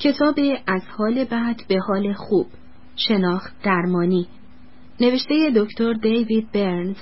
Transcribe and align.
کتاب 0.00 0.34
از 0.66 0.82
حال 0.98 1.24
بعد 1.24 1.62
به 1.68 1.78
حال 1.88 2.12
خوب 2.12 2.46
شناخت 2.96 3.62
درمانی. 3.62 4.28
نوشته 5.00 5.50
دکتر 5.56 5.92
دیوید 5.92 6.52
برنز. 6.52 6.96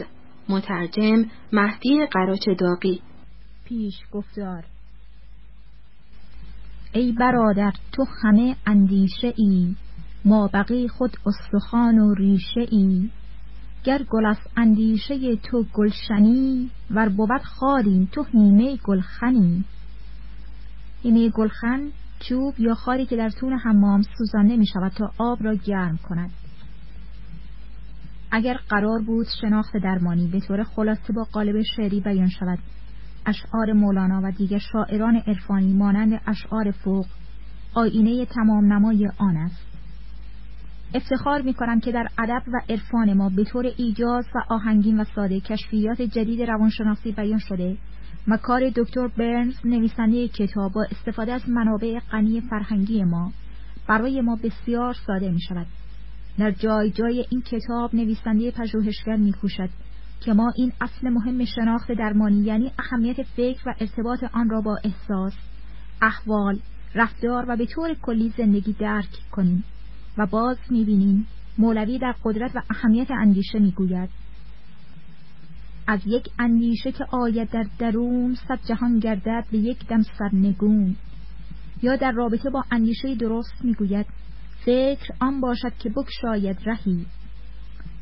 مترجم 0.48 1.24
مهدی 1.52 2.06
قراچ 2.06 2.48
داقی 2.48 3.02
پیش 3.64 3.94
گفتار. 4.12 4.64
ای 6.92 7.12
برادر 7.12 7.72
تو 7.92 8.04
همه 8.22 8.56
اندیشه 8.66 9.34
ای. 9.36 9.74
ما 10.24 10.50
بقی 10.54 10.88
خود 10.88 11.16
استخوان 11.26 11.98
و 11.98 12.14
ریشه 12.14 12.66
ای. 12.70 13.10
گر 13.84 14.02
گل 14.10 14.26
از 14.26 14.38
اندیشه 14.56 15.36
تو 15.36 15.64
گلشنی 15.74 16.70
ور 16.90 17.08
بود 17.08 17.42
خاری 17.42 18.08
تو 18.12 18.22
هیمه 18.22 18.76
گلخنی. 18.76 19.64
هیمه 21.02 21.28
گلخن 21.28 21.90
چوب 22.28 22.60
یا 22.60 22.74
خاری 22.74 23.06
که 23.06 23.16
در 23.16 23.30
طول 23.30 23.52
حمام 23.52 24.02
سوزانده 24.18 24.56
می 24.56 24.66
شود 24.66 24.92
تا 24.92 25.10
آب 25.18 25.44
را 25.44 25.54
گرم 25.54 25.98
کند. 26.08 26.30
اگر 28.30 28.56
قرار 28.68 29.02
بود 29.02 29.26
شناخت 29.40 29.76
درمانی 29.76 30.26
به 30.26 30.40
طور 30.40 30.64
خلاصه 30.64 31.12
با 31.12 31.24
قالب 31.32 31.62
شعری 31.62 32.00
بیان 32.00 32.28
شود 32.28 32.58
اشعار 33.26 33.72
مولانا 33.72 34.20
و 34.24 34.30
دیگر 34.30 34.58
شاعران 34.58 35.16
عرفانی 35.16 35.72
مانند 35.72 36.20
اشعار 36.26 36.70
فوق 36.70 37.06
آینه 37.74 38.26
تمام 38.26 38.72
نمای 38.72 39.08
آن 39.18 39.36
است. 39.36 39.66
افتخار 40.94 41.42
می 41.42 41.54
کنم 41.54 41.80
که 41.80 41.92
در 41.92 42.08
ادب 42.18 42.42
و 42.48 42.60
عرفان 42.68 43.12
ما 43.12 43.28
به 43.28 43.44
طور 43.44 43.66
ایجاز 43.76 44.24
و 44.34 44.38
آهنگین 44.48 45.00
و 45.00 45.04
ساده 45.04 45.40
کشفیات 45.40 46.02
جدید 46.02 46.42
روانشناسی 46.42 47.12
بیان 47.12 47.38
شده 47.38 47.76
و 48.28 48.38
دکتر 48.76 49.08
برنز 49.08 49.54
نویسنده 49.64 50.28
کتاب 50.28 50.72
با 50.72 50.86
استفاده 50.90 51.32
از 51.32 51.48
منابع 51.48 51.98
غنی 51.98 52.40
فرهنگی 52.40 53.04
ما 53.04 53.32
برای 53.88 54.20
ما 54.20 54.36
بسیار 54.36 54.94
ساده 55.06 55.30
می 55.30 55.40
شود. 55.40 55.66
در 56.38 56.50
جای 56.50 56.90
جای 56.90 57.26
این 57.30 57.42
کتاب 57.42 57.94
نویسنده 57.94 58.50
پژوهشگر 58.50 59.16
می 59.16 59.32
کوشد 59.32 59.68
که 60.20 60.32
ما 60.32 60.52
این 60.56 60.72
اصل 60.80 61.08
مهم 61.08 61.44
شناخت 61.44 61.92
درمانی 61.92 62.40
یعنی 62.40 62.72
اهمیت 62.78 63.22
فکر 63.22 63.68
و 63.68 63.74
ارتباط 63.80 64.24
آن 64.32 64.50
را 64.50 64.60
با 64.60 64.76
احساس، 64.84 65.34
احوال، 66.02 66.58
رفتار 66.94 67.44
و 67.48 67.56
به 67.56 67.66
طور 67.66 67.94
کلی 68.02 68.32
زندگی 68.38 68.72
درک 68.72 69.18
کنیم 69.32 69.64
و 70.18 70.26
باز 70.26 70.58
می‌بینیم 70.70 71.26
مولوی 71.58 71.98
در 71.98 72.14
قدرت 72.24 72.56
و 72.56 72.62
اهمیت 72.70 73.10
اندیشه 73.10 73.58
می‌گوید 73.58 74.10
از 75.86 76.00
یک 76.06 76.28
اندیشه 76.38 76.92
که 76.92 77.04
آید 77.10 77.50
در 77.50 77.66
درون 77.78 78.34
صد 78.48 78.58
جهان 78.68 78.98
گردد 78.98 79.44
به 79.52 79.58
یک 79.58 79.86
دم 79.86 80.02
سرنگون. 80.02 80.96
یا 81.82 81.96
در 81.96 82.12
رابطه 82.12 82.50
با 82.50 82.64
اندیشه 82.70 83.14
درست 83.14 83.64
می‌گوید 83.64 84.06
فکر 84.64 85.14
آن 85.20 85.40
باشد 85.40 85.72
که 85.78 85.88
بکشاید 85.88 86.58
رهی. 86.66 87.06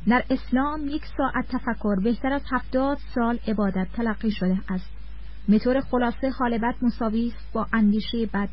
در 0.06 0.24
اسلام 0.30 0.88
یک 0.88 1.02
ساعت 1.16 1.46
تفکر 1.48 2.00
بهتر 2.00 2.32
از 2.32 2.42
هفتاد 2.52 2.98
سال 3.14 3.38
عبادت 3.48 3.86
تلقی 3.92 4.30
شده 4.30 4.58
است. 4.68 4.90
متور 5.48 5.80
خلاصه 5.80 6.30
حال 6.38 6.58
بد 6.58 6.74
مساوی 6.82 7.26
است 7.26 7.52
با 7.52 7.66
اندیشه 7.72 8.26
بد 8.26 8.48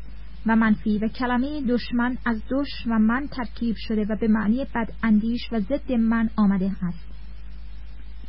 و 0.46 0.56
منفی 0.56 0.98
و 0.98 1.08
کلمه 1.08 1.62
دشمن 1.68 2.18
از 2.26 2.42
دش 2.50 2.86
و 2.86 2.98
من 2.98 3.26
ترکیب 3.26 3.76
شده 3.78 4.04
و 4.08 4.16
به 4.20 4.28
معنی 4.28 4.64
بد 4.74 4.92
اندیش 5.02 5.52
و 5.52 5.60
ضد 5.60 5.92
من 5.92 6.30
آمده 6.36 6.70
است. 6.82 7.11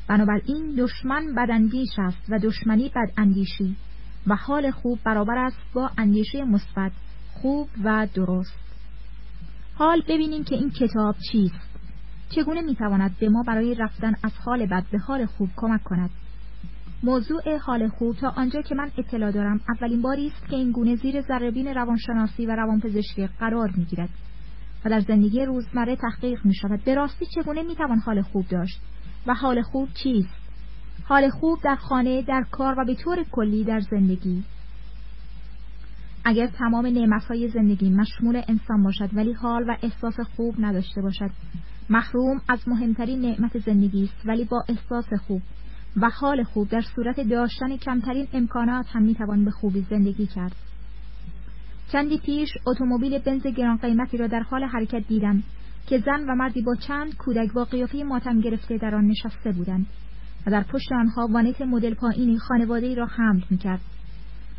بنابراین 0.07 0.75
دشمن 0.77 1.35
بداندیش 1.35 1.99
است 1.99 2.25
و 2.29 2.39
دشمنی 2.39 2.91
بداندیشی 2.95 3.75
و 4.27 4.35
حال 4.35 4.71
خوب 4.71 4.99
برابر 5.05 5.37
است 5.37 5.59
با 5.73 5.89
اندیشه 5.97 6.43
مثبت 6.43 6.91
خوب 7.33 7.69
و 7.83 8.07
درست. 8.13 8.57
حال 9.75 10.01
ببینیم 10.09 10.43
که 10.43 10.55
این 10.55 10.69
کتاب 10.69 11.15
چیست. 11.31 11.73
چگونه 12.29 12.61
می‌تواند 12.61 13.15
به 13.19 13.29
ما 13.29 13.43
برای 13.43 13.75
رفتن 13.75 14.13
از 14.23 14.31
حال 14.45 14.65
بد 14.65 14.83
به 14.91 14.97
حال 14.97 15.25
خوب 15.25 15.49
کمک 15.55 15.83
کند؟ 15.83 16.09
موضوع 17.03 17.57
حال 17.57 17.87
خوب 17.87 18.15
تا 18.15 18.29
آنجا 18.29 18.61
که 18.61 18.75
من 18.75 18.91
اطلاع 18.97 19.31
دارم 19.31 19.59
اولین 19.69 20.01
باری 20.01 20.27
است 20.27 20.47
که 20.49 20.55
این 20.55 20.71
گونه 20.71 20.95
زیر 20.95 21.21
ذربین 21.21 21.67
روانشناسی 21.67 22.45
و 22.45 22.55
روانپزشکی 22.55 23.27
قرار 23.39 23.73
می‌گیرد 23.77 24.09
و 24.85 24.89
در 24.89 24.99
زندگی 24.99 25.45
روزمره 25.45 25.95
تحقیق 25.95 26.45
می 26.45 26.53
شود 26.53 26.83
به 26.83 26.95
راستی 26.95 27.25
چگونه 27.25 27.63
می 27.63 27.75
توان 27.75 27.99
حال 27.99 28.21
خوب 28.21 28.47
داشت؟ 28.47 28.81
و 29.27 29.33
حال 29.33 29.61
خوب 29.61 29.89
چیست؟ 29.93 30.43
حال 31.03 31.29
خوب 31.29 31.59
در 31.63 31.75
خانه 31.75 32.21
در 32.21 32.45
کار 32.51 32.79
و 32.79 32.85
به 32.85 32.95
طور 32.95 33.23
کلی 33.31 33.63
در 33.63 33.79
زندگی. 33.79 34.43
اگر 36.25 36.47
تمام 36.47 36.85
نعمتهای 36.85 37.49
زندگی 37.49 37.89
مشمول 37.89 38.41
انسان 38.47 38.83
باشد 38.83 39.09
ولی 39.13 39.33
حال 39.33 39.69
و 39.69 39.77
احساس 39.81 40.19
خوب 40.19 40.55
نداشته 40.59 41.01
باشد. 41.01 41.29
محروم 41.89 42.41
از 42.47 42.67
مهمترین 42.67 43.21
نعمت 43.21 43.59
زندگی 43.59 44.03
است 44.03 44.25
ولی 44.25 44.45
با 44.45 44.63
احساس 44.69 45.13
خوب 45.27 45.41
و 45.97 46.09
حال 46.09 46.43
خوب 46.43 46.69
در 46.69 46.81
صورت 46.81 47.19
داشتن 47.19 47.77
کمترین 47.77 48.27
امکانات 48.33 48.85
هم 48.89 49.01
می‌توان 49.01 49.45
به 49.45 49.51
خوبی 49.51 49.85
زندگی 49.89 50.27
کرد. 50.27 50.55
چندی 51.91 52.17
پیش 52.17 52.49
اتومبیل 52.67 53.19
بنز 53.19 53.47
گران 53.47 53.77
قیمتی 53.77 54.17
را 54.17 54.27
در 54.27 54.39
حال 54.39 54.63
حرکت 54.63 55.07
دیدم. 55.07 55.43
که 55.87 55.97
زن 55.97 56.29
و 56.29 56.35
مردی 56.35 56.61
با 56.61 56.75
چند 56.75 57.17
کودک 57.17 57.53
با 57.53 57.65
قیافه 57.65 58.03
ماتم 58.03 58.39
گرفته 58.39 58.77
در 58.77 58.95
آن 58.95 59.07
نشسته 59.07 59.51
بودند 59.51 59.85
و 60.47 60.51
در 60.51 60.63
پشت 60.63 60.91
آنها 60.91 61.27
وانت 61.27 61.61
مدل 61.61 61.93
پایینی 61.93 62.37
خانواده 62.37 62.95
را 62.95 63.05
حمل 63.05 63.41
می‌کرد. 63.49 63.81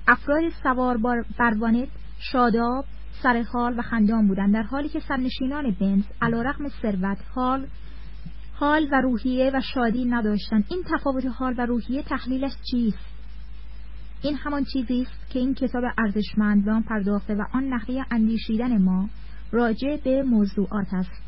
افراد 0.09 0.43
سوار 0.63 0.97
بر 1.39 1.55
وانت 1.59 1.89
شاداب 2.19 2.85
سرحال 3.23 3.79
و 3.79 3.83
خندان 3.83 4.29
بودند 4.29 4.55
در 4.55 4.63
حالی 4.63 4.89
که 4.89 5.01
سرنشینان 5.01 5.77
بنز 5.81 6.05
علیرغم 6.23 6.69
ثروت 6.69 7.19
حال 7.35 7.67
حال 8.55 8.89
و 8.93 9.01
روحیه 9.01 9.51
و 9.55 9.61
شادی 9.61 10.05
نداشتند. 10.05 10.65
این 10.71 10.83
تفاوت 10.95 11.27
حال 11.27 11.55
و 11.59 11.67
روحیه 11.67 12.03
تحلیلش 12.03 12.53
چیست؟ 12.71 13.15
این 14.23 14.37
همان 14.37 14.65
چیزی 14.73 15.03
است 15.03 15.31
که 15.31 15.39
این 15.39 15.55
کتاب 15.55 15.85
ارزشمند 15.99 16.65
به 16.65 16.73
آن 16.73 16.83
پرداخته 16.83 17.35
و 17.35 17.45
آن 17.53 17.65
نحوه 17.65 18.03
اندیشیدن 18.11 18.83
ما 18.83 19.09
راجع 19.55 19.97
به 20.05 20.23
موضوعات 20.23 20.95
است. 20.95 21.23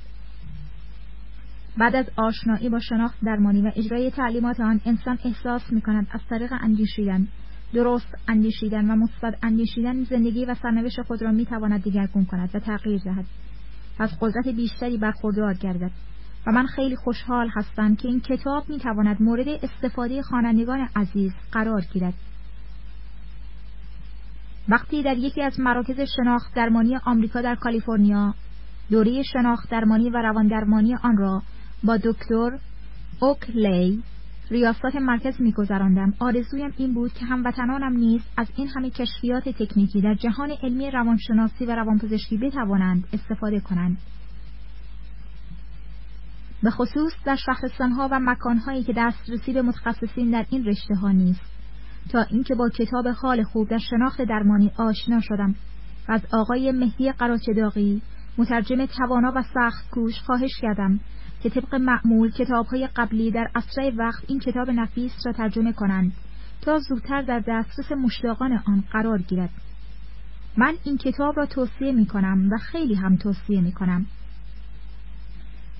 بعد 1.78 1.96
از 1.96 2.06
آشنایی 2.16 2.68
با 2.68 2.78
شناخت 2.78 3.18
درمانی 3.24 3.62
و 3.62 3.70
اجرای 3.76 4.10
تعلیمات 4.10 4.60
آن 4.60 4.80
انسان 4.84 5.18
احساس 5.24 5.72
می 5.72 5.80
کند 5.80 6.06
از 6.10 6.20
طریق 6.30 6.52
اندیشیدن 6.60 7.28
درست 7.74 8.14
اندیشیدن 8.28 8.90
و 8.90 8.96
مثبت 8.96 9.38
اندیشیدن 9.42 10.04
زندگی 10.04 10.44
و 10.44 10.54
سرنوشت 10.54 11.02
خود 11.02 11.22
را 11.22 11.32
می 11.32 11.46
تواند 11.46 12.08
کند 12.30 12.50
و 12.54 12.58
تغییر 12.58 13.00
دهد. 13.04 13.24
پس 13.98 14.10
قدرت 14.20 14.48
بیشتری 14.48 14.96
برخوردار 14.96 15.54
گردد. 15.54 15.90
و 16.46 16.52
من 16.52 16.66
خیلی 16.66 16.96
خوشحال 16.96 17.48
هستم 17.56 17.94
که 17.94 18.08
این 18.08 18.20
کتاب 18.20 18.68
می 18.68 18.78
تواند 18.78 19.22
مورد 19.22 19.48
استفاده 19.48 20.22
خوانندگان 20.22 20.88
عزیز 20.96 21.32
قرار 21.52 21.80
گیرد. 21.92 22.14
وقتی 24.68 25.02
در 25.02 25.16
یکی 25.16 25.42
از 25.42 25.60
مراکز 25.60 26.00
شناخت 26.16 26.54
درمانی 26.54 26.96
آمریکا 26.96 27.40
در 27.40 27.54
کالیفرنیا 27.54 28.34
دوره 28.90 29.22
شناخت 29.22 29.70
درمانی 29.70 30.10
و 30.10 30.16
روان 30.16 30.48
درمانی 30.48 30.94
آن 30.94 31.16
را 31.16 31.42
با 31.84 31.96
دکتر 31.96 32.58
اوکلی 33.20 34.02
ریاست 34.50 34.96
مرکز 35.00 35.40
میگذراندم. 35.40 36.14
آرزویم 36.18 36.74
این 36.76 36.94
بود 36.94 37.12
که 37.12 37.24
هموطنانم 37.24 37.96
نیز 37.96 38.20
از 38.36 38.46
این 38.56 38.68
همه 38.76 38.90
کشفیات 38.90 39.48
تکنیکی 39.48 40.00
در 40.00 40.14
جهان 40.14 40.50
علمی 40.62 40.90
روانشناسی 40.90 41.66
و 41.66 41.74
روانپزشکی 41.74 42.36
بتوانند 42.36 43.04
استفاده 43.12 43.60
کنند. 43.60 43.96
به 46.62 46.70
خصوص 46.70 47.12
در 47.24 47.36
شهرستانها 47.36 48.08
و 48.12 48.20
مکانهایی 48.22 48.84
که 48.84 48.92
دسترسی 48.96 49.52
به 49.52 49.62
متخصصین 49.62 50.30
در 50.30 50.46
این 50.50 50.64
رشته 50.64 50.94
ها 50.94 51.12
نیست. 51.12 51.55
تا 52.12 52.22
اینکه 52.22 52.54
با 52.54 52.68
کتاب 52.68 53.08
حال 53.08 53.42
خوب 53.42 53.68
در 53.68 53.78
شناخت 53.78 54.22
درمانی 54.22 54.70
آشنا 54.76 55.20
شدم. 55.20 55.54
و 56.08 56.12
از 56.12 56.20
آقای 56.32 56.72
مهدی 56.72 57.12
قراچداغی 57.12 58.02
مترجم 58.38 58.86
توانا 58.86 59.32
و 59.36 59.42
سخت 59.54 59.90
کوش 59.90 60.20
خواهش 60.20 60.60
کردم 60.60 61.00
که 61.42 61.50
طبق 61.50 61.74
معمول 61.74 62.30
کتابهای 62.30 62.88
قبلی 62.96 63.30
در 63.30 63.50
اسرع 63.54 63.92
وقت 63.96 64.24
این 64.28 64.40
کتاب 64.40 64.70
نفیس 64.70 65.12
را 65.26 65.32
ترجمه 65.32 65.72
کنند 65.72 66.12
تا 66.62 66.78
زودتر 66.78 67.22
در 67.22 67.42
دسترس 67.48 67.92
مشتاقان 67.92 68.52
آن 68.66 68.84
قرار 68.92 69.18
گیرد. 69.22 69.50
من 70.56 70.74
این 70.84 70.98
کتاب 70.98 71.36
را 71.36 71.46
توصیه 71.46 71.92
می 71.92 72.06
کنم 72.06 72.48
و 72.52 72.56
خیلی 72.58 72.94
هم 72.94 73.16
توصیه 73.16 73.60
می 73.60 73.72
کنم 73.72 74.06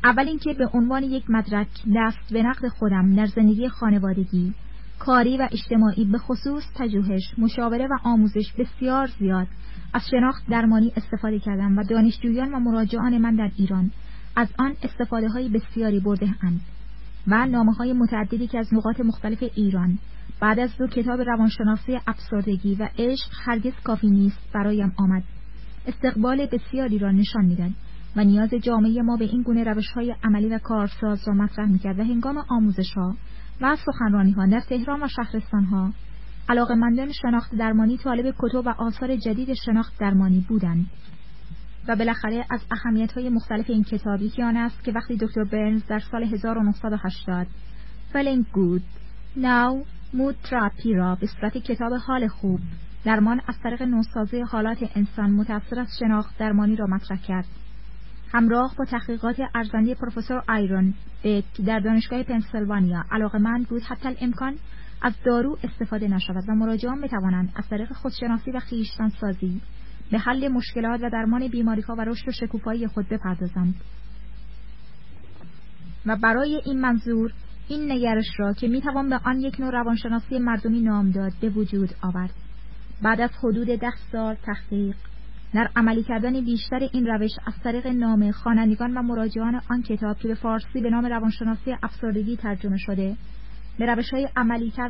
اول 0.05 0.29
اینکه 0.29 0.55
به 0.55 0.69
عنوان 0.73 1.03
یک 1.03 1.31
مدرک 1.31 1.69
دست 1.97 2.33
به 2.33 2.43
نقد 2.43 2.69
خودم 2.69 3.15
در 3.15 3.27
زندگی 3.27 3.69
خانوادگی 3.69 4.55
کاری 4.99 5.37
و 5.37 5.49
اجتماعی 5.53 6.05
به 6.05 6.19
خصوص 6.19 6.63
پژوهش 6.75 7.35
مشاوره 7.39 7.87
و 7.87 7.97
آموزش 8.05 8.53
بسیار 8.59 9.07
زیاد. 9.19 9.47
از 9.93 10.03
شناخت 10.11 10.47
درمانی 10.51 10.93
استفاده 10.97 11.39
کردم 11.39 11.79
و 11.79 11.83
دانشجویان 11.83 12.55
و 12.55 12.59
مراجعان 12.59 13.19
من 13.19 13.37
در 13.37 13.51
ایران. 13.57 13.91
از 14.37 14.49
آن 14.59 14.75
استفاده 14.83 15.29
های 15.29 15.49
بسیاری 15.49 16.01
برده 16.01 16.35
اند 16.43 16.61
و 17.27 17.47
نامه 17.47 17.73
های 17.73 17.93
متعددی 17.93 18.47
که 18.47 18.59
از 18.59 18.75
نقاط 18.75 19.01
مختلف 19.01 19.45
ایران. 19.55 19.99
بعد 20.41 20.59
از 20.59 20.77
دو 20.79 20.87
کتاب 20.87 21.21
روانشناسی 21.21 21.99
افسردگی 22.07 22.75
و 22.75 22.89
عشق 22.99 23.31
هرگز 23.45 23.73
کافی 23.85 24.11
نیست 24.11 24.39
برایم 24.55 24.93
آمد. 24.97 25.23
استقبال 25.87 26.47
بسیاری 26.47 26.99
را 26.99 27.11
نشان 27.11 27.45
می‌داد 27.45 27.71
و 28.17 28.25
نیاز 28.25 28.51
جامعه 28.51 29.03
ما 29.03 29.17
به 29.17 29.25
این 29.25 29.43
گونه 29.43 29.65
روش 29.65 29.91
های 29.91 30.15
عملی 30.25 30.49
و 30.49 30.59
کارساز 30.59 31.29
را 31.29 31.35
مطرح 31.35 31.67
می‌کرد 31.67 31.99
و 31.99 32.05
هنگام 32.05 32.45
آموزش 32.49 32.93
ها 32.97 33.15
و 33.61 33.77
سخنرانی 33.87 34.33
ها 34.33 34.47
در 34.47 34.61
تهران 34.61 35.03
و 35.03 35.09
شهرستان 35.09 35.65
ها 35.65 35.93
علاقمندان 36.49 37.13
شناخت 37.13 37.55
درمانی 37.55 37.99
طالب 37.99 38.35
کتب 38.39 38.67
و 38.67 38.69
آثار 38.79 39.17
جدید 39.17 39.55
شناخت 39.55 39.99
درمانی 40.01 40.47
بودند. 40.49 40.87
و 41.89 41.97
بالاخره 41.97 42.45
از 42.51 42.61
اهمیت 42.71 43.13
های 43.13 43.29
مختلف 43.29 43.71
این 43.71 43.85
کتاب 43.85 44.23
یکی 44.23 44.43
آن 44.43 44.57
است 44.57 44.85
که 44.85 44.93
وقتی 44.93 45.17
دکتر 45.17 45.45
برنز 45.45 45.87
در 45.87 45.99
سال 45.99 46.23
1980 46.23 47.47
Feeling 48.13 48.45
Good 48.57 48.83
Now 49.37 49.85
Mood 50.15 50.49
Therapy 50.49 50.95
را 50.95 51.15
به 51.15 51.27
صورت 51.27 51.59
کتاب 51.59 51.93
حال 52.07 52.29
خوب 52.29 52.61
درمان 53.05 53.41
از 53.47 53.55
طریق 53.63 53.83
نوسازی 53.83 54.41
حالات 54.41 54.79
انسان 54.95 55.31
متأثر 55.31 55.81
از 55.81 55.89
شناخت 56.01 56.39
درمانی 56.39 56.77
را 56.77 56.87
مطرح 56.87 57.19
کرد. 57.23 57.47
همراه 58.33 58.75
با 58.79 58.85
تحقیقات 58.85 59.37
ارزنده 59.55 59.95
پروفسور 59.95 60.43
آیرون 60.49 60.95
بک 61.25 61.45
در 61.67 61.79
دانشگاه 61.79 62.23
پنسیلوانیا. 62.23 63.05
علاقمند 63.11 63.69
بود 63.69 63.83
حتی 63.83 64.09
الامکان 64.09 64.55
از 65.03 65.13
دارو 65.25 65.59
استفاده 65.65 66.09
نشود 66.09 66.45
و 66.49 66.55
مراجعان 66.55 67.01
بتوانند 67.01 67.53
از 67.57 67.69
طریق 67.69 67.93
خودشناسی 67.93 68.51
و 68.51 68.61
خیشتن 68.61 69.09
سازی 69.09 69.61
به 70.11 70.19
حل 70.19 70.49
مشکلات 70.49 71.01
و 71.03 71.11
درمان 71.11 71.49
بیماریها 71.49 71.95
و 71.95 72.01
رشد 72.01 72.29
و 72.29 72.33
شکوفایی 72.33 72.87
خود 72.87 73.09
بپردازند. 73.09 73.75
و 76.07 76.17
برای 76.17 76.63
این 76.65 76.81
منظور 76.81 77.33
این 77.69 77.93
نگرش 77.93 78.27
را 78.39 78.53
که 78.53 78.69
می‌توان 78.69 79.09
به 79.09 79.21
آن 79.25 79.41
یک 79.41 79.61
نوع 79.61 79.71
روانشناسی 79.71 80.39
مردمی 80.39 80.81
نام 80.81 81.11
داد 81.11 81.33
به 81.41 81.49
وجود 81.49 81.91
آورد. 82.03 82.35
بعد 83.03 83.21
از 83.21 83.31
حدود 83.43 83.67
ده 83.67 83.93
سال 84.13 84.35
تحقیق 84.35 84.97
در 85.55 85.71
عملی 85.77 86.03
کردن 86.03 86.45
بیشتر 86.45 86.89
این 86.93 87.07
روش 87.07 87.31
از 87.47 87.55
طریق 87.65 87.87
نام 87.87 88.31
خوانندگان 88.31 88.99
و 88.99 89.03
مراجعان 89.03 89.61
آن 89.71 89.83
کتاب 89.83 90.19
که 90.19 90.29
به 90.29 90.35
فارسی 90.35 90.81
به 90.81 90.91
نام 90.91 91.07
روانشناسی 91.07 91.77
افسردگی 91.83 92.37
ترجمه 92.37 92.77
شده 92.79 93.17
به 93.79 93.87
روش 93.87 94.11
های 94.11 94.29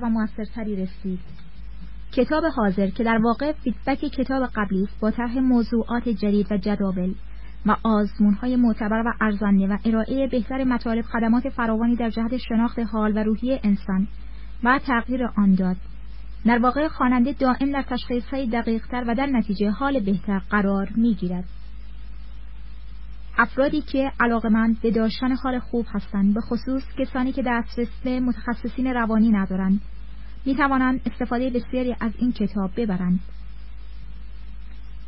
و 0.03 0.09
موثرتری 0.09 0.77
رسید. 0.77 1.21
کتاب 2.13 2.45
حاضر 2.45 2.91
که 2.91 3.05
در 3.05 3.19
واقع 3.19 3.53
فیدبک 3.53 3.99
کتاب 3.99 4.49
قبلی 4.55 4.83
است 4.83 5.01
با 5.01 5.11
طرح 5.11 5.39
موضوعات 5.39 6.09
جدید 6.09 6.53
و 6.53 6.57
جداول 6.57 7.15
و 7.67 7.77
آزمون 7.83 8.35
های 8.35 8.57
معتبر 8.57 9.03
و 9.07 9.13
ارزنده 9.21 9.67
و 9.67 9.79
ارائه 9.85 10.29
بهتر 10.29 10.65
مطالب 10.65 11.05
خدمات 11.05 11.49
فراوانی 11.49 11.97
در 11.97 12.11
جهت 12.11 12.37
شناخت 12.37 12.79
حال 12.79 13.17
و 13.17 13.19
روحی 13.19 13.61
انسان 13.63 14.09
و 14.65 14.81
تغییر 14.87 15.25
آن 15.37 15.55
داد. 15.55 15.77
در 16.47 16.59
واقع 16.59 16.89
خواننده 16.89 17.33
دائم 17.33 17.73
در 17.73 17.83
تشخیص 17.83 18.25
های 18.25 18.47
دقیقتر 18.47 19.05
و 19.07 19.15
در 19.15 19.27
نتیجه 19.27 19.71
حال 19.71 20.01
بهتر 20.01 20.39
قرار 20.39 20.89
می 20.97 21.15
گیرد. 21.15 21.45
افرادی 23.39 23.81
که 23.81 24.13
علاقمند 24.21 24.81
به 24.81 24.91
داشتن 24.91 25.37
حال 25.37 25.59
خوب 25.59 25.87
هستند 25.89 26.35
به 26.35 26.41
خصوص 26.41 26.83
کسانی 26.99 27.33
که 27.33 27.43
دسترس 27.47 27.89
به 28.05 28.21
متخصصین 28.21 28.87
روانی 28.87 29.29
ندارند 29.29 29.81
می 30.47 30.55
توانند 30.55 31.01
استفاده 31.07 31.51
بسیاری 31.51 31.97
از 32.01 32.13
این 32.19 32.33
کتاب 32.33 32.71
ببرند 32.77 33.21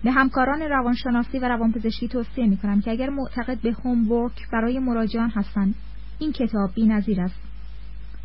به 0.04 0.10
همکاران 0.10 0.62
روانشناسی 0.62 1.38
و 1.38 1.48
روانپزشکی 1.48 2.08
توصیه 2.08 2.46
می 2.46 2.56
کنم 2.56 2.80
که 2.80 2.90
اگر 2.90 3.10
معتقد 3.10 3.58
به 3.60 3.72
هوم 3.72 4.30
برای 4.52 4.78
مراجعان 4.78 5.30
هستند 5.30 5.74
این 6.18 6.32
کتاب 6.32 6.70
نظیر 6.78 7.20
است 7.20 7.47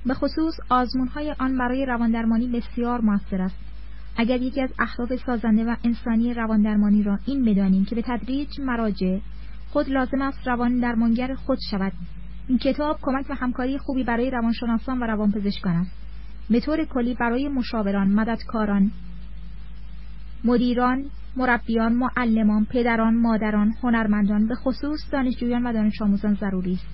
به 0.06 0.14
خصوص 0.14 0.54
آزمون 0.70 1.08
های 1.08 1.36
آن 1.40 1.58
برای 1.58 1.86
رواندرمانی 1.86 2.48
بسیار 2.48 3.02
موثر 3.02 3.42
است. 3.42 3.56
اگر 4.18 4.42
یکی 4.42 4.62
از 4.62 4.70
اهداف 4.80 5.16
سازنده 5.26 5.64
و 5.64 5.76
انسانی 5.84 6.34
رواندرمانی 6.34 7.04
را 7.04 7.20
این 7.26 7.46
بدانیم 7.46 7.86
که 7.86 7.96
به 7.96 8.02
تدریج 8.02 8.50
مراجع 8.60 9.20
خود 9.70 9.90
لازم 9.90 10.22
است 10.22 10.48
روان 10.48 10.80
درمانگر 10.80 11.34
خود 11.34 11.58
شود 11.72 11.92
این 12.48 12.58
کتاب 12.58 13.00
کمک 13.02 13.26
و 13.30 13.36
همکاری 13.36 13.78
خوبی 13.78 14.04
برای 14.04 14.30
روانشناسان 14.30 15.00
و 15.00 15.04
روانپزشکان 15.04 15.76
است. 15.76 15.92
به 16.50 16.60
طور 16.60 16.86
کلی 16.86 17.14
برای 17.14 17.48
مشاوران 17.48 18.08
مددکاران 18.08 18.92
مدیران 20.44 21.06
مربیان 21.36 21.94
معلمان 21.94 22.66
پدران 22.66 23.16
مادران 23.16 23.74
هنرمندان 23.84 24.48
به 24.48 24.56
خصوص 24.56 25.00
دانشجویان 25.12 25.68
و 25.68 25.74
دانش 25.74 26.02
آموزان 26.02 26.34
ضروری 26.34 26.74
است. 26.74 26.88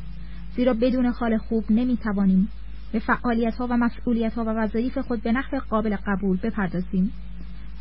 زیرا 0.55 0.73
بدون 0.73 1.05
حال 1.05 1.37
خوب 1.37 1.63
نمی‌توانیم 1.69 2.49
به 2.91 2.99
فعالیت 2.99 3.55
ها 3.55 3.67
و 3.69 3.77
مسئولیت 3.77 4.33
ها 4.33 4.43
و 4.43 4.47
وظایف 4.47 4.97
خود 4.97 5.21
به 5.21 5.31
نحو 5.31 5.59
قابل 5.69 5.95
قبول 6.07 6.37
بپردازیم. 6.43 7.11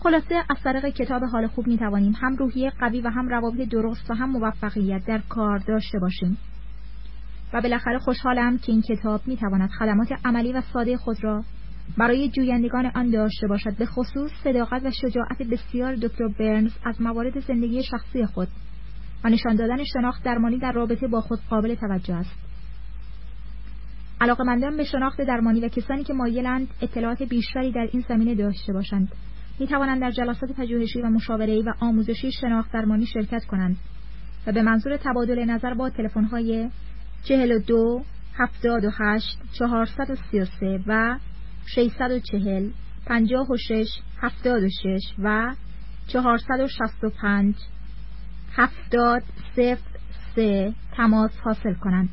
خلاصه 0.00 0.34
از 0.50 0.56
طریق 0.64 0.88
کتاب 0.88 1.22
حال 1.24 1.46
خوب 1.46 1.66
می 1.66 1.78
توانیم 1.78 2.12
هم 2.20 2.36
روحیه 2.36 2.70
قوی 2.70 3.00
و 3.00 3.10
هم 3.10 3.28
روابط 3.28 3.68
درست 3.68 4.10
و 4.10 4.14
هم 4.14 4.30
موفقیت 4.30 5.06
در 5.06 5.20
کار 5.28 5.58
داشته 5.58 5.98
باشیم. 5.98 6.38
و 7.52 7.60
بالاخره 7.60 7.98
خوشحالم 7.98 8.58
که 8.58 8.72
این 8.72 8.82
کتاب 8.82 9.20
می 9.26 9.36
تواند 9.36 9.70
خدمات 9.70 10.08
عملی 10.24 10.52
و 10.52 10.60
ساده 10.60 10.96
خود 10.96 11.24
را 11.24 11.44
برای 11.98 12.28
جویندگان 12.28 12.86
آن 12.94 13.10
داشته 13.10 13.46
باشد 13.46 13.76
به 13.78 13.86
خصوص 13.86 14.30
صداقت 14.44 14.84
و 14.84 14.90
شجاعت 14.90 15.42
بسیار 15.50 15.94
دکتر 15.94 16.28
برنز 16.38 16.72
از 16.84 17.00
موارد 17.00 17.40
زندگی 17.40 17.82
شخصی 17.82 18.26
خود 18.26 18.48
و 19.24 19.28
نشان 19.28 19.56
دادن 19.56 19.84
شناخت 19.84 20.24
درمانی 20.24 20.58
در 20.58 20.72
رابطه 20.72 21.08
با 21.08 21.20
خود 21.20 21.38
قابل 21.50 21.74
توجه 21.74 22.14
است. 22.14 22.47
علاقمندان 24.20 24.76
به 24.76 24.84
شناخت 24.84 25.20
درمانی 25.20 25.60
و 25.60 25.68
کسانی 25.68 26.04
که 26.04 26.12
مایلند 26.12 26.68
اطلاعات 26.82 27.22
بیشتری 27.22 27.72
در 27.72 27.88
این 27.92 28.04
زمینه 28.08 28.34
داشته 28.34 28.72
باشند. 28.72 29.12
می 29.58 29.66
توانند 29.66 30.00
در 30.00 30.10
جلسات 30.10 30.52
پژوهشی 30.52 31.00
و 31.00 31.10
مشاوره‌ای 31.10 31.62
و 31.62 31.72
آموزشی 31.80 32.32
شناخت 32.32 32.72
درمانی 32.72 33.06
شرکت 33.06 33.44
کنند 33.44 33.76
و 34.46 34.52
به 34.52 34.62
منظور 34.62 34.96
تبادل 34.96 35.44
نظر 35.44 35.74
با 35.74 35.90
تلفن‌های 35.90 36.68
42 37.24 38.02
78 38.34 39.38
433 39.58 40.80
و 40.86 41.18
640 41.66 42.70
56 43.06 43.88
76 44.22 45.00
و 45.18 45.54
465 46.06 47.54
70 48.56 49.22
03 50.34 50.74
تماس 50.96 51.30
حاصل 51.44 51.74
کنند. 51.74 52.08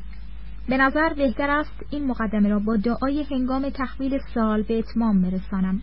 به 0.68 0.76
نظر 0.76 1.14
بهتر 1.14 1.50
است 1.50 1.82
این 1.90 2.06
مقدمه 2.06 2.48
را 2.48 2.58
با 2.58 2.76
دعای 2.76 3.22
هنگام 3.30 3.70
تحویل 3.70 4.18
سال 4.34 4.62
به 4.62 4.78
اتمام 4.78 5.22
برسانم. 5.22 5.82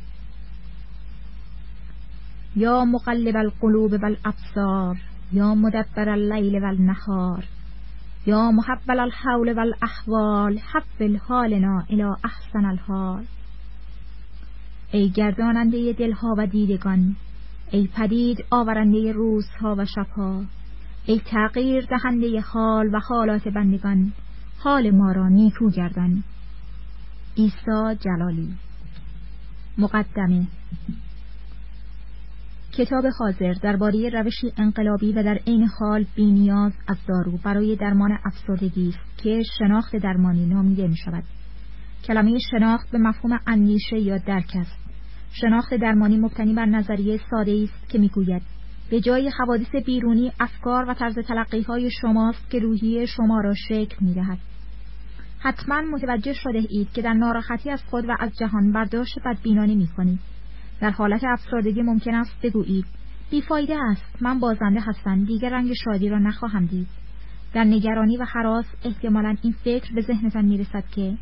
یا 2.55 2.85
مقلب 2.85 3.37
القلوب 3.37 3.93
والابصار 3.93 4.97
یا 5.33 5.55
مدبر 5.55 6.09
اللیل 6.09 6.61
والنهار 6.61 7.43
یا 8.25 8.51
محول 8.51 8.99
الحول 8.99 9.53
والاحوال 9.53 10.59
حول 10.59 11.17
حالنا 11.17 11.83
الى 11.89 12.03
احسن 12.23 12.65
الحال. 12.65 13.23
ای 14.91 15.09
گرداننده 15.09 15.93
دلها 15.93 16.35
و 16.37 16.47
دیدگان 16.47 17.15
ای 17.71 17.89
پدید 17.95 18.45
آورنده 18.51 19.11
روزها 19.11 19.75
و 19.77 19.85
شبها 19.85 20.43
ای 21.05 21.21
تغییر 21.25 21.85
دهنده 21.85 22.41
حال 22.41 22.95
و 22.95 22.99
حالات 22.99 23.47
بندگان 23.47 24.13
حال 24.63 24.91
ما 24.91 25.11
را 25.11 25.29
نیکو 25.29 25.69
گردان 25.69 26.23
ایسا 27.35 27.93
جلالی 27.93 28.53
مقدمه 29.77 30.47
کتاب 32.71 33.05
حاضر 33.19 33.53
درباره 33.53 34.09
روشی 34.09 34.53
انقلابی 34.57 35.13
و 35.13 35.23
در 35.23 35.39
عین 35.47 35.67
حال 35.79 36.05
بینیاز 36.15 36.73
از 36.87 36.97
دارو 37.07 37.37
برای 37.43 37.75
درمان 37.75 38.17
افسردگی 38.25 38.89
است 38.89 39.17
که 39.17 39.41
شناخت 39.59 39.95
درمانی 39.95 40.45
نامیده 40.45 40.87
می 40.87 40.97
شود. 40.97 41.23
کلمه 42.03 42.39
شناخت 42.51 42.91
به 42.91 42.97
مفهوم 42.97 43.39
اندیشه 43.47 43.99
یا 43.99 44.17
درک 44.17 44.51
است. 44.55 44.77
شناخت 45.31 45.73
درمانی 45.73 46.17
مبتنی 46.17 46.53
بر 46.53 46.65
نظریه 46.65 47.19
ساده 47.31 47.63
است 47.63 47.89
که 47.89 47.99
می‌گوید 47.99 48.41
به 48.89 49.01
جای 49.01 49.29
حوادث 49.29 49.75
بیرونی 49.85 50.31
افکار 50.39 50.89
و 50.89 50.93
طرز 50.93 51.19
تلقی 51.19 51.61
های 51.61 51.89
شماست 52.01 52.49
که 52.49 52.59
روحی 52.59 53.07
شما 53.07 53.41
را 53.41 53.53
شکل 53.53 53.95
می 54.01 54.13
دهد. 54.13 54.52
حتما 55.43 55.81
متوجه 55.81 56.33
شده 56.33 56.61
اید 56.69 56.91
که 56.93 57.01
در 57.01 57.13
ناراحتی 57.13 57.69
از 57.69 57.83
خود 57.83 58.09
و 58.09 58.15
از 58.19 58.31
جهان 58.39 58.71
برداشت 58.71 59.19
بدبینانه 59.25 59.75
می 59.75 59.87
کنید. 59.87 60.19
در 60.81 60.89
حالت 60.89 61.23
افسردگی 61.23 61.81
ممکن 61.81 62.15
است 62.15 62.41
بگویید 62.43 62.85
بیفایده 63.31 63.77
است 63.91 64.21
من 64.21 64.39
بازنده 64.39 64.79
هستم 64.79 65.23
دیگر 65.25 65.49
رنگ 65.49 65.73
شادی 65.73 66.09
را 66.09 66.19
نخواهم 66.19 66.65
دید. 66.65 66.87
در 67.53 67.63
نگرانی 67.63 68.17
و 68.17 68.23
حراس 68.23 68.65
احتمالا 68.83 69.35
این 69.41 69.53
فکر 69.63 69.93
به 69.93 70.01
ذهنتان 70.01 70.45
می‌رسد 70.45 70.83
که 70.95 71.17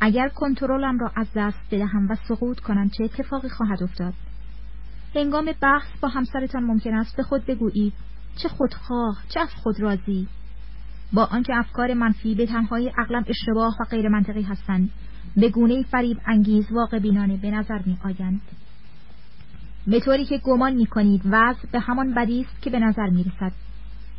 اگر 0.00 0.28
کنترلم 0.28 0.98
را 0.98 1.12
از 1.16 1.26
دست 1.36 1.60
بدهم 1.70 2.08
و 2.10 2.16
سقوط 2.28 2.60
کنم 2.60 2.88
چه 2.88 3.04
اتفاقی 3.04 3.48
خواهد 3.48 3.82
افتاد؟ 3.82 4.14
هنگام 5.14 5.52
بحث 5.62 6.00
با 6.00 6.08
همسرتان 6.08 6.64
ممکن 6.64 6.94
است 6.94 7.16
به 7.16 7.22
خود 7.22 7.46
بگویید 7.46 7.92
چه 8.42 8.48
خودخواه 8.48 9.18
چه 9.28 9.40
از 9.40 9.54
خود 9.54 9.80
راضی. 9.80 10.28
با 11.12 11.24
آنکه 11.24 11.56
افکار 11.56 11.94
منفی 11.94 12.34
به 12.34 12.46
تنهایی 12.46 12.92
عقلم 12.98 13.24
اشتباه 13.26 13.76
و 13.80 13.84
غیر 13.84 14.08
منطقی 14.08 14.42
هستند 14.42 14.90
به 15.36 15.48
گونه 15.48 15.82
فریب 15.82 16.18
انگیز 16.26 16.72
واقع 16.72 16.98
بینانه 16.98 17.36
به 17.36 17.50
نظر 17.50 17.80
می 17.86 17.98
آیند 18.04 18.40
به 19.86 20.00
طوری 20.00 20.24
که 20.24 20.38
گمان 20.38 20.74
می 20.74 20.86
کنید 20.86 21.22
وضع 21.24 21.68
به 21.72 21.80
همان 21.80 22.14
بدی 22.14 22.40
است 22.40 22.62
که 22.62 22.70
به 22.70 22.78
نظر 22.78 23.06
می 23.10 23.24
رسد. 23.24 23.52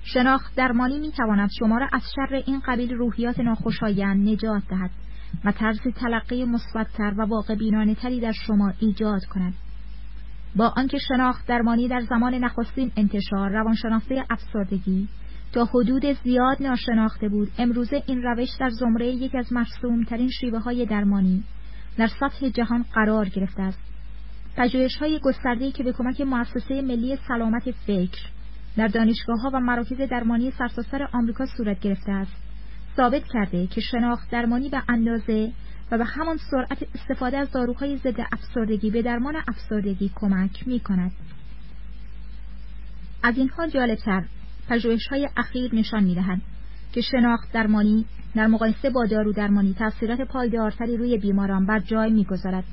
شناخت 0.03 0.55
درمانی 0.55 0.99
می 0.99 1.11
تواند 1.11 1.49
شما 1.59 1.77
را 1.77 1.87
از 1.93 2.01
شر 2.15 2.35
این 2.45 2.61
قبیل 2.65 2.93
روحیات 2.93 3.39
ناخوشایند 3.39 4.29
نجات 4.29 4.63
دهد 4.69 4.89
و 5.45 5.51
طرز 5.51 5.79
تلقی 5.95 6.45
مثبتتر 6.45 7.13
و 7.17 7.21
واقع 7.21 7.55
بینانه 7.55 7.95
تری 7.95 8.19
در 8.19 8.31
شما 8.31 8.73
ایجاد 8.79 9.25
کند. 9.25 9.53
با 10.55 10.73
آنکه 10.77 10.97
شناخت 10.97 11.47
درمانی 11.47 11.87
در 11.87 12.01
زمان 12.01 12.33
نخستین 12.33 12.91
انتشار 12.97 13.49
روانشناسی 13.49 14.21
افسردگی 14.29 15.07
تا 15.53 15.65
حدود 15.65 16.05
زیاد 16.23 16.57
ناشناخته 16.59 17.29
بود. 17.29 17.51
امروزه 17.57 18.03
این 18.07 18.23
روش 18.23 18.49
در 18.59 18.69
زمره 18.69 19.07
یک 19.07 19.35
از 19.35 19.49
ترین 20.07 20.29
شیوه 20.29 20.59
های 20.59 20.85
درمانی 20.85 21.43
در 21.97 22.07
سطح 22.07 22.49
جهان 22.49 22.85
قرار 22.93 23.29
گرفته 23.29 23.61
است. 23.61 23.79
پژوهش 24.57 24.95
های 24.95 25.19
گسترده 25.19 25.71
که 25.71 25.83
به 25.83 25.93
کمک 25.93 26.21
مؤسسه 26.21 26.81
ملی 26.81 27.17
سلامت 27.27 27.71
فکر 27.71 28.19
در 28.77 28.87
دانشگاه 28.87 29.41
ها 29.41 29.51
و 29.53 29.59
مراکز 29.59 29.97
درمانی 29.97 30.51
سرتاسر 30.51 31.07
آمریکا 31.13 31.45
صورت 31.45 31.79
گرفته 31.79 32.11
است. 32.11 32.35
ثابت 32.97 33.23
کرده 33.33 33.67
که 33.67 33.81
شناخت 33.81 34.31
درمانی 34.31 34.69
به 34.69 34.83
اندازه 34.89 35.51
و 35.91 35.97
به 35.97 36.05
همان 36.05 36.37
سرعت 36.51 36.85
استفاده 36.95 37.37
از 37.37 37.51
داروهای 37.51 37.97
ضد 37.97 38.19
افسردگی 38.31 38.91
به 38.91 39.01
درمان 39.01 39.35
افسردگی 39.47 40.11
کمک 40.15 40.67
می 40.67 40.79
کند. 40.79 41.11
از 43.23 43.37
اینها 43.37 43.67
جالبتر 43.67 44.23
پژوهش 44.71 45.07
های 45.07 45.29
اخیر 45.37 45.75
نشان 45.75 46.03
می 46.03 46.15
دهند 46.15 46.41
که 46.93 47.01
شناخت 47.01 47.53
درمانی 47.53 48.05
در 48.35 48.47
مقایسه 48.47 48.89
با 48.89 49.05
دارو 49.05 49.33
درمانی 49.33 49.73
تاثیرات 49.73 50.21
پایدارتری 50.21 50.97
روی 50.97 51.17
بیماران 51.17 51.65
بر 51.65 51.79
جای 51.79 52.11
می‌گذارد. 52.11 52.63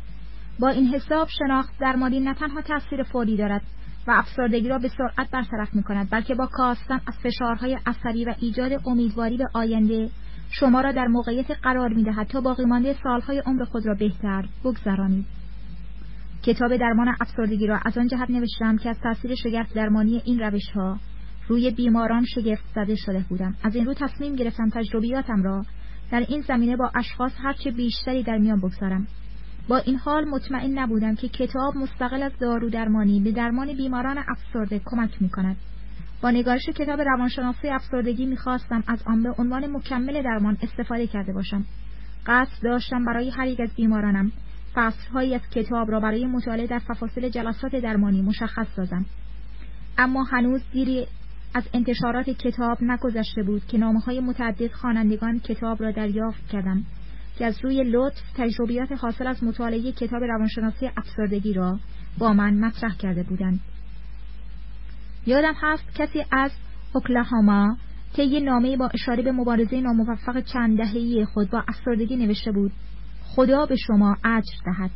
با 0.60 0.68
این 0.68 0.86
حساب 0.86 1.28
شناخت 1.28 1.78
درمانی 1.80 2.20
نه 2.20 2.34
تنها 2.34 2.60
تاثیر 2.60 3.02
فوری 3.02 3.36
دارد 3.36 3.62
و 4.06 4.10
افسردگی 4.10 4.68
را 4.68 4.78
به 4.78 4.88
سرعت 4.88 5.30
برطرف 5.30 5.74
می 5.74 5.82
کند 5.82 6.10
بلکه 6.10 6.34
با 6.34 6.46
کاستن 6.46 7.00
از 7.06 7.14
فشارهای 7.22 7.78
اثری 7.86 8.24
و 8.24 8.34
ایجاد 8.38 8.72
امیدواری 8.86 9.36
به 9.36 9.46
آینده 9.54 10.10
شما 10.50 10.80
را 10.80 10.92
در 10.92 11.06
موقعیت 11.06 11.50
قرار 11.50 11.88
می 11.88 12.04
دهد 12.04 12.26
تا 12.26 12.40
باقی 12.40 12.64
مانده 12.64 12.96
سالهای 13.02 13.38
عمر 13.38 13.64
خود 13.64 13.86
را 13.86 13.94
بهتر 13.94 14.48
بگذرانید. 14.64 15.26
کتاب 16.42 16.76
درمان 16.76 17.14
افسردگی 17.20 17.66
را 17.66 17.78
از 17.84 17.98
آن 17.98 18.08
جهت 18.08 18.30
نوشتم 18.30 18.76
که 18.76 18.90
از 18.90 19.00
تاثیر 19.00 19.34
شگفت 19.34 19.74
درمانی 19.74 20.22
این 20.24 20.40
روش 20.40 20.70
ها 20.74 20.98
روی 21.48 21.70
بیماران 21.70 22.24
شگفت 22.24 22.64
زده 22.74 22.94
شده 22.94 23.24
بودم 23.28 23.54
از 23.62 23.76
این 23.76 23.86
رو 23.86 23.94
تصمیم 23.94 24.36
گرفتم 24.36 24.70
تجربیاتم 24.70 25.42
را 25.42 25.64
در 26.10 26.24
این 26.28 26.40
زمینه 26.40 26.76
با 26.76 26.90
اشخاص 26.94 27.32
هرچه 27.38 27.70
بیشتری 27.70 28.22
در 28.22 28.38
میان 28.38 28.58
بگذارم 28.58 29.06
با 29.68 29.76
این 29.76 29.96
حال 29.96 30.24
مطمئن 30.24 30.78
نبودم 30.78 31.14
که 31.14 31.28
کتاب 31.28 31.76
مستقل 31.76 32.22
از 32.22 32.32
دارو 32.40 32.70
درمانی 32.70 33.20
به 33.20 33.32
درمان 33.32 33.76
بیماران 33.76 34.18
افسرده 34.28 34.80
کمک 34.84 35.22
می 35.22 35.28
کند. 35.28 35.56
با 36.22 36.30
نگارش 36.30 36.68
کتاب 36.68 37.00
روانشناسی 37.00 37.68
افسردگی 37.68 38.26
می‌خواستم 38.26 38.84
از 38.86 39.02
آن 39.06 39.22
به 39.22 39.34
عنوان 39.38 39.66
مکمل 39.66 40.22
درمان 40.22 40.56
استفاده 40.62 41.06
کرده 41.06 41.32
باشم. 41.32 41.64
قصد 42.26 42.62
داشتم 42.62 43.04
برای 43.04 43.30
هر 43.30 43.46
یک 43.46 43.60
از 43.60 43.70
بیمارانم 43.76 44.32
فصلهایی 44.74 45.34
از 45.34 45.40
کتاب 45.50 45.90
را 45.90 46.00
برای 46.00 46.26
مطالعه 46.26 46.66
در 46.66 46.78
فواصل 46.78 47.28
جلسات 47.28 47.76
درمانی 47.76 48.22
مشخص 48.22 48.66
سازم. 48.76 49.06
اما 49.98 50.24
هنوز 50.24 50.62
دیری 50.72 51.06
از 51.54 51.64
انتشارات 51.74 52.30
کتاب 52.30 52.78
نگذشته 52.82 53.42
بود 53.42 53.66
که 53.66 53.78
نامه 53.78 54.00
های 54.00 54.20
متعدد 54.20 54.72
خوانندگان 54.72 55.40
کتاب 55.40 55.82
را 55.82 55.90
دریافت 55.90 56.48
کردم 56.48 56.84
که 57.38 57.46
از 57.46 57.64
روی 57.64 57.84
لطف 57.84 58.22
تجربیات 58.34 58.92
حاصل 58.92 59.26
از 59.26 59.44
مطالعه 59.44 59.92
کتاب 59.92 60.22
روانشناسی 60.22 60.90
افسردگی 60.96 61.52
را 61.52 61.78
با 62.18 62.32
من 62.32 62.54
مطرح 62.54 62.96
کرده 62.96 63.22
بودند. 63.22 63.60
یادم 65.26 65.54
هست 65.56 65.84
کسی 65.94 66.24
از 66.30 66.50
اوکلاهاما 66.94 67.76
طی 68.16 68.40
نامه 68.40 68.76
با 68.76 68.90
اشاره 68.94 69.22
به 69.22 69.32
مبارزه 69.32 69.80
ناموفق 69.80 70.40
چند 70.40 70.76
دهه‌ای 70.76 71.24
خود 71.24 71.50
با 71.50 71.64
افسردگی 71.68 72.16
نوشته 72.16 72.52
بود 72.52 72.72
خدا 73.22 73.66
به 73.66 73.76
شما 73.76 74.16
اجر 74.24 74.54
دهد 74.66 74.90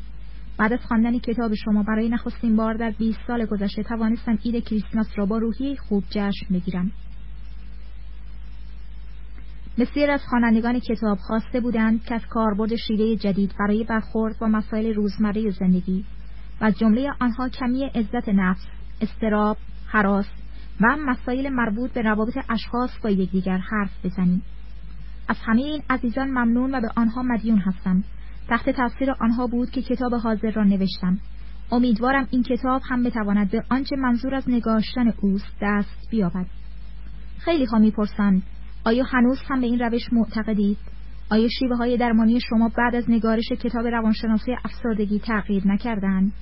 بعد 0.59 0.73
از 0.73 0.81
خواندن 0.81 1.19
کتاب 1.19 1.55
شما 1.55 1.83
برای 1.83 2.09
نخستین 2.09 2.57
بار 2.57 2.75
در 2.75 2.91
20 2.91 3.19
سال 3.27 3.47
گذشته 3.47 3.83
توانستم 3.83 4.39
عید 4.45 4.65
کریسمس 4.65 5.09
را 5.17 5.27
با 5.27 5.39
روحی 5.39 5.77
خوب 5.77 6.05
جشن 6.11 6.47
بگیرم 6.53 6.93
بسیار 9.79 10.11
از 10.11 10.21
خوانندگان 10.31 10.81
کتاب 10.81 11.19
خواسته 11.19 11.61
بودند 11.61 12.05
که 12.05 12.15
از 12.15 12.27
کاربرد 12.31 12.77
شیوه 12.77 13.17
جدید 13.17 13.55
برای 13.59 13.85
برخورد 13.85 14.39
با 14.39 14.47
مسائل 14.47 14.95
روزمره 14.95 15.51
زندگی 15.51 16.05
و 16.61 16.71
جمله 16.71 17.11
آنها 17.21 17.49
کمی 17.49 17.85
عزت 17.85 18.29
نفس، 18.29 18.67
استراب، 19.01 19.57
حراس 19.87 20.27
و 20.81 20.97
مسائل 20.97 21.49
مربوط 21.49 21.93
به 21.93 22.03
روابط 22.03 22.39
اشخاص 22.49 22.91
با 23.03 23.11
یکدیگر 23.11 23.59
حرف 23.59 23.91
بزنیم. 24.05 24.43
از 25.29 25.37
همه 25.45 25.63
این 25.63 25.83
عزیزان 25.91 26.31
ممنون 26.31 26.75
و 26.75 26.81
به 26.81 26.89
آنها 26.97 27.23
مدیون 27.23 27.59
هستم 27.59 28.05
تحت 28.49 28.71
تاثیر 28.71 29.11
آنها 29.21 29.47
بود 29.47 29.71
که 29.71 29.83
کتاب 29.83 30.15
حاضر 30.15 30.51
را 30.51 30.65
نوشتم. 30.65 31.19
امیدوارم 31.73 32.29
این 32.31 32.43
کتاب 32.43 32.83
هم 32.91 33.03
بتواند 33.03 33.51
به 33.51 33.65
آنچه 33.71 33.97
منظور 33.97 34.35
از 34.35 34.45
نگاشتن 34.49 35.13
اوست 35.21 35.57
دست 35.63 36.09
بیابد. 36.11 36.47
خیلی 37.39 37.65
ها 37.65 37.79
می‌پرسند 37.79 38.43
آیا 38.85 39.05
هنوز 39.05 39.39
هم 39.51 39.61
به 39.61 39.67
این 39.67 39.79
روش 39.79 40.13
معتقدید؟ 40.13 40.79
آیا 41.31 41.49
شیوه 41.49 41.77
های 41.77 41.97
درمانی 41.97 42.41
شما 42.41 42.71
بعد 42.79 42.95
از 42.95 43.11
نگارش 43.11 43.49
کتاب 43.61 43.87
روانشناسی 43.87 44.53
افسردگی 44.65 45.19
تغییر 45.19 45.63
نکردند؟ 45.67 46.33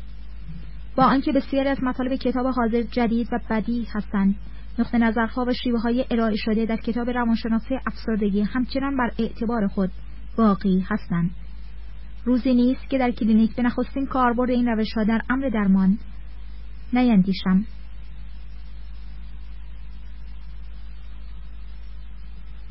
با 0.97 1.05
آنکه 1.05 1.33
بسیاری 1.33 1.69
از 1.69 1.83
مطالب 1.83 2.15
کتاب 2.15 2.47
حاضر 2.47 2.83
جدید 2.83 3.29
و 3.33 3.39
بدی 3.51 3.87
هستند 3.95 4.35
نقطه 4.79 4.99
نظرها 4.99 5.45
و 5.45 5.53
شیوه 5.53 5.81
های 5.81 6.05
ارائه 6.11 6.37
شده 6.37 6.67
در 6.67 6.77
کتاب 6.77 7.11
روانشناسی 7.11 7.75
افسردگی 7.87 8.41
همچنان 8.43 8.97
بر 8.97 9.11
اعتبار 9.19 9.67
خود 9.67 9.91
باقی 10.37 10.87
هستند. 10.91 11.31
روزی 12.25 12.55
نیست 12.55 12.89
که 12.91 12.99
در 12.99 13.11
کلینیک 13.11 13.57
به 13.57 13.63
نخستین 13.63 14.07
کاربرد 14.07 14.51
این 14.51 14.67
روش 14.69 14.93
ها 14.97 15.05
در 15.05 15.21
امر 15.31 15.49
درمان 15.49 15.99
نیندیشم 16.93 17.65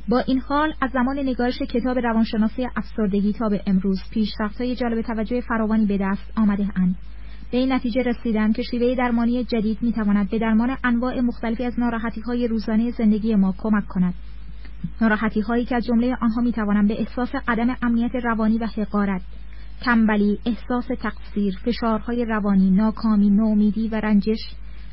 با 0.09 0.19
این 0.19 0.39
حال 0.39 0.73
از 0.81 0.91
زمان 0.91 1.19
نگارش 1.19 1.57
کتاب 1.61 1.99
روانشناسی 1.99 2.67
افسردگی 2.75 3.33
تا 3.33 3.49
به 3.49 3.61
امروز 3.67 4.01
پیشرفت‌های 4.11 4.75
جالب 4.75 5.01
توجه 5.01 5.41
فراوانی 5.41 5.85
به 5.85 5.97
دست 5.97 6.31
آمده 6.37 6.67
اند. 6.75 6.95
به 7.51 7.57
این 7.57 7.71
نتیجه 7.71 8.01
رسیدن 8.01 8.51
که 8.51 8.63
شیوه 8.63 8.95
درمانی 8.95 9.43
جدید 9.43 9.77
می‌تواند 9.81 10.29
به 10.29 10.39
درمان 10.39 10.77
انواع 10.83 11.19
مختلفی 11.19 11.65
از 11.65 11.79
ناراحتی 11.79 12.21
های 12.21 12.47
روزانه 12.47 12.91
زندگی 12.91 13.35
ما 13.35 13.55
کمک 13.57 13.87
کند. 13.87 14.13
ناراحتی 15.01 15.41
هایی 15.41 15.65
که 15.65 15.75
از 15.75 15.85
جمله 15.85 16.17
آنها 16.21 16.41
می‌توانند 16.41 16.87
به 16.87 16.99
احساس 16.99 17.29
عدم 17.47 17.75
امنیت 17.81 18.15
روانی 18.15 18.57
و 18.57 18.65
حقارت، 18.65 19.21
تنبلی، 19.81 20.39
احساس 20.45 20.87
تقصیر، 21.01 21.57
فشارهای 21.65 22.25
روانی، 22.25 22.69
ناکامی، 22.69 23.29
نومیدی 23.29 23.87
و 23.87 23.95
رنجش 23.95 24.39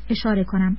اشاره 0.09 0.43
کنم. 0.43 0.77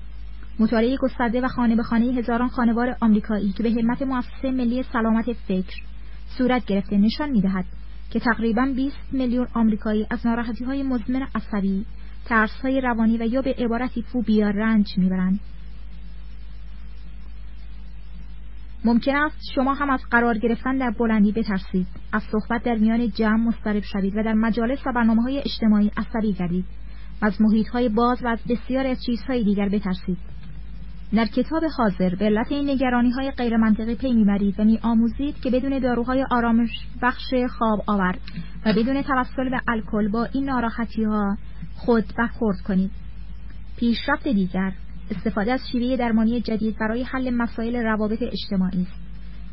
مطالعه 0.58 0.96
گسترده 0.96 1.40
و 1.40 1.48
خانه 1.48 1.76
به 1.76 1.82
خانه 1.82 2.04
هزاران 2.04 2.48
خانوار 2.48 2.96
آمریکایی 3.00 3.52
که 3.52 3.62
به 3.62 3.70
همت 3.70 4.02
مؤسسه 4.02 4.50
ملی 4.50 4.82
سلامت 4.82 5.32
فکر 5.32 5.82
صورت 6.38 6.64
گرفته 6.64 6.96
نشان 6.96 7.30
می‌دهد 7.30 7.64
که 8.10 8.20
تقریبا 8.20 8.72
20 8.76 8.96
میلیون 9.12 9.46
آمریکایی 9.54 10.06
از 10.10 10.26
ناراحتی 10.26 10.64
های 10.64 10.82
مزمن 10.82 11.26
عصبی، 11.34 11.86
ترس 12.24 12.60
های 12.62 12.80
روانی 12.80 13.18
و 13.18 13.22
یا 13.22 13.42
به 13.42 13.54
عبارتی 13.58 14.02
فوبیا 14.02 14.50
رنج 14.50 14.86
می‌برند. 14.96 15.40
ممکن 18.84 19.16
است 19.16 19.36
شما 19.54 19.74
هم 19.74 19.90
از 19.90 20.00
قرار 20.10 20.38
گرفتن 20.38 20.78
در 20.78 20.90
بلندی 20.90 21.32
بترسید، 21.32 21.86
از 22.12 22.22
صحبت 22.22 22.62
در 22.62 22.74
میان 22.74 23.10
جمع 23.10 23.36
مضطرب 23.36 23.82
شوید 23.82 24.16
و 24.16 24.22
در 24.22 24.34
مجالس 24.34 24.78
و 24.86 24.92
برنامه 24.92 25.22
های 25.22 25.38
اجتماعی 25.38 25.90
عصبی 25.96 26.32
گردید 26.32 26.64
و 27.22 27.26
از 27.26 27.40
محیط 27.40 27.68
های 27.68 27.88
باز 27.88 28.24
و 28.24 28.28
از 28.28 28.38
بسیار 28.48 28.86
از 28.86 28.98
چیزهای 29.06 29.44
دیگر 29.44 29.68
بترسید. 29.68 30.18
در 31.14 31.26
کتاب 31.26 31.62
حاضر 31.76 32.14
به 32.14 32.24
علت 32.24 32.52
این 32.52 32.70
نگرانی 32.70 33.10
های 33.10 33.30
غیر 33.30 33.56
منطقی 33.56 33.94
پی 33.94 34.12
می‌برید 34.12 34.60
و 34.60 34.64
می 34.64 34.78
آموزید 34.82 35.40
که 35.40 35.50
بدون 35.50 35.78
داروهای 35.78 36.26
آرامش 36.30 36.70
بخش 37.02 37.34
خواب 37.58 37.82
آور 37.86 38.14
و 38.66 38.72
بدون 38.72 39.02
توسل 39.02 39.50
به 39.50 39.60
الکل 39.68 40.08
با 40.08 40.24
این 40.24 40.44
ناراحتی 40.44 41.04
ها 41.04 41.36
خود 41.76 42.04
برخورد 42.18 42.60
کنید. 42.60 42.90
پیشرفت 43.76 44.28
دیگر 44.28 44.72
استفاده 45.10 45.52
از 45.52 45.60
شیوه 45.72 45.96
درمانی 45.96 46.40
جدید 46.40 46.76
برای 46.78 47.02
حل 47.02 47.30
مسائل 47.30 47.76
روابط 47.76 48.22
اجتماعی 48.22 48.82
است. 48.82 49.00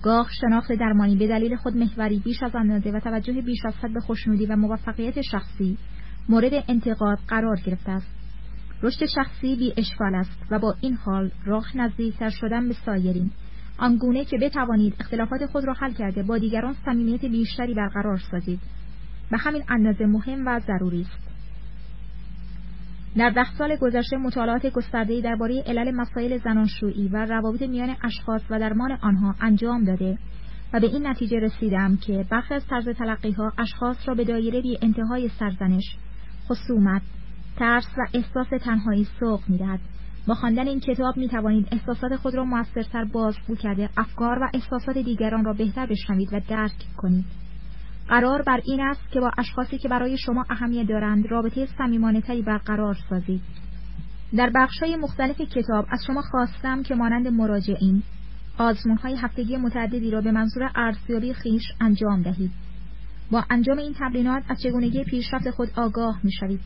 گاه 0.04 0.30
شناخت 0.42 0.72
درمانی 0.72 1.16
به 1.16 1.28
دلیل 1.28 1.56
خود 1.56 1.78
محوری 1.78 2.20
بیش 2.20 2.44
از 2.44 2.56
اندازه 2.56 2.92
و 2.92 3.00
توجه 3.00 3.42
بیش 3.42 3.66
از 3.66 3.74
حد 3.74 3.94
به 3.94 4.00
خوشنودی 4.00 4.46
و 4.46 4.56
موفقیت 4.56 5.22
شخصی 5.22 5.78
مورد 6.30 6.64
انتقاد 6.68 7.20
قرار 7.28 7.60
گرفته 7.66 7.92
است. 7.92 8.08
رشد 8.84 9.06
شخصی 9.06 9.56
بی 9.56 9.74
اشکال 9.78 10.16
است 10.16 10.38
و 10.52 10.60
با 10.60 10.76
این 10.82 10.94
حال 10.94 11.32
راه 11.46 11.78
نزدیکتر 11.78 12.30
شدن 12.30 12.68
به 12.68 12.74
سایرین 12.86 13.32
آنگونه 13.78 14.26
که 14.26 14.38
بتوانید 14.38 14.96
اختلافات 15.00 15.46
خود 15.46 15.66
را 15.66 15.74
حل 15.74 15.94
کرده 15.94 16.24
با 16.24 16.38
دیگران 16.38 16.76
صمیمیت 16.86 17.26
بیشتری 17.26 17.74
برقرار 17.74 18.18
سازید 18.32 18.60
به 19.32 19.38
همین 19.38 19.64
اندازه 19.68 20.06
مهم 20.06 20.48
و 20.48 20.60
ضروری 20.60 21.02
است 21.02 21.35
در 23.18 23.30
ده 23.30 23.54
سال 23.58 23.76
گذشته 23.76 24.18
مطالعات 24.18 24.66
گسترده‌ای 24.66 25.22
درباره 25.22 25.64
علل 25.68 25.92
مسائل 25.92 26.38
زناشویی 26.38 27.08
و 27.08 27.26
روابط 27.26 27.62
میان 27.62 27.96
اشخاص 28.04 28.42
و 28.50 28.60
درمان 28.60 28.92
آنها 28.92 29.36
انجام 29.42 29.84
داده 29.84 30.18
و 30.74 30.80
به 30.80 30.88
این 30.88 31.08
نتیجه 31.08 31.40
رسیدم 31.40 31.98
که 31.98 32.26
برخی 32.30 32.54
از 32.54 32.68
طرز 32.68 32.88
ها 33.38 33.52
اشخاص 33.58 33.98
را 34.08 34.16
به 34.16 34.24
دایره 34.24 34.62
بی 34.62 34.78
انتهای 34.82 35.30
سرزنش، 35.40 35.98
خصومت، 36.48 37.02
ترس 37.58 37.88
و 37.98 38.02
احساس 38.14 38.48
تنهایی 38.62 39.08
سوق 39.20 39.42
می‌دهد. 39.48 39.80
با 40.28 40.34
خواندن 40.34 40.68
این 40.68 40.80
کتاب 40.80 41.18
می 41.18 41.28
توانید 41.28 41.68
احساسات 41.72 42.16
خود 42.16 42.36
را 42.36 42.46
موثرتر 42.46 43.04
بازگو 43.04 43.56
کرده 43.56 43.90
افکار 43.98 44.40
و 44.40 44.50
احساسات 44.54 44.98
دیگران 44.98 45.46
را 45.46 45.54
بهتر 45.54 45.86
بشنوید 45.86 46.34
و 46.34 46.40
درک 46.50 46.86
کنید. 46.98 47.26
قرار 48.10 48.42
بر 48.42 48.62
این 48.66 48.82
است 48.82 49.12
که 49.12 49.20
با 49.20 49.32
اشخاصی 49.38 49.78
که 49.78 49.90
برای 49.90 50.18
شما 50.18 50.46
اهمیت 50.50 50.88
دارند 50.88 51.28
رابطه 51.28 51.68
صمیمانه 51.78 52.22
تری 52.22 52.42
برقرار 52.42 52.98
سازید. 53.10 53.42
در 54.36 54.52
بخش‌های 54.56 54.96
مختلف 54.96 55.42
کتاب 55.42 55.86
از 55.90 56.00
شما 56.08 56.22
خواستم 56.22 56.84
که 56.84 56.96
مانند 56.96 57.28
مراجعین 57.28 58.04
های 59.04 59.16
هفتگی 59.16 59.58
متعددی 59.58 60.12
را 60.12 60.22
به 60.22 60.32
منظور 60.32 60.72
ارزیابی 60.76 61.34
خیش 61.34 61.64
انجام 61.82 62.22
دهید. 62.22 62.52
با 63.32 63.44
انجام 63.50 63.78
این 63.78 63.94
تمرینات 63.94 64.44
از 64.50 64.62
چگونگی 64.62 65.04
پیشرفت 65.04 65.50
خود 65.50 65.70
آگاه 65.76 66.20
می‌شوید. 66.24 66.60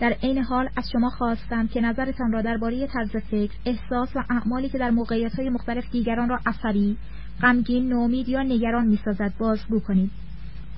در 0.00 0.16
عین 0.22 0.38
حال 0.38 0.68
از 0.76 0.90
شما 0.92 1.10
خواستم 1.10 1.66
که 1.66 1.80
نظرتان 1.80 2.32
را 2.32 2.42
درباره 2.42 2.86
طرز 2.86 3.16
فکر، 3.16 3.52
احساس 3.66 4.16
و 4.16 4.24
اعمالی 4.30 4.68
که 4.68 4.78
در 4.78 4.90
موقعیت‌های 4.90 5.48
مختلف 5.48 5.90
دیگران 5.90 6.28
را 6.28 6.38
عصبی، 6.46 6.96
غمگین، 7.42 7.88
نومید 7.88 8.28
یا 8.28 8.42
نگران 8.42 8.86
می‌سازد 8.86 9.32
بازگو 9.38 9.80
کنید. 9.80 10.10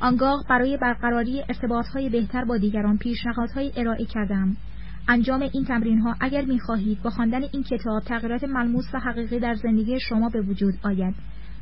آنگاه 0.00 0.44
برای 0.48 0.76
برقراری 0.76 1.40
ارتباطهای 1.40 2.08
بهتر 2.08 2.44
با 2.44 2.56
دیگران 2.56 2.98
پیشنهادهایی 2.98 3.72
ارائه 3.76 4.04
کردم. 4.04 4.56
انجام 5.08 5.42
این 5.52 5.64
تمرین 5.64 5.98
ها 6.00 6.16
اگر 6.20 6.44
می 6.44 6.60
خواهید 6.60 7.02
با 7.02 7.10
خواندن 7.10 7.42
این 7.42 7.62
کتاب 7.62 8.02
تغییرات 8.02 8.44
ملموس 8.44 8.84
و 8.94 8.98
حقیقی 8.98 9.38
در 9.38 9.54
زندگی 9.54 10.00
شما 10.00 10.28
به 10.28 10.40
وجود 10.40 10.74
آید. 10.82 11.14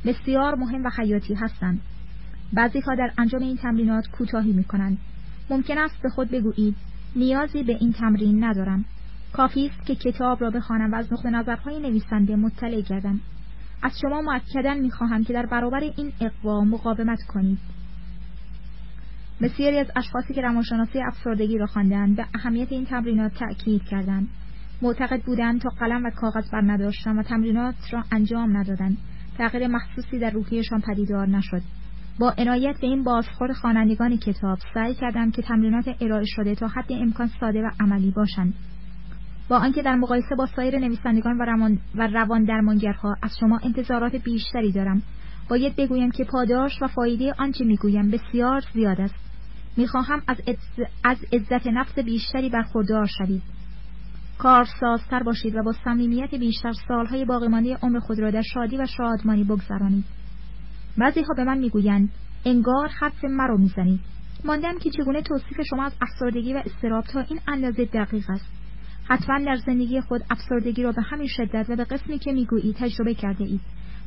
بسیار 0.04 0.54
مهم 0.54 0.84
و 0.84 0.90
حیاتی 0.98 1.34
هستند. 1.34 1.80
بعضی 2.52 2.80
ها 2.80 2.94
در 2.94 3.10
انجام 3.18 3.42
این 3.42 3.56
تمرینات 3.56 4.08
کوتاهی 4.08 4.52
می 4.52 4.64
کنند 4.64 4.98
ممکن 5.50 5.78
است 5.78 6.02
به 6.02 6.08
خود 6.08 6.30
بگویید 6.30 6.76
نیازی 7.16 7.62
به 7.62 7.76
این 7.80 7.92
تمرین 7.92 8.44
ندارم. 8.44 8.84
کافی 9.32 9.66
است 9.66 9.86
که 9.86 9.94
کتاب 9.94 10.40
را 10.40 10.50
بخوانم 10.50 10.92
و 10.92 10.94
از 10.94 11.12
نقطه 11.12 11.30
نظرهای 11.30 11.80
نویسنده 11.80 12.36
مطلع 12.36 12.80
گردم. 12.80 13.20
از 13.82 13.92
شما 14.00 14.22
مؤکدا 14.22 14.74
می‌خواهم 14.74 15.24
که 15.24 15.32
در 15.32 15.46
برابر 15.46 15.80
این 15.80 16.12
اقوا 16.20 16.64
مقاومت 16.64 17.18
کنید. 17.28 17.58
بسیاری 19.40 19.78
از 19.78 19.86
اشخاصی 19.96 20.34
که 20.34 20.40
روانشناسی 20.40 21.00
افسردگی 21.00 21.58
را 21.58 21.66
خواندند 21.66 22.16
به 22.16 22.26
اهمیت 22.34 22.72
این 22.72 22.84
تمرینات 22.84 23.32
تأکید 23.34 23.82
کردند. 23.82 24.28
معتقد 24.82 25.22
بودند 25.22 25.60
تا 25.60 25.68
قلم 25.68 26.04
و 26.04 26.10
کاغذ 26.10 26.50
بر 26.52 26.60
نداشتن 26.60 27.18
و 27.18 27.22
تمرینات 27.22 27.74
را 27.92 28.04
انجام 28.12 28.56
ندادند. 28.56 28.96
تغییر 29.38 29.66
مخصوصی 29.66 30.18
در 30.18 30.30
روحیشان 30.30 30.80
پدیدار 30.80 31.28
نشد. 31.28 31.62
با 32.18 32.34
عنایت 32.38 32.80
به 32.80 32.86
این 32.86 33.04
بازخور 33.04 33.52
خوانندگان 33.52 34.16
کتاب 34.16 34.58
سعی 34.74 34.94
کردم 34.94 35.30
که 35.30 35.42
تمرینات 35.42 35.84
ارائه 36.00 36.24
شده 36.26 36.54
تا 36.54 36.68
حد 36.68 36.92
امکان 36.92 37.30
ساده 37.40 37.62
و 37.62 37.70
عملی 37.80 38.10
باشند. 38.10 38.54
با 39.48 39.58
آنکه 39.58 39.82
در 39.82 39.94
مقایسه 39.94 40.34
با 40.38 40.46
سایر 40.46 40.78
نویسندگان 40.78 41.38
و 41.38 41.42
روان, 41.42 41.78
و 41.94 42.06
روان 42.06 42.44
درمانگرها 42.44 43.16
از 43.22 43.30
شما 43.40 43.60
انتظارات 43.64 44.16
بیشتری 44.16 44.72
دارم 44.72 45.02
باید 45.48 45.76
بگویم 45.76 46.10
که 46.10 46.24
پاداش 46.24 46.82
و 46.82 46.86
فایده 46.86 47.34
آنچه 47.38 47.64
می‌گویم 47.64 48.10
بسیار 48.10 48.62
زیاد 48.74 49.00
است. 49.00 49.23
می‌خواهم 49.76 50.22
از, 50.26 50.36
از 51.04 51.18
عزت 51.32 51.66
نفس 51.66 51.98
بیشتری 51.98 52.50
برخوردار 52.50 53.06
شوید. 53.18 53.42
کارسازتر 54.38 55.22
باشید 55.22 55.56
و 55.56 55.62
با 55.62 55.72
صمیمیت 55.84 56.34
بیشتر 56.34 56.72
سالهای 56.88 57.24
باقیمانده 57.24 57.76
عمر 57.82 57.98
خود 57.98 58.18
را 58.18 58.30
در 58.30 58.42
شادی 58.42 58.76
و 58.76 58.86
شادمانی 58.86 59.44
بگذرانید. 59.44 60.04
بعضی 60.98 61.22
ها 61.22 61.34
به 61.36 61.44
من 61.44 61.58
می‌گویند 61.58 62.08
انگار 62.44 62.88
حرف 62.88 63.24
مرا 63.24 63.56
می‌زنید 63.56 64.00
ماندم 64.44 64.78
که 64.78 64.90
چگونه 64.90 65.22
توصیف 65.22 65.60
شما 65.70 65.84
از 65.84 65.92
افسردگی 66.02 66.54
و 66.54 66.62
استراب 66.66 67.04
تا 67.04 67.20
این 67.20 67.40
اندازه 67.48 67.84
دقیق 67.84 68.30
است. 68.30 68.46
حتما 69.04 69.38
در 69.46 69.56
زندگی 69.56 70.00
خود 70.00 70.24
افسردگی 70.30 70.82
را 70.82 70.92
به 70.92 71.02
همین 71.02 71.28
شدت 71.28 71.66
و 71.68 71.76
به 71.76 71.84
قسمی 71.84 72.18
که 72.18 72.32
می‌گویید 72.32 72.76
تجربه 72.76 73.14
کرده 73.14 73.44
اید. 73.44 73.60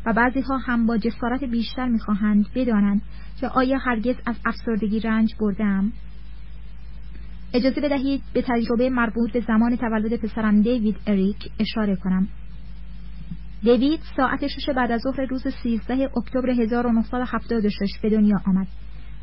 و 0.08 0.14
بعضی 0.14 0.42
ها 0.42 0.58
هم 0.58 0.88
با 0.88 0.98
جسارت 0.98 1.44
بیشتر 1.44 1.88
می‌خواهند 1.88 2.46
بدانند 2.56 3.02
که 3.40 3.48
آیا 3.48 3.78
هرگز 3.78 4.16
از 4.26 4.36
افسردگی 4.46 5.00
رنج 5.00 5.36
بردم 5.40 5.92
اجازه 7.54 7.82
بدهید 7.82 8.22
به 8.34 8.44
تجربه 8.48 8.90
مربوط 8.90 9.32
به 9.32 9.40
زمان 9.40 9.76
تولد 9.76 10.16
پسرم 10.16 10.62
دیوید 10.62 10.96
اریک 11.08 11.52
اشاره 11.60 11.96
کنم. 11.96 12.28
دیوید 13.64 14.00
ساعت 14.18 14.48
شش 14.48 14.70
بعد 14.76 14.92
از 14.92 15.02
ظهر 15.02 15.26
روز 15.26 15.48
13 15.64 16.10
اکتبر 16.18 16.50
1976 16.50 17.90
به 18.02 18.10
دنیا 18.10 18.38
آمد. 18.46 18.68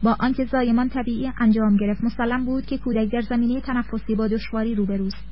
با 0.02 0.16
آنکه 0.20 0.44
زایمان 0.44 0.88
طبیعی 0.88 1.32
انجام 1.38 1.76
گرفت 1.76 2.04
مسلم 2.04 2.44
بود 2.44 2.66
که 2.66 2.78
کودک 2.78 3.12
در 3.12 3.20
زمینه 3.20 3.60
تنفسی 3.60 4.14
با 4.14 4.28
دشواری 4.28 4.74
روبروست. 4.74 5.24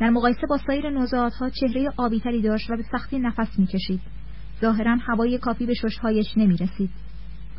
در 0.00 0.10
مقایسه 0.10 0.46
با 0.48 0.58
سایر 0.66 0.90
نوزادها 0.90 1.50
چهره 1.50 1.88
آبیتری 1.96 2.42
داشت 2.42 2.70
و 2.70 2.76
به 2.76 2.84
سختی 2.92 3.18
نفس 3.18 3.58
می‌کشید. 3.58 4.00
ظاهرا 4.60 4.96
هوای 5.06 5.38
کافی 5.38 5.66
به 5.66 5.74
ششهایش 5.74 6.26
نمی 6.36 6.56
رسید. 6.56 6.90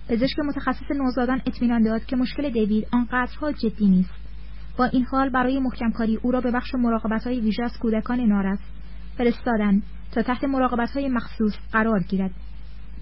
پزشک 0.09 0.39
متخصص 0.39 0.91
نوزادان 0.91 1.41
اطمینان 1.45 1.83
داد 1.83 2.05
که 2.05 2.15
مشکل 2.15 2.49
دیوید 2.49 2.87
آنقدرها 2.91 3.51
جدی 3.51 3.87
نیست. 3.87 4.13
با 4.77 4.85
این 4.85 5.05
حال 5.05 5.29
برای 5.29 5.59
محکمکاری 5.59 6.15
او 6.15 6.31
را 6.31 6.41
به 6.41 6.51
بخش 6.51 6.75
مراقبت 6.75 7.27
های 7.27 7.39
ویژه 7.39 7.63
از 7.63 7.77
کودکان 7.77 8.19
نارس 8.19 8.59
فرستادند 9.17 9.83
تا 10.11 10.21
تحت 10.21 10.43
مراقبت 10.43 10.91
های 10.91 11.09
مخصوص 11.09 11.53
قرار 11.71 12.03
گیرد. 12.03 12.31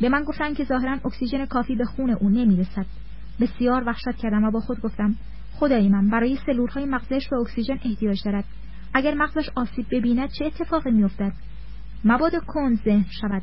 به 0.01 0.09
من 0.09 0.23
گفتند 0.23 0.55
که 0.57 0.63
ظاهرا 0.63 0.97
اکسیژن 1.05 1.45
کافی 1.45 1.75
به 1.75 1.85
خون 1.85 2.09
او 2.09 2.29
نمی 2.29 2.55
رسد. 2.55 2.85
بسیار 3.39 3.83
وحشت 3.87 4.15
کردم 4.21 4.43
و 4.43 4.51
با 4.51 4.59
خود 4.59 4.81
گفتم 4.81 5.15
خدای 5.53 5.89
من 5.89 6.09
برای 6.09 6.37
سلولهای 6.45 6.85
مغزش 6.85 7.27
به 7.29 7.37
اکسیژن 7.37 7.79
احتیاج 7.85 8.17
دارد. 8.25 8.45
اگر 8.93 9.13
مغزش 9.13 9.49
آسیب 9.55 9.85
ببیند 9.91 10.29
چه 10.29 10.45
اتفاقی 10.45 10.91
میافتد؟ 10.91 11.33
مبادا 12.05 12.39
کن 12.39 12.75
ذهن 12.75 13.05
شود 13.21 13.41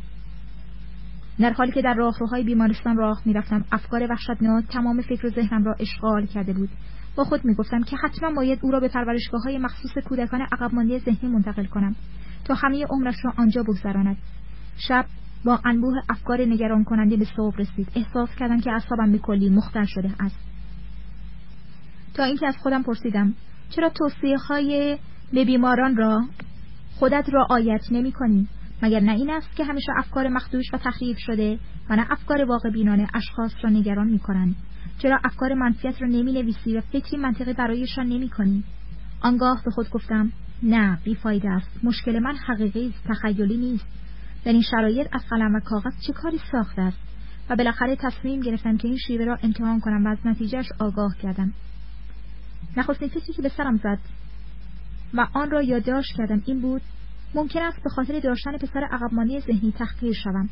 در 1.38 1.52
حالی 1.52 1.72
که 1.72 1.82
در 1.82 1.94
راهروهای 1.94 2.42
بیمارستان 2.44 2.96
راه 2.96 3.22
می‌رفتم 3.24 3.64
افکار 3.72 4.06
وحشتناک 4.10 4.64
تمام 4.64 5.00
فکر 5.00 5.26
و 5.26 5.30
ذهنم 5.30 5.64
را 5.64 5.74
اشغال 5.80 6.26
کرده 6.26 6.52
بود. 6.52 6.68
با 7.16 7.24
خود 7.24 7.44
می‌گفتم 7.44 7.82
که 7.82 7.96
حتما 7.96 8.32
باید 8.36 8.58
او 8.62 8.70
را 8.70 8.80
به 8.80 8.88
پرورشگاه 8.88 9.42
های 9.42 9.58
مخصوص 9.58 9.98
کودکان 10.08 10.40
عقب 10.40 10.74
مانده 10.74 10.98
ذهنی 10.98 11.32
منتقل 11.32 11.64
کنم 11.64 11.96
تا 12.44 12.54
همه 12.54 12.86
عمرش 12.90 13.14
را 13.24 13.32
آنجا 13.36 13.62
بگذراند. 13.62 14.16
شب 14.76 15.06
با 15.44 15.60
انبوه 15.64 15.94
افکار 16.08 16.40
نگران 16.40 16.84
کننده 16.84 17.16
به 17.16 17.26
صبح 17.36 17.56
رسید. 17.56 17.88
احساس 17.96 18.28
کردم 18.38 18.60
که 18.60 18.72
اعصابم 18.72 19.12
به 19.12 19.18
کلی 19.18 19.50
مختل 19.50 19.84
شده 19.84 20.10
است. 20.20 20.36
تا 22.14 22.24
اینکه 22.24 22.46
از 22.46 22.56
خودم 22.56 22.82
پرسیدم 22.82 23.34
چرا 23.70 23.88
توصیه 23.88 24.36
های 24.38 24.98
به 25.32 25.44
بیماران 25.44 25.96
را 25.96 26.22
خودت 26.98 27.24
را 27.32 27.46
آیت 27.50 27.82
نمی 27.90 28.12
کنی 28.12 28.48
مگر 28.84 29.00
نه 29.00 29.12
این 29.12 29.30
است 29.30 29.56
که 29.56 29.64
همیشه 29.64 29.92
افکار 29.96 30.28
مخدوش 30.28 30.64
و 30.72 30.78
تخریب 30.78 31.16
شده 31.16 31.58
و 31.90 31.96
نه 31.96 32.06
افکار 32.10 32.44
واقع 32.44 32.70
بینانه 32.70 33.08
اشخاص 33.14 33.52
را 33.62 33.70
نگران 33.70 34.06
می 34.06 34.18
کنند 34.18 34.56
چرا 34.98 35.20
افکار 35.24 35.54
منفیت 35.54 36.02
را 36.02 36.08
نمی 36.08 36.32
نویسی 36.32 36.76
و 36.76 36.80
فکری 36.80 37.16
منطقی 37.16 37.52
برایشان 37.52 38.06
نمی 38.06 38.28
کنی؟ 38.28 38.64
آنگاه 39.20 39.62
به 39.64 39.70
خود 39.70 39.90
گفتم 39.90 40.32
نه 40.62 40.98
بیفایده 41.04 41.50
است. 41.50 41.84
مشکل 41.84 42.18
من 42.18 42.36
حقیقی 42.36 42.88
است 42.88 43.04
تخیلی 43.08 43.56
نیست. 43.56 43.86
در 44.44 44.52
این 44.52 44.62
شرایط 44.62 45.08
از 45.12 45.22
قلم 45.30 45.54
و 45.54 45.60
کاغذ 45.60 45.92
چه 46.06 46.12
کاری 46.12 46.40
ساخته 46.52 46.82
است؟ 46.82 46.98
و 47.50 47.56
بالاخره 47.56 47.96
تصمیم 47.96 48.40
گرفتم 48.40 48.76
که 48.76 48.88
این 48.88 48.96
شیوه 49.06 49.24
را 49.24 49.38
امتحان 49.42 49.80
کنم 49.80 50.06
و 50.06 50.08
از 50.08 50.18
نتیجهش 50.24 50.68
آگاه 50.78 51.16
کردم. 51.22 51.52
نخستین 52.76 53.08
فکری 53.08 53.32
که 53.32 53.42
به 53.42 53.48
سرم 53.48 53.76
زد 53.76 53.98
و 55.14 55.26
آن 55.32 55.50
را 55.50 55.62
یادداشت 55.62 56.16
کردم 56.16 56.42
این 56.46 56.60
بود 56.60 56.82
ممکن 57.34 57.62
است 57.62 57.82
به 57.82 57.90
خاطر 57.90 58.20
داشتن 58.20 58.56
پسر 58.56 58.84
عقب 58.90 59.40
ذهنی 59.46 59.72
تحقیر 59.78 60.12
شوم. 60.12 60.48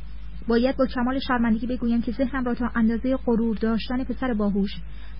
باید 0.48 0.76
با 0.76 0.86
کمال 0.86 1.18
شرمندگی 1.18 1.66
بگویم 1.66 2.02
که 2.02 2.12
ذهنم 2.12 2.44
را 2.44 2.54
تا 2.54 2.70
اندازه 2.74 3.16
غرور 3.16 3.56
داشتن 3.56 4.04
پسر 4.04 4.34
باهوش 4.34 4.70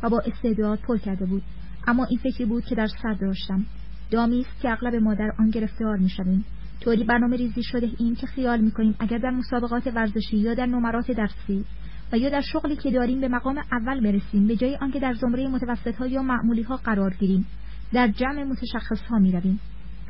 و 0.02 0.10
با 0.10 0.20
استعداد 0.20 0.78
پر 0.78 0.98
کرده 0.98 1.26
بود. 1.26 1.42
اما 1.86 2.04
این 2.04 2.18
فکری 2.18 2.44
بود 2.44 2.64
که 2.64 2.74
در 2.74 2.86
سر 2.86 3.12
داشتم. 3.12 3.64
دامی 4.10 4.40
است 4.40 4.60
که 4.62 4.70
اغلب 4.70 4.94
ما 4.94 5.14
در 5.14 5.32
آن 5.38 5.50
گرفتار 5.50 5.96
می‌شویم. 5.96 6.44
طوری 6.80 7.04
برنامه 7.04 7.36
ریزی 7.36 7.62
شده 7.62 7.90
این 7.98 8.14
که 8.14 8.26
خیال 8.26 8.60
می‌کنیم 8.60 8.94
اگر 8.98 9.18
در 9.18 9.30
مسابقات 9.30 9.86
ورزشی 9.86 10.36
یا 10.36 10.54
در 10.54 10.66
نمرات 10.66 11.10
درسی 11.10 11.64
و 12.12 12.18
یا 12.18 12.28
در 12.28 12.40
شغلی 12.40 12.76
که 12.76 12.90
داریم 12.90 13.20
به 13.20 13.28
مقام 13.28 13.58
اول 13.72 14.00
برسیم 14.00 14.46
به 14.46 14.56
جای 14.56 14.76
آنکه 14.76 15.00
در 15.00 15.14
زمره 15.14 15.48
متوسط 15.48 15.94
ها 15.94 16.06
یا 16.06 16.22
معمولی 16.22 16.62
ها 16.62 16.76
قرار 16.76 17.14
گیریم 17.14 17.46
در 17.92 18.08
جمع 18.08 18.44
متشخص 18.44 19.00
ها 19.10 19.18
می 19.18 19.32
رویم. 19.32 19.60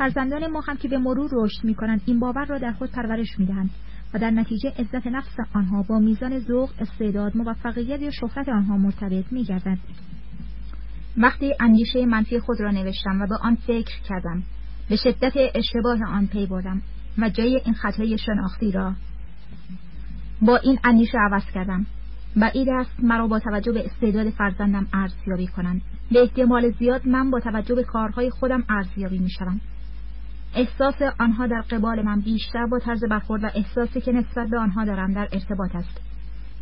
فرزندان 0.02 0.46
ما 0.46 0.60
هم 0.60 0.76
که 0.76 0.88
به 0.88 0.98
مرور 0.98 1.30
رشد 1.32 1.64
می 1.64 1.74
کنند 1.74 2.00
این 2.06 2.20
باور 2.20 2.44
را 2.44 2.58
در 2.58 2.72
خود 2.72 2.90
پرورش 2.90 3.38
می 3.38 3.46
دهند 3.46 3.70
و 4.14 4.18
در 4.18 4.30
نتیجه 4.30 4.72
عزت 4.78 5.06
نفس 5.06 5.36
آنها 5.54 5.82
با 5.82 5.98
میزان 5.98 6.38
ذوق 6.38 6.70
استعداد 6.78 7.36
موفقیت 7.36 8.00
یا 8.00 8.10
شهرت 8.10 8.48
آنها 8.48 8.76
مرتبط 8.76 9.32
می 9.32 9.44
گردند. 9.44 9.78
وقتی 11.16 11.54
اندیشه 11.60 12.06
منفی 12.06 12.40
خود 12.40 12.60
را 12.60 12.70
نوشتم 12.70 13.20
و 13.20 13.26
به 13.26 13.36
آن 13.42 13.54
فکر 13.54 14.00
کردم 14.08 14.42
به 14.88 14.96
شدت 14.96 15.32
اشتباه 15.54 15.98
آن 16.08 16.26
پی 16.26 16.46
بردم 16.46 16.82
و 17.18 17.28
جای 17.28 17.60
این 17.64 17.74
خطای 17.74 18.18
شناختی 18.18 18.72
را 18.72 18.92
با 20.42 20.56
این 20.56 20.78
اندیشه 20.84 21.18
عوض 21.18 21.44
کردم 21.54 21.86
بعید 22.36 22.68
است 22.68 23.00
مرا 23.02 23.26
با 23.26 23.38
توجه 23.38 23.72
به 23.72 23.86
استعداد 23.86 24.30
فرزندم 24.30 24.86
ارزیابی 24.92 25.46
کنند 25.46 25.82
به 26.12 26.22
احتمال 26.22 26.70
زیاد 26.70 27.06
من 27.06 27.30
با 27.30 27.40
توجه 27.40 27.74
به 27.74 27.84
کارهای 27.84 28.30
خودم 28.30 28.64
ارزیابی 28.68 29.18
می‌شوم 29.18 29.60
احساس 30.54 30.94
آنها 31.20 31.46
در 31.46 31.60
قبال 31.60 32.02
من 32.02 32.20
بیشتر 32.20 32.66
با 32.66 32.78
طرز 32.78 33.04
برخورد 33.04 33.44
و 33.44 33.50
احساسی 33.54 34.00
که 34.00 34.12
نسبت 34.12 34.48
به 34.50 34.58
آنها 34.58 34.84
دارم 34.84 35.12
در 35.12 35.28
ارتباط 35.32 35.74
است 35.74 36.00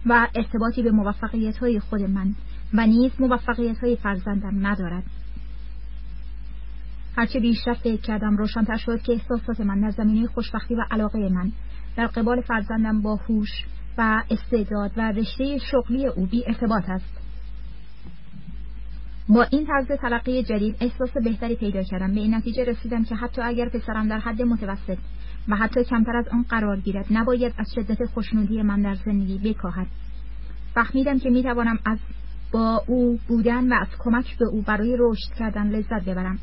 و 0.07 0.29
ارتباطی 0.35 0.83
به 0.83 0.91
موفقیت 0.91 1.59
های 1.59 1.81
خود 1.81 2.03
من 2.03 2.35
و 2.75 2.87
نیز 2.87 3.13
موفقیت 3.21 3.79
های 3.79 3.97
فرزندم 3.97 4.67
ندارد. 4.67 5.03
هرچه 7.17 7.41
بیشتر 7.41 7.73
فکر 7.73 8.01
کردم 8.01 8.37
روشنتر 8.37 8.77
شد 8.77 9.03
که 9.03 9.13
احساسات 9.13 9.61
من 9.61 9.81
در 9.81 9.91
زمینه 9.91 10.27
خوشبختی 10.27 10.75
و 10.75 10.85
علاقه 10.91 11.29
من 11.29 11.53
در 11.97 12.07
قبال 12.07 12.41
فرزندم 12.41 13.03
با 13.03 13.17
هوش 13.17 13.65
و 13.99 14.23
استعداد 14.31 14.93
و 14.97 15.13
رشته 15.13 15.59
شغلی 15.59 16.07
او 16.07 16.27
بی 16.27 16.45
ارتباط 16.47 16.89
است. 16.89 17.20
با 19.35 19.43
این 19.43 19.67
طرز 19.67 19.87
تلقی 20.01 20.43
جدید 20.43 20.77
احساس 20.81 21.11
بهتری 21.25 21.57
پیدا 21.57 21.83
کردم. 21.83 22.15
به 22.15 22.21
این 22.21 22.35
نتیجه 22.35 22.65
رسیدم 22.65 23.05
که 23.05 23.15
حتی 23.15 23.43
اگر 23.43 23.69
پسرم 23.69 24.09
در 24.09 24.19
حد 24.19 24.43
متوسط 24.43 24.99
و 25.49 25.57
حتی 25.57 25.85
کمتر 25.85 26.17
از 26.17 26.29
آن 26.29 26.43
قرار 26.43 26.81
گیرد 26.81 27.07
نباید 27.11 27.55
از 27.59 27.67
شدت 27.75 28.05
خوشنودی 28.05 28.63
من 28.63 28.83
در 28.83 28.95
زندگی 28.95 29.39
بکاهد. 29.39 29.87
فهمیدم 30.75 31.19
که 31.19 31.31
می‌توانم 31.31 31.79
از 31.87 31.99
با 32.53 32.83
او 32.87 33.19
بودن 33.29 33.73
و 33.73 33.77
از 33.81 33.89
کمک 33.99 34.39
به 34.39 34.47
او 34.47 34.63
برای 34.63 34.97
رشد 34.99 35.35
کردن 35.39 35.71
لذت 35.71 36.05
ببرم. 36.05 36.39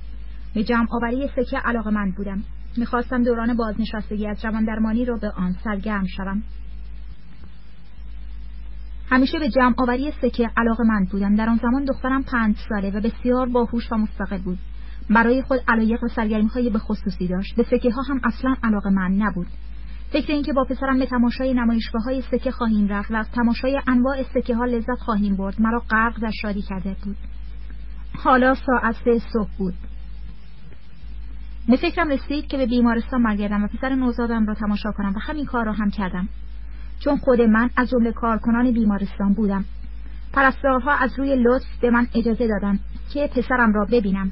به 0.53 0.63
جمع 0.63 0.87
آوری 0.91 1.29
سکه 1.35 1.57
علاقه 1.57 1.89
من 1.89 2.11
بودم. 2.11 2.43
می‌خواستم 2.77 3.23
دوران 3.23 3.57
بازنشستگی 3.57 4.27
از 4.27 4.41
درمانی 4.41 5.05
را 5.05 5.17
به 5.17 5.29
آن 5.29 5.55
سرگرم 5.63 6.05
شوم. 6.17 6.43
همیشه 9.09 9.39
به 9.39 9.49
جمع 9.49 9.73
آوری 9.77 10.11
سکه 10.21 10.49
علاقه 10.57 10.83
من 10.83 11.05
بودم. 11.11 11.35
در 11.35 11.49
آن 11.49 11.59
زمان 11.61 11.85
دخترم 11.85 12.23
پنج 12.23 12.55
ساله 12.69 12.91
و 12.91 13.01
بسیار 13.01 13.49
باهوش 13.49 13.91
و 13.91 13.95
مستقل 13.95 14.37
بود. 14.37 14.57
برای 15.09 15.41
خود 15.41 15.59
علایق 15.67 16.03
و 16.03 16.07
سرگرمی 16.07 16.47
های 16.47 16.69
به 16.69 16.79
خصوصی 16.79 17.27
داشت. 17.27 17.55
به 17.55 17.63
سکه 17.63 17.91
ها 17.91 18.01
هم 18.01 18.21
اصلا 18.23 18.55
علاقه 18.63 18.89
من 18.89 19.11
نبود. 19.11 19.47
فکر 20.11 20.33
اینکه 20.33 20.53
با 20.53 20.63
پسرم 20.63 20.99
به 20.99 21.05
تماشای 21.05 21.53
نمایشگاه 21.53 22.03
های 22.03 22.21
سکه 22.21 22.51
خواهیم 22.51 22.87
رفت 22.87 23.11
و 23.11 23.15
از 23.15 23.31
تماشای 23.31 23.81
انواع 23.87 24.23
سکه 24.23 24.55
ها 24.55 24.65
لذت 24.65 24.99
خواهیم 24.99 25.35
برد 25.35 25.61
مرا 25.61 25.79
غرق 25.89 26.19
در 26.21 26.31
شادی 26.41 26.61
کرده 26.61 26.95
بود. 27.03 27.17
حالا 28.17 28.53
ساعت 28.53 28.95
سه 29.05 29.21
صبح 29.33 29.49
بود. 29.57 29.73
به 31.69 31.75
فکرم 31.75 32.09
رسید 32.09 32.47
که 32.47 32.57
به 32.57 32.65
بیمارستان 32.65 33.23
برگردم 33.23 33.63
و 33.63 33.67
پسر 33.67 33.95
نوزادم 33.95 34.45
را 34.45 34.53
تماشا 34.53 34.91
کنم 34.91 35.13
و 35.15 35.19
همین 35.19 35.45
کار 35.45 35.65
را 35.65 35.73
هم 35.73 35.89
کردم. 35.89 36.29
چون 36.99 37.17
خود 37.17 37.41
من 37.41 37.69
از 37.77 37.89
جمله 37.89 38.11
کارکنان 38.11 38.71
بیمارستان 38.71 39.33
بودم. 39.33 39.65
پرستارها 40.33 40.91
از 40.91 41.19
روی 41.19 41.35
لطف 41.35 41.79
به 41.81 41.89
من 41.89 42.07
اجازه 42.15 42.47
دادند 42.47 42.79
که 43.13 43.29
پسرم 43.35 43.73
را 43.73 43.85
ببینم. 43.85 44.31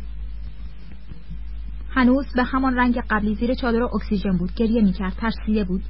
هنوز 1.89 2.25
به 2.36 2.43
همان 2.43 2.75
رنگ 2.75 3.04
قبلی 3.10 3.36
زیر 3.36 3.54
چادر 3.54 3.84
اکسیژن 3.84 4.38
بود 4.38 4.54
گریه 4.56 4.82
می‌کرد 4.82 5.13
ترسیده 5.13 5.63
بود. 5.63 5.84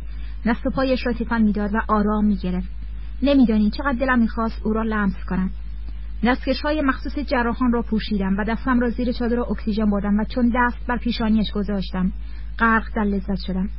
دست 0.45 0.65
و 0.65 0.69
پایش 0.69 1.05
را 1.05 1.13
تکان 1.13 1.41
می‌داد 1.41 1.73
و 1.73 1.77
آرام 1.87 2.25
می‌گرفت. 2.25 2.67
نمیدانی 3.23 3.69
چقدر 3.69 3.97
دلم 3.99 4.19
می‌خواست 4.19 4.61
او 4.63 4.73
را 4.73 4.83
لمس 4.83 5.15
کنم. 5.29 5.49
دستکش 6.23 6.61
های 6.61 6.81
مخصوص 6.81 7.19
جراحان 7.19 7.71
را 7.71 7.81
پوشیدم 7.81 8.37
و 8.37 8.43
دستم 8.43 8.79
را 8.79 8.89
زیر 8.89 9.11
چادر 9.11 9.39
اکسیژن 9.39 9.89
بردم 9.89 10.19
و 10.19 10.23
چون 10.23 10.51
دست 10.55 10.87
بر 10.87 10.97
پیشانیش 10.97 11.51
گذاشتم 11.51 12.11
غرق 12.59 12.85
در 12.95 13.03
لذت 13.03 13.39
شدم. 13.47 13.69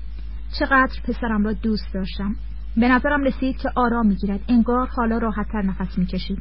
چقدر 0.58 1.00
پسرم 1.04 1.44
را 1.44 1.52
دوست 1.52 1.94
داشتم. 1.94 2.36
به 2.76 2.88
نظرم 2.88 3.22
رسید 3.22 3.56
که 3.56 3.70
آرام 3.74 4.06
می‌گیرد. 4.06 4.40
انگار 4.48 4.86
حالا 4.86 5.18
راحتتر 5.18 5.62
نفس 5.62 5.98
می‌کشید. 5.98 6.38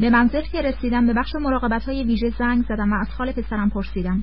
به 0.00 0.10
منزل 0.10 0.42
که 0.42 0.62
رسیدم 0.62 1.06
به 1.06 1.12
بخش 1.12 1.34
مراقبت 1.34 1.84
های 1.84 2.04
ویژه 2.04 2.32
زنگ 2.38 2.64
زدم 2.64 2.92
و 2.92 2.94
از 3.00 3.08
حال 3.18 3.32
پسرم 3.32 3.70
پرسیدم. 3.70 4.22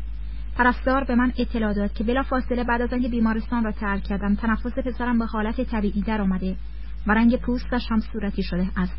پرستار 0.56 1.04
به 1.04 1.15
من 1.15 1.34
اطلاع 1.38 1.74
داد 1.74 1.93
که 1.93 2.04
بلا 2.04 2.24
فاصله 2.24 2.63
بعد 2.63 2.82
از 2.82 2.93
آنکه 2.93 3.08
بیمارستان 3.08 3.63
را 3.63 3.71
ترک 3.71 4.04
کردم 4.04 4.36
تنفس 4.36 4.78
پسرم 4.78 5.19
به 5.19 5.26
حالت 5.26 5.62
طبیعی 5.62 6.02
در 6.02 6.21
آمده 6.21 6.56
و 7.08 7.12
رنگ 7.12 7.36
پوستش 7.36 7.91
هم 7.91 8.00
صورتی 8.00 8.43
شده 8.43 8.67
است. 8.78 8.93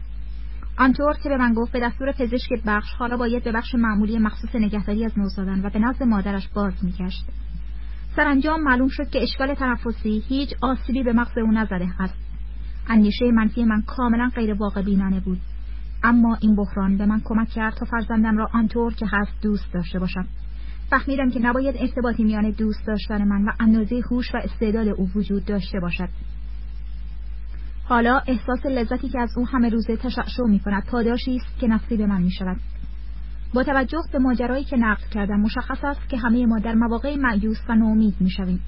آنطور 0.79 1.15
که 1.23 1.29
به 1.29 1.37
من 1.37 1.55
گفت 1.55 1.73
به 1.73 1.81
دستور 1.81 2.13
پزشک 2.13 2.49
بخش 2.67 2.93
حالا 2.99 3.17
باید 3.17 3.45
به 3.45 3.53
بخش 3.53 3.75
معمولی 3.75 4.19
مخصوص 4.19 4.55
نگهداری 4.55 5.05
از 5.05 5.19
نوزادان 5.19 5.67
و 5.67 5.71
به 5.71 5.79
نزد 5.79 6.03
مادرش 6.03 6.49
باز 6.49 6.73
میگشت. 6.83 7.25
سرانجام 8.17 8.63
معلوم 8.63 8.89
شد 8.89 9.11
که 9.11 9.23
اشکال 9.23 9.55
تنفسی 9.55 10.23
هیچ 10.29 10.51
آسیبی 10.61 11.03
به 11.03 11.13
مغز 11.13 11.39
او 11.39 11.53
نزده 11.53 11.89
است. 11.99 12.15
اندیشه 12.89 13.31
منفی 13.31 13.65
من 13.65 13.83
کاملا 13.83 14.31
غیر 14.35 14.55
واقع 14.55 14.83
بینانه 14.83 15.21
بود. 15.21 15.41
اما 16.03 16.39
این 16.41 16.57
بحران 16.57 16.97
به 16.97 17.07
من 17.07 17.21
کمک 17.25 17.49
کرد 17.49 17.75
تا 17.75 17.87
فرزندم 17.87 18.39
را 18.39 18.49
آنطور 18.55 18.95
که 18.95 19.07
هست 19.13 19.33
دوست 19.43 19.73
داشته 19.73 19.99
باشم. 19.99 20.27
فهمیدم 20.91 21.31
که 21.31 21.39
نباید 21.39 21.77
ارتباطی 21.79 22.25
میان 22.25 22.51
دوست 22.51 22.87
داشتن 22.87 23.25
من 23.25 23.45
و 23.45 23.51
اندازه 23.61 24.03
هوش 24.11 24.35
و 24.35 24.39
استعداد 24.39 24.89
او 24.89 25.11
وجود 25.15 25.45
داشته 25.45 25.81
باشد. 25.81 26.09
حالا 27.85 28.19
احساس 28.27 28.67
لذتی 28.67 29.09
که 29.09 29.21
از 29.21 29.31
او 29.37 29.47
همه 29.47 29.69
روزه 29.69 29.97
تشعشع 29.97 30.43
می 30.49 30.61
کند 30.61 30.85
پاداشی 30.87 31.37
است 31.37 31.59
که 31.61 31.67
نصیب 31.67 32.03
من 32.03 32.23
می 32.23 32.31
شود 32.31 32.57
با 33.55 33.63
توجه 33.63 33.99
به 34.13 34.19
ماجرایی 34.19 34.65
که 34.65 34.77
نقل 34.77 35.03
کردم 35.11 35.41
مشخص 35.41 35.85
است 35.85 36.09
که 36.09 36.17
همه 36.17 36.47
ما 36.47 36.59
در 36.59 36.75
مواقع 36.75 37.17
معیوس 37.17 37.59
و 37.69 37.75
نومید 37.75 38.15
می 38.21 38.31
شویم. 38.31 38.61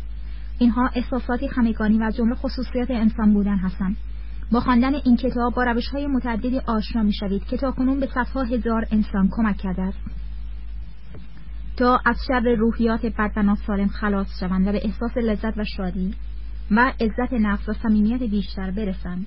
اینها 0.59 0.90
احساساتی 0.94 1.47
همگانی 1.47 1.99
و 1.99 2.11
جمله 2.11 2.35
خصوصیات 2.35 2.90
انسان 2.90 3.35
بودن 3.35 3.57
هستند. 3.57 3.97
با 4.53 4.61
خواندن 4.61 4.94
این 4.94 5.16
کتاب 5.16 5.55
با 5.55 5.64
روش 5.64 5.88
های 5.88 6.07
متعددی 6.07 6.59
آشنا 6.59 7.03
می 7.03 7.12
شوید 7.12 7.44
که 7.44 7.57
تا 7.57 7.70
کنون 7.70 8.01
به 8.01 8.09
صدها 8.14 8.42
هزار 8.42 8.87
انسان 8.90 9.29
کمک 9.33 9.57
کرده 9.57 9.83
است. 9.83 9.99
تا 11.77 12.01
از 12.05 12.16
شر 12.29 12.55
روحیات 12.59 13.07
بد 13.07 13.31
و 13.37 13.87
خلاص 13.87 14.27
شوند 14.40 14.68
و 14.68 14.73
به 14.73 14.81
احساس 14.85 15.16
لذت 15.16 15.59
و 15.59 15.64
شادی 15.77 16.14
و 16.70 16.92
عزت 17.01 17.33
نفس 17.33 17.68
و 17.68 17.73
صمیمیت 17.73 18.23
بیشتر 18.23 18.70
برسند. 18.70 19.27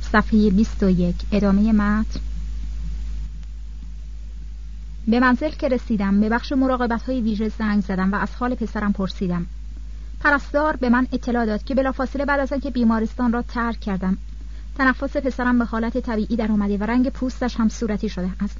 صفحه 0.00 0.50
21 0.50 1.16
ادامه 1.32 1.72
متن. 1.72 2.31
به 5.08 5.20
منزل 5.20 5.50
که 5.50 5.68
رسیدم 5.68 6.20
به 6.20 6.28
بخش 6.28 6.52
مراقبت 6.52 7.02
های 7.02 7.20
ویژه 7.20 7.48
زنگ 7.48 7.82
زدم 7.82 8.12
و 8.12 8.16
از 8.16 8.34
حال 8.34 8.54
پسرم 8.54 8.92
پرسیدم. 8.92 9.46
پرستار 10.20 10.76
به 10.76 10.88
من 10.88 11.06
اطلاع 11.12 11.46
داد 11.46 11.64
که 11.64 11.74
بلافاصله 11.74 12.24
بعد 12.24 12.40
از 12.40 12.52
آنکه 12.52 12.70
بیمارستان 12.70 13.32
را 13.32 13.42
ترک 13.42 13.80
کردم. 13.80 14.18
تنفس 14.78 15.16
پسرم 15.16 15.58
به 15.58 15.64
حالت 15.64 15.98
طبیعی 15.98 16.36
در 16.36 16.52
آمده 16.52 16.78
و 16.78 16.84
رنگ 16.84 17.08
پوستش 17.08 17.56
هم 17.56 17.68
صورتی 17.68 18.08
شده 18.08 18.30
است. 18.40 18.56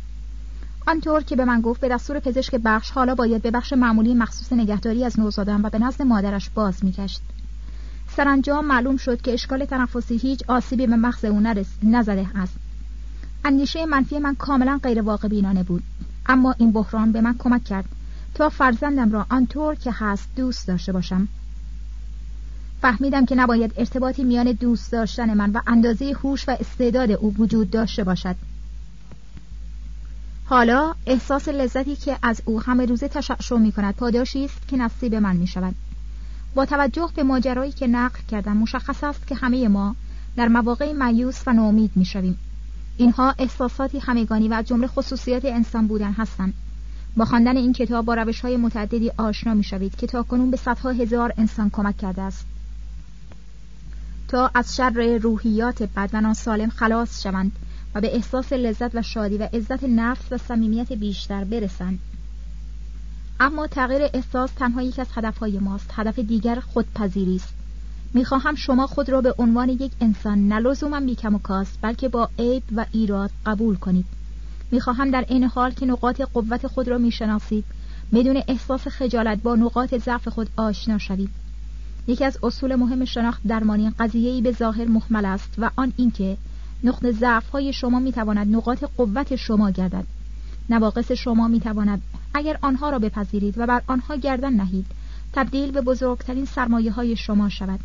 آنطور 0.87 1.23
که 1.23 1.37
به 1.37 1.45
من 1.45 1.61
گفت 1.61 1.81
به 1.81 1.89
دستور 1.89 2.21
پزشک 2.21 2.55
بخش 2.55 2.91
حالا 2.91 3.15
باید 3.15 3.43
به 3.43 3.51
بخش 3.51 3.73
معمولی 3.73 4.15
مخصوص 4.15 4.53
نگهداری 4.53 5.05
از 5.05 5.21
نوزادان 5.21 5.63
و 5.63 5.71
به 5.71 5.79
نزد 5.79 6.03
مادرش 6.03 6.51
باز 6.51 6.85
میگشت. 6.85 7.21
سرانجام 8.17 8.67
معلوم 8.67 8.97
شد 8.97 9.23
که 9.23 9.33
اشکال 9.33 9.65
تنفسی 9.65 10.17
هیچ 10.17 10.43
آسیبی 10.49 10.87
به 10.87 10.97
مغز 10.97 11.25
او 11.25 11.41
نزده 11.83 12.27
است. 12.35 12.55
اندیشه 13.45 13.87
منفی 13.87 14.19
من 14.19 14.35
کاملا 14.35 14.81
غیر 14.83 15.03
واقع 15.03 15.29
بینانه 15.29 15.63
بود. 15.63 15.83
اما 16.27 16.55
این 16.59 16.73
بحران 16.73 17.13
به 17.13 17.21
من 17.21 17.35
کمک 17.39 17.65
کرد 17.65 17.85
تا 18.35 18.49
فرزندم 18.49 19.13
را 19.13 19.27
آنطور 19.31 19.75
که 19.75 19.93
هست 19.93 20.29
دوست 20.37 20.69
داشته 20.69 20.93
باشم. 20.93 21.29
فهمیدم 22.83 23.27
که 23.27 23.35
نباید 23.35 23.73
ارتباطی 23.77 24.25
میان 24.25 24.53
دوست 24.53 24.93
داشتن 24.93 25.35
من 25.35 25.51
و 25.51 25.61
اندازه 25.67 26.15
هوش 26.23 26.49
و 26.49 26.57
استعداد 26.61 27.11
او 27.11 27.35
وجود 27.39 27.71
داشته 27.71 28.05
باشد. 28.05 28.37
حالا 30.45 30.95
احساس 31.07 31.49
لذتی 31.49 31.97
که 31.97 32.19
از 32.23 32.43
او 32.45 32.61
همه 32.61 32.87
روزه 32.87 33.09
تشعشع 33.09 33.57
می 33.57 33.73
کند 33.73 33.95
پاداشی 33.95 34.45
است 34.45 34.69
که 34.69 34.77
نصیب 34.77 35.15
من 35.15 35.37
می 35.37 35.47
شود 35.47 35.75
با 36.55 36.67
توجه 36.67 37.11
به 37.17 37.23
ماجرایی 37.23 37.73
که 37.73 37.87
نقل 37.87 38.19
کردم 38.31 38.57
مشخص 38.57 39.05
است 39.05 39.27
که 39.27 39.35
همه 39.35 39.69
ما 39.69 39.97
در 40.37 40.49
مواقع 40.49 40.93
مایوس 40.93 41.43
و 41.47 41.53
ناامید 41.53 41.91
می 41.97 42.05
شویم 42.05 42.39
اینها 42.97 43.35
احساساتی 43.39 43.99
همگانی 43.99 44.49
و 44.49 44.63
جمله 44.63 44.87
خصوصیات 44.87 45.45
انسان 45.45 45.87
بودن 45.87 46.13
هستند. 46.13 46.55
با 47.17 47.25
خواندن 47.25 47.57
این 47.57 47.73
کتاب 47.73 48.05
با 48.05 48.15
روش 48.15 48.41
های 48.41 48.57
متعددی 48.57 49.11
آشنا 49.17 49.55
می 49.55 49.65
شوید 49.65 49.97
که 49.97 50.07
تا 50.07 50.23
کنون 50.23 50.51
به 50.51 50.57
صدها 50.57 50.91
هزار 50.91 51.33
انسان 51.37 51.71
کمک 51.71 51.97
کرده 51.97 52.23
است. 52.23 52.47
تا 54.29 54.51
از 54.55 54.77
شر 54.77 55.19
روحیات 55.23 55.83
بد 55.83 56.11
و 56.13 56.69
خلاص 56.69 57.23
شوند 57.23 57.53
و 57.95 58.01
به 58.01 58.15
احساس 58.15 58.53
لذت 58.53 58.95
و 58.95 59.03
شادی 59.03 59.39
و 59.39 59.49
عزت 59.53 59.85
نفس 59.85 60.33
و 60.33 60.39
صمیمیت 60.39 60.93
بیشتر 60.93 61.45
برسند. 61.45 61.99
اما 63.41 63.67
تغییر 63.67 64.03
احساس 64.15 64.51
تنها 64.53 64.83
یک 64.83 64.99
از 64.99 65.07
هدفهای 65.15 65.59
ماست 65.59 65.91
هدف 65.93 66.19
دیگر 66.19 66.61
خودپذیری 66.61 67.37
است. 67.37 67.62
می‌خواهم 68.15 68.55
شما 68.55 68.87
خود 68.87 69.11
را 69.11 69.21
به 69.21 69.35
عنوان 69.39 69.69
یک 69.69 69.93
انسان 70.01 70.49
نه 70.49 70.59
لزوما 70.59 71.01
بیکم 71.01 71.35
و 71.35 71.39
کاست 71.39 71.79
بلکه 71.83 72.09
با 72.09 72.29
عیب 72.39 72.63
و 72.77 72.87
ایراد 72.93 73.31
قبول 73.47 73.77
کنید. 73.77 74.07
می‌خواهم 74.71 75.11
در 75.11 75.25
این 75.29 75.45
حال 75.45 75.71
که 75.71 75.87
نقاط 75.87 76.21
قوت 76.21 76.67
خود 76.67 76.89
را 76.89 76.99
می‌شناسید. 76.99 77.65
بدون 78.13 78.43
احساس 78.49 78.89
خجالت 78.89 79.43
با 79.43 79.55
نقاط 79.57 79.95
ضعف 79.95 80.29
خود 80.29 80.49
آشنا 80.57 80.99
شوید. 80.99 81.31
یکی 82.07 82.25
از 82.25 82.39
اصول 82.43 82.75
مهم 82.75 83.05
شناخت 83.05 83.43
درمانی 83.49 83.91
قضیه‌ای 83.91 84.41
به 84.41 84.53
ظاهر 84.53 84.85
محمل 84.85 85.25
است 85.25 85.55
و 85.59 85.71
آن 85.77 85.93
اینکه 85.97 86.37
نقطه 86.85 87.13
ضعف 87.13 87.49
های 87.49 87.73
شما 87.73 87.99
می‌تواند 87.99 88.57
نقاط 88.57 88.85
قوت 88.97 89.37
شما 89.37 89.71
گردد. 89.71 90.05
نواقص 90.71 91.13
شما 91.13 91.49
می‌تواند 91.49 92.03
اگر 92.35 92.59
آنها 92.63 92.91
را 92.91 92.99
بپذیرید 92.99 93.55
و 93.59 93.67
بر 93.67 93.83
آنها 93.87 94.17
گردن 94.17 94.53
نهید 94.53 94.87
تبدیل 95.33 95.71
به 95.71 95.81
بزرگترین 95.81 96.45
سرمایه 96.45 96.93
های 96.93 97.17
شما 97.17 97.49
شود. 97.49 97.81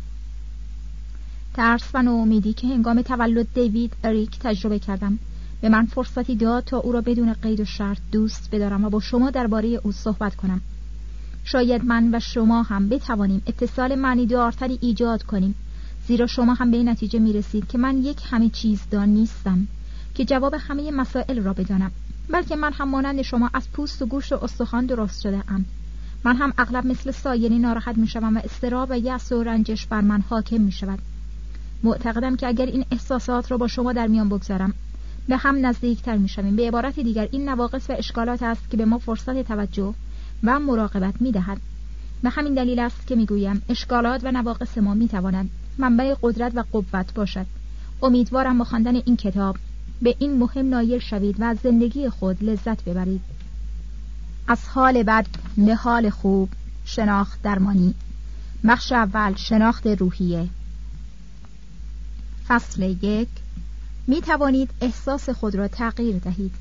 ترس 1.54 1.90
و 1.94 2.02
نومیدی 2.02 2.52
که 2.52 2.66
هنگام 2.66 3.02
تولد 3.02 3.54
دیوید 3.54 3.92
اریک 4.04 4.38
تجربه 4.38 4.78
کردم. 4.78 5.18
به 5.60 5.68
من 5.68 5.86
فرصتی 5.86 6.36
داد 6.36 6.64
تا 6.64 6.78
او 6.78 6.92
را 6.92 7.00
بدون 7.00 7.32
قید 7.32 7.60
و 7.60 7.64
شرط 7.64 7.98
دوست 8.12 8.48
بدارم 8.52 8.84
و 8.84 8.90
با 8.90 9.00
شما 9.00 9.30
درباره 9.30 9.68
او 9.68 9.92
صحبت 9.92 10.36
کنم. 10.36 10.60
شاید 11.44 11.84
من 11.84 12.14
و 12.14 12.20
شما 12.20 12.62
هم 12.62 12.88
بتوانیم 12.88 13.42
اتصال 13.46 13.94
معنی 13.94 14.26
دارتری 14.26 14.78
ایجاد 14.82 15.22
کنیم 15.22 15.54
زیرا 16.06 16.26
شما 16.26 16.54
هم 16.54 16.70
به 16.70 16.82
نتیجه 16.82 17.18
می 17.18 17.32
رسید 17.32 17.68
که 17.68 17.78
من 17.78 17.98
یک 17.98 18.22
همه 18.30 18.48
چیز 18.48 18.80
دان 18.90 19.08
نیستم 19.08 19.66
که 20.14 20.24
جواب 20.24 20.54
همه 20.58 20.90
مسائل 20.90 21.42
را 21.42 21.52
بدانم 21.52 21.90
بلکه 22.30 22.56
من 22.56 22.72
هم 22.72 22.88
مانند 22.88 23.22
شما 23.22 23.50
از 23.54 23.70
پوست 23.72 24.02
و 24.02 24.06
گوشت 24.06 24.32
و 24.32 24.44
استخوان 24.44 24.86
درست 24.86 25.20
شده 25.20 25.44
ام. 25.48 25.64
من 26.24 26.36
هم 26.36 26.52
اغلب 26.58 26.86
مثل 26.86 27.10
سایری 27.10 27.58
ناراحت 27.58 27.98
می 27.98 28.08
شوم 28.08 28.36
و 28.36 28.40
استراب 28.44 28.90
و 28.90 28.98
یأس 28.98 29.32
و 29.32 29.42
رنجش 29.42 29.86
بر 29.86 30.00
من 30.00 30.20
حاکم 30.20 30.60
می 30.60 30.72
شود 30.72 30.98
معتقدم 31.82 32.36
که 32.36 32.46
اگر 32.46 32.66
این 32.66 32.84
احساسات 32.92 33.50
را 33.50 33.56
با 33.56 33.68
شما 33.68 33.92
در 33.92 34.06
میان 34.06 34.28
بگذارم 34.28 34.74
به 35.28 35.36
هم 35.36 35.66
نزدیکتر 35.66 36.16
می 36.16 36.28
شویم 36.28 36.56
به 36.56 36.68
عبارت 36.68 37.00
دیگر 37.00 37.28
این 37.32 37.48
نواقص 37.48 37.90
و 37.90 37.92
اشکالات 37.98 38.42
است 38.42 38.70
که 38.70 38.76
به 38.76 38.84
ما 38.84 38.98
فرصت 38.98 39.42
توجه 39.42 39.94
و 40.44 40.60
مراقبت 40.60 41.14
می 41.20 41.32
دهد 41.32 41.60
به 42.22 42.30
همین 42.30 42.54
دلیل 42.54 42.78
است 42.78 43.06
که 43.06 43.16
می 43.16 43.26
گویم 43.26 43.62
اشکالات 43.68 44.20
و 44.24 44.32
نواقص 44.32 44.78
ما 44.78 44.94
می 44.94 45.08
توانند 45.08 45.50
منبع 45.78 46.14
قدرت 46.22 46.52
و 46.54 46.64
قوت 46.72 47.14
باشد. 47.14 47.46
امیدوارم 48.02 48.58
با 48.58 48.64
خواندن 48.64 48.94
این 48.96 49.16
کتاب 49.16 49.56
به 50.02 50.14
این 50.18 50.38
مهم 50.38 50.68
نایل 50.68 50.98
شوید 50.98 51.40
و 51.40 51.44
از 51.44 51.58
زندگی 51.62 52.08
خود 52.08 52.44
لذت 52.44 52.84
ببرید. 52.84 53.20
از 54.48 54.68
حال 54.68 55.02
بد 55.02 55.26
به 55.56 55.74
حال 55.74 56.10
خوب. 56.10 56.48
شناخت 56.84 57.42
درمانی. 57.42 57.94
بخش 58.64 58.92
اول 58.92 59.34
شناخت 59.36 59.86
روحیه. 59.86 60.48
فصل 62.48 62.82
یک. 62.82 63.28
می 64.06 64.20
توانید 64.20 64.70
احساس 64.80 65.30
خود 65.30 65.54
را 65.54 65.68
تغییر 65.68 66.18
دهید. 66.18 66.54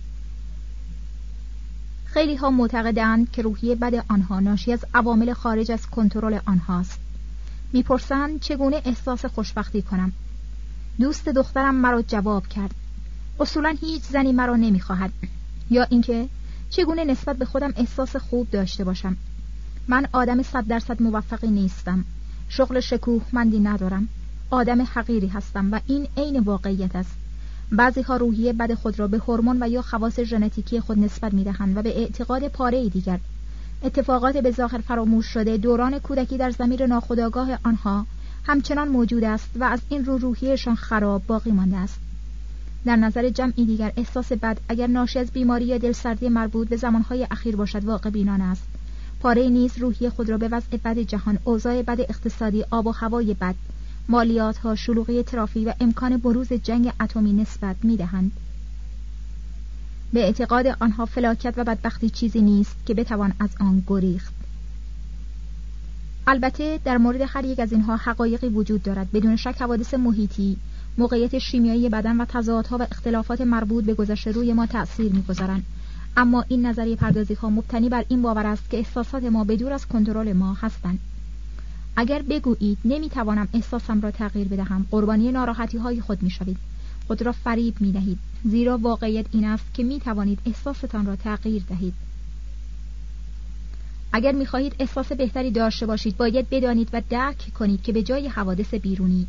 خیلی 2.05 2.35
ها 2.35 2.49
معتقدند 2.49 3.31
که 3.31 3.41
روحیه 3.41 3.75
بد 3.75 4.05
آنها 4.09 4.39
ناشی 4.39 4.73
از 4.73 4.85
عوامل 4.93 5.33
خارج 5.33 5.71
از 5.71 5.87
کنترل 5.87 6.39
آنهاست. 6.45 6.99
می‌پرسند 7.73 8.39
چگونه 8.39 8.81
احساس 8.85 9.25
خوشبختی 9.25 9.81
کنم. 9.81 10.11
دوست 10.99 11.29
دخترم 11.29 11.75
مرا 11.75 12.01
جواب 12.01 12.47
کرد. 12.47 12.75
اصولا 13.39 13.75
هیچ 13.81 14.03
زنی 14.03 14.31
مرا 14.31 14.55
نمی‌خواهد. 14.55 15.11
یا 15.69 15.83
اینکه 15.83 16.29
چگونه 16.69 17.05
نسبت 17.05 17.37
به 17.37 17.45
خودم 17.45 17.73
احساس 17.77 18.15
خوب 18.15 18.51
داشته 18.51 18.83
باشم. 18.83 19.17
من 19.87 20.07
آدم 20.13 20.43
صد 20.43 20.67
درصد 20.67 21.01
موفقی 21.01 21.47
نیستم. 21.47 22.05
شغل 22.49 22.79
شکوه 22.79 23.21
مندی 23.33 23.59
ندارم. 23.59 24.09
آدم 24.49 24.81
حقیری 24.81 25.27
هستم 25.27 25.71
و 25.71 25.79
این 25.87 26.07
عین 26.17 26.39
واقعیت 26.39 26.95
است. 26.95 27.11
بعضی 27.71 28.01
ها 28.01 28.17
روحیه 28.17 28.53
بد 28.53 28.73
خود 28.73 28.99
را 28.99 29.07
به 29.07 29.17
هورمون 29.17 29.63
و 29.63 29.69
یا 29.69 29.81
خواص 29.81 30.19
ژنتیکی 30.19 30.79
خود 30.79 30.99
نسبت 30.99 31.33
می‌دهند 31.33 31.77
و 31.77 31.81
به 31.81 31.99
اعتقاد 31.99 32.47
پاره 32.47 32.89
دیگر. 32.89 33.19
اتفاقات 33.83 34.37
به 34.37 34.51
ظاهر 34.51 34.77
فراموش 34.77 35.25
شده 35.25 35.57
دوران 35.57 35.99
کودکی 35.99 36.37
در 36.37 36.51
زمیر 36.51 36.85
ناخودآگاه 36.85 37.59
آنها 37.63 38.05
همچنان 38.43 38.87
موجود 38.87 39.23
است 39.23 39.49
و 39.55 39.63
از 39.63 39.79
این 39.89 40.05
رو 40.05 40.17
روحیهشان 40.17 40.75
خراب 40.75 41.21
باقی 41.27 41.51
مانده 41.51 41.77
است. 41.77 41.99
در 42.85 42.95
نظر 42.95 43.29
جمعی 43.29 43.65
دیگر 43.65 43.91
احساس 43.97 44.31
بد 44.31 44.57
اگر 44.69 44.87
ناشی 44.87 45.19
از 45.19 45.31
بیماری 45.31 45.65
یا 45.65 45.77
دلسردی 45.77 46.29
مربوط 46.29 46.69
به 46.69 46.77
زمانهای 46.77 47.27
اخیر 47.31 47.55
باشد 47.55 47.85
واقع 47.85 48.09
بینانه 48.09 48.43
است. 48.43 48.63
پاره 49.19 49.49
نیز 49.49 49.77
روحی 49.77 50.09
خود 50.09 50.29
را 50.29 50.37
به 50.37 50.47
وضع 50.47 50.77
بد 50.77 50.99
جهان 50.99 51.39
اوضاع 51.43 51.81
بد 51.81 52.01
اقتصادی 52.01 52.65
آب 52.71 52.87
و 52.87 52.91
هوای 52.91 53.33
بد 53.33 53.55
مالیات 54.09 54.57
ها 54.57 54.75
شلوغی 54.75 55.23
ترافی 55.23 55.65
و 55.65 55.73
امکان 55.79 56.17
بروز 56.17 56.53
جنگ 56.53 56.91
اتمی 57.01 57.33
نسبت 57.33 57.75
می 57.83 57.97
دهند. 57.97 58.31
به 60.13 60.19
اعتقاد 60.19 60.67
آنها 60.79 61.05
فلاکت 61.05 61.53
و 61.57 61.63
بدبختی 61.63 62.09
چیزی 62.09 62.41
نیست 62.41 62.75
که 62.85 62.93
بتوان 62.93 63.33
از 63.39 63.49
آن 63.59 63.83
گریخت. 63.87 64.33
البته 66.27 66.79
در 66.85 66.97
مورد 66.97 67.21
هر 67.27 67.45
یک 67.45 67.59
از 67.59 67.71
اینها 67.71 67.95
حقایقی 67.95 68.47
وجود 68.47 68.83
دارد. 68.83 69.11
بدون 69.11 69.35
شک 69.35 69.55
حوادث 69.59 69.93
محیطی 69.93 70.57
موقعیت 70.97 71.37
شیمیایی 71.37 71.89
بدن 71.89 72.21
و 72.21 72.25
تضادها 72.25 72.77
و 72.77 72.81
اختلافات 72.91 73.41
مربوط 73.41 73.83
به 73.83 73.93
گذشته 73.93 74.31
روی 74.31 74.53
ما 74.53 74.65
تأثیر 74.65 75.13
می‌گذارند. 75.13 75.63
اما 76.17 76.45
این 76.47 76.65
نظریه 76.65 76.95
پردازی 76.95 77.33
ها 77.33 77.49
مبتنی 77.49 77.89
بر 77.89 78.05
این 78.09 78.21
باور 78.21 78.45
است 78.45 78.69
که 78.69 78.77
احساسات 78.77 79.23
ما 79.23 79.43
به 79.43 79.55
دور 79.55 79.73
از 79.73 79.85
کنترل 79.85 80.33
ما 80.33 80.53
هستند. 80.53 80.99
اگر 81.99 82.21
بگویید 82.21 82.77
نمی‌توانم 82.85 83.47
احساسم 83.53 84.01
را 84.01 84.11
تغییر 84.11 84.47
بدهم 84.47 84.85
قربانی 84.91 85.31
ناراحتی 85.31 85.77
های 85.77 86.01
خود 86.01 86.23
می‌شوید. 86.23 86.57
خود 87.07 87.21
را 87.21 87.31
فریب 87.31 87.75
می 87.79 87.91
دهید 87.91 88.19
زیرا 88.45 88.77
واقعیت 88.77 89.25
این 89.31 89.45
است 89.45 89.73
که 89.73 89.83
می 89.83 89.99
توانید 89.99 90.39
احساستان 90.45 91.05
را 91.05 91.15
تغییر 91.15 91.63
دهید. 91.69 91.93
اگر 94.13 94.31
می 94.31 94.45
خواهید 94.45 94.75
احساس 94.79 95.11
بهتری 95.11 95.51
داشته 95.51 95.85
باشید 95.85 96.17
باید 96.17 96.49
بدانید 96.49 96.89
و 96.93 97.01
درک 97.09 97.53
کنید 97.59 97.81
که 97.81 97.93
به 97.93 98.03
جای 98.03 98.27
حوادث 98.27 98.73
بیرونی 98.73 99.27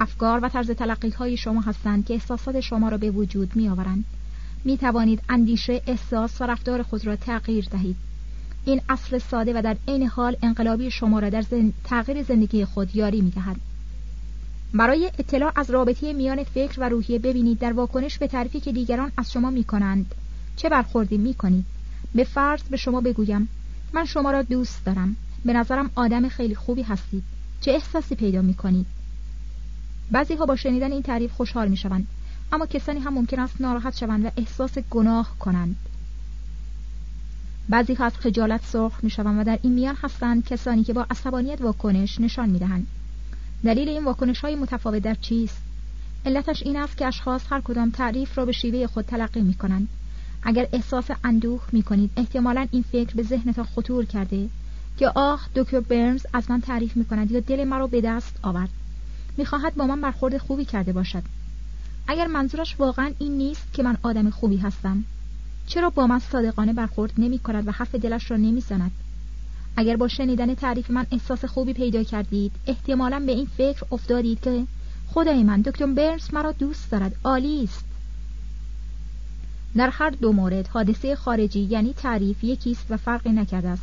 افکار 0.00 0.40
و 0.42 0.48
طرز 0.48 0.70
تلقی 0.70 1.10
های 1.10 1.36
شما 1.36 1.60
هستند 1.60 2.06
که 2.06 2.14
احساسات 2.14 2.60
شما 2.60 2.88
را 2.88 2.96
به 2.96 3.10
وجود 3.10 3.56
می 3.56 3.68
آورند 3.68 4.04
می 4.64 4.78
توانید 4.78 5.22
اندیشه 5.28 5.82
احساس 5.86 6.40
و 6.40 6.44
رفتار 6.44 6.82
خود 6.82 7.06
را 7.06 7.16
تغییر 7.16 7.68
دهید. 7.70 7.96
این 8.70 8.80
اصل 8.88 9.18
ساده 9.18 9.58
و 9.58 9.62
در 9.62 9.76
عین 9.88 10.06
حال 10.06 10.36
انقلابی 10.42 10.90
شما 10.90 11.18
را 11.18 11.30
در 11.30 11.42
زن... 11.42 11.72
تغییر 11.84 12.22
زندگی 12.22 12.64
خود 12.64 12.96
یاری 12.96 13.20
می 13.20 13.30
دهد. 13.30 13.56
برای 14.74 15.10
اطلاع 15.18 15.52
از 15.56 15.70
رابطه 15.70 16.12
میان 16.12 16.44
فکر 16.44 16.80
و 16.80 16.88
روحیه 16.88 17.18
ببینید 17.18 17.58
در 17.58 17.72
واکنش 17.72 18.18
به 18.18 18.26
تعریفی 18.26 18.60
که 18.60 18.72
دیگران 18.72 19.12
از 19.16 19.32
شما 19.32 19.50
می 19.50 19.64
کنند 19.64 20.14
چه 20.56 20.68
برخوردی 20.68 21.18
می 21.18 21.34
کنید 21.34 21.64
به 22.14 22.24
فرض 22.24 22.62
به 22.62 22.76
شما 22.76 23.00
بگویم 23.00 23.48
من 23.92 24.04
شما 24.04 24.30
را 24.30 24.42
دوست 24.42 24.84
دارم. 24.84 25.16
به 25.44 25.52
نظرم 25.52 25.90
آدم 25.94 26.28
خیلی 26.28 26.54
خوبی 26.54 26.82
هستید. 26.82 27.22
چه 27.60 27.70
احساسی 27.70 28.14
پیدا 28.14 28.42
می 28.42 28.54
کنید 28.54 28.86
بعضی 30.10 30.34
ها 30.34 30.46
با 30.46 30.56
شنیدن 30.56 30.92
این 30.92 31.02
تعریف 31.02 31.32
خوشحال 31.32 31.68
می 31.68 31.76
شوند 31.76 32.06
اما 32.52 32.66
کسانی 32.66 33.00
هم 33.00 33.14
ممکن 33.14 33.40
است 33.40 33.60
ناراحت 33.60 33.96
شوند 33.96 34.24
و 34.24 34.30
احساس 34.36 34.78
گناه 34.78 35.38
کنند. 35.38 35.76
بعضی 37.68 37.94
ها 37.94 38.04
از 38.04 38.16
خجالت 38.16 38.64
سرخ 38.64 39.04
می 39.04 39.10
شوند 39.10 39.40
و 39.40 39.44
در 39.44 39.58
این 39.62 39.72
میان 39.72 39.96
هستند 40.02 40.46
کسانی 40.46 40.84
که 40.84 40.92
با 40.92 41.06
عصبانیت 41.10 41.60
واکنش 41.60 42.20
نشان 42.20 42.48
می 42.48 42.58
دهند 42.58 42.86
دلیل 43.64 43.88
این 43.88 44.04
واکنش 44.04 44.40
های 44.40 44.54
متفاوت 44.54 45.02
در 45.02 45.14
چیست؟ 45.14 45.62
علتش 46.26 46.62
این 46.62 46.76
است 46.76 46.96
که 46.96 47.06
اشخاص 47.06 47.42
هر 47.50 47.60
کدام 47.60 47.90
تعریف 47.90 48.38
را 48.38 48.44
به 48.44 48.52
شیوه 48.52 48.86
خود 48.86 49.04
تلقی 49.04 49.40
می 49.40 49.54
کنند 49.54 49.88
اگر 50.42 50.68
احساس 50.72 51.04
اندوه 51.24 51.62
می 51.72 51.82
کنید 51.82 52.10
احتمالا 52.16 52.66
این 52.70 52.84
فکر 52.92 53.14
به 53.14 53.22
ذهنتان 53.22 53.64
خطور 53.64 54.04
کرده 54.04 54.48
که 54.96 55.08
آه 55.08 55.48
دکتر 55.54 55.80
برنز 55.80 56.26
از 56.32 56.50
من 56.50 56.60
تعریف 56.60 56.96
می 56.96 57.04
کند 57.04 57.30
یا 57.30 57.40
دل 57.40 57.64
مرا 57.64 57.86
به 57.86 58.00
دست 58.00 58.36
آورد. 58.42 58.68
می‌خواهد 59.36 59.74
با 59.74 59.86
من 59.86 60.00
برخورد 60.00 60.38
خوبی 60.38 60.64
کرده 60.64 60.92
باشد. 60.92 61.22
اگر 62.08 62.26
منظورش 62.26 62.80
واقعا 62.80 63.12
این 63.18 63.32
نیست 63.32 63.72
که 63.72 63.82
من 63.82 63.96
آدم 64.02 64.30
خوبی 64.30 64.56
هستم. 64.56 65.04
چرا 65.66 65.90
با 65.90 66.06
من 66.06 66.18
صادقانه 66.18 66.72
برخورد 66.72 67.12
نمی 67.18 67.38
کند 67.38 67.68
و 67.68 67.70
حرف 67.70 67.94
دلش 67.94 68.30
را 68.30 68.36
نمی 68.36 68.60
زند؟ 68.60 68.90
اگر 69.76 69.96
با 69.96 70.08
شنیدن 70.08 70.54
تعریف 70.54 70.90
من 70.90 71.06
احساس 71.12 71.44
خوبی 71.44 71.72
پیدا 71.72 72.02
کردید 72.02 72.52
احتمالا 72.66 73.22
به 73.26 73.32
این 73.32 73.46
فکر 73.46 73.84
افتادید 73.92 74.40
که 74.40 74.64
خدای 75.08 75.42
من 75.42 75.60
دکتر 75.60 75.86
برنز 75.86 76.34
مرا 76.34 76.52
دوست 76.52 76.90
دارد 76.90 77.16
عالی 77.24 77.64
است. 77.64 77.84
در 79.76 79.90
هر 79.90 80.10
دو 80.10 80.32
مورد 80.32 80.66
حادثه 80.66 81.14
خارجی 81.14 81.60
یعنی 81.60 81.92
تعریف 81.92 82.44
یکیست 82.44 82.86
و 82.90 82.96
فرقی 82.96 83.30
نکرده 83.30 83.68
است. 83.68 83.82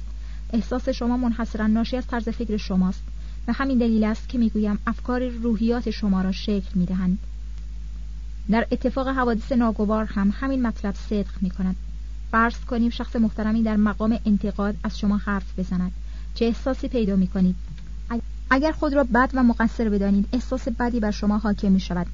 احساس 0.54 0.90
شما 0.90 1.18
منحصرا 1.18 1.68
ناشی 1.68 1.98
از 1.98 2.08
طرز 2.08 2.30
فکر 2.30 2.58
شماست 2.58 3.04
و 3.48 3.54
همین 3.54 3.78
دلیل 3.78 4.04
است 4.04 4.30
که 4.30 4.38
می‌گویم 4.38 4.80
افکار 4.88 5.28
روحیات 5.28 5.90
شما 5.90 6.22
را 6.22 6.32
شکل 6.32 6.70
می‌دهند. 6.76 7.18
در 8.50 8.68
اتفاق 8.72 9.08
حوادث 9.08 9.52
ناگوار 9.52 10.06
هم 10.06 10.34
همین 10.40 10.68
مطلب 10.68 10.96
صدق 11.10 11.32
می 11.42 11.50
کند 11.50 11.76
فرض 12.32 12.60
کنیم 12.60 12.90
شخص 12.90 13.16
محترمی 13.16 13.64
در 13.64 13.76
مقام 13.76 14.20
انتقاد 14.26 14.76
از 14.84 15.00
شما 15.00 15.18
حرف 15.18 15.60
بزند. 15.60 15.92
چه 16.36 16.46
احساسی 16.46 16.88
پیدا 16.88 17.16
می 17.16 17.28
کنید 17.28 17.56
اگر 18.50 18.72
خود 18.72 18.94
را 18.94 19.04
بد 19.04 19.30
و 19.34 19.44
مقصر 19.44 19.90
بدانید 19.90 20.28
احساس 20.34 20.68
بدی 20.68 21.00
بر 21.00 21.12
شما 21.12 21.38
حاکم 21.38 21.72
می 21.72 21.80
شود 21.80 22.08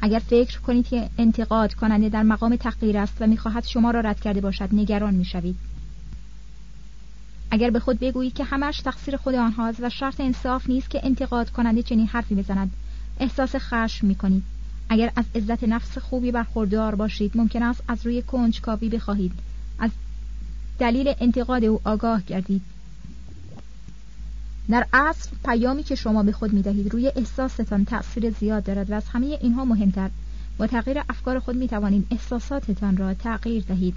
اگر 0.00 0.18
فکر 0.18 0.60
کنید 0.60 0.88
که 0.88 1.10
انتقاد 1.18 1.74
کننده 1.74 2.08
در 2.08 2.22
مقام 2.22 2.56
تحقیر 2.56 2.98
است 2.98 3.16
و 3.20 3.26
می‌خواهد 3.26 3.64
شما 3.64 3.90
را 3.90 4.00
رد 4.00 4.20
کرده 4.20 4.40
باشد 4.40 4.68
نگران 4.72 5.14
می‌شوید. 5.14 5.56
اگر 7.50 7.70
به 7.70 7.80
خود 7.80 7.98
بگویید 7.98 8.34
که 8.34 8.44
همش 8.44 8.80
تقصیر 8.80 9.16
خود 9.16 9.34
آنهاست 9.34 9.80
و 9.82 9.90
شرط 9.90 10.20
انصاف 10.20 10.68
نیست 10.68 10.90
که 10.90 11.00
انتقاد 11.02 11.50
کننده 11.50 11.82
چنین 11.82 12.06
حرفی 12.06 12.34
بزند 12.34 12.70
احساس 13.20 13.56
خشم 13.56 14.06
می‌کنید. 14.06 14.42
اگر 14.92 15.12
از 15.16 15.24
عزت 15.34 15.64
نفس 15.64 15.98
خوبی 15.98 16.32
برخوردار 16.32 16.94
باشید 16.94 17.36
ممکن 17.36 17.62
است 17.62 17.82
از 17.88 18.06
روی 18.06 18.22
کنجکاوی 18.22 18.88
بخواهید. 18.88 19.32
از 19.78 19.90
دلیل 20.78 21.14
انتقاد 21.20 21.64
او 21.64 21.80
آگاه 21.84 22.22
گردید. 22.22 22.62
در 24.70 24.86
اصل 24.92 25.30
پیامی 25.44 25.82
که 25.82 25.94
شما 25.94 26.22
به 26.22 26.32
خود 26.32 26.52
می 26.52 26.62
دهید 26.62 26.92
روی 26.92 27.12
احساستان 27.16 27.84
تأثیر 27.84 28.30
زیاد 28.30 28.64
دارد 28.64 28.90
و 28.90 28.94
از 28.94 29.04
همه 29.08 29.26
اینها 29.26 29.64
مهمتر. 29.64 30.10
با 30.58 30.66
تغییر 30.66 30.98
افکار 31.08 31.38
خود 31.38 31.56
می 31.56 31.68
توانید 31.68 32.06
احساساتتان 32.10 32.96
را 32.96 33.14
تغییر 33.14 33.64
دهید. 33.68 33.94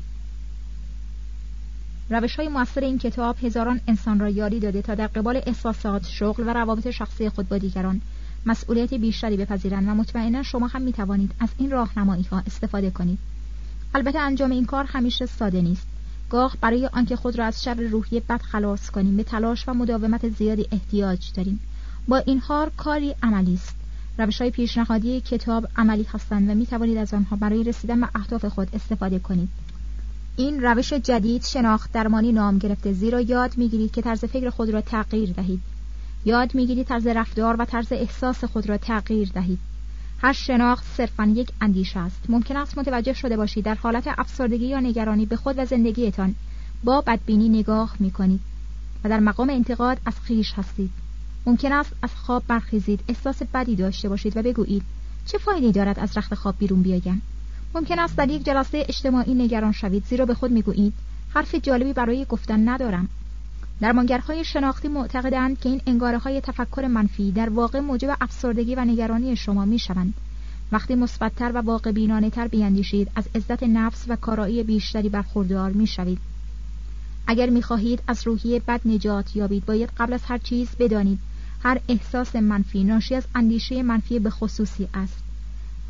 روش 2.09 2.35
های 2.35 2.47
موثر 2.47 2.81
این 2.81 2.97
کتاب 2.97 3.35
هزاران 3.43 3.81
انسان 3.87 4.19
را 4.19 4.29
یاری 4.29 4.59
داده 4.59 4.81
تا 4.81 4.95
در 4.95 5.07
قبال 5.07 5.41
احساسات، 5.45 6.07
شغل 6.07 6.43
و 6.47 6.53
روابط 6.53 6.89
شخصی 6.89 7.29
خود 7.29 7.49
با 7.49 7.57
دیگران 7.57 8.01
مسئولیت 8.45 8.93
بیشتری 8.93 9.37
بپذیرند 9.37 9.87
و 9.87 9.91
مطمئنا 9.91 10.43
شما 10.43 10.67
هم 10.67 10.81
می 10.81 10.93
توانید 10.93 11.31
از 11.39 11.49
این 11.57 11.71
راهنمایی 11.71 12.23
ها 12.23 12.43
استفاده 12.47 12.89
کنید. 12.89 13.19
البته 13.95 14.19
انجام 14.19 14.51
این 14.51 14.65
کار 14.65 14.85
همیشه 14.85 15.25
ساده 15.25 15.61
نیست. 15.61 15.87
گاه 16.29 16.57
برای 16.61 16.87
آنکه 16.87 17.15
خود 17.15 17.39
را 17.39 17.45
از 17.45 17.63
شر 17.63 17.73
روحی 17.73 18.19
بد 18.19 18.41
خلاص 18.41 18.89
کنیم 18.89 19.17
به 19.17 19.23
تلاش 19.23 19.67
و 19.67 19.73
مداومت 19.73 20.29
زیادی 20.29 20.67
احتیاج 20.71 21.31
داریم. 21.33 21.59
با 22.07 22.17
این 22.17 22.39
حال 22.39 22.69
کاری 22.77 23.15
عملی 23.23 23.53
است. 23.53 23.75
روش 24.17 24.41
های 24.41 24.51
پیشنهادی 24.51 25.21
کتاب 25.21 25.67
عملی 25.75 26.03
هستند 26.13 26.49
و 26.49 26.53
می 26.53 26.65
توانید 26.65 26.97
از 26.97 27.13
آنها 27.13 27.35
برای 27.35 27.63
رسیدن 27.63 28.01
به 28.01 28.07
اهداف 28.15 28.45
خود 28.45 28.67
استفاده 28.73 29.19
کنید. 29.19 29.49
این 30.37 30.61
روش 30.61 30.93
جدید 30.93 31.43
شناخت 31.43 31.91
درمانی 31.91 32.31
نام 32.31 32.57
گرفته 32.57 32.93
زیرا 32.93 33.21
یاد 33.21 33.57
می‌گیرید 33.57 33.91
که 33.91 34.01
طرز 34.01 34.25
فکر 34.25 34.49
خود 34.49 34.69
را 34.69 34.81
تغییر 34.81 35.31
دهید 35.31 35.61
یاد 36.25 36.55
می‌گیرید 36.55 36.87
طرز 36.87 37.07
رفتار 37.07 37.55
و 37.59 37.65
طرز 37.65 37.87
احساس 37.91 38.43
خود 38.43 38.69
را 38.69 38.77
تغییر 38.77 39.29
دهید. 39.33 39.59
هر 40.21 40.33
شناخت 40.33 40.85
صرفا 40.97 41.25
یک 41.35 41.49
اندیشه 41.61 41.99
است. 41.99 42.19
ممکن 42.29 42.57
است 42.57 42.77
متوجه 42.77 43.13
شده 43.13 43.37
باشید 43.37 43.65
در 43.65 43.75
حالت 43.75 44.07
افسردگی 44.17 44.65
یا 44.65 44.79
نگرانی 44.79 45.25
به 45.25 45.35
خود 45.35 45.55
و 45.57 45.65
زندگیتان 45.65 46.35
با 46.83 47.01
بدبینی 47.01 47.49
نگاه 47.49 47.95
می‌کنید 47.99 48.39
و 49.03 49.09
در 49.09 49.19
مقام 49.19 49.49
انتقاد 49.49 49.97
از 50.05 50.13
خیش 50.19 50.53
هستید. 50.53 50.89
ممکن 51.45 51.73
است 51.73 51.91
از 52.01 52.09
خواب 52.15 52.43
برخیزید. 52.47 52.99
احساس 53.07 53.43
بدی 53.53 53.75
داشته 53.75 54.09
باشید 54.09 54.37
و 54.37 54.41
بگویید 54.41 54.83
چه 55.25 55.37
فایده 55.37 55.71
دارد 55.71 55.99
از 55.99 56.17
رخت 56.17 56.35
خواب 56.35 56.55
بیرون 56.57 56.81
بیایم؟ 56.81 57.21
ممکن 57.75 57.99
است 57.99 58.15
در 58.15 58.29
یک 58.29 58.45
جلسه 58.45 58.85
اجتماعی 58.89 59.33
نگران 59.33 59.71
شوید 59.71 60.05
زیرا 60.05 60.25
به 60.25 60.33
خود 60.33 60.51
می‌گویید 60.51 60.93
حرف 61.33 61.55
جالبی 61.55 61.93
برای 61.93 62.25
گفتن 62.25 62.69
ندارم. 62.69 63.09
درمانگرهای 63.81 64.43
شناختی 64.43 64.87
معتقدند 64.87 65.59
که 65.59 65.69
این 65.69 65.81
انگاره 65.87 66.17
های 66.17 66.41
تفکر 66.41 66.87
منفی 66.87 67.31
در 67.31 67.49
واقع 67.49 67.79
موجب 67.79 68.17
افسردگی 68.21 68.75
و 68.75 68.85
نگرانی 68.85 69.35
شما 69.35 69.65
می 69.65 69.79
شوند. 69.79 70.13
وقتی 70.71 70.95
مثبتتر 70.95 71.51
و 71.55 71.57
واقع 71.57 71.91
بینانه 71.91 72.29
تر 72.29 72.47
بیاندیشید 72.47 73.11
از 73.15 73.27
عزت 73.35 73.63
نفس 73.63 74.05
و 74.07 74.15
کارایی 74.15 74.63
بیشتری 74.63 75.09
برخوردار 75.09 75.71
می 75.71 75.87
شوید. 75.87 76.19
اگر 77.27 77.49
می 77.49 77.61
خواهید 77.61 78.03
از 78.07 78.27
روحیه 78.27 78.59
بد 78.59 78.81
نجات 78.85 79.35
یابید 79.35 79.65
باید 79.65 79.89
قبل 79.97 80.13
از 80.13 80.21
هر 80.23 80.37
چیز 80.37 80.69
بدانید 80.79 81.19
هر 81.63 81.79
احساس 81.89 82.35
منفی 82.35 82.83
ناشی 82.83 83.15
از 83.15 83.23
اندیشه 83.35 83.83
منفی 83.83 84.19
به 84.19 84.29
خصوصی 84.29 84.87
است. 84.93 85.17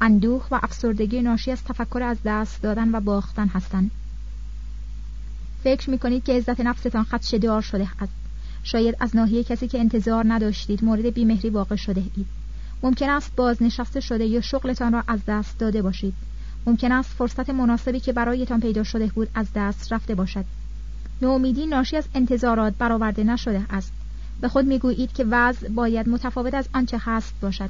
اندوه 0.02 0.46
و 0.52 0.60
افسردگی 0.64 1.22
ناشی 1.22 1.52
از 1.52 1.64
تفکر 1.64 2.04
از 2.04 2.18
دست 2.26 2.62
دادن 2.62 2.96
و 2.96 3.00
باختن 3.00 3.48
هستند. 3.48 3.92
فکر 5.64 5.90
می 5.90 5.98
کنید 5.98 6.24
که 6.24 6.34
عزت 6.34 6.60
نفستان 6.60 7.04
خدشه 7.04 7.38
دار 7.38 7.62
شده 7.62 7.88
است. 8.02 8.14
شاید 8.64 8.96
از 9.00 9.16
ناحیه 9.16 9.44
کسی 9.44 9.68
که 9.68 9.80
انتظار 9.80 10.26
نداشتید 10.28 10.84
مورد 10.84 11.14
بیمهری 11.14 11.50
واقع 11.50 11.76
شده 11.76 12.04
اید. 12.16 12.28
ممکن 12.84 13.10
است 13.10 13.36
بازنشسته 13.36 14.00
شده 14.00 14.26
یا 14.26 14.42
شغلتان 14.42 14.94
را 14.94 15.04
از 15.08 15.20
دست 15.28 15.60
داده 15.60 15.82
باشید. 15.82 16.14
ممکن 16.66 16.92
است 16.92 17.10
فرصت 17.10 17.50
مناسبی 17.50 18.00
که 18.00 18.14
برایتان 18.14 18.60
پیدا 18.60 18.84
شده 18.84 19.06
بود 19.08 19.28
از 19.36 19.48
دست 19.56 19.94
رفته 19.94 20.16
باشد. 20.16 20.46
نومیدی 21.22 21.66
ناشی 21.66 21.98
از 21.98 22.06
انتظارات 22.16 22.74
برآورده 22.80 23.24
نشده 23.24 23.66
است. 23.70 23.92
به 24.42 24.48
خود 24.48 24.66
می‌گویید 24.66 25.14
که 25.14 25.26
وضع 25.30 25.70
باید 25.70 26.10
متفاوت 26.10 26.54
از 26.54 26.68
آنچه 26.74 26.98
هست 27.02 27.34
باشد. 27.42 27.70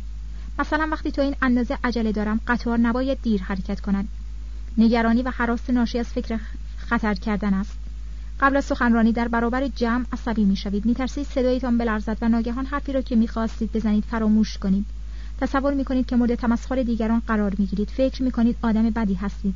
مثلا 0.60 0.88
وقتی 0.92 1.12
تو 1.12 1.22
این 1.22 1.36
اندازه 1.42 1.78
عجله 1.84 2.12
دارم 2.12 2.40
قطار 2.48 2.78
نباید 2.78 3.22
دیر 3.22 3.44
حرکت 3.44 3.80
کند. 3.80 4.08
نگرانی 4.78 5.22
و 5.22 5.30
حراس 5.30 5.70
ناشی 5.70 6.00
از 6.00 6.08
فکر 6.08 6.40
خطر 6.78 7.14
کردن 7.14 7.54
است. 7.54 7.83
قبل 8.40 8.58
از 8.58 8.66
سخنرانی 8.66 9.12
در 9.12 9.28
برابر 9.28 9.68
جمع 9.68 10.06
عصبی 10.14 10.44
می‌شوید. 10.44 10.86
میترسید 10.86 11.28
صدایتان 11.28 11.78
بلرزد 11.78 12.18
و 12.22 12.30
ناگهان 12.30 12.66
حرفی 12.66 12.94
را 12.94 13.02
که 13.02 13.16
می‌خواستید 13.16 13.72
بزنید 13.72 14.04
فراموش 14.04 14.58
کنید. 14.58 14.86
تصور 15.42 15.74
می‌کنید 15.74 16.06
که 16.06 16.16
مورد 16.16 16.36
تمسخر 16.36 16.84
دیگران 16.84 17.22
قرار 17.28 17.54
می‌گیرید. 17.58 17.90
فکر 17.90 18.24
می‌کنید 18.24 18.58
آدم 18.62 18.90
بدی 18.90 19.14
هستید 19.14 19.56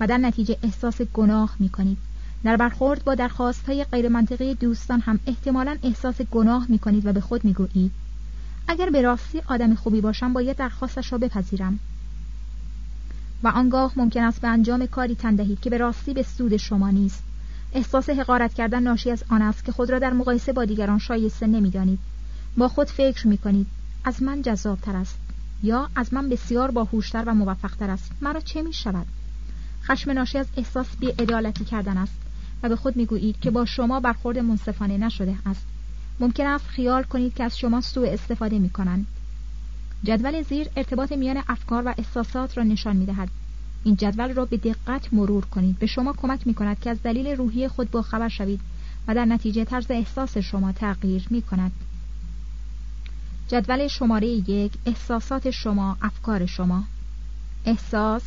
و 0.00 0.06
در 0.06 0.18
نتیجه 0.18 0.56
احساس 0.62 1.02
گناه 1.02 1.56
می‌کنید. 1.58 1.98
در 2.44 2.56
برخورد 2.56 3.04
با 3.04 3.14
درخواست 3.14 3.66
های 3.66 3.84
غیر 3.84 4.08
منطقی 4.08 4.54
دوستان 4.54 5.00
هم 5.00 5.20
احتمالا 5.26 5.76
احساس 5.82 6.22
گناه 6.22 6.66
می‌کنید 6.68 7.06
و 7.06 7.12
به 7.12 7.20
خود 7.20 7.44
می‌گویید. 7.44 7.92
اگر 8.68 8.90
به 8.90 9.02
راستی 9.02 9.42
آدم 9.46 9.74
خوبی 9.74 10.00
باشم 10.00 10.32
باید 10.32 10.56
درخواستش 10.56 11.12
را 11.12 11.18
بپذیرم. 11.18 11.78
و 13.42 13.48
آنگاه 13.48 13.92
ممکن 13.96 14.22
است 14.22 14.40
به 14.40 14.48
انجام 14.48 14.86
کاری 14.86 15.14
تن 15.14 15.34
دهید 15.34 15.60
که 15.60 15.70
به 15.70 15.78
راستی 15.78 16.14
به 16.14 16.22
سود 16.22 16.56
شما 16.56 16.90
نیست. 16.90 17.22
احساس 17.74 18.10
حقارت 18.10 18.54
کردن 18.54 18.82
ناشی 18.82 19.10
از 19.10 19.24
آن 19.28 19.42
است 19.42 19.64
که 19.64 19.72
خود 19.72 19.90
را 19.90 19.98
در 19.98 20.12
مقایسه 20.12 20.52
با 20.52 20.64
دیگران 20.64 20.98
شایسته 20.98 21.46
نمی‌دانید. 21.46 21.98
با 22.56 22.68
خود 22.68 22.86
فکر 22.86 23.28
می 23.28 23.38
کنید 23.38 23.66
از 24.04 24.22
من 24.22 24.42
جذابتر 24.42 24.96
است. 24.96 25.18
یا 25.62 25.88
از 25.96 26.14
من 26.14 26.28
بسیار 26.28 26.70
باهوشتر 26.70 27.24
و 27.26 27.34
موفقتر 27.34 27.90
است. 27.90 28.10
مرا 28.20 28.40
چه 28.40 28.62
می 28.62 28.72
شود 28.72 29.06
خشم 29.82 30.10
ناشی 30.10 30.38
از 30.38 30.46
احساس 30.56 30.86
بی 31.00 31.08
ادالتی 31.18 31.64
کردن 31.64 31.96
است 31.96 32.14
و 32.62 32.68
به 32.68 32.76
خود 32.76 32.96
می‌گویید 32.96 33.40
که 33.40 33.50
با 33.50 33.64
شما 33.64 34.00
برخورد 34.00 34.38
منصفانه 34.38 34.98
نشده 34.98 35.34
است. 35.46 35.66
ممکن 36.20 36.46
است 36.46 36.66
خیال 36.66 37.02
کنید 37.02 37.34
که 37.34 37.44
از 37.44 37.58
شما 37.58 37.80
سوء 37.80 38.08
استفاده 38.08 38.58
می 38.58 38.70
کنند 38.70 39.06
جدول 40.04 40.42
زیر 40.42 40.68
ارتباط 40.76 41.12
میان 41.12 41.42
افکار 41.48 41.82
و 41.86 41.94
احساسات 41.98 42.58
را 42.58 42.64
نشان 42.64 42.96
می 42.96 43.06
دهد 43.06 43.28
این 43.84 43.96
جدول 43.96 44.34
را 44.34 44.44
به 44.44 44.56
دقت 44.56 45.14
مرور 45.14 45.44
کنید. 45.44 45.78
به 45.78 45.86
شما 45.86 46.12
کمک 46.12 46.46
می 46.46 46.54
کند 46.54 46.80
که 46.80 46.90
از 46.90 47.02
دلیل 47.02 47.26
روحی 47.26 47.68
خود 47.68 47.90
با 47.90 48.02
خبر 48.02 48.28
شوید 48.28 48.60
و 49.08 49.14
در 49.14 49.24
نتیجه 49.24 49.64
طرز 49.64 49.86
احساس 49.90 50.38
شما 50.38 50.72
تغییر 50.72 51.26
می 51.30 51.42
کند 51.42 51.72
جدول 53.48 53.88
شماره 53.88 54.26
یک 54.26 54.72
احساسات 54.86 55.50
شما 55.50 55.96
افکار 56.02 56.46
شما. 56.46 56.84
احساس 57.64 58.22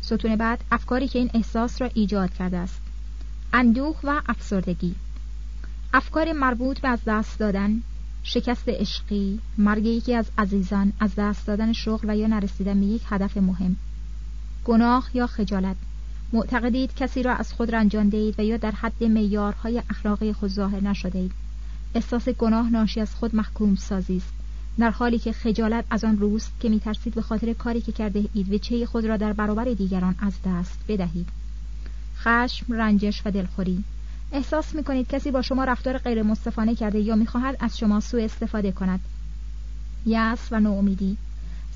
ستون 0.00 0.36
بعد 0.36 0.64
افکاری 0.72 1.08
که 1.08 1.18
این 1.18 1.30
احساس 1.34 1.82
را 1.82 1.90
ایجاد 1.94 2.32
کرده 2.34 2.56
است. 2.56 2.80
اندوه 3.52 3.96
و 4.04 4.22
افسردگی. 4.28 4.94
افکار 5.94 6.32
مربوط 6.32 6.80
به 6.80 6.88
از 6.88 6.98
دست 7.06 7.38
دادن 7.38 7.82
شکست 8.22 8.68
عشقی 8.68 9.38
مرگ 9.58 9.86
یکی 9.86 10.14
از 10.14 10.26
عزیزان 10.38 10.92
از 11.00 11.14
دست 11.16 11.46
دادن 11.46 11.72
شغل 11.72 12.10
و 12.10 12.16
یا 12.16 12.26
نرسیدن 12.26 12.80
به 12.80 12.86
یک 12.86 13.02
هدف 13.06 13.36
مهم. 13.36 13.76
گناه 14.70 15.10
یا 15.14 15.26
خجالت. 15.26 15.76
معتقدید 16.32 16.94
کسی 16.94 17.22
را 17.22 17.34
از 17.34 17.52
خود 17.52 17.74
رنجانده 17.74 18.16
اید 18.16 18.34
و 18.38 18.42
یا 18.44 18.56
در 18.56 18.70
حد 18.70 19.04
معیارهای 19.04 19.82
اخلاقی 19.90 20.32
خود 20.32 20.50
ظاهر 20.50 20.80
نشده 20.80 21.18
اید 21.18 21.32
احساس 21.94 22.28
گناه 22.28 22.70
ناشی 22.70 23.00
از 23.00 23.14
خود 23.14 23.36
محکوم 23.36 23.74
سازی 23.74 24.16
است. 24.16 24.32
در 24.78 24.90
حالی 24.90 25.18
که 25.18 25.32
خجالت 25.32 25.84
از 25.90 26.04
آن 26.04 26.18
روست 26.18 26.52
که 26.60 26.68
میترسید 26.68 27.14
به 27.14 27.22
خاطر 27.22 27.52
کاری 27.52 27.80
که 27.80 27.92
کرده 27.92 28.24
اید 28.34 28.52
و 28.52 28.58
چه 28.58 28.86
خود 28.86 29.04
را 29.04 29.16
در 29.16 29.32
برابر 29.32 29.64
دیگران 29.64 30.14
از 30.18 30.32
دست 30.46 30.78
بدهید. 30.88 31.28
خشم 32.16 32.72
رنجش 32.72 33.22
و 33.24 33.30
دلخوری. 33.30 33.84
احساس 34.32 34.74
می 34.74 34.84
کنید 34.84 35.08
کسی 35.08 35.30
با 35.30 35.42
شما 35.42 35.64
رفتار 35.64 35.98
غیر 35.98 36.22
مصطفانه 36.22 36.74
کرده 36.74 37.00
یا 37.00 37.16
می‌خواهد 37.16 37.56
از 37.60 37.78
شما 37.78 38.00
سوء 38.00 38.24
استفاده 38.24 38.72
کند. 38.72 39.00
یأس 40.06 40.48
و 40.50 40.60
ناامیدی. 40.60 41.16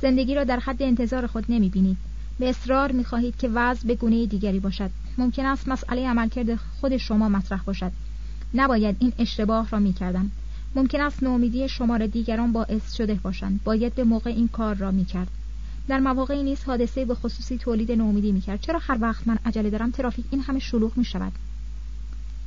زندگی 0.03 0.35
را 0.35 0.45
در 0.45 0.61
حد 0.61 0.83
انتظار 0.83 1.27
خود 1.27 1.45
نمی 1.49 1.69
بینید 1.69 2.14
به 2.39 2.49
اصرار 2.49 2.93
می 2.93 3.05
خواهید 3.05 3.37
که 3.37 3.49
وضع 3.49 3.87
به 3.89 3.95
گونه 3.95 4.27
دیگری 4.27 4.61
باشد. 4.61 4.91
ممکن 5.19 5.47
است 5.47 5.69
مسئله 5.69 6.09
عملکرد 6.09 6.57
خود 6.57 6.97
شما 6.97 7.29
مطرح 7.29 7.63
باشد. 7.63 7.93
نباید 8.55 8.97
این 8.99 9.13
اشتباه 9.19 9.69
را 9.71 9.79
می 9.79 9.93
کردم 9.93 10.31
ممکن 10.75 11.01
است 11.01 11.23
ناامیدی 11.23 11.69
شما 11.69 11.97
را 11.97 12.07
دیگران 12.07 12.53
باعث 12.53 12.93
شده 12.93 13.15
باشند. 13.15 13.61
باید 13.65 13.95
به 13.95 14.05
موقع 14.05 14.31
این 14.31 14.49
کار 14.49 14.75
را 14.75 14.91
می 14.91 15.05
کرد 15.05 15.29
در 15.89 16.01
مواقعی 16.01 16.43
نیست 16.43 16.67
حادثه 16.67 17.05
به 17.05 17.15
خصوصی 17.15 17.59
تولید 17.59 17.93
ناامیدی 17.93 18.33
می 18.33 18.41
کرد 18.41 18.61
چرا 18.61 18.79
هر 18.83 18.99
وقت 19.01 19.29
من 19.29 19.39
عجله 19.47 19.71
دارم 19.71 19.91
ترافیک 19.91 20.25
این 20.31 20.41
همه 20.41 20.59
شلوغ 20.59 20.97
می 20.97 21.05
شود 21.05 21.33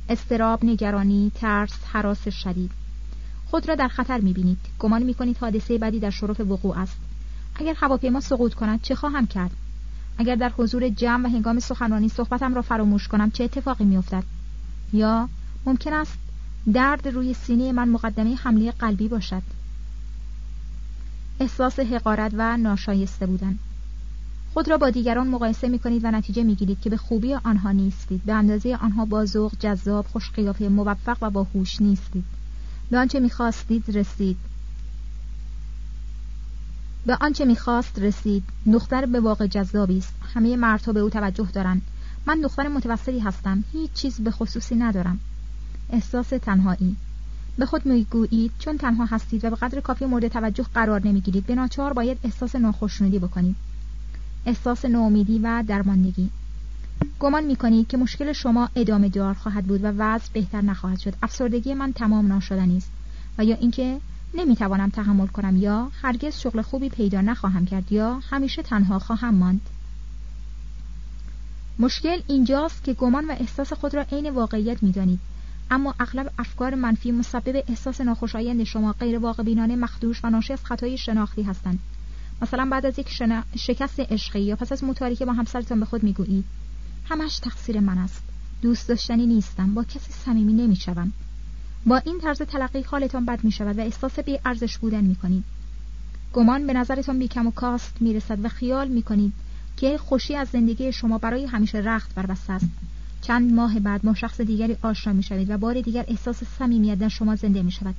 استراب 0.08 0.64
نگرانی 0.64 1.32
ترس 1.34 1.78
حراس 1.84 2.28
شدید. 2.28 2.70
خود 3.46 3.68
را 3.68 3.74
در 3.74 3.88
خطر 3.88 4.20
می 4.20 4.32
بینید 4.32 4.58
گمان 4.78 5.02
می 5.02 5.14
کنید 5.14 5.36
حادثه 5.38 5.78
بدی 5.78 6.00
در 6.00 6.10
شرف 6.10 6.40
وقوع 6.40 6.78
است. 6.78 6.96
اگر 7.54 7.74
هواپیما 7.76 8.20
سقوط 8.20 8.54
کند 8.54 8.82
چه 8.82 8.94
خواهم 8.94 9.26
کرد؟ 9.26 9.50
اگر 10.18 10.34
در 10.34 10.52
حضور 10.58 10.88
جمع 10.88 11.24
و 11.24 11.28
هنگام 11.28 11.60
سخنرانی 11.60 12.08
صحبتم 12.08 12.54
را 12.54 12.62
فراموش 12.62 13.08
کنم 13.08 13.30
چه 13.30 13.44
اتفاقی 13.44 13.84
میافتد؟ 13.84 14.24
یا 14.92 15.28
ممکن 15.66 15.92
است 15.92 16.18
درد 16.72 17.08
روی 17.08 17.34
سینه 17.34 17.72
من 17.72 17.88
مقدمه 17.88 18.34
حمله 18.34 18.70
قلبی 18.70 19.08
باشد؟ 19.08 19.42
احساس 21.40 21.80
حقارت 21.80 22.32
و 22.36 22.56
ناشایسته 22.56 23.26
بودن. 23.26 23.58
خود 24.54 24.68
را 24.70 24.78
با 24.78 24.90
دیگران 24.90 25.28
مقایسه 25.28 25.68
می 25.68 25.78
کنید 25.78 26.04
و 26.04 26.10
نتیجه 26.10 26.42
می 26.42 26.54
گیرید 26.54 26.80
که 26.80 26.90
به 26.90 26.96
خوبی 26.96 27.34
آنها 27.34 27.72
نیستید. 27.72 28.24
به 28.24 28.32
اندازه 28.32 28.76
آنها 28.76 29.04
با 29.04 29.24
ذوق 29.24 29.52
جذاب 29.60 30.06
خوشقیافه 30.06 30.68
موفق 30.68 31.16
و 31.20 31.30
باهوش 31.30 31.80
نیستید. 31.80 32.24
به 32.90 32.98
آنچه 32.98 33.20
می‌خواستید 33.20 33.96
رسید. 33.96 34.36
به 37.06 37.16
آنچه 37.20 37.44
می‌خواست 37.44 37.98
رسید 37.98 38.44
دختر 38.72 39.06
به 39.06 39.20
واقع 39.20 39.46
جذابی 39.46 39.98
است. 39.98 40.14
همه 40.34 40.56
مردها 40.56 40.92
به 40.92 41.00
او 41.00 41.10
توجه 41.10 41.48
دارند. 41.52 41.82
من 42.26 42.40
دختر 42.40 42.68
متوسطی 42.68 43.18
هستم. 43.18 43.64
هیچ 43.72 43.92
چیز 43.92 44.20
به 44.20 44.30
خصوصی 44.30 44.74
ندارم. 44.74 45.20
احساس 45.90 46.28
تنهایی. 46.28 46.96
به 47.58 47.66
خود 47.66 47.86
می‌گویید 47.86 48.52
چون 48.58 48.78
تنها 48.78 49.04
هستید 49.04 49.44
و 49.44 49.50
به 49.50 49.56
قدر 49.56 49.80
کافی 49.80 50.04
مورد 50.06 50.28
توجه 50.28 50.66
قرار 50.74 51.06
نمی‌گیرید 51.06 51.46
به 51.46 51.54
ناچار 51.54 51.92
باید 51.92 52.18
احساس 52.24 52.54
ناخشنودی 52.54 53.18
بکنید. 53.18 53.56
احساس 54.46 54.84
ناامیدی 54.84 55.38
و 55.38 55.64
درماندگی. 55.66 56.30
گمان 57.20 57.44
می‌کنید 57.44 57.88
که 57.88 57.96
مشکل 57.96 58.32
شما 58.32 58.68
ادامه 58.76 59.08
دار 59.08 59.34
خواهد 59.34 59.64
بود 59.64 59.84
و 59.84 59.86
وضع 59.86 60.32
بهتر 60.32 60.60
نخواهد 60.60 60.98
شد. 60.98 61.14
افسردگی 61.22 61.74
من 61.74 61.92
تمام 61.92 62.26
ناشدنی 62.26 62.76
است. 62.76 62.90
و 63.38 63.44
یا 63.44 63.56
اینکه 63.56 64.00
نمی‌توانم 64.34 64.88
تحمل 64.90 65.26
کنم 65.26 65.56
یا 65.56 65.90
هرگز 66.02 66.38
شغل 66.38 66.62
خوبی 66.62 66.88
پیدا 66.88 67.20
نخواهم 67.20 67.66
کرد 67.66 67.92
یا 67.92 68.20
همیشه 68.30 68.62
تنها 68.62 68.98
خواهم 68.98 69.34
ماند. 69.34 69.60
مشکل 71.78 72.20
اینجاست 72.26 72.84
که 72.84 72.94
گمان 72.94 73.24
و 73.24 73.30
احساس 73.30 73.72
خود 73.72 73.94
را 73.94 74.02
عین 74.02 74.30
واقعیت 74.30 74.82
می‌دانید. 74.82 75.20
اما 75.70 75.94
اغلب 76.00 76.32
افکار 76.38 76.74
منفی 76.74 77.12
مسبب 77.12 77.64
احساس 77.68 78.00
ناخوشایند 78.00 78.64
شما 78.64 78.92
غیر 78.92 79.18
واقع 79.18 79.42
بینانه 79.42 79.76
مخدوش 79.76 80.24
و 80.24 80.30
ناشی 80.30 80.52
از 80.52 80.64
خطای 80.64 80.98
شناختی 80.98 81.42
هستند. 81.42 81.78
مثلا 82.42 82.68
بعد 82.70 82.86
از 82.86 82.98
یک 82.98 83.08
شکست 83.56 84.00
عشقی 84.00 84.40
یا 84.40 84.56
پس 84.56 84.72
از 84.72 84.84
متاری 84.84 85.16
که 85.16 85.24
با 85.24 85.32
همسرتان 85.32 85.80
به 85.80 85.86
خود 85.86 86.02
می‌گویید 86.02 86.44
همش 87.08 87.38
تقصیر 87.38 87.80
من 87.80 87.98
است. 87.98 88.22
دوست 88.62 88.88
داشتنی 88.88 89.26
نیستم. 89.26 89.74
با 89.74 89.84
کسی 89.84 90.12
صمیمی 90.12 90.52
نمی‌شوم. 90.52 91.12
با 91.88 91.96
این 91.96 92.20
طرز 92.20 92.42
تلقی 92.42 92.82
حالتان 92.82 93.24
بد 93.24 93.44
می 93.44 93.52
شود 93.52 93.78
و 93.78 93.80
احساس 93.80 94.18
بی 94.18 94.38
ارزش 94.44 94.78
بودن 94.78 95.04
می 95.04 95.14
کنید. 95.14 95.44
گمان 96.32 96.66
به 96.66 96.72
نظرتان 96.72 97.18
بیکم 97.18 97.46
و 97.46 97.50
کاست 97.50 97.96
می 98.00 98.14
رسد 98.14 98.44
و 98.44 98.48
خیال 98.48 98.88
می 98.88 99.02
کنید 99.02 99.32
که 99.76 99.98
خوشی 99.98 100.36
از 100.36 100.48
زندگی 100.48 100.92
شما 100.92 101.18
برای 101.18 101.46
همیشه 101.46 101.78
رخت 101.78 102.14
بربسته 102.14 102.52
است. 102.52 102.66
چند 103.22 103.52
ماه 103.52 103.80
بعد 103.80 104.06
ما 104.06 104.14
شخص 104.14 104.40
دیگری 104.40 104.76
آشنا 104.82 105.12
می 105.12 105.22
شوید 105.22 105.50
و 105.50 105.58
بار 105.58 105.80
دیگر 105.80 106.04
احساس 106.08 106.44
صمیمیت 106.58 106.98
در 106.98 107.08
شما 107.08 107.36
زنده 107.36 107.62
می 107.62 107.72
شود. 107.72 107.94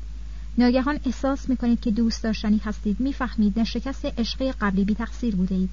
ناگهان 0.57 0.99
احساس 1.05 1.49
می 1.49 1.57
کنید 1.57 1.79
که 1.79 1.91
دوست 1.91 2.23
داشتنی 2.23 2.61
هستید 2.65 2.99
می‌فهمید 2.99 3.59
نه 3.59 3.65
شکست 3.65 4.05
عشقی 4.05 4.51
قبلی 4.51 4.83
بی 4.83 4.95
تقصیر 4.95 5.35
بوده 5.35 5.55
اید. 5.55 5.69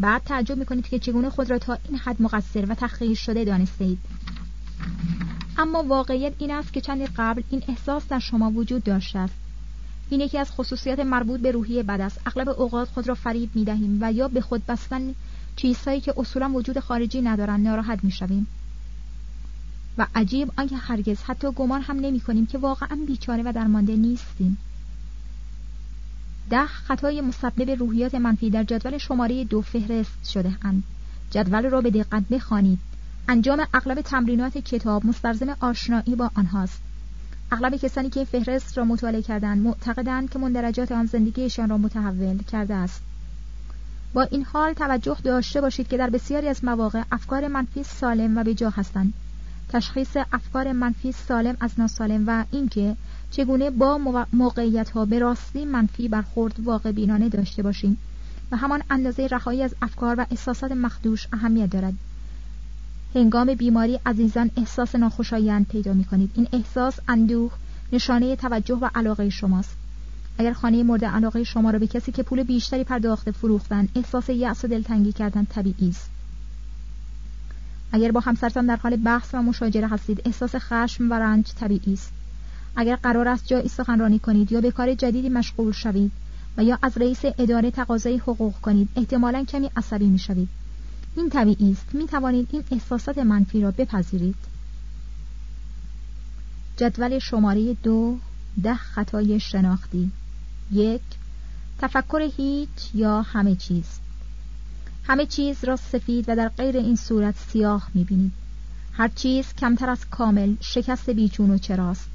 بعد 0.00 0.22
تعجب 0.24 0.56
می 0.56 0.66
کنید 0.66 0.88
که 0.88 0.98
چگونه 0.98 1.30
خود 1.30 1.50
را 1.50 1.58
تا 1.58 1.78
این 1.88 1.98
حد 1.98 2.22
مقصر 2.22 2.66
و 2.68 2.74
تخریش 2.74 3.20
شده 3.20 3.44
دانسته 3.44 3.84
اید. 3.84 3.98
اما 5.58 5.82
واقعیت 5.82 6.32
این 6.38 6.50
است 6.50 6.72
که 6.72 6.80
چند 6.80 7.02
قبل 7.16 7.42
این 7.50 7.62
احساس 7.68 8.08
در 8.08 8.18
شما 8.18 8.50
وجود 8.50 8.84
داشته 8.84 9.18
است. 9.18 9.34
این 10.10 10.20
یکی 10.20 10.38
از 10.38 10.50
خصوصیات 10.50 10.98
مربوط 10.98 11.40
به 11.40 11.50
روحیه 11.50 11.82
بد 11.82 12.00
است. 12.00 12.20
اغلب 12.26 12.48
اوقات 12.48 12.88
خود 12.88 13.08
را 13.08 13.14
فریب 13.14 13.50
می 13.54 13.64
دهیم 13.64 13.98
و 14.00 14.12
یا 14.12 14.28
به 14.28 14.40
خود 14.40 14.66
بستن 14.66 15.14
چیزهایی 15.56 16.00
که 16.00 16.14
اصولا 16.16 16.50
وجود 16.50 16.78
خارجی 16.78 17.20
ندارند 17.22 17.68
ناراحت 17.68 18.04
می 18.04 18.10
شویم. 18.10 18.46
و 19.98 20.06
عجیب 20.14 20.52
آنکه 20.56 20.76
هرگز 20.76 21.22
حتی 21.22 21.52
گمان 21.52 21.82
هم 21.82 21.96
نمی 21.96 22.20
کنیم 22.20 22.46
که 22.46 22.58
واقعا 22.58 22.98
بیچاره 23.06 23.42
و 23.42 23.52
درمانده 23.52 23.96
نیستیم. 23.96 24.58
ده 26.50 26.66
خطای 26.66 27.20
مسبب 27.20 27.70
روحیات 27.70 28.14
منفی 28.14 28.50
در 28.50 28.64
جدول 28.64 28.98
شماره 28.98 29.44
دو 29.44 29.62
فهرست 29.62 30.30
شده 30.30 30.56
اند. 30.62 30.82
جدول 31.30 31.70
را 31.70 31.80
به 31.80 31.90
دقت 31.90 32.22
بخوانید. 32.30 32.78
انجام 33.30 33.66
اغلب 33.74 34.00
تمرینات 34.00 34.58
کتاب 34.58 35.06
مستلزم 35.06 35.56
آشنایی 35.60 36.14
با 36.16 36.30
آنهاست. 36.34 36.80
اغلب 37.52 37.76
کسانی 37.76 38.10
که 38.10 38.24
فهرست 38.24 38.78
را 38.78 38.84
مطالعه 38.84 39.22
کردند 39.22 39.62
معتقدند 39.62 40.30
که 40.30 40.38
مندرجات 40.38 40.92
آن 40.92 41.06
زندگیشان 41.06 41.68
را 41.68 41.78
متحول 41.78 42.42
کرده 42.42 42.74
است. 42.74 43.02
با 44.12 44.22
این 44.22 44.44
حال 44.44 44.72
توجه 44.72 45.16
داشته 45.24 45.60
باشید 45.60 45.88
که 45.88 45.96
در 45.96 46.10
بسیاری 46.10 46.48
از 46.48 46.64
مواقع 46.64 47.02
افکار 47.12 47.48
منفی 47.48 47.82
سالم 47.82 48.38
و 48.38 48.44
بجا 48.44 48.70
هستند. 48.70 49.12
تشخیص 49.68 50.16
افکار 50.32 50.72
منفی 50.72 51.12
سالم 51.12 51.56
از 51.60 51.70
ناسالم 51.78 52.24
و 52.26 52.44
اینکه 52.50 52.96
چگونه 53.30 53.70
با 53.70 53.98
موقعیت 54.32 54.90
ها 54.90 55.04
به 55.04 55.18
راستی 55.18 55.64
منفی 55.64 56.08
برخورد 56.08 56.60
واقع 56.60 56.92
بینانه 56.92 57.28
داشته 57.28 57.62
باشیم. 57.62 57.98
و 58.52 58.56
همان 58.56 58.82
اندازه 58.90 59.26
رهایی 59.26 59.62
از 59.62 59.74
افکار 59.82 60.20
و 60.20 60.26
احساسات 60.30 60.72
مخدوش 60.72 61.26
اهمیت 61.32 61.70
دارد. 61.70 61.94
هنگام 63.14 63.54
بیماری 63.54 64.00
عزیزان 64.06 64.50
احساس 64.56 64.94
ناخوشایند 64.94 65.68
پیدا 65.68 65.92
می 65.92 66.04
کنید 66.04 66.30
این 66.34 66.48
احساس 66.52 66.98
اندوه 67.08 67.52
نشانه 67.92 68.36
توجه 68.36 68.74
و 68.74 68.88
علاقه 68.94 69.30
شماست. 69.30 69.76
اگر 70.38 70.52
خانه 70.52 70.82
مورد 70.82 71.04
علاقه 71.04 71.44
شما 71.44 71.70
را 71.70 71.78
به 71.78 71.86
کسی 71.86 72.12
که 72.12 72.22
پول 72.22 72.42
بیشتری 72.42 72.84
پرداخته 72.84 73.30
فروختن 73.30 73.88
احساس 73.96 74.28
یأس 74.28 74.64
و 74.64 74.68
دلتنگی 74.68 75.12
کردن 75.12 75.44
طبیعی 75.44 75.88
است. 75.88 76.10
اگر 77.92 78.12
با 78.12 78.20
همسرتان 78.20 78.66
در 78.66 78.76
حال 78.76 78.96
بحث 78.96 79.34
و 79.34 79.42
مشاجره 79.42 79.88
هستید 79.88 80.22
احساس 80.24 80.54
خشم 80.56 81.10
و 81.10 81.14
رنج 81.14 81.52
طبیعی 81.60 81.92
است. 81.92 82.12
اگر 82.76 82.96
قرار 82.96 83.28
است 83.28 83.46
جایی 83.46 83.68
سخنرانی 83.68 84.18
کنید 84.18 84.52
یا 84.52 84.60
به 84.60 84.70
کار 84.70 84.94
جدیدی 84.94 85.28
مشغول 85.28 85.72
شوید 85.72 86.12
و 86.56 86.64
یا 86.64 86.78
از 86.82 86.98
رئیس 86.98 87.20
اداره 87.38 87.70
تقاضای 87.70 88.16
حقوق 88.16 88.54
کنید 88.54 88.88
احتمالا 88.96 89.44
کمی 89.44 89.70
عصبی 89.76 90.06
می 90.06 90.18
شوید 90.18 90.48
این 91.16 91.30
طبیعی 91.30 91.72
است 91.72 91.94
می 91.94 92.06
توانید 92.06 92.48
این 92.52 92.64
احساسات 92.70 93.18
منفی 93.18 93.60
را 93.60 93.70
بپذیرید. 93.70 94.36
جدول 96.76 97.18
شماره 97.18 97.74
دو 97.74 98.18
ده 98.62 98.74
خطای 98.74 99.40
شناختی. 99.40 100.10
یک 100.72 101.00
تفکر 101.78 102.30
هیچ 102.36 102.94
یا 102.94 103.22
همه 103.22 103.56
چیز. 103.56 103.84
همه 105.04 105.26
چیز 105.26 105.64
را 105.64 105.76
سفید 105.76 106.24
و 106.28 106.36
در 106.36 106.48
غیر 106.48 106.76
این 106.76 106.96
صورت 106.96 107.34
سیاه 107.52 107.90
می 107.94 108.04
بینید 108.04 108.32
هر 108.92 109.08
چیز 109.08 109.54
کمتر 109.54 109.90
از 109.90 110.08
کامل 110.10 110.54
شکست 110.60 111.10
بیچون 111.10 111.50
و 111.50 111.58
چراست. 111.58 112.08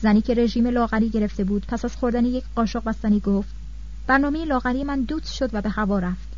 زنی 0.00 0.20
که 0.20 0.34
رژیم 0.34 0.66
لاغری 0.66 1.08
گرفته 1.08 1.44
بود 1.44 1.66
پس 1.66 1.84
از 1.84 1.96
خوردن 1.96 2.24
یک 2.24 2.44
قاشق 2.54 2.84
بستنی 2.84 3.20
گفت 3.20 3.48
برنامه 4.06 4.44
لاغری 4.44 4.84
من 4.84 5.00
دوت 5.02 5.26
شد 5.26 5.50
و 5.52 5.62
به 5.62 5.70
هوا 5.70 5.98
رفت. 5.98 6.37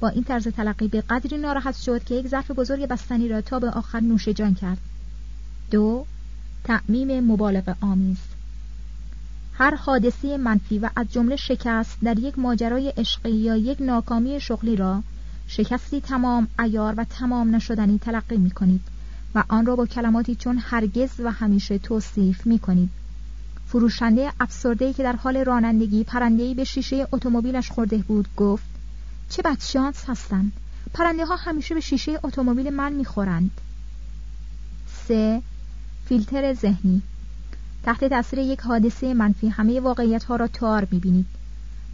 با 0.00 0.08
این 0.08 0.24
طرز 0.24 0.48
تلقی 0.48 0.88
به 0.88 1.00
قدری 1.00 1.38
ناراحت 1.38 1.76
شد 1.76 2.04
که 2.04 2.14
یک 2.14 2.28
ظرف 2.28 2.50
بزرگ 2.50 2.86
بستنی 2.86 3.28
را 3.28 3.40
تا 3.40 3.58
به 3.58 3.70
آخر 3.70 4.00
نوش 4.00 4.28
جان 4.28 4.54
کرد. 4.54 4.78
دو 5.70 6.06
تعمیم 6.64 7.24
مبالغه 7.24 7.76
آمیز. 7.80 8.18
هر 9.58 9.74
حادثه 9.74 10.36
منفی 10.36 10.78
و 10.78 10.90
از 10.96 11.06
جمله 11.12 11.36
شکست 11.36 11.98
در 12.02 12.18
یک 12.18 12.38
ماجرای 12.38 12.88
عشقی 12.96 13.30
یا 13.30 13.56
یک 13.56 13.80
ناکامی 13.80 14.40
شغلی 14.40 14.76
را 14.76 15.02
شکستی 15.48 16.00
تمام 16.00 16.48
ایار 16.58 16.94
و 16.96 17.04
تمام 17.04 17.56
نشدنی 17.56 17.98
تلقی 17.98 18.36
می 18.36 18.50
کنید 18.50 18.80
و 19.34 19.44
آن 19.48 19.66
را 19.66 19.76
با 19.76 19.86
کلماتی 19.86 20.34
چون 20.34 20.58
هرگز 20.58 21.10
و 21.18 21.30
همیشه 21.32 21.78
توصیف 21.78 22.46
می 22.46 22.58
کنید 22.58 22.90
فروشنده 23.66 24.32
افسرده 24.40 24.92
که 24.92 25.02
در 25.02 25.16
حال 25.16 25.36
رانندگی 25.36 26.04
پرندهی 26.04 26.54
به 26.54 26.64
شیشه 26.64 27.08
اتومبیلش 27.12 27.70
خورده 27.70 27.96
بود 27.96 28.28
گفت 28.36 28.77
چه 29.28 29.42
بدشانس 29.42 30.04
هستند 30.06 30.52
پرنده 30.94 31.26
ها 31.26 31.36
همیشه 31.36 31.74
به 31.74 31.80
شیشه 31.80 32.20
اتومبیل 32.22 32.70
من 32.70 32.92
می‌خورند. 32.92 33.50
سه 35.08 35.42
فیلتر 36.04 36.54
ذهنی. 36.54 37.02
تحت 37.82 38.04
تاثیر 38.04 38.38
یک 38.38 38.60
حادثه 38.60 39.14
منفی 39.14 39.48
همه 39.48 39.80
واقعیت 39.80 40.24
ها 40.24 40.36
را 40.36 40.46
تار 40.46 40.88
می‌بینید. 40.90 41.26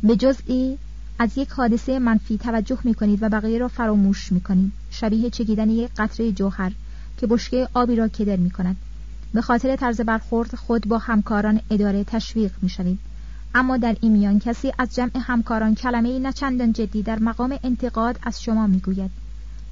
به 0.03 0.17
جزئی 0.17 0.79
از 1.19 1.39
یک 1.39 1.51
حادثه 1.51 1.99
منفی 1.99 2.39
توجه 2.39 2.79
می‌کنید 2.85 3.23
و 3.23 3.29
بقیه 3.29 3.59
را 3.59 3.69
فراموش 3.69 4.33
می‌کنید. 4.33 4.73
شبیه 4.91 5.31
چگیدن 5.31 5.71
یک 5.71 5.91
قطره 5.97 6.33
جوهر 6.33 6.73
که 7.17 7.27
بشکه 7.27 7.69
آبی 7.75 7.97
را 7.97 8.09
کدر 8.09 8.37
می‌کند. 8.37 8.77
به 9.35 9.41
خاطر 9.41 9.77
طرز 9.77 10.01
برخورد 10.01 10.55
خود 10.55 10.89
با 10.89 10.99
همکاران 10.99 11.61
اداره 11.71 12.05
تشویق 12.05 12.53
می‌شوید. 12.63 12.99
اما 13.55 13.77
در 13.77 13.97
این 14.01 14.13
میان 14.13 14.39
کسی 14.39 14.73
از 14.79 14.95
جمع 14.95 15.11
همکاران 15.21 15.75
کلمه 15.75 16.09
ای 16.09 16.33
چندان 16.33 16.73
جدی 16.73 17.03
در 17.03 17.19
مقام 17.19 17.59
انتقاد 17.65 18.19
از 18.23 18.43
شما 18.43 18.67
می‌گوید. 18.67 19.11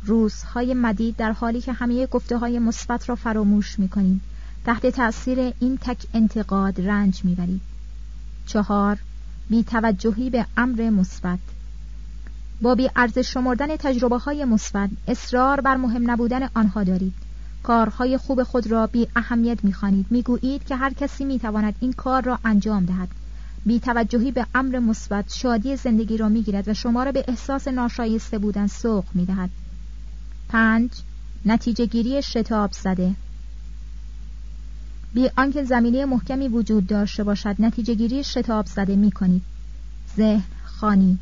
روزهای 0.05 0.74
مدید 0.74 1.16
در 1.16 1.33
حالی 1.33 1.61
که 1.61 1.72
همه 1.72 2.07
گفته 2.07 2.39
های 2.39 2.59
مثبت 2.59 3.09
را 3.09 3.14
فراموش 3.14 3.78
می‌کنید 3.78 4.20
تحت 4.64 4.87
تأثیر 4.87 5.53
این 5.61 5.78
تک 5.78 6.07
انتقاد 6.14 6.80
رنج 6.80 7.24
می‌برید. 7.24 7.61
چهار 8.47 8.99
بی 9.51 9.62
توجهی 9.64 10.30
به 10.30 10.47
امر 10.57 10.91
مثبت. 10.91 11.39
با 12.61 12.74
بی 12.74 12.91
ارزش 12.97 13.33
شمردن 13.33 13.76
تجربه 13.76 14.18
های 14.18 14.45
مثبت 14.45 14.91
اصرار 15.09 15.61
بر 15.61 15.76
مهم 15.76 16.11
نبودن 16.11 16.49
آنها 16.55 16.85
دارید. 16.85 17.14
کارهای 17.62 18.18
خوب 18.18 18.43
خود 18.43 18.66
را 18.66 18.87
بی 18.87 19.09
اهمیت 19.16 19.64
می‌خوانید. 19.64 20.07
می‌گویید 20.11 20.64
که 20.64 20.76
هر 20.76 20.93
کسی 20.93 21.24
می‌تواند 21.24 21.74
این 21.80 21.93
کار 21.93 22.22
را 22.22 22.39
انجام 22.45 22.85
دهد. 22.85 23.09
بی 23.66 23.80
توجهی 23.80 24.30
به 24.30 24.46
امر 24.54 24.78
مثبت 24.78 25.32
شادی 25.34 25.76
زندگی 25.76 26.16
را 26.16 26.28
می‌گیرد 26.28 26.68
و 26.68 26.74
شما 26.74 27.02
را 27.02 27.12
به 27.12 27.24
احساس 27.28 27.68
ناشایسته 27.68 28.38
بودن 28.38 28.66
سوق 28.66 29.04
می‌دهد. 29.14 29.50
پنج 30.48 30.90
نتیجه 31.46 31.86
گیری 31.86 32.22
شتاب 32.22 32.72
زده. 32.72 33.14
بی 35.14 35.30
آنکه 35.36 35.64
زمینه 35.64 36.04
محکمی 36.04 36.48
وجود 36.48 36.86
داشته 36.86 37.24
باشد 37.24 37.56
نتیجه 37.58 37.94
گیری 37.94 38.24
شتاب 38.24 38.66
زده 38.66 38.96
می 38.96 39.10
کنید 39.10 39.42
ذهن 40.16 40.42
خانی 40.64 41.18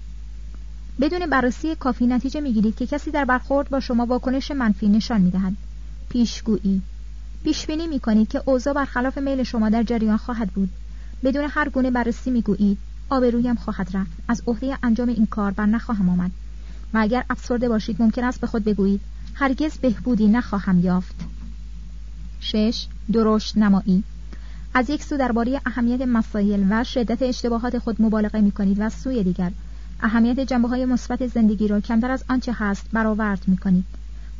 بدون 1.01 1.27
بررسی 1.27 1.75
کافی 1.75 2.07
نتیجه 2.07 2.41
می‌گیرید 2.41 2.77
که 2.77 2.87
کسی 2.87 3.11
در 3.11 3.25
برخورد 3.25 3.69
با 3.69 3.81
شما 3.81 4.07
واکنش 4.07 4.51
منفی 4.51 4.89
نشان 4.89 5.21
می‌دهد. 5.21 5.53
پیشگویی. 6.09 6.83
پیش 7.45 7.67
بینی 7.67 7.87
می 7.87 8.01
کنید 8.01 8.29
که 8.29 8.43
اوضاع 8.45 8.75
برخلاف 8.75 9.19
میل 9.19 9.43
شما 9.43 9.69
در 9.69 9.83
جریان 9.83 10.17
خواهد 10.17 10.51
بود. 10.51 10.69
بدون 11.25 11.47
هر 11.51 11.69
گونه 11.69 11.91
بررسی 11.91 12.31
می‌گویید 12.31 12.79
آبرویم 13.11 13.55
خواهد 13.55 13.97
رفت. 13.97 14.11
از 14.29 14.43
عهده 14.47 14.79
انجام 14.83 15.09
این 15.09 15.27
کار 15.27 15.51
بر 15.51 15.67
نخواهم 15.67 16.09
آمد. 16.09 16.31
و 16.95 16.99
اگر 16.99 17.25
افسرده 17.31 17.69
باشید 17.69 18.03
ممکن 18.03 18.25
است 18.25 18.41
به 18.41 18.47
خود 18.47 18.65
بگویید 18.65 19.01
هرگز 19.35 19.79
بهبودی 19.79 20.29
نخواهم 20.29 20.81
یافت. 20.81 21.15
شش. 22.41 22.87
درشت 23.13 23.57
نمایی. 23.57 24.05
از 24.75 24.91
یک 24.91 25.03
سو 25.03 25.17
درباره 25.17 25.61
اهمیت 25.67 26.03
مسائل 26.03 26.65
و 26.71 26.85
شدت 26.85 27.23
اشتباهات 27.23 27.79
خود 27.79 28.03
مبالغه 28.03 28.41
می 28.41 28.51
کنید 28.51 28.77
و 28.81 28.91
سوی 28.91 29.25
دیگر. 29.25 29.53
اهمیت 30.03 30.41
جنبه 30.41 30.69
های 30.69 30.85
مثبت 30.85 31.27
زندگی 31.27 31.69
را 31.69 31.81
کمتر 31.81 32.11
از 32.11 32.25
آنچه 32.29 32.53
هست 32.53 32.87
برآورد 32.93 33.43
می 33.47 33.57
کنید 33.57 33.85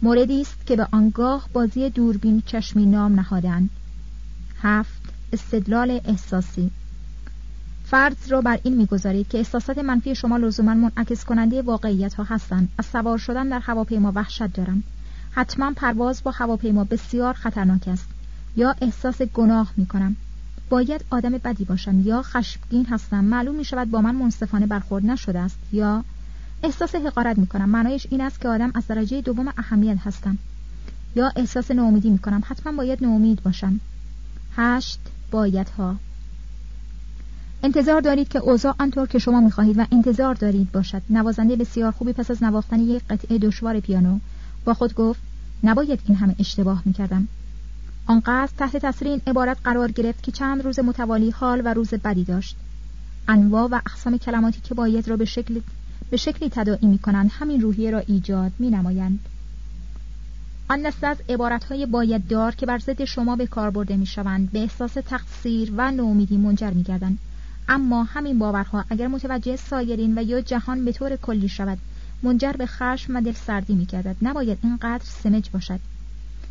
موردی 0.03 0.41
است 0.41 0.67
که 0.67 0.77
به 0.77 0.89
آنگاه 0.93 1.49
بازی 1.53 1.91
دوربین 1.91 2.43
چشمی 2.47 2.87
نام 2.87 3.15
نهادند 3.15 3.71
هفت. 4.63 5.00
استدلال 5.33 6.01
احساسی. 6.05 6.71
فرض 7.85 8.17
را 8.29 8.41
بر 8.41 8.59
این 8.63 8.77
می‌گذارید 8.77 9.29
که 9.29 9.39
احساسات 9.39 9.79
منفی 9.79 10.15
شما 10.15 10.37
لزوما 10.37 10.75
منعکس 10.75 11.25
کننده 11.25 11.63
واقعیت 11.63 12.15
ها 12.15 12.25
هستند. 12.25 12.69
از 12.79 12.87
سوار 12.87 13.19
شدن 13.19 13.49
در 13.49 13.59
هواپیما 13.59 14.13
وحشت 14.15 14.53
دارم. 14.53 14.83
حتما 15.31 15.73
پرواز 15.77 16.23
با 16.23 16.31
هواپیما 16.31 16.85
بسیار 16.85 17.35
خطرناک 17.35 17.89
است 17.89 18.07
یا 18.57 18.75
احساس 18.81 19.23
گناه 19.23 19.73
می 19.77 19.87
کنم 19.87 20.17
باید 20.69 21.05
آدم 21.11 21.31
بدی 21.31 21.65
باشم 21.65 22.01
یا 22.01 22.23
خشمگین 22.23 22.87
هستم. 22.87 23.25
معلوم 23.25 23.55
می 23.55 23.65
شود 23.65 23.91
با 23.91 24.01
من 24.01 24.15
منصفانه 24.15 24.67
برخورد 24.67 25.07
نشده 25.07 25.39
است 25.39 25.59
یا 25.73 26.05
احساس 26.63 26.95
حقارت 26.95 27.39
می 27.39 27.47
کنم 27.47 27.69
معنایش 27.69 28.07
این 28.11 28.21
است 28.21 28.41
که 28.41 28.49
آدم 28.49 28.71
از 28.75 28.87
درجه 28.87 29.21
دوم 29.21 29.53
اهمیت 29.59 29.99
هستم. 30.05 30.39
یا 31.15 31.33
احساس 31.37 31.71
ناامیدی 31.71 32.11
می 32.11 32.19
کنم 32.19 32.43
حتما 32.47 32.73
باید 32.73 33.05
ناامید 33.05 33.43
باشم. 33.43 33.81
هشت 34.57 35.01
بایدها. 35.31 35.97
انتظار 37.63 38.01
دارید 38.01 38.29
که 38.29 38.39
اوضاع 38.39 38.75
آنطور 38.79 39.07
که 39.07 39.19
شما 39.19 39.41
می‌خواهید 39.41 39.79
و 39.79 39.87
انتظار 39.93 40.35
دارید 40.35 40.73
باشد. 40.73 41.03
نوازنده 41.11 41.57
بسیار 41.57 41.93
خوبی 41.93 42.13
پس 42.13 42.31
از 42.31 42.43
نواختن 42.43 42.81
یک 42.81 43.03
قطعه 43.11 43.39
دشوار 43.39 43.81
پیانو 43.81 44.19
با 44.65 44.75
خود 44.75 44.95
گفت 44.95 45.21
نباید 45.63 46.01
این 46.07 46.17
همه 46.17 46.35
اشتباه 46.39 46.83
می‌کردم. 46.85 47.29
آنقدر 48.07 48.53
تحت 48.59 48.77
تاثیر 48.77 49.09
این 49.09 49.21
عبارت 49.27 49.57
قرار 49.65 49.91
گرفت 49.91 50.23
که 50.23 50.33
چند 50.33 50.65
روز 50.65 50.79
متوالی 50.79 51.31
حال 51.31 51.63
و 51.65 51.75
روز 51.75 51.95
بدی 51.95 52.25
داشت. 52.25 52.57
انواع 53.29 53.69
و 53.71 53.75
اقسام 53.75 54.19
کلماتی 54.19 54.61
که 54.61 54.75
باید 54.75 55.09
را 55.09 55.17
به 55.17 55.25
شکل 55.25 55.61
به 56.11 56.17
شکلی 56.17 56.49
تداعی 56.49 56.87
می 56.87 56.99
کنند 56.99 57.31
همین 57.33 57.61
روحیه 57.61 57.91
را 57.91 57.99
ایجاد 57.99 58.53
می 58.59 58.71
نمایند. 58.71 59.19
آن 60.71 60.83
دسته 60.83 61.07
از 61.07 61.17
عبارتهای 61.29 61.87
باید 61.87 62.29
دار 62.29 62.55
که 62.55 62.67
بر 62.67 62.79
ضد 62.79 63.05
شما 63.05 63.37
به 63.37 63.47
کار 63.47 63.71
برده 63.71 63.97
می 63.97 64.07
شوند 64.07 64.53
به 64.53 64.59
احساس 64.59 64.93
تقصیر 64.93 65.73
و 65.77 65.91
نومیدی 65.91 66.37
منجر 66.37 66.71
می 66.71 66.83
گردند. 66.83 67.19
اما 67.69 68.05
همین 68.05 68.39
باورها 68.39 68.85
اگر 68.91 69.09
متوجه 69.09 69.57
سایرین 69.57 70.19
و 70.19 70.23
یا 70.23 70.41
جهان 70.41 70.85
به 70.85 70.93
طور 70.93 71.17
کلی 71.17 71.49
شود 71.49 71.79
منجر 72.23 72.53
به 72.53 72.67
خشم 72.67 73.17
و 73.17 73.21
دل 73.21 73.33
سردی 73.33 73.75
می 73.75 73.85
گردد 73.85 74.17
نباید 74.23 74.59
اینقدر 74.63 75.05
سمج 75.05 75.51
باشد. 75.51 75.81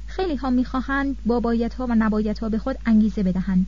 خیلی 0.07 0.35
ها 0.35 0.49
می‌خواهند 0.49 1.15
با 1.25 1.39
بایدها 1.39 1.87
و 1.87 1.95
نبایدها 1.95 2.49
به 2.49 2.57
خود 2.57 2.77
انگیزه 2.85 3.23
بدهند. 3.23 3.65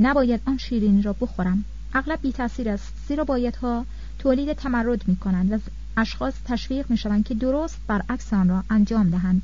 نباید 0.00 0.40
آن 0.46 0.58
شیرین 0.58 1.02
را 1.02 1.12
بخورم. 1.12 1.64
اغلب 1.94 2.18
بی 2.22 2.32
تاثیر 2.32 2.68
است 2.68 2.94
زیرا 3.08 3.24
بایدها 3.24 3.86
تولید 4.18 4.52
تمرد 4.52 5.08
می 5.08 5.16
کنند 5.16 5.52
و 5.52 5.58
اشخاص 5.96 6.34
تشویق 6.44 6.90
می 6.90 6.96
شوند 6.96 7.24
که 7.24 7.34
درست 7.34 7.78
برعکس 7.86 8.32
آن 8.32 8.48
را 8.48 8.64
انجام 8.70 9.10
دهند. 9.10 9.42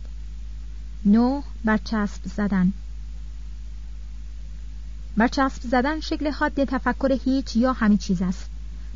نو 1.04 1.42
برچسب 1.64 2.20
زدن. 2.36 2.72
برچسب 5.16 5.62
زدن 5.62 6.00
شکل 6.00 6.30
حاد 6.30 6.64
تفکر 6.64 7.18
هیچ 7.24 7.56
یا 7.56 7.72
همه 7.72 7.96
چیز 7.96 8.22
است. 8.22 8.50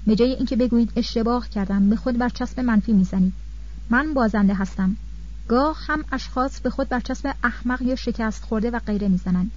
به 0.07 0.17
جای 0.17 0.31
اینکه 0.33 0.57
بگویید 0.57 0.93
اشتباه 0.97 1.49
کردم 1.49 1.91
به 1.91 1.97
خود 1.97 2.19
برچسب 2.19 2.61
منفی 2.61 2.93
می‌زنید. 2.93 3.33
من 3.91 4.15
بازنده 4.15 4.55
هستم. 4.55 4.97
گاه 5.49 5.77
هم 5.87 6.05
اشخاص 6.13 6.61
به 6.61 6.71
خود 6.71 6.89
برچسب 6.89 7.35
احمق 7.45 7.83
یا 7.83 7.95
شکست 7.95 8.45
خورده 8.45 8.71
و 8.71 8.79
غیره 8.79 9.09
می‌زنند. 9.09 9.51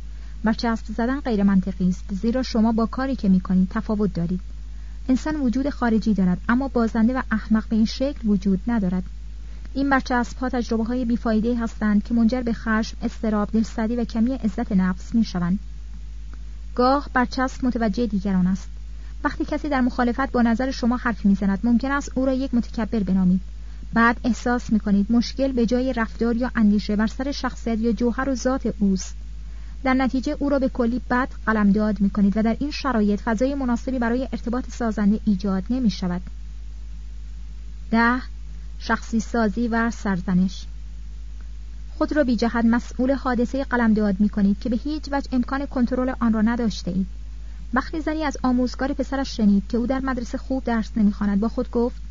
برچسب 0.43 0.85
زدن 0.97 1.19
غیر 1.19 1.43
منطقی 1.43 1.89
است 1.89 2.03
زیرا 2.13 2.43
شما 2.43 2.71
با 2.71 2.85
کاری 2.85 3.15
که 3.15 3.29
می‌کنید 3.29 3.69
تفاوت 3.69 4.13
دارید. 4.13 4.41
انسان 5.09 5.35
وجود 5.35 5.69
خارجی 5.69 6.13
دارد 6.13 6.41
اما 6.49 6.67
بازنده 6.67 7.13
و 7.13 7.21
احمق 7.31 7.67
به 7.67 7.75
این 7.75 7.85
شکل 7.85 8.27
وجود 8.27 8.59
ندارد. 8.67 9.03
این 9.75 9.89
برچسب 9.89 10.37
ها 10.37 10.49
تجربه 10.49 10.83
های 10.83 11.05
بیفایده 11.05 11.57
هستند 11.57 12.03
که 12.03 12.13
منجر 12.13 12.41
به 12.41 12.53
خشم، 12.53 12.97
استراب، 13.01 13.51
دلسردی 13.51 13.95
و 13.95 14.03
کمی 14.03 14.33
عزت 14.33 14.71
نفس 14.71 15.15
می 15.15 15.23
شوند. 15.23 15.59
گاه 16.75 17.09
برچسب 17.13 17.65
متوجه 17.65 18.07
دیگران 18.07 18.47
است. 18.47 18.69
وقتی 19.23 19.45
کسی 19.45 19.69
در 19.69 19.81
مخالفت 19.81 20.31
با 20.31 20.41
نظر 20.41 20.71
شما 20.71 20.97
حرف 20.97 21.25
می‌زند 21.25 21.59
ممکن 21.63 21.91
است 21.91 22.11
او 22.15 22.25
را 22.25 22.33
یک 22.33 22.53
متکبر 22.53 22.99
بنامید. 22.99 23.41
بعد 23.93 24.17
احساس 24.23 24.73
می 24.73 24.79
کنید 24.79 25.11
مشکل 25.11 25.51
به 25.51 25.65
جای 25.65 25.93
رفتار 25.93 26.35
یا 26.35 26.51
اندیشه 26.55 26.95
بر 26.95 27.07
سر 27.07 27.31
شخصیت 27.31 27.79
یا 27.79 27.91
جوهر 27.91 28.29
و 28.29 28.35
ذات 28.35 28.73
اوست. 28.79 29.15
در 29.83 29.93
نتیجه 29.93 30.35
او 30.39 30.49
را 30.49 30.59
به 30.59 30.69
کلی 30.69 31.01
بد 31.09 31.29
قلمداد 31.45 32.01
می 32.01 32.09
کنید 32.09 32.37
و 32.37 32.43
در 32.43 32.57
این 32.59 32.71
شرایط 32.71 33.21
فضای 33.21 33.55
مناسبی 33.55 33.99
برای 33.99 34.29
ارتباط 34.33 34.69
سازنده 34.69 35.19
ایجاد 35.25 35.63
نمی 35.69 35.89
شود. 35.89 36.21
ده 37.91 38.34
شخصی 38.87 39.19
سازی 39.19 39.67
و 39.67 39.91
سرزنش. 39.91 40.65
خود 41.97 42.13
را 42.13 42.23
بی 42.23 42.35
جهت 42.35 42.65
مسئول 42.65 43.11
حادثه 43.11 43.63
قلمداد 43.63 44.19
می 44.19 44.29
کنید 44.29 44.59
که 44.59 44.69
به 44.69 44.75
هیچ 44.75 45.03
وجه 45.11 45.29
امکان 45.31 45.65
کنترل 45.65 46.13
آن 46.19 46.33
را 46.33 46.41
نداشته 46.41 46.91
اید. 46.91 47.07
وقتی 47.73 48.01
زنی 48.01 48.23
از 48.23 48.37
آموزگار 48.43 48.93
پسرش 48.93 49.37
شنید 49.37 49.63
که 49.69 49.77
او 49.77 49.87
در 49.87 49.99
مدرسه 49.99 50.37
خوب 50.37 50.63
درس 50.63 50.91
نمی‌خواند 50.95 51.39
با 51.39 51.49
خود 51.49 51.71
گفت 51.71 52.01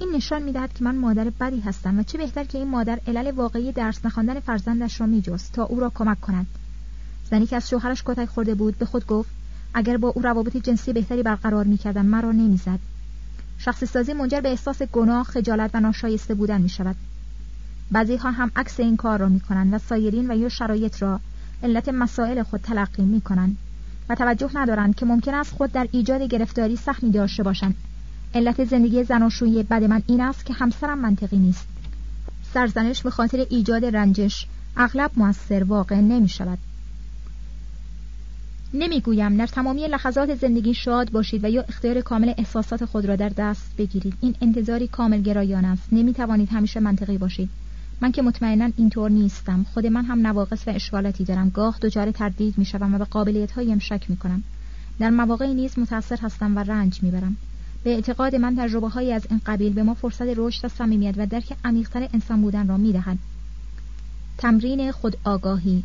این 0.00 0.08
نشان 0.14 0.42
می‌دهد 0.42 0.72
که 0.72 0.84
من 0.84 0.96
مادر 0.96 1.30
بدی 1.40 1.60
هستم 1.60 1.98
و 1.98 2.02
چه 2.02 2.18
بهتر 2.18 2.44
که 2.44 2.58
این 2.58 2.68
مادر 2.68 3.00
علل 3.06 3.30
واقعی 3.30 3.72
درس 3.72 4.04
نخواندن 4.04 4.40
فرزندش 4.40 5.00
را 5.00 5.06
میجست 5.06 5.52
تا 5.52 5.64
او 5.64 5.80
را 5.80 5.92
کمک 5.94 6.20
کند. 6.20 6.46
زنی 7.30 7.46
که 7.46 7.56
از 7.56 7.68
شوهرش 7.68 8.02
کتک 8.06 8.28
خورده 8.28 8.54
بود 8.54 8.78
به 8.78 8.86
خود 8.86 9.06
گفت 9.06 9.30
اگر 9.74 9.96
با 9.96 10.08
او 10.08 10.22
روابط 10.22 10.56
جنسی 10.56 10.92
بهتری 10.92 11.22
برقرار 11.22 11.64
می‌کردم 11.64 12.06
مرا 12.06 12.32
نمی‌زد. 12.32 12.93
شخصی 13.58 13.86
سازی 13.86 14.12
منجر 14.12 14.40
به 14.40 14.48
احساس 14.48 14.82
گناه 14.82 15.24
خجالت 15.24 15.70
و 15.74 15.80
ناشایسته 15.80 16.34
بودن 16.34 16.60
می 16.60 16.68
شود 16.68 16.96
بعضی 17.90 18.16
ها 18.16 18.30
هم 18.30 18.50
عکس 18.56 18.80
این 18.80 18.96
کار 18.96 19.18
را 19.18 19.28
می 19.28 19.40
کنند 19.40 19.74
و 19.74 19.78
سایرین 19.78 20.30
و 20.30 20.36
یا 20.36 20.48
شرایط 20.48 21.02
را 21.02 21.20
علت 21.62 21.88
مسائل 21.88 22.42
خود 22.42 22.60
تلقی 22.60 23.02
می 23.02 23.20
کنند 23.20 23.56
و 24.08 24.14
توجه 24.14 24.50
ندارند 24.54 24.94
که 24.94 25.06
ممکن 25.06 25.34
است 25.34 25.52
خود 25.52 25.72
در 25.72 25.88
ایجاد 25.92 26.22
گرفتاری 26.22 26.76
سهمی 26.76 27.10
داشته 27.10 27.42
باشند. 27.42 27.74
علت 28.34 28.64
زندگی 28.64 29.04
زناشویی 29.04 29.62
بد 29.62 29.84
من 29.84 30.02
این 30.06 30.20
است 30.20 30.46
که 30.46 30.54
همسرم 30.54 30.98
منطقی 30.98 31.36
نیست. 31.36 31.66
سرزنش 32.54 33.02
به 33.02 33.10
خاطر 33.10 33.46
ایجاد 33.50 33.84
رنجش 33.84 34.46
اغلب 34.76 35.10
موثر 35.16 35.64
واقع 35.64 36.00
نمی 36.00 36.28
شود 36.28 36.58
نمی‌گویم. 38.76 39.36
در 39.36 39.46
تمامی 39.46 39.86
لحظات 39.86 40.34
زندگی 40.34 40.74
شاد 40.74 41.10
باشید 41.10 41.44
و 41.44 41.50
یا 41.50 41.64
اختیار 41.68 42.00
کامل 42.00 42.32
احساسات 42.38 42.84
خود 42.84 43.04
را 43.04 43.16
در 43.16 43.28
دست 43.28 43.76
بگیرید. 43.78 44.14
این 44.20 44.34
انتظاری 44.42 44.88
کامل 44.88 45.22
گرایان 45.22 45.64
است. 45.64 45.82
نمی‌توانید 45.92 46.48
همیشه 46.52 46.80
منطقی 46.80 47.18
باشید. 47.18 47.48
من 48.00 48.12
که 48.12 48.22
مطمئنا 48.22 48.70
اینطور 48.76 49.10
نیستم. 49.10 49.66
خود 49.74 49.86
من 49.86 50.04
هم 50.04 50.26
نواقص 50.26 50.68
و 50.68 50.70
اشکالاتی 50.70 51.24
دارم. 51.24 51.50
گاه 51.50 51.78
دچار 51.82 52.10
تردید 52.10 52.58
می‌شوم 52.58 52.94
و 52.94 52.98
به 52.98 53.04
قابلیت 53.04 53.52
هایم 53.52 53.78
شک 53.78 54.10
می‌کنم. 54.10 54.42
در 54.98 55.10
مواقعی 55.10 55.54
نیز 55.54 55.78
متاثر 55.78 56.18
هستم 56.22 56.56
و 56.56 56.58
رنج 56.58 57.02
می‌برم. 57.02 57.36
به 57.84 57.90
اعتقاد 57.90 58.36
من 58.36 58.56
تجربه 58.56 58.88
هایی 58.88 59.12
از 59.12 59.26
این 59.30 59.40
قبیل 59.46 59.72
به 59.72 59.82
ما 59.82 59.94
فرصت 59.94 60.26
رشد 60.36 60.64
و 60.64 60.68
صمیمیت 60.68 61.14
و 61.16 61.26
درک 61.26 61.56
عمیقتر 61.64 62.08
انسان 62.14 62.42
بودن 62.42 62.68
را 62.68 62.76
می‌دهد. 62.76 63.18
تمرین 64.38 64.92
خود 64.92 65.16
آگاهی 65.24 65.82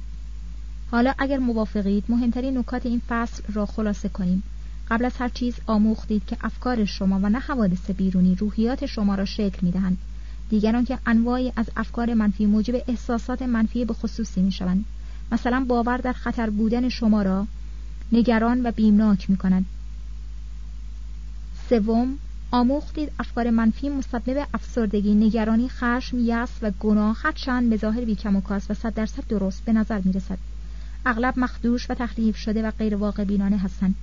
حالا 0.91 1.13
اگر 1.17 1.37
موافقید 1.37 2.03
مهمترین 2.09 2.57
نکات 2.57 2.85
این 2.85 3.01
فصل 3.09 3.43
را 3.53 3.65
خلاصه 3.65 4.09
کنیم. 4.09 4.43
قبل 4.91 5.05
از 5.05 5.13
هر 5.19 5.29
چیز 5.29 5.55
آموختید 5.67 6.25
که 6.25 6.37
افکار 6.41 6.85
شما 6.85 7.19
و 7.23 7.29
نه 7.29 7.39
حوادث 7.39 7.91
بیرونی 7.91 8.35
روحیات 8.35 8.85
شما 8.85 9.15
را 9.15 9.25
شکل 9.25 9.59
می‌دهند. 9.61 9.97
دیگران 10.49 10.85
که 10.85 10.99
انواعی 11.05 11.53
از 11.55 11.65
افکار 11.77 12.13
منفی 12.13 12.45
موجب 12.45 12.83
احساسات 12.87 13.41
منفی 13.41 13.85
به 13.85 13.93
خصوصی 13.93 14.41
می 14.41 14.51
شوند 14.51 14.85
مثلا 15.31 15.65
باور 15.67 15.97
در 15.97 16.13
خطر 16.13 16.49
بودن 16.49 16.89
شما 16.89 17.21
را 17.21 17.47
نگران 18.11 18.65
و 18.65 18.71
بیمناک 18.71 19.29
می 19.29 19.37
کند 19.37 19.65
سوم 21.69 22.17
آموختید 22.51 23.11
افکار 23.19 23.49
منفی 23.49 23.89
مسبب 23.89 24.47
افسردگی 24.53 25.15
نگرانی 25.15 25.69
خشم 25.69 26.19
یأس 26.19 26.49
و 26.61 26.71
گناه 26.79 27.17
هرچند 27.23 27.69
به 27.69 27.77
ظاهر 27.77 28.05
بیکم 28.05 28.35
و 28.35 28.41
کاس 28.41 28.71
و 28.71 28.73
صد 28.73 28.93
درصد 28.93 29.27
درست 29.27 29.65
به 29.65 29.73
نظر 29.73 30.01
می 30.05 30.13
رسد 30.13 30.37
اغلب 31.05 31.39
مخدوش 31.39 31.89
و 31.89 31.93
تخلیف 31.93 32.37
شده 32.37 32.67
و 32.67 32.71
غیر 32.71 32.95
واقع 32.95 33.23
بینانه 33.23 33.57
هستند. 33.57 33.95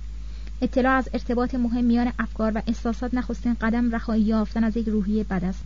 اطلاع 0.61 0.93
از 0.93 1.09
ارتباط 1.13 1.55
مهم 1.55 1.83
میان 1.83 2.11
افکار 2.19 2.51
و 2.55 2.61
احساسات 2.67 3.13
نخستین 3.13 3.57
قدم 3.61 3.91
رهایی 3.91 4.23
یافتن 4.23 4.63
از 4.63 4.77
یک 4.77 4.87
روحیه 4.87 5.23
بد 5.23 5.43
است. 5.43 5.63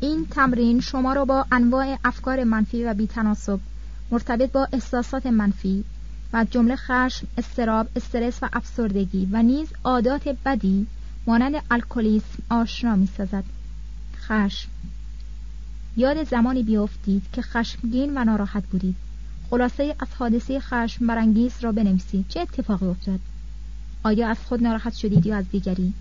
این 0.00 0.26
تمرین 0.26 0.80
شما 0.80 1.12
را 1.12 1.24
با 1.24 1.46
انواع 1.52 1.98
افکار 2.04 2.44
منفی 2.44 2.84
و 2.84 2.94
بیتناسب 2.94 3.60
مرتبط 4.10 4.52
با 4.52 4.68
احساسات 4.72 5.26
منفی 5.26 5.84
و 6.32 6.46
جمله 6.50 6.76
خشم، 6.76 7.26
استراب، 7.38 7.88
استرس 7.96 8.42
و 8.42 8.48
افسردگی 8.52 9.28
و 9.32 9.42
نیز 9.42 9.68
عادات 9.84 10.36
بدی 10.44 10.86
مانند 11.26 11.54
الکلیسم 11.70 12.42
آشنا 12.50 12.96
می 12.96 13.08
سازد. 13.16 13.44
خشم. 14.16 14.68
یاد 15.96 16.24
زمانی 16.24 16.62
بیافتید 16.62 17.22
که 17.32 17.42
خشمگین 17.42 18.18
و 18.18 18.24
ناراحت 18.24 18.66
بودید. 18.66 19.07
خلاصه 19.50 19.94
از 20.00 20.08
حادثه 20.18 20.60
خشم 20.60 21.06
برانگیز 21.06 21.52
را 21.60 21.72
بنویسید. 21.72 22.24
چه 22.28 22.40
اتفاقی 22.40 22.86
افتاد؟ 22.86 23.20
آیا 24.02 24.28
از 24.28 24.38
خود 24.44 24.62
ناراحت 24.62 24.94
شدید 24.94 25.26
یا 25.26 25.36
از 25.36 25.44
دیگری؟ 25.50 25.92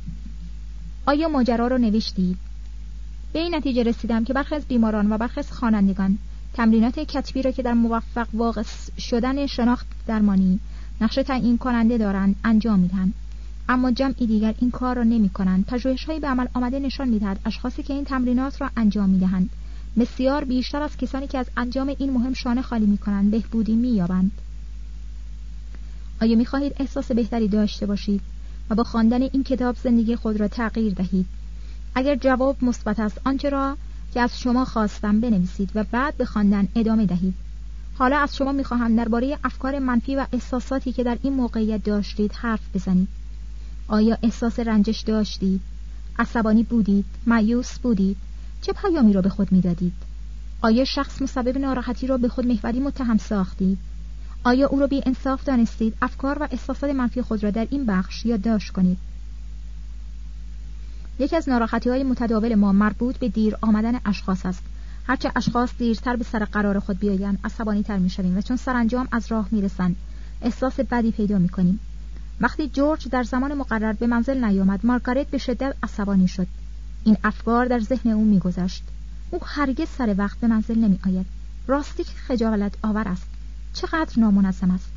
آیا 1.05 1.27
ماجرا 1.27 1.67
را 1.67 1.77
نوشتید؟ 1.77 2.37
به 3.33 3.39
این 3.39 3.55
نتیجه 3.55 3.83
رسیدم 3.83 4.23
که 4.23 4.33
برخی 4.33 4.55
از 4.55 4.65
بیماران 4.65 5.11
و 5.11 5.17
برخی 5.17 5.39
از 5.39 5.51
خوانندگان 5.51 6.17
تمرینات 6.53 6.99
کتبی 6.99 7.41
را 7.41 7.51
که 7.51 7.63
در 7.63 7.73
موفق 7.73 8.27
واقع 8.33 8.63
شدن 8.99 9.45
شناخت 9.45 9.87
درمانی 10.07 10.59
نقش 11.01 11.15
تعیین 11.15 11.57
کننده 11.57 11.97
دارند 11.97 12.35
انجام 12.43 12.79
می‌دهند. 12.79 13.13
اما 13.69 13.91
جمعی 13.91 14.27
دیگر 14.27 14.53
این 14.59 14.71
کار 14.71 14.95
را 14.95 15.03
نمی 15.03 15.29
کنند 15.29 15.65
به 16.21 16.27
عمل 16.27 16.47
آمده 16.53 16.79
نشان 16.79 17.09
می‌دهد 17.09 17.39
اشخاصی 17.45 17.83
که 17.83 17.93
این 17.93 18.03
تمرینات 18.03 18.61
را 18.61 18.69
انجام 18.77 19.09
می‌دهند. 19.09 19.49
بسیار 19.99 20.43
بیشتر 20.43 20.81
از 20.81 20.97
کسانی 20.97 21.27
که 21.27 21.37
از 21.37 21.45
انجام 21.57 21.95
این 21.99 22.13
مهم 22.13 22.33
شانه 22.33 22.61
خالی 22.61 22.85
می 22.85 22.97
کنند 22.97 23.31
بهبودی 23.31 23.75
مییابند. 23.75 24.31
آیا 26.21 26.35
می 26.35 26.45
خواهید 26.45 26.75
احساس 26.79 27.11
بهتری 27.11 27.47
داشته 27.47 27.85
باشید 27.85 28.21
و 28.69 28.75
با 28.75 28.83
خواندن 28.83 29.21
این 29.21 29.43
کتاب 29.43 29.75
زندگی 29.83 30.15
خود 30.15 30.39
را 30.39 30.47
تغییر 30.47 30.93
دهید؟ 30.93 31.25
اگر 31.95 32.15
جواب 32.15 32.57
مثبت 32.61 32.99
است 32.99 33.21
آنچه 33.25 33.49
را 33.49 33.77
که 34.13 34.21
از 34.21 34.39
شما 34.39 34.65
خواستم 34.65 35.19
بنویسید 35.19 35.71
و 35.75 35.83
بعد 35.83 36.17
به 36.17 36.25
خواندن 36.25 36.67
ادامه 36.75 37.05
دهید. 37.05 37.33
حالا 37.97 38.17
از 38.17 38.35
شما 38.35 38.51
می‌خواهم 38.51 38.95
درباره 38.95 39.37
افکار 39.43 39.79
منفی 39.79 40.15
و 40.15 40.25
احساساتی 40.33 40.93
که 40.93 41.03
در 41.03 41.17
این 41.23 41.33
موقعیت 41.33 41.83
داشتید 41.83 42.31
حرف 42.33 42.61
بزنید. 42.73 43.07
آیا 43.87 44.17
احساس 44.23 44.59
رنجش 44.59 45.01
داشتید؟ 45.01 45.61
عصبانی 46.19 46.63
بودید؟ 46.63 47.05
مایوس 47.27 47.79
بودید؟ 47.79 48.17
چه 48.61 48.73
پیامی 48.73 49.13
را 49.13 49.21
به 49.21 49.29
خود 49.29 49.51
می‌دادید؟ 49.51 49.93
آیا 50.61 50.85
شخص 50.85 51.21
مسبب 51.21 51.57
ناراحتی 51.57 52.07
را 52.07 52.17
به 52.17 52.29
خود 52.29 52.45
محوری 52.45 52.79
متهم 52.79 53.17
ساختید؟ 53.17 53.77
آیا 54.43 54.67
او 54.67 54.79
را 54.79 54.87
بی 54.87 55.03
انصاف 55.05 55.43
دانستید 55.43 55.93
افکار 56.01 56.37
و 56.41 56.47
احساسات 56.51 56.89
منفی 56.89 57.21
خود 57.21 57.43
را 57.43 57.51
در 57.51 57.67
این 57.71 57.85
بخش 57.85 58.25
یادداشت 58.25 58.71
کنید؟ 58.71 58.97
یکی 61.19 61.35
از 61.35 61.49
ناراحتی 61.49 61.89
های 61.89 62.03
متداول 62.03 62.55
ما 62.55 62.71
مربوط 62.71 63.17
به 63.17 63.29
دیر 63.29 63.55
آمدن 63.61 63.99
اشخاص 64.05 64.45
است. 64.45 64.63
هرچه 65.07 65.31
اشخاص 65.35 65.69
دیرتر 65.77 66.15
به 66.15 66.23
سر 66.23 66.45
قرار 66.45 66.79
خود 66.79 66.99
بیایند 66.99 67.39
عصبانی 67.43 67.83
تر 67.83 67.97
می 67.97 68.09
شویم 68.09 68.37
و 68.37 68.41
چون 68.41 68.57
سرانجام 68.57 69.07
از 69.11 69.31
راه 69.31 69.47
می 69.51 69.61
رسند 69.61 69.95
احساس 70.41 70.79
بدی 70.79 71.11
پیدا 71.11 71.37
می 71.37 71.49
کنیم 71.49 71.79
وقتی 72.41 72.69
جورج 72.69 73.07
در 73.07 73.23
زمان 73.23 73.53
مقرر 73.53 73.93
به 73.93 74.07
منزل 74.07 74.45
نیامد 74.45 74.85
مارگارت 74.85 75.27
به 75.27 75.37
شدت 75.37 75.75
عصبانی 75.83 76.27
شد. 76.27 76.47
این 77.07 77.17
افکار 77.23 77.65
در 77.65 77.79
ذهن 77.79 78.11
او 78.11 78.25
میگذشت. 78.25 78.83
او 79.31 79.39
هرگز 79.45 79.87
سر 79.97 80.15
وقت 80.17 80.39
به 80.39 80.47
منزل 80.47 80.79
نمی 80.79 80.99
آید 81.05 81.25
راستی 81.67 82.03
که 82.03 82.11
خجالت 82.27 82.73
آور 82.83 83.07
است. 83.07 83.27
چقدر 83.73 84.19
نامنظم 84.19 84.71
است. 84.71 84.89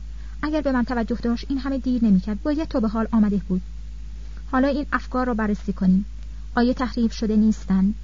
اگر 0.43 0.61
به 0.61 0.73
من 0.73 0.85
توجه 0.85 1.17
داشت 1.23 1.47
این 1.49 1.59
همه 1.59 1.79
دیر 1.79 2.05
نمی‌کرد. 2.05 2.43
باید 2.43 2.69
تو 2.69 2.81
به 2.81 2.89
حال 2.89 3.09
آمده 3.13 3.37
بود. 3.49 3.63
حالا 4.51 4.69
این 4.69 4.87
افکار 4.93 5.27
را 5.27 5.35
بررسی 5.35 5.73
کنیم. 5.73 6.05
آیا 6.55 6.73
تحریف 6.73 7.13
شده 7.13 7.37
نیستند 7.37 7.95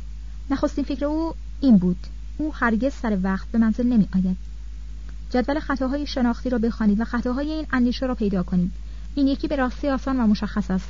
نخستین 0.50 0.84
فکر 0.84 1.04
او 1.04 1.34
این 1.60 1.78
بود. 1.78 2.06
او 2.38 2.54
هرگز 2.54 2.92
سر 2.92 3.18
وقت 3.22 3.48
به 3.48 3.58
منزل 3.58 3.86
نمی 3.86 4.08
آید 4.14 4.36
جدول 5.30 5.60
خطاهای 5.60 6.06
شناختی 6.06 6.50
را 6.50 6.58
بخوانید 6.58 7.00
و 7.00 7.04
خطاهای 7.04 7.52
این 7.52 7.66
اندیشه 7.72 8.06
را 8.06 8.14
پیدا 8.14 8.42
کنید. 8.42 8.72
این 9.14 9.26
یکی 9.26 9.48
به 9.48 9.56
راستی 9.56 9.88
آسان 9.88 10.20
و 10.20 10.26
مشخص 10.26 10.70
است. 10.70 10.88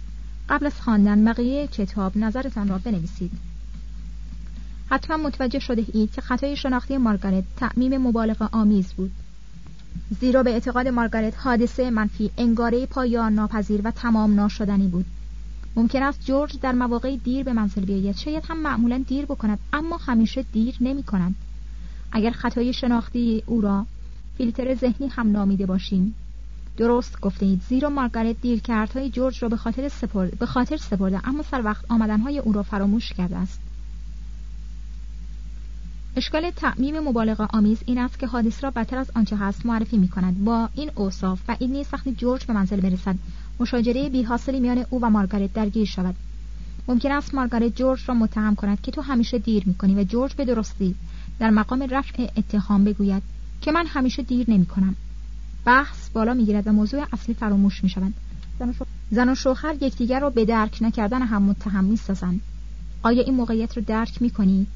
قبل 0.49 0.67
از 0.67 0.81
خواندن 0.81 1.25
بقیه 1.25 1.67
کتاب 1.67 2.17
نظرتان 2.17 2.69
را 2.69 2.79
بنویسید. 2.79 3.33
حتما 4.91 5.17
متوجه 5.17 5.59
شده 5.59 5.85
اید 5.93 6.13
که 6.13 6.21
خطای 6.21 6.57
شناختی 6.57 6.97
مارگارت 6.97 7.45
تعمیم 7.57 7.99
مبالغه 7.99 8.49
آمیز 8.53 8.93
بود. 8.93 9.11
زیرا 10.21 10.43
به 10.43 10.51
اعتقاد 10.51 10.89
مارگارت 10.89 11.35
حادثه 11.39 11.91
منفی 11.91 12.31
انگاره 12.39 12.87
پایان 12.87 13.33
ناپذیر 13.35 13.81
و 13.85 13.91
تمام 13.91 14.35
ناشدنی 14.35 14.89
بود. 14.89 15.07
ممکن 15.77 16.03
است 16.03 16.21
جورج 16.25 16.61
در 16.61 16.73
مواقع 16.73 17.17
دیر 17.17 17.45
به 17.45 17.53
منزل 17.53 17.85
بیاید. 17.85 18.17
شاید 18.17 18.45
هم 18.49 18.63
معمولا 18.63 19.05
دیر 19.09 19.25
بکند 19.25 19.59
اما 19.73 19.97
همیشه 19.97 20.45
دیر 20.53 20.77
نمی 20.81 21.03
کند. 21.03 21.35
اگر 22.13 22.31
خطای 22.31 22.73
شناختی 22.73 23.43
او 23.47 23.61
را 23.61 23.87
فیلتر 24.37 24.75
ذهنی 24.75 25.09
هم 25.09 25.33
نامیده 25.33 25.67
باشیم 25.67 26.15
درست 26.77 27.21
گفته 27.21 27.47
اید. 27.47 27.63
زیرا 27.69 27.91
مارگارت 27.91 28.37
های 28.95 29.11
جورج 29.11 29.43
را 29.43 29.49
به 29.49 29.57
خاطر 29.57 29.89
سپرد 29.89 30.39
به 30.39 30.47
خاطر 30.47 30.77
سپرده 30.77 31.29
اما 31.29 31.43
سر 31.43 31.63
وقت 31.65 31.85
های 32.25 32.39
او 32.39 32.53
را 32.53 32.63
فراموش 32.63 33.13
کرده 33.13 33.37
است. 33.37 33.61
اشکال 36.17 36.51
تعمیم 36.51 37.01
مبالغه 37.01 37.45
آمیز 37.45 37.79
این 37.87 37.99
است 37.99 38.19
که 38.19 38.27
حادث 38.27 38.65
را 38.65 38.71
بدتر 38.71 38.99
از 38.99 39.11
آنچه 39.15 39.37
هست 39.37 39.67
معرفی 39.67 39.97
می 39.97 40.09
کند 40.09 40.45
با 40.45 40.69
این 40.75 40.91
اوصاف 40.95 41.41
و 41.49 41.57
این 41.59 41.73
نیز 41.73 41.87
وقتی 41.93 42.15
جورج 42.15 42.45
به 42.45 42.53
منزل 42.53 42.81
برسد 42.81 43.17
مشاجره 43.61 44.09
بی 44.09 44.23
حاصلی 44.23 44.61
میان 44.61 44.87
او 44.91 45.01
و 45.01 45.11
مارگارت 45.11 45.53
درگیر 45.53 45.85
شود. 45.85 46.15
ممکن 46.89 47.13
است 47.13 47.35
مارگارت 47.35 47.77
جورج 47.77 48.01
را 48.07 48.15
متهم 48.15 48.55
کند 48.55 48.81
که 48.81 48.93
تو 48.93 49.01
همیشه 49.01 49.39
دیر 49.39 49.63
می‌کنی 49.67 49.95
و 49.95 50.05
جورج 50.05 50.35
به 50.35 50.45
درستی 50.45 50.95
در 51.39 51.51
مقام 51.51 51.87
رفع 51.91 52.29
اتهام 52.37 52.85
بگوید 52.85 53.23
که 53.61 53.73
من 53.73 53.87
همیشه 53.87 54.23
دیر 54.23 54.51
نمی 54.51 54.67
کنم 54.67 54.97
بحث 55.67 56.11
بالا 56.11 56.35
می‌گیرد 56.35 56.67
و 56.67 56.73
موضوع 56.73 57.07
اصلی 57.13 57.35
فراموش 57.35 57.85
می 57.85 57.91
شود 57.91 58.15
زن 59.11 59.29
و 59.29 59.35
شوهر 59.35 59.75
یکدیگر 59.81 60.21
را 60.21 60.31
به 60.31 60.45
درک 60.45 60.79
نکردن 60.81 61.23
هم 61.23 61.43
متهم 61.43 61.85
می 61.85 61.97
سازند. 61.97 62.41
آیا 63.03 63.23
این 63.23 63.35
موقعیت 63.35 63.77
را 63.77 63.83
درک 63.87 64.23
می 64.23 64.31
کنید؟ 64.31 64.69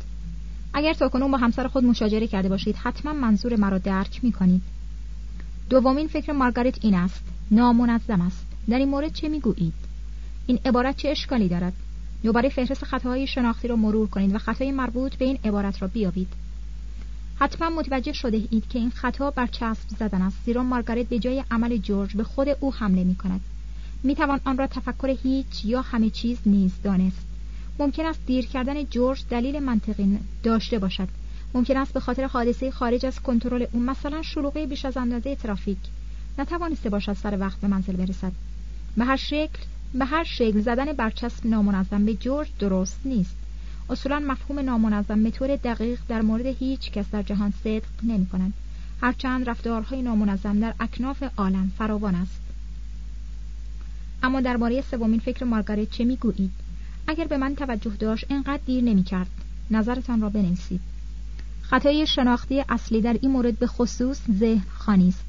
اگر 0.74 0.92
تاکنون 0.92 1.30
با 1.30 1.38
همسر 1.38 1.68
خود 1.68 1.84
مشاجره 1.84 2.26
کرده 2.26 2.48
باشید 2.48 2.76
حتما 2.76 3.12
منظور 3.12 3.56
مرا 3.56 3.78
درک 3.78 4.24
می 4.24 4.32
کنید. 4.32 4.62
دومین 5.70 6.08
فکر 6.08 6.32
مارگارت 6.32 6.84
این 6.84 6.94
است 6.94 7.24
نامنظم 7.50 8.20
است 8.20 8.46
در 8.68 8.78
این 8.78 8.88
مورد 8.88 9.12
چه 9.12 9.28
می‌گویید 9.28 9.74
این 10.46 10.58
عبارت 10.64 10.96
چه 10.96 11.08
اشکالی 11.08 11.48
دارد 11.48 11.72
دوباره 12.22 12.48
فهرست 12.48 12.84
خطاهای 12.84 13.26
شناختی 13.26 13.68
را 13.68 13.76
مرور 13.76 14.08
کنید 14.08 14.34
و 14.34 14.38
خطای 14.38 14.72
مربوط 14.72 15.14
به 15.14 15.24
این 15.24 15.38
عبارت 15.44 15.82
را 15.82 15.88
بیابید 15.88 16.28
حتما 17.40 17.70
متوجه 17.70 18.12
شده 18.12 18.42
اید 18.50 18.68
که 18.68 18.78
این 18.78 18.90
خطا 18.90 19.30
بر 19.30 19.46
چسب 19.46 19.88
زدن 19.98 20.22
است 20.22 20.36
زیرا 20.44 20.62
مارگارت 20.62 21.06
به 21.06 21.18
جای 21.18 21.44
عمل 21.50 21.76
جورج 21.76 22.16
به 22.16 22.24
خود 22.24 22.48
او 22.60 22.74
حمله 22.74 23.04
می 23.04 23.14
کند 23.14 23.40
می 24.02 24.14
توان 24.14 24.40
آن 24.44 24.58
را 24.58 24.66
تفکر 24.66 25.16
هیچ 25.22 25.64
یا 25.64 25.82
همه 25.82 26.10
چیز 26.10 26.38
نیز 26.46 26.72
دانست. 26.82 27.26
ممکن 27.78 28.06
است 28.06 28.20
دیر 28.26 28.46
کردن 28.46 28.84
جورج 28.84 29.24
دلیل 29.30 29.58
منطقی 29.58 30.18
داشته 30.42 30.78
باشد. 30.78 31.08
ممکن 31.54 31.76
است 31.76 31.92
به 31.92 32.00
خاطر 32.00 32.24
حادثه 32.24 32.70
خارج 32.70 33.06
از 33.06 33.20
کنترل 33.20 33.66
او 33.72 33.80
مثلا 33.80 34.22
شلوغی 34.22 34.66
بیش 34.66 34.84
از 34.84 34.96
اندازه 34.96 35.36
ترافیک. 35.36 35.78
نتوانسته 36.38 36.88
باشد 36.90 37.12
سر 37.12 37.38
وقت 37.38 37.60
به 37.60 37.68
منزل 37.68 37.96
برسد. 37.96 38.32
به 38.96 39.04
هر 39.04 39.16
شکل 39.16 39.58
به 39.94 40.04
هر 40.04 40.24
شکل 40.24 40.60
زدن 40.60 40.92
برچسب 40.92 41.46
نامنظم 41.46 42.04
به 42.04 42.14
جورج 42.14 42.48
درست 42.58 43.00
نیست. 43.04 43.36
اصولا 43.90 44.18
مفهوم 44.18 44.58
نامنظم 44.58 45.22
به 45.22 45.30
طور 45.30 45.56
دقیق 45.56 45.98
در 46.08 46.22
مورد 46.22 46.46
هیچ 46.46 46.90
کس 46.90 47.04
در 47.12 47.22
جهان 47.22 47.52
صدق 47.64 47.82
نمی 48.02 48.26
کنند 48.26 48.52
هرچند 49.02 49.50
رفتارهای 49.50 50.02
نامنظم 50.02 50.60
در 50.60 50.74
اکناف 50.80 51.22
عالم 51.36 51.72
فراوان 51.78 52.14
است. 52.14 52.40
اما 54.22 54.40
درباره 54.40 54.84
سومین 54.90 55.20
فکر 55.20 55.44
مارگارت 55.44 55.90
چه 55.90 56.04
می‌گویید؟ 56.04 56.50
اگر 57.06 57.26
به 57.26 57.36
من 57.36 57.54
توجه 57.54 57.90
داشت 57.90 58.24
اینقدر 58.28 58.60
دیر 58.66 58.84
نمی 58.84 59.02
کرد. 59.02 59.30
نظرتان 59.70 60.20
را 60.20 60.28
بنویسید. 60.28 60.80
خطای 61.62 62.06
شناختی 62.06 62.64
اصلی 62.68 63.00
در 63.00 63.16
این 63.22 63.30
مورد 63.30 63.58
به 63.58 63.66
خصوص 63.66 64.20
ذهن 64.38 64.64
خانی 64.68 65.08
است. 65.08 65.24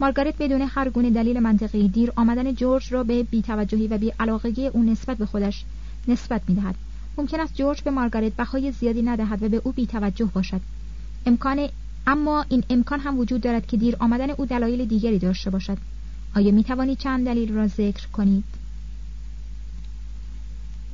مارگارت 0.00 0.34
بدون 0.38 0.62
هر 0.62 0.88
گونه 0.88 1.10
دلیل 1.10 1.40
منطقی 1.40 1.88
دیر 1.88 2.12
آمدن 2.16 2.54
جورج 2.54 2.92
را 2.92 3.04
به 3.04 3.22
بیتوجهی 3.22 3.88
و 3.88 3.98
بیعلاقگی 3.98 4.66
او 4.66 4.82
نسبت 4.82 5.16
به 5.16 5.26
خودش 5.26 5.64
نسبت 6.08 6.42
می‌دهد. 6.48 6.74
ممکن 7.18 7.40
است 7.40 7.54
جورج 7.54 7.82
به 7.82 7.90
مارگارت 7.90 8.32
بهای 8.32 8.72
زیادی 8.72 9.02
ندهد 9.02 9.42
و 9.42 9.48
به 9.48 9.60
او 9.64 9.72
بیتوجه 9.72 10.24
باشد. 10.24 10.60
امکان 11.26 11.68
اما 12.06 12.44
این 12.48 12.64
امکان 12.70 13.00
هم 13.00 13.18
وجود 13.18 13.40
دارد 13.40 13.66
که 13.66 13.76
دیر 13.76 13.96
آمدن 14.00 14.30
او 14.30 14.46
دلایل 14.46 14.84
دیگری 14.84 15.18
داشته 15.18 15.50
باشد. 15.50 15.78
آیا 16.36 16.52
می 16.52 16.64
توانید 16.64 16.98
چند 16.98 17.24
دلیل 17.24 17.54
را 17.54 17.66
ذکر 17.66 18.06
کنید؟ 18.06 18.44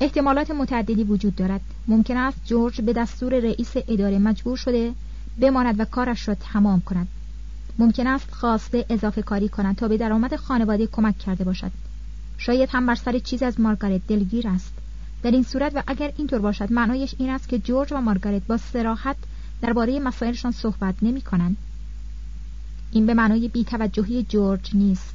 احتمالات 0.01 0.51
متعددی 0.51 1.05
وجود 1.05 1.37
دارد. 1.37 1.61
ممکن 1.89 2.17
است 2.17 2.39
جورج 2.45 2.81
به 2.81 2.93
دستور 2.93 3.41
رئیس 3.41 3.73
اداره 3.89 4.19
مجبور 4.19 4.57
شده 4.57 4.93
بماند 5.41 5.81
و 5.81 5.85
کارش 5.85 6.29
را 6.29 6.35
تمام 6.35 6.81
کند. 6.81 7.09
ممکن 7.79 8.07
است 8.07 8.31
خواسته 8.31 8.87
اضافه 8.91 9.23
کاری 9.23 9.49
کند 9.49 9.77
تا 9.77 9.89
به 9.89 9.97
درآمد 9.97 10.37
خانواده 10.37 10.87
کمک 10.87 11.19
کرده 11.19 11.45
باشد. 11.45 11.73
شاید 12.39 12.69
هم 12.73 12.87
بر 12.87 12.95
سر 12.95 13.19
چیز 13.19 13.43
از 13.43 13.61
مارگارت 13.61 14.07
دلگیر 14.09 14.49
است. 14.49 14.73
در 15.23 15.31
این 15.31 15.43
صورت 15.43 15.73
و 15.75 15.83
اگر 15.87 16.12
اینطور 16.17 16.39
باشد 16.39 16.73
معنایش 16.73 17.14
این 17.19 17.31
است 17.31 17.49
که 17.49 17.59
جورج 17.59 17.93
و 17.93 18.01
مارگارت 18.01 18.47
با 18.47 18.57
سراحت 18.57 19.17
درباره 19.62 19.99
مسائلشان 19.99 20.53
صحبت 20.53 20.95
نمی 21.03 21.21
کنند. 21.21 21.57
این 22.93 23.07
به 23.07 23.14
معنای 23.14 23.49
بیتوجهی 23.49 24.23
جورج 24.23 24.71
نیست. 24.75 25.14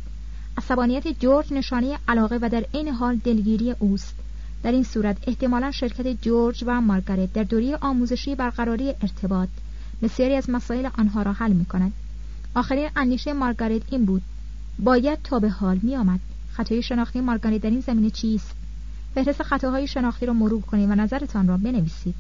عصبانیت 0.58 1.20
جورج 1.20 1.54
نشانه 1.54 1.98
علاقه 2.08 2.40
و 2.42 2.50
در 2.50 2.66
عین 2.74 2.88
حال 2.88 3.16
دلگیری 3.16 3.72
اوست. 3.72 4.16
در 4.64 4.72
این 4.72 4.84
صورت 4.84 5.18
احتمالا 5.28 5.72
شرکت 5.72 6.22
جورج 6.22 6.64
و 6.68 6.82
مارگارت 6.82 7.34
در 7.34 7.44
دوره 7.44 7.78
آموزشی 7.82 8.36
برقراری 8.36 8.90
ارتباط 8.90 9.50
بسیاری 10.02 10.36
از 10.36 10.50
مسائل 10.50 10.88
آنها 10.98 11.22
را 11.22 11.34
حل 11.34 11.54
می 11.54 11.66
کند 11.66 11.94
آخرین 12.56 12.90
اندیشه 12.96 13.34
مارگارت 13.34 13.82
این 13.92 14.06
بود 14.06 14.22
باید 14.80 15.20
تا 15.24 15.40
به 15.40 15.50
حال 15.50 15.80
می 15.84 15.96
آمد 15.96 16.20
خطای 16.52 16.82
شناختی 16.82 17.22
مارگارت 17.22 17.62
در 17.62 17.70
این 17.70 17.82
زمینه 17.82 18.10
چیست؟ 18.10 18.56
فهرست 19.16 19.44
خطاهای 19.44 19.88
شناختی 19.88 20.26
را 20.26 20.34
مرور 20.34 20.62
کنید 20.62 20.90
و 20.90 20.96
نظرتان 20.96 21.48
را 21.48 21.58
بنویسید. 21.58 22.16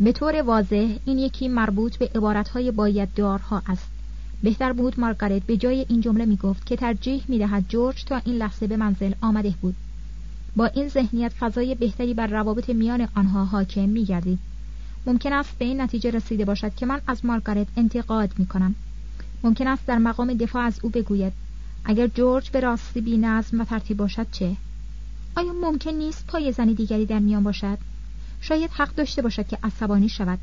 به 0.00 0.12
طور 0.12 0.42
واضح 0.42 0.96
این 1.04 1.18
یکی 1.18 1.48
مربوط 1.48 1.96
به 1.96 2.10
عبارتهای 2.14 2.70
باید 2.70 3.14
دارها 3.14 3.62
است. 3.66 3.88
بهتر 4.42 4.72
بود 4.72 5.00
مارگارت 5.00 5.42
به 5.42 5.56
جای 5.56 5.86
این 5.88 6.00
جمله 6.00 6.26
می 6.26 6.36
گفت 6.36 6.66
که 6.66 6.76
ترجیح 6.76 7.24
می 7.28 7.38
دهد 7.38 7.64
جورج 7.68 8.04
تا 8.04 8.20
این 8.24 8.34
لحظه 8.36 8.66
به 8.66 8.76
منزل 8.76 9.12
آمده 9.20 9.54
بود. 9.60 9.74
با 10.56 10.66
این 10.66 10.88
ذهنیت 10.88 11.32
فضای 11.32 11.74
بهتری 11.74 12.14
بر 12.14 12.26
روابط 12.26 12.70
میان 12.70 13.08
آنها 13.14 13.44
حاکم 13.44 13.88
می 13.88 14.04
گردید 14.04 14.38
ممکن 15.06 15.32
است 15.32 15.58
به 15.58 15.64
این 15.64 15.80
نتیجه 15.80 16.10
رسیده 16.10 16.44
باشد 16.44 16.74
که 16.74 16.86
من 16.86 17.00
از 17.06 17.24
مارگارت 17.24 17.66
انتقاد 17.76 18.30
می 18.38 18.46
کنم 18.46 18.74
ممکن 19.42 19.66
است 19.66 19.86
در 19.86 19.98
مقام 19.98 20.34
دفاع 20.34 20.62
از 20.62 20.80
او 20.82 20.90
بگوید. 20.90 21.32
اگر 21.90 22.06
جورج 22.06 22.50
به 22.50 22.60
راستی 22.60 23.00
بی 23.00 23.18
نظم 23.18 23.60
و 23.60 23.64
ترتیب 23.64 23.96
باشد 23.96 24.26
چه؟ 24.32 24.56
آیا 25.36 25.52
ممکن 25.52 25.90
نیست 25.90 26.26
پای 26.26 26.52
زنی 26.52 26.74
دیگری 26.74 27.06
در 27.06 27.18
میان 27.18 27.42
باشد؟ 27.42 27.78
شاید 28.40 28.70
حق 28.70 28.94
داشته 28.94 29.22
باشد 29.22 29.46
که 29.46 29.58
عصبانی 29.62 30.08
شود. 30.08 30.38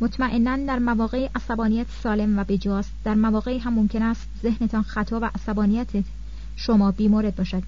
مطمئنا 0.00 0.56
در 0.56 0.78
مواقع 0.78 1.28
عصبانیت 1.34 1.86
سالم 2.02 2.38
و 2.38 2.44
بجاست. 2.44 2.92
در 3.04 3.14
مواقعی 3.14 3.58
هم 3.58 3.74
ممکن 3.74 4.02
است 4.02 4.28
ذهنتان 4.42 4.82
خطا 4.82 5.20
و 5.20 5.30
عصبانیت 5.34 5.88
شما 6.56 6.90
بیمورد 6.90 7.36
باشد. 7.36 7.62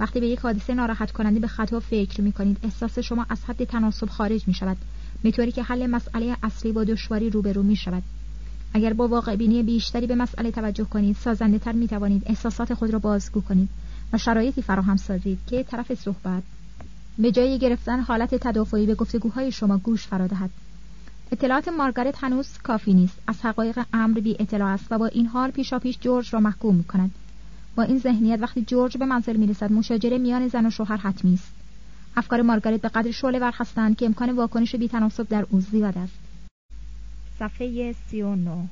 وقتی 0.00 0.20
به 0.20 0.26
یک 0.26 0.38
حادثه 0.38 0.74
ناراحت 0.74 1.12
کننده 1.12 1.40
به 1.40 1.48
خطا 1.48 1.80
فکر 1.80 2.20
می 2.20 2.32
کنید 2.32 2.58
احساس 2.62 2.98
شما 2.98 3.26
از 3.28 3.44
حد 3.44 3.64
تناسب 3.64 4.08
خارج 4.08 4.48
می 4.48 4.54
شود 4.54 4.76
به 5.22 5.30
که 5.30 5.62
حل 5.62 5.86
مسئله 5.86 6.36
اصلی 6.42 6.72
با 6.72 6.84
دشواری 6.84 7.30
روبرو 7.30 7.62
می 7.62 7.76
شود 7.76 8.02
اگر 8.74 8.92
با 8.92 9.08
واقع 9.08 9.36
بینی 9.36 9.62
بیشتری 9.62 10.06
به 10.06 10.14
مسئله 10.14 10.50
توجه 10.50 10.84
کنید 10.84 11.16
سازنده 11.16 11.58
تر 11.58 11.72
می 11.72 11.88
توانید 11.88 12.22
احساسات 12.26 12.74
خود 12.74 12.90
را 12.90 12.98
بازگو 12.98 13.40
کنید 13.40 13.68
و 14.12 14.18
شرایطی 14.18 14.62
فراهم 14.62 14.96
سازید 14.96 15.38
که 15.46 15.62
طرف 15.62 15.94
صحبت. 15.94 16.42
به 17.18 17.32
جای 17.32 17.58
گرفتن 17.58 18.00
حالت 18.00 18.34
تدافعی 18.34 18.86
به 18.86 18.94
گفتگوهای 18.94 19.52
شما 19.52 19.78
گوش 19.78 20.06
فرا 20.06 20.26
دهد. 20.26 20.50
اطلاعات 21.32 21.68
مارگارت 21.68 22.24
هنوز 22.24 22.58
کافی 22.62 22.94
نیست. 22.94 23.18
از 23.26 23.40
حقایق 23.42 23.78
امر 23.92 24.20
بی 24.20 24.36
اطلاع 24.40 24.68
است 24.68 24.86
و 24.90 24.98
با 24.98 25.06
این 25.06 25.26
حال 25.26 25.50
پیشا 25.50 25.78
پیش 25.78 25.98
جورج 25.98 26.34
را 26.34 26.40
محکوم 26.40 26.74
می 26.74 26.84
کند 26.84 27.10
با 27.76 27.82
این 27.82 27.98
ذهنیت 27.98 28.38
وقتی 28.42 28.62
جورج 28.62 28.98
به 28.98 29.06
منزل 29.06 29.36
می 29.36 29.46
رسد 29.46 29.72
مشاجره 29.72 30.18
میان 30.18 30.48
زن 30.48 30.66
و 30.66 30.70
شوهر 30.70 30.96
حتمی 30.96 31.34
است. 31.34 31.52
افکار 32.16 32.42
مارگارت 32.42 32.80
به 32.80 32.88
قدر 32.88 33.10
شعله 33.10 33.38
ور 33.38 33.52
هستند 33.54 33.96
که 33.96 34.06
امکان 34.06 34.30
واکنش 34.30 34.76
بیتناسب 34.76 35.28
در 35.28 35.46
او 35.50 35.60
زیاد 35.60 35.98
است. 35.98 36.21
صفحه 37.42 37.94
39 38.10 38.68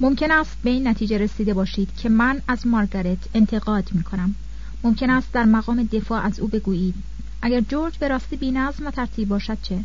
ممکن 0.00 0.30
است 0.30 0.56
به 0.62 0.70
این 0.70 0.88
نتیجه 0.88 1.18
رسیده 1.18 1.54
باشید 1.54 1.88
که 1.96 2.08
من 2.08 2.42
از 2.48 2.66
مارگارت 2.66 3.18
انتقاد 3.34 3.88
می 3.92 4.02
کنم 4.02 4.34
ممکن 4.84 5.10
است 5.10 5.32
در 5.32 5.44
مقام 5.44 5.82
دفاع 5.82 6.24
از 6.24 6.40
او 6.40 6.48
بگویید. 6.48 6.94
اگر 7.42 7.60
جورج 7.60 7.98
به 7.98 8.08
راستی 8.08 8.36
بینظم 8.36 8.86
و 8.86 8.90
ترتیب 8.90 9.28
باشد 9.28 9.58
چه؟ 9.62 9.78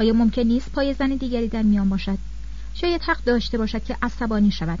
آیا 0.00 0.12
ممکن 0.12 0.42
نیست 0.42 0.72
پای 0.72 0.94
زن 0.94 1.08
دیگری 1.08 1.48
در 1.48 1.62
میان 1.62 1.88
باشد؟ 1.88 2.18
شاید 2.74 3.00
حق 3.02 3.24
داشته 3.24 3.58
باشد 3.58 3.84
که 3.84 3.96
عصبانی 4.02 4.50
شود. 4.50 4.78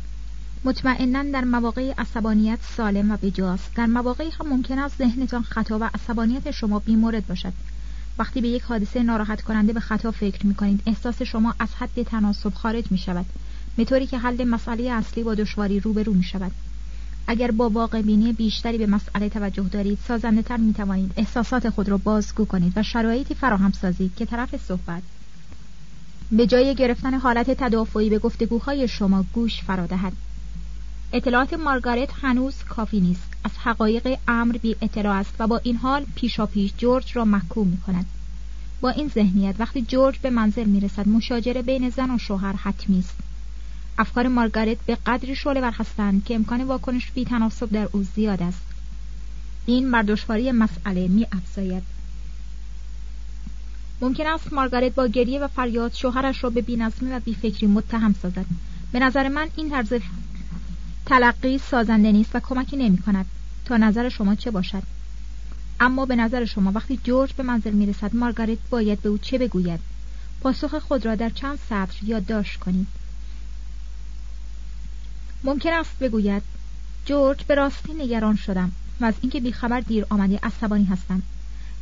مطمئنا 0.64 1.22
در 1.22 1.44
مواقع 1.44 1.94
عصبانیت 1.98 2.58
سالم 2.76 3.10
و 3.10 3.16
بجاست. 3.16 3.74
در 3.74 3.86
مواقعی 3.86 4.30
هم 4.30 4.48
ممکن 4.48 4.78
است 4.78 4.98
ذهنتان 4.98 5.42
خطا 5.42 5.78
و 5.78 5.90
عصبانیت 5.94 6.50
شما 6.50 6.78
بیمورد 6.78 7.26
باشد. 7.26 7.52
وقتی 8.18 8.40
به 8.40 8.48
یک 8.48 8.62
حادثه 8.62 9.02
ناراحت 9.02 9.42
کننده 9.42 9.72
به 9.72 9.80
خطا 9.80 10.10
فکر 10.10 10.46
می 10.46 10.54
کنید 10.54 10.82
احساس 10.86 11.22
شما 11.22 11.54
از 11.58 11.68
حد 11.74 12.02
تناسب 12.02 12.54
خارج 12.54 12.84
می 12.90 12.98
شود 12.98 13.26
به 13.76 14.06
که 14.06 14.18
حل 14.18 14.44
مسئله 14.44 14.90
اصلی 14.90 15.22
با 15.22 15.34
دشواری 15.34 15.80
روبرو 15.80 16.12
می 16.12 16.24
شود 16.24 16.52
اگر 17.26 17.50
با 17.50 17.68
واقع 17.68 18.02
بینی 18.02 18.32
بیشتری 18.32 18.78
به 18.78 18.86
مسئله 18.86 19.28
توجه 19.28 19.62
دارید 19.62 19.98
سازنده 20.08 20.42
تر 20.42 20.56
می 20.56 20.74
توانید 20.74 21.12
احساسات 21.16 21.70
خود 21.70 21.88
را 21.88 21.96
بازگو 21.96 22.44
کنید 22.44 22.72
و 22.76 22.82
شرایطی 22.82 23.34
فراهم 23.34 23.72
سازید 23.72 24.14
که 24.16 24.26
طرف 24.26 24.56
صحبت. 24.56 25.02
به 26.32 26.46
جای 26.46 26.74
گرفتن 26.74 27.14
حالت 27.14 27.50
تدافعی 27.50 28.10
به 28.10 28.18
گفتگوهای 28.18 28.88
شما 28.88 29.24
گوش 29.32 29.62
فرا 29.62 29.86
دهد. 29.86 30.12
اطلاعات 31.12 31.54
مارگارت 31.54 32.08
هنوز 32.22 32.54
کافی 32.68 33.00
نیست. 33.00 33.32
از 33.44 33.50
حقایق 33.58 34.18
امر 34.28 34.56
بی 34.56 34.76
اطلاع 34.82 35.16
است 35.16 35.34
و 35.38 35.46
با 35.46 35.60
این 35.64 35.76
حال 35.76 36.06
پیشا 36.14 36.46
پیش 36.46 36.72
جورج 36.78 37.16
را 37.16 37.24
محکوم 37.24 37.68
می 37.68 37.78
کند 37.78 38.06
با 38.80 38.90
این 38.90 39.08
ذهنیت 39.08 39.54
وقتی 39.58 39.82
جورج 39.82 40.18
به 40.18 40.30
منزل 40.30 40.64
می 40.64 40.80
رسد 40.80 41.08
مشاجره 41.08 41.62
بین 41.62 41.90
زن 41.90 42.10
و 42.10 42.18
شوهر 42.18 42.52
حتمی 42.52 42.98
است. 42.98 43.14
افکار 43.98 44.28
مارگارت 44.28 44.76
به 44.86 44.98
قدری 45.06 45.36
شعله 45.36 45.70
هستند 45.70 46.24
که 46.24 46.34
امکان 46.34 46.64
واکنش 46.64 47.10
بی 47.10 47.24
تناسب 47.24 47.70
در 47.70 47.88
او 47.92 48.02
زیاد 48.02 48.42
است. 48.42 48.62
این 49.66 49.90
بر 49.90 50.02
دشواری 50.02 50.52
مسئله 50.52 51.08
می 51.08 51.26
افزاید 51.32 51.82
ممکن 54.00 54.26
است 54.26 54.52
مارگارت 54.52 54.94
با 54.94 55.06
گریه 55.06 55.40
و 55.40 55.48
فریاد 55.48 55.94
شوهرش 55.94 56.44
را 56.44 56.50
به 56.50 56.62
بینظمی 56.62 57.10
و 57.10 57.20
بیفکری 57.20 57.66
متهم 57.66 58.14
سازد. 58.22 58.46
به 58.92 58.98
نظر 58.98 59.28
من 59.28 59.48
این 59.56 59.70
طرز 59.70 59.92
تلقی 61.06 61.58
سازنده 61.58 62.12
نیست 62.12 62.30
و 62.34 62.40
کمکی 62.40 62.76
نمی 62.76 62.98
کند 62.98 63.26
تا 63.64 63.76
نظر 63.76 64.08
شما 64.08 64.34
چه 64.34 64.50
باشد. 64.50 64.82
اما 65.80 66.06
به 66.06 66.16
نظر 66.16 66.44
شما 66.44 66.72
وقتی 66.72 67.00
جورج 67.04 67.32
به 67.32 67.42
منزل 67.42 67.72
می 67.72 67.86
رسد 67.86 68.16
مارگارت 68.16 68.58
باید 68.70 69.02
به 69.02 69.08
او 69.08 69.18
چه 69.18 69.38
بگوید؟ 69.38 69.80
پاسخ 70.40 70.74
خود 70.74 71.06
را 71.06 71.14
در 71.14 71.30
چند 71.30 71.58
سطر 71.68 71.96
یادداشت 72.02 72.60
کنید. 72.60 72.86
ممکن 75.44 75.72
است 75.72 75.98
بگوید 76.00 76.42
جورج 77.06 77.44
به 77.44 77.54
راستی 77.54 77.94
نگران 77.94 78.36
شدم 78.36 78.72
و 79.00 79.04
از 79.04 79.14
اینکه 79.20 79.40
بیخبر 79.40 79.80
دیر 79.80 80.06
آمده 80.10 80.40
عصبانی 80.42 80.84
هستم. 80.84 81.22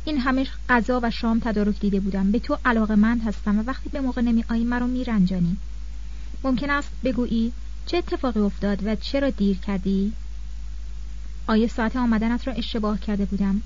این 0.05 0.17
همه 0.17 0.47
غذا 0.69 0.99
و 1.03 1.11
شام 1.11 1.39
تدارک 1.39 1.79
دیده 1.79 1.99
بودم. 1.99 2.31
به 2.31 2.39
تو 2.39 2.57
علاقه 2.65 2.95
مند 2.95 3.21
هستم 3.23 3.59
و 3.59 3.63
وقتی 3.63 3.89
به 3.89 4.01
موقع 4.01 4.21
نمی 4.21 4.45
آیی 4.49 4.63
مرا 4.63 4.87
میرنجانی 4.87 5.57
ممکن 6.43 6.69
است 6.69 6.89
بگویی 7.03 7.53
چه 7.85 7.97
اتفاقی 7.97 8.39
افتاد 8.39 8.87
و 8.87 8.95
چرا 8.95 9.29
دیر 9.29 9.57
کردی؟ 9.57 10.13
آیا 11.47 11.67
ساعت 11.67 11.95
آمدنت 11.95 12.47
را 12.47 12.53
اشتباه 12.53 12.99
کرده 12.99 13.25
بودم. 13.25 13.61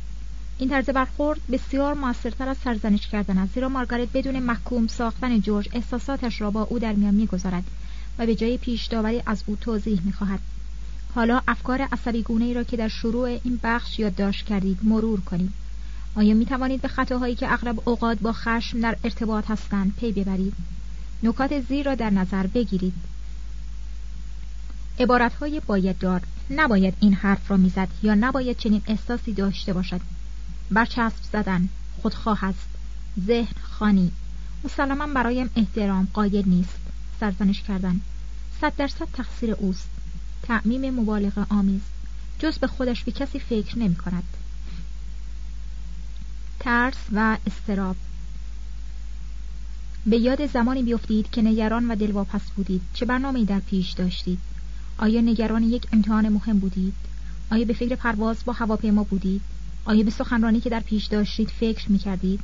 این 0.57 0.69
طرز 0.69 0.89
برخورد 0.89 1.39
بسیار 1.51 1.93
موثرتر 1.93 2.49
از 2.49 2.57
سرزنش 2.57 3.07
کردن 3.07 3.37
است 3.37 3.53
زیرا 3.53 3.69
مارگارت 3.69 4.07
بدون 4.13 4.39
محکوم 4.39 4.87
ساختن 4.87 5.41
جورج 5.41 5.69
احساساتش 5.73 6.41
را 6.41 6.51
با 6.51 6.61
او 6.61 6.79
در 6.79 6.93
میان 6.93 7.13
می‌گذارد 7.13 7.63
و 8.19 8.25
به 8.25 8.35
جای 8.35 8.57
پیش 8.57 8.85
داوری 8.85 9.23
از 9.25 9.43
او 9.45 9.55
توضیح 9.55 10.01
می‌خواهد. 10.05 10.39
حالا 11.15 11.41
افکار 11.47 11.81
عصبی 11.81 12.21
گونه 12.21 12.45
ای 12.45 12.53
را 12.53 12.63
که 12.63 12.77
در 12.77 12.87
شروع 12.87 13.23
این 13.23 13.59
بخش 13.63 13.99
یادداشت 13.99 14.45
کردید 14.45 14.79
مرور 14.83 15.19
کنید. 15.19 15.51
آیا 16.15 16.33
می 16.33 16.45
توانید 16.45 16.81
به 16.81 16.87
خطاهایی 16.87 17.35
که 17.35 17.53
اغلب 17.53 17.89
اوقات 17.89 18.19
با 18.19 18.33
خشم 18.33 18.81
در 18.81 18.97
ارتباط 19.03 19.51
هستند 19.51 19.93
پی 19.95 20.11
ببرید؟ 20.11 20.53
نکات 21.23 21.61
زیر 21.61 21.85
را 21.85 21.95
در 21.95 22.09
نظر 22.09 22.47
بگیرید. 22.47 22.93
عبارتهای 24.99 25.59
باید 25.59 25.97
دار 25.97 26.21
نباید 26.49 26.93
این 26.99 27.13
حرف 27.13 27.51
را 27.51 27.57
می‌زد 27.57 27.87
یا 28.03 28.15
نباید 28.15 28.57
چنین 28.57 28.81
احساسی 28.87 29.33
داشته 29.33 29.73
باشد. 29.73 30.01
برچسب 30.71 31.23
زدن 31.33 31.69
خودخواه 32.01 32.43
است 32.43 32.69
ذهن 33.27 33.61
خانی. 33.61 34.11
مسلما 34.63 35.07
برایم 35.07 35.49
احترام 35.55 36.07
قاید 36.13 36.47
نیست 36.47 36.77
سرزنش 37.19 37.61
کردن. 37.61 38.01
صد 38.61 38.73
درصد 38.77 39.07
تقصیر 39.13 39.51
اوست. 39.51 39.89
تعمیم 40.43 40.99
مبالغه 40.99 41.45
آمیز. 41.49 41.81
جز 42.39 42.57
به 42.57 42.67
خودش 42.67 43.03
به 43.03 43.11
کسی 43.11 43.39
فکر 43.39 43.79
نمی 43.79 43.95
کند. 43.95 44.23
ترس 46.59 46.97
و 47.11 47.37
استراب. 47.47 47.95
به 50.05 50.17
یاد 50.17 50.47
زمانی 50.47 50.83
بیفتید 50.83 51.29
که 51.31 51.41
نگران 51.41 51.91
و 51.91 51.95
دلواپس 51.95 52.41
بودید. 52.55 52.81
چه 52.93 53.05
برنامه 53.05 53.45
در 53.45 53.59
پیش 53.59 53.91
داشتید؟ 53.91 54.39
آیا 54.97 55.21
نگران 55.21 55.63
یک 55.63 55.87
امتحان 55.93 56.29
مهم 56.29 56.59
بودید؟ 56.59 56.93
آیا 57.51 57.65
به 57.65 57.73
فکر 57.73 57.95
پرواز 57.95 58.37
با 58.45 58.53
هواپیما 58.53 59.03
بودید؟ 59.03 59.41
آیا 59.85 60.03
به 60.03 60.11
سخنرانی 60.11 60.59
که 60.59 60.69
در 60.69 60.79
پیش 60.79 61.05
داشتید 61.05 61.49
فکر 61.49 61.91
می 61.91 61.97
کردید 61.97 62.39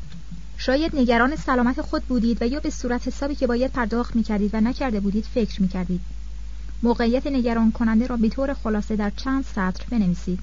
شاید 0.57 0.95
نگران 0.95 1.35
سلامت 1.35 1.81
خود 1.81 2.03
بودید 2.03 2.41
و 2.41 2.47
یا 2.47 2.59
به 2.59 2.69
صورت 2.69 3.07
حسابی 3.07 3.35
که 3.35 3.47
باید 3.47 3.71
پرداخت 3.71 4.15
می 4.15 4.23
کردید 4.23 4.53
و 4.53 4.61
نکرده 4.61 4.99
بودید 4.99 5.25
فکر 5.25 5.61
می 5.61 5.67
کردید 5.67 6.01
موقعیت 6.83 7.27
نگران 7.27 7.71
کننده 7.71 8.07
را 8.07 8.17
به 8.17 8.29
طور 8.29 8.53
خلاصه 8.53 8.95
در 8.95 9.09
چند 9.09 9.45
سطر 9.45 9.85
بنویسید. 9.89 10.39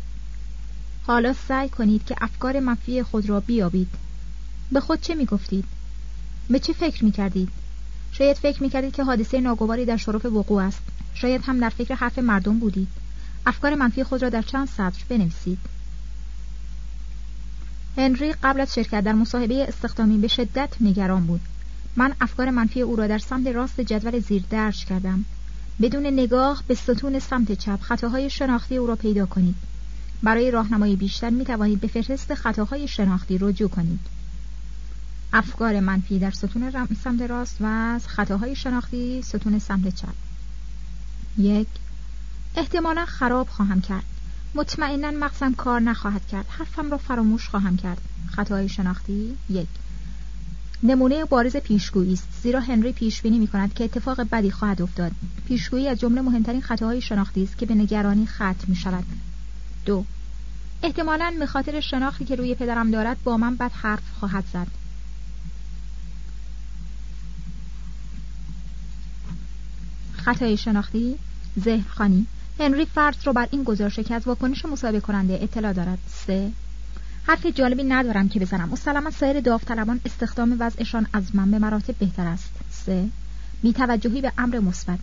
حالا 1.06 1.34
سعی 1.48 1.68
کنید 1.68 2.04
که 2.04 2.14
افکار 2.20 2.60
منفی 2.60 3.02
خود 3.02 3.28
را 3.28 3.40
بیابید. 3.40 3.88
به 4.72 4.80
خود 4.80 5.00
چه 5.00 5.14
می 5.14 5.24
گفتید؟ 5.26 5.64
به 6.50 6.58
چه 6.58 6.72
فکر 6.72 7.04
می 7.04 7.10
کردید؟ 7.10 7.48
شاید 8.12 8.36
فکر 8.36 8.62
می 8.62 8.70
کردید 8.70 8.94
که 8.94 9.04
حادثه 9.04 9.40
ناگواری 9.40 9.84
در 9.84 9.96
شرف 9.96 10.24
وقوع 10.26 10.62
است. 10.62 10.82
شاید 11.14 11.42
هم 11.44 11.60
در 11.60 11.68
فکر 11.68 11.94
حرف 11.94 12.18
مردم 12.18 12.58
بودید. 12.58 12.88
افکار 13.46 13.74
منفی 13.74 14.04
خود 14.04 14.22
را 14.22 14.28
در 14.28 14.42
چند 14.42 14.68
سطر 14.68 15.04
بنویسید. 15.08 15.58
هنری 17.96 18.32
قبل 18.32 18.60
از 18.60 18.74
شرکت 18.74 19.04
در 19.04 19.12
مصاحبه 19.12 19.68
استخدامی 19.68 20.18
به 20.18 20.28
شدت 20.28 20.68
نگران 20.80 21.26
بود. 21.26 21.40
من 21.96 22.14
افکار 22.20 22.50
منفی 22.50 22.80
او 22.80 22.96
را 22.96 23.06
در 23.06 23.18
سمت 23.18 23.46
راست 23.46 23.80
جدول 23.80 24.18
زیر 24.18 24.44
درج 24.50 24.84
کردم. 24.84 25.24
بدون 25.80 26.06
نگاه 26.06 26.62
به 26.66 26.74
ستون 26.74 27.18
سمت 27.18 27.52
چپ 27.52 27.80
خطاهای 27.80 28.30
شناختی 28.30 28.76
او 28.76 28.86
را 28.86 28.96
پیدا 28.96 29.26
کنید. 29.26 29.54
برای 30.22 30.50
راهنمایی 30.50 30.96
بیشتر 30.96 31.30
می 31.30 31.44
توانید 31.44 31.80
به 31.80 31.88
فهرست 31.88 32.34
خطاهای 32.34 32.88
شناختی 32.88 33.38
رجوع 33.38 33.68
کنید. 33.68 34.00
افکار 35.32 35.80
منفی 35.80 36.18
در 36.18 36.30
ستون 36.30 36.88
سمت 37.04 37.22
راست 37.22 37.56
و 37.60 37.98
خطاهای 37.98 38.56
شناختی 38.56 39.22
ستون 39.22 39.58
سمت 39.58 39.94
چپ. 39.94 40.27
یک. 41.38 41.68
احتمالا 42.56 43.04
خراب 43.04 43.48
خواهم 43.48 43.80
کرد. 43.80 44.04
مطمئنا 44.54 45.10
مغزم 45.10 45.54
کار 45.54 45.80
نخواهد 45.80 46.26
کرد. 46.26 46.46
حرفم 46.48 46.90
را 46.90 46.98
فراموش 46.98 47.48
خواهم 47.48 47.76
کرد. 47.76 48.00
خطای 48.30 48.68
شناختی؟ 48.68 49.36
یک. 49.50 49.68
نمونه 50.82 51.24
بارز 51.24 51.56
پیشگویی 51.56 52.12
است. 52.12 52.28
زیرا 52.42 52.60
هنری 52.60 52.92
پیش 52.92 53.22
بینی 53.22 53.38
می 53.38 53.46
کند 53.46 53.74
که 53.74 53.84
اتفاق 53.84 54.20
بدی 54.20 54.50
خواهد 54.50 54.82
افتاد. 54.82 55.12
پیشگویی 55.48 55.88
از 55.88 55.98
جمله 55.98 56.20
مهمترین 56.20 56.60
خطاهای 56.60 57.00
شناختی 57.00 57.42
است 57.42 57.58
که 57.58 57.66
به 57.66 57.74
نگرانی 57.74 58.26
ختم 58.26 58.64
می 58.66 58.76
شود 58.76 59.04
دو. 59.86 60.04
احتمالا 60.82 61.34
به 61.38 61.46
خاطر 61.46 61.80
شناختی 61.80 62.24
که 62.24 62.36
روی 62.36 62.54
پدرم 62.54 62.90
دارد 62.90 63.16
با 63.24 63.36
من 63.36 63.56
بد 63.56 63.72
حرف 63.72 64.02
خواهد 64.20 64.44
زد. 64.52 64.66
خطای 70.12 70.56
شناختی؟ 70.56 71.18
ذهن 71.58 71.84
خانی 71.88 72.26
هنری 72.60 72.84
فرض 72.84 73.16
رو 73.24 73.32
بر 73.32 73.48
این 73.50 73.62
گزارشه 73.64 74.04
که 74.04 74.14
از 74.14 74.26
واکنش 74.26 74.64
مصاحبه 74.64 75.00
کننده 75.00 75.38
اطلاع 75.42 75.72
دارد. 75.72 75.98
سه. 76.26 76.50
حرف 77.26 77.46
جالبی 77.46 77.84
ندارم 77.84 78.28
که 78.28 78.40
بزنم. 78.40 78.68
مسلما 78.68 79.10
سایر 79.10 79.40
داوطلبان 79.40 80.00
استخدام 80.04 80.56
وضعشان 80.58 81.06
از 81.12 81.36
من 81.36 81.50
به 81.50 81.58
مراتب 81.58 81.94
بهتر 81.98 82.26
است. 82.26 82.50
سه. 82.70 83.08
بیتوجهی 83.62 84.20
به 84.20 84.32
امر 84.38 84.58
مثبت. 84.58 84.98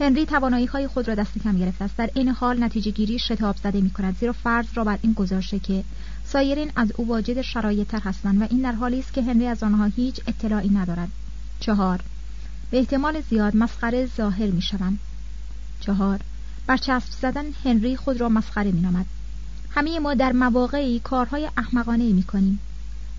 هنری 0.00 0.26
توانایی 0.26 0.66
های 0.66 0.86
خود 0.86 1.08
را 1.08 1.14
دست 1.14 1.38
کم 1.44 1.58
گرفته 1.58 1.84
است. 1.84 1.96
در 1.96 2.10
این 2.14 2.28
حال 2.28 2.64
نتیجه 2.64 2.90
گیری 2.90 3.18
شتاب 3.18 3.56
زده 3.56 3.80
می 3.80 3.90
کند 3.90 4.16
زیرا 4.16 4.32
فرض 4.32 4.66
را 4.74 4.84
بر 4.84 4.98
این 5.02 5.12
گذاشته 5.12 5.58
که 5.58 5.84
سایرین 6.24 6.72
از 6.76 6.92
او 6.96 7.08
واجد 7.08 7.40
شرایط 7.40 7.88
تر 7.88 8.00
هستند 8.00 8.42
و 8.42 8.46
این 8.50 8.60
در 8.60 8.72
حالی 8.72 8.98
است 8.98 9.12
که 9.12 9.22
هنری 9.22 9.46
از 9.46 9.62
آنها 9.62 9.84
هیچ 9.84 10.20
اطلاعی 10.26 10.68
ندارد. 10.68 11.08
چهار. 11.60 12.00
به 12.70 12.78
احتمال 12.78 13.20
زیاد 13.30 13.56
مسخره 13.56 14.08
ظاهر 14.16 14.46
می 14.46 14.62
شوم. 14.62 14.98
چهار. 15.80 16.20
برچسب 16.66 17.12
زدن 17.22 17.44
هنری 17.64 17.96
خود 17.96 18.20
را 18.20 18.28
مسخره 18.28 18.72
می 18.72 18.80
نامد. 18.80 19.06
همه 19.70 19.98
ما 19.98 20.14
در 20.14 20.32
مواقعی 20.32 21.00
کارهای 21.00 21.50
احمقانه 21.56 22.12
می 22.12 22.22
کنیم 22.22 22.58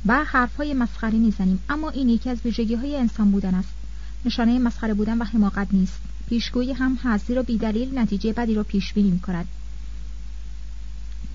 و 0.05 0.23
حرفهای 0.23 0.73
مسخره 0.73 1.17
می 1.17 1.31
زنیم 1.31 1.59
اما 1.69 1.89
این 1.89 2.09
یکی 2.09 2.29
از 2.29 2.37
ویژگی 2.45 2.75
های 2.75 2.97
انسان 2.97 3.31
بودن 3.31 3.53
است. 3.53 3.73
نشانه 4.25 4.59
مسخره 4.59 4.93
بودن 4.93 5.17
و 5.17 5.23
حماقت 5.23 5.67
نیست. 5.71 5.99
پیشگویی 6.29 6.73
هم 6.73 6.99
هستی 7.03 7.35
را 7.35 7.43
بیدلیل 7.43 7.99
نتیجه 7.99 8.33
بدی 8.33 8.55
را 8.55 8.63
پیش 8.63 8.93
بینی 8.93 9.11
می 9.11 9.19
کند 9.19 9.47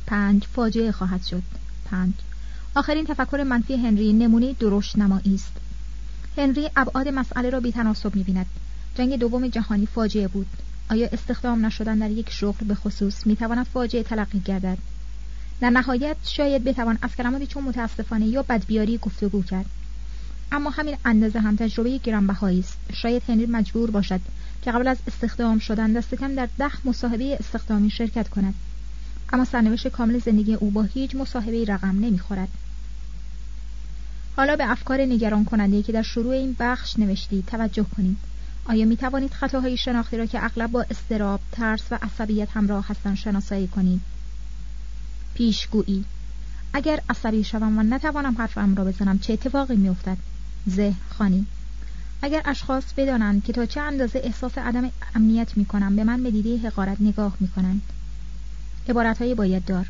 پنج. 0.07 0.45
فاجعه 0.45 0.93
خواهد 0.93 1.23
شد. 1.23 1.43
پنج. 1.85 2.13
آخرین 2.75 3.05
تفکر 3.07 3.43
منفی 3.43 3.77
هنری 3.77 4.13
نمونه 4.13 4.53
درشت 4.53 4.99
نمایی 4.99 5.35
است. 5.35 5.53
هنری 6.37 6.71
ابعاد 6.77 7.09
مسئله 7.09 7.51
را 7.51 7.61
بیتناسب 7.61 8.17
می 8.17 8.23
بیند 8.23 8.47
جنگ 8.95 9.19
دوم 9.19 9.49
جهانی 9.49 9.87
فاجعه 9.87 10.29
بود. 10.29 10.47
آیا 10.91 11.09
استخدام 11.13 11.67
نشدن 11.67 11.99
در 11.99 12.11
یک 12.11 12.31
شغل 12.31 12.67
به 12.67 12.75
خصوص 12.75 13.27
می 13.27 13.37
تواند 13.37 13.67
فاجعه 13.67 14.03
تلقی 14.03 14.41
گردد؟ 14.41 14.79
در 15.61 15.71
نهایت 15.71 16.17
شاید 16.25 16.65
بتوان 16.65 16.99
از 17.03 17.17
کلماتی 17.17 17.47
چون 17.47 17.65
متاسفانه 17.65 18.27
یا 18.27 18.43
بدبیاری 18.43 18.99
گفتگو 18.99 19.43
کرد. 19.43 19.67
اما 20.53 20.71
همین 20.71 20.97
اندازه 21.05 21.41
هم 21.41 21.57
تجربه 21.57 21.99
گرانبهایی 21.99 22.61
است. 22.61 22.79
شاید 22.93 23.23
هنری 23.29 23.47
مجبور 23.47 23.91
باشد 23.91 24.21
که 24.63 24.73
قبل 24.73 24.89
از 24.89 24.99
استخدام 25.07 25.59
شدن 25.59 25.93
دست 25.93 26.15
کم 26.15 26.35
در 26.35 26.49
ده 26.59 26.87
مصاحبه 26.87 27.37
استخدامی 27.41 27.91
شرکت 27.91 28.29
کند. 28.29 28.55
اما 29.33 29.45
سرنوشت 29.45 29.89
کامل 29.89 30.19
زندگی 30.19 30.55
او 30.55 30.71
با 30.71 30.83
هیچ 30.83 31.15
مصاحبه 31.15 31.65
رقم 31.65 31.99
نمی‌خورد. 32.01 32.49
حالا 34.37 34.57
به 34.57 34.71
افکار 34.71 35.01
نگران 35.01 35.45
کننده 35.45 35.83
که 35.83 35.93
در 35.93 36.03
شروع 36.03 36.33
این 36.33 36.57
بخش 36.59 36.99
نوشتید 36.99 37.47
توجه 37.47 37.87
کنید 37.97 38.17
آیا 38.69 38.85
می 38.85 38.97
توانید 38.97 39.33
خطاهای 39.33 39.77
شناختی 39.77 40.17
را 40.17 40.27
که 40.27 40.45
اغلب 40.45 40.71
با 40.71 40.87
استراب، 40.91 41.41
ترس 41.53 41.83
و 41.91 41.99
عصبیت 42.03 42.49
همراه 42.51 42.89
هستند 42.89 43.17
شناسایی 43.17 43.67
کنید؟ 43.67 44.01
پیشگویی 45.35 46.05
اگر 46.73 47.03
عصبی 47.09 47.45
شوم 47.45 47.79
و 47.79 47.83
نتوانم 47.83 48.39
حرفم 48.39 48.75
را 48.75 48.85
بزنم 48.85 49.19
چه 49.19 49.33
اتفاقی 49.33 49.77
میافتد؟ 49.77 50.17
ذهن 50.71 50.97
خانی 51.19 51.47
اگر 52.23 52.43
اشخاص 52.45 52.85
بدانند 52.97 53.45
که 53.45 53.53
تا 53.53 53.67
چه 53.67 53.81
اندازه 53.81 54.21
احساس 54.25 54.59
عدم 54.59 54.91
امنیت 55.15 55.57
می 55.57 55.65
کنم 55.65 55.97
به 55.97 56.05
من 56.05 56.23
به 56.23 56.31
دیده 56.31 56.69
حقارت 56.69 57.01
نگاه 57.01 57.37
می 57.41 57.49
کنند 57.49 57.83
عبارت 58.89 59.23
باید 59.23 59.65
دار 59.65 59.87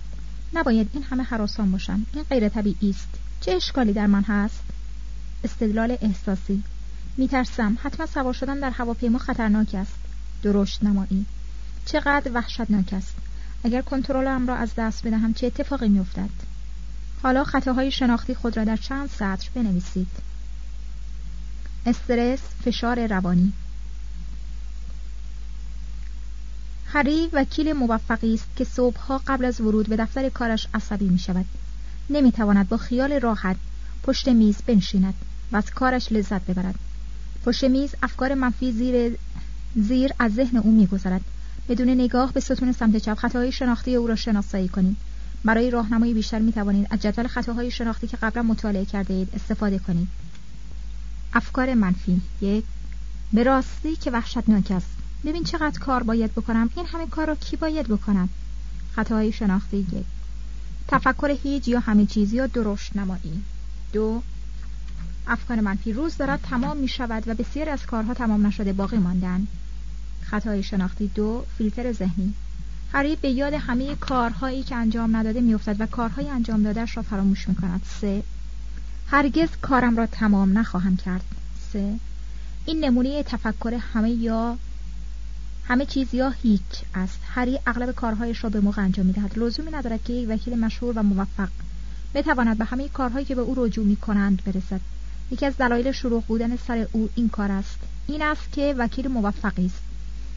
نباید 0.54 0.90
این 0.92 1.02
همه 1.02 1.22
حراسان 1.22 1.72
باشم 1.72 2.06
این 2.12 2.24
غیر 2.30 2.48
طبیعی 2.48 2.90
است. 2.90 3.08
چه 3.40 3.52
اشکالی 3.52 3.92
در 3.92 4.06
من 4.06 4.22
هست؟ 4.22 4.62
استدلال 5.44 5.96
احساسی 6.00 6.62
میترسم 7.16 7.78
حتما 7.82 8.06
سوار 8.06 8.32
شدن 8.32 8.60
در 8.60 8.70
هواپیما 8.70 9.18
خطرناک 9.18 9.74
است. 9.74 9.94
درشت 10.42 10.82
نمایی. 10.82 11.26
چقدر 11.86 12.30
وحشتناک 12.34 12.92
است. 12.92 13.14
اگر 13.64 13.82
کنترلم 13.82 14.48
را 14.48 14.56
از 14.56 14.70
دست 14.76 15.06
بدهم 15.06 15.34
چه 15.34 15.46
اتفاقی 15.46 15.88
میافتد؟ 15.88 16.30
حالا 17.22 17.44
خطاهای 17.44 17.90
شناختی 17.90 18.34
خود 18.34 18.56
را 18.56 18.64
در 18.64 18.76
چند 18.76 19.10
سطر 19.10 19.48
بنویسید. 19.54 20.08
استرس 21.86 22.40
فشار 22.64 23.06
روانی. 23.06 23.52
هری 26.86 27.30
وکیل 27.32 27.72
موفقی 27.72 28.34
است 28.34 28.46
که 28.56 28.64
صبحها 28.64 29.20
قبل 29.26 29.44
از 29.44 29.60
ورود 29.60 29.88
به 29.88 29.96
دفتر 29.96 30.28
کارش 30.28 30.68
عصبی 30.74 31.08
می 31.08 31.18
شود 31.18 31.44
نمی 32.10 32.32
تواند 32.32 32.68
با 32.68 32.76
خیال 32.76 33.20
راحت 33.20 33.56
پشت 34.02 34.28
میز 34.28 34.56
بنشیند 34.66 35.14
و 35.52 35.56
از 35.56 35.70
کارش 35.70 36.12
لذت 36.12 36.46
ببرد. 36.46 36.74
پشت 37.46 37.64
میز 37.64 37.94
افکار 38.02 38.34
منفی 38.34 38.72
زیر 38.72 39.16
زیر 39.76 40.10
از 40.18 40.34
ذهن 40.34 40.56
او 40.56 40.70
میگذرد. 40.70 41.20
بدون 41.68 41.88
نگاه 41.88 42.32
به 42.32 42.40
ستون 42.40 42.72
سمت 42.72 42.96
چپ 42.96 43.14
خطاهای 43.14 43.52
شناختی 43.52 43.94
او 43.94 44.06
را 44.06 44.16
شناسایی 44.16 44.68
کنید. 44.68 44.96
برای 45.44 45.70
راهنمایی 45.70 46.14
بیشتر 46.14 46.38
می 46.38 46.52
توانید 46.52 46.86
از 46.90 47.02
جدول 47.02 47.26
خطاهای 47.26 47.70
شناختی 47.70 48.06
که 48.06 48.16
قبلا 48.16 48.42
مطالعه 48.42 48.84
کرده 48.84 49.14
اید 49.14 49.28
استفاده 49.34 49.78
کنید. 49.78 50.08
افکار 51.32 51.74
منفی 51.74 52.20
یک 52.40 52.64
به 53.32 53.42
راستی 53.42 53.96
که 53.96 54.10
وحشتناک 54.10 54.70
است. 54.70 54.96
ببین 55.24 55.44
چقدر 55.44 55.78
کار 55.78 56.02
باید 56.02 56.32
بکنم. 56.32 56.70
این 56.76 56.86
همه 56.86 57.06
کار 57.06 57.26
را 57.26 57.34
کی 57.34 57.56
باید 57.56 57.88
بکنم 57.88 58.28
خطاهای 58.96 59.32
شناختی 59.32 59.76
یک. 59.76 60.06
تفکر 60.88 61.36
هیچ 61.42 61.68
یا 61.68 61.80
همه 61.80 62.06
چیز 62.06 62.32
یا 62.32 62.46
درشت 62.46 62.96
نمایی. 62.96 63.42
دو 63.92 64.22
افکار 65.28 65.60
منفی 65.60 65.92
روز 65.92 66.16
دارد 66.16 66.40
تمام 66.42 66.76
می 66.76 66.88
شود 66.88 67.28
و 67.28 67.34
بسیار 67.34 67.68
از 67.68 67.86
کارها 67.86 68.14
تمام 68.14 68.46
نشده 68.46 68.72
باقی 68.72 68.96
ماندن. 68.96 69.46
خطای 70.22 70.62
شناختی 70.62 71.10
دو 71.14 71.44
فیلتر 71.58 71.92
ذهنی. 71.92 72.34
هری 72.92 73.16
به 73.16 73.30
یاد 73.30 73.52
همه 73.52 73.94
کارهایی 73.94 74.62
که 74.62 74.76
انجام 74.76 75.16
نداده 75.16 75.40
میافتد 75.40 75.80
و 75.80 75.86
کارهای 75.86 76.28
انجام 76.28 76.62
دادهش 76.62 76.96
را 76.96 77.02
فراموش 77.02 77.48
می 77.48 77.54
کند 77.54 77.82
سه 78.00 78.22
هرگز 79.06 79.48
کارم 79.62 79.96
را 79.96 80.06
تمام 80.06 80.58
نخواهم 80.58 80.96
کرد. 80.96 81.24
سه 81.72 81.94
این 82.66 82.84
نمونه 82.84 83.22
تفکر 83.22 83.80
همه 83.94 84.10
یا 84.10 84.58
همه 85.68 85.86
چیز 85.86 86.14
یا 86.14 86.30
هیچ 86.30 86.62
است. 86.94 87.18
هری 87.34 87.58
اغلب 87.66 87.90
کارهایش 87.94 88.44
را 88.44 88.50
به 88.50 88.60
موقع 88.60 88.82
انجام 88.82 89.06
می‌دهد. 89.06 89.38
لزومی 89.38 89.70
ندارد 89.70 90.04
که 90.04 90.12
یک 90.12 90.28
وکیل 90.28 90.58
مشهور 90.58 90.98
و 90.98 91.02
موفق 91.02 91.48
بتواند 92.14 92.58
به 92.58 92.64
همه 92.64 92.88
کارهایی 92.88 93.24
که 93.24 93.34
به 93.34 93.40
او 93.40 93.54
رجوع 93.64 93.86
می 93.86 93.96
کنند 93.96 94.42
برسد. 94.44 94.80
یکی 95.30 95.46
از 95.46 95.56
دلایل 95.56 95.92
شروع 95.92 96.22
بودن 96.22 96.56
سر 96.56 96.86
او 96.92 97.08
این 97.14 97.28
کار 97.28 97.52
است. 97.52 97.78
این 98.06 98.22
است 98.22 98.52
که 98.52 98.74
وکیل 98.78 99.08
موفقی 99.08 99.66
است. 99.66 99.82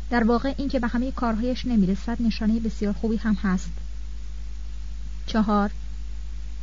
در 0.09 0.23
واقع 0.23 0.53
اینکه 0.57 0.79
به 0.79 0.87
همه 0.87 1.11
کارهایش 1.11 1.65
نمی‌رسد 1.65 2.21
نشانه 2.21 2.59
بسیار 2.59 2.93
خوبی 2.93 3.17
هم 3.17 3.33
هست. 3.33 3.71
چهار 5.25 5.71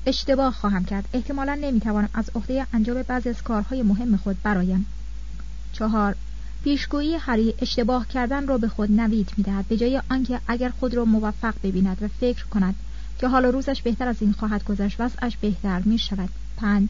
اشتباه 0.06 0.54
خواهم 0.54 0.84
کرد. 0.84 1.08
احتمالا 1.12 1.54
نمی‌توانم 1.54 2.08
از 2.14 2.30
عهده 2.34 2.66
انجام 2.72 3.02
بعضی 3.02 3.28
از 3.28 3.42
کارهای 3.42 3.82
مهم 3.82 4.16
خود 4.16 4.42
برایم. 4.42 4.86
چهار 5.72 6.16
پیشگویی 6.64 7.16
هری 7.16 7.54
اشتباه 7.58 8.08
کردن 8.08 8.46
را 8.46 8.58
به 8.58 8.68
خود 8.68 8.92
نوید 8.92 9.32
می‌دهد. 9.36 9.68
به 9.68 9.76
جای 9.76 10.02
آنکه 10.10 10.40
اگر 10.48 10.68
خود 10.68 10.94
را 10.94 11.04
موفق 11.04 11.54
ببیند 11.62 12.02
و 12.02 12.08
فکر 12.08 12.44
کند 12.44 12.74
که 13.18 13.28
حال 13.28 13.44
روزش 13.44 13.82
بهتر 13.82 14.08
از 14.08 14.16
این 14.20 14.32
خواهد 14.32 14.64
گذشت 14.64 15.00
وضعش 15.00 15.36
بهتر 15.36 15.80
می 15.80 15.98
شود 15.98 16.28
پنج 16.56 16.88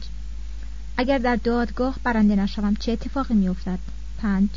اگر 0.97 1.17
در 1.17 1.35
دادگاه 1.35 1.95
برنده 2.03 2.35
نشوم 2.35 2.75
چه 2.75 2.91
اتفاقی 2.91 3.33
میافتد؟ 3.33 3.79
پنج. 4.21 4.49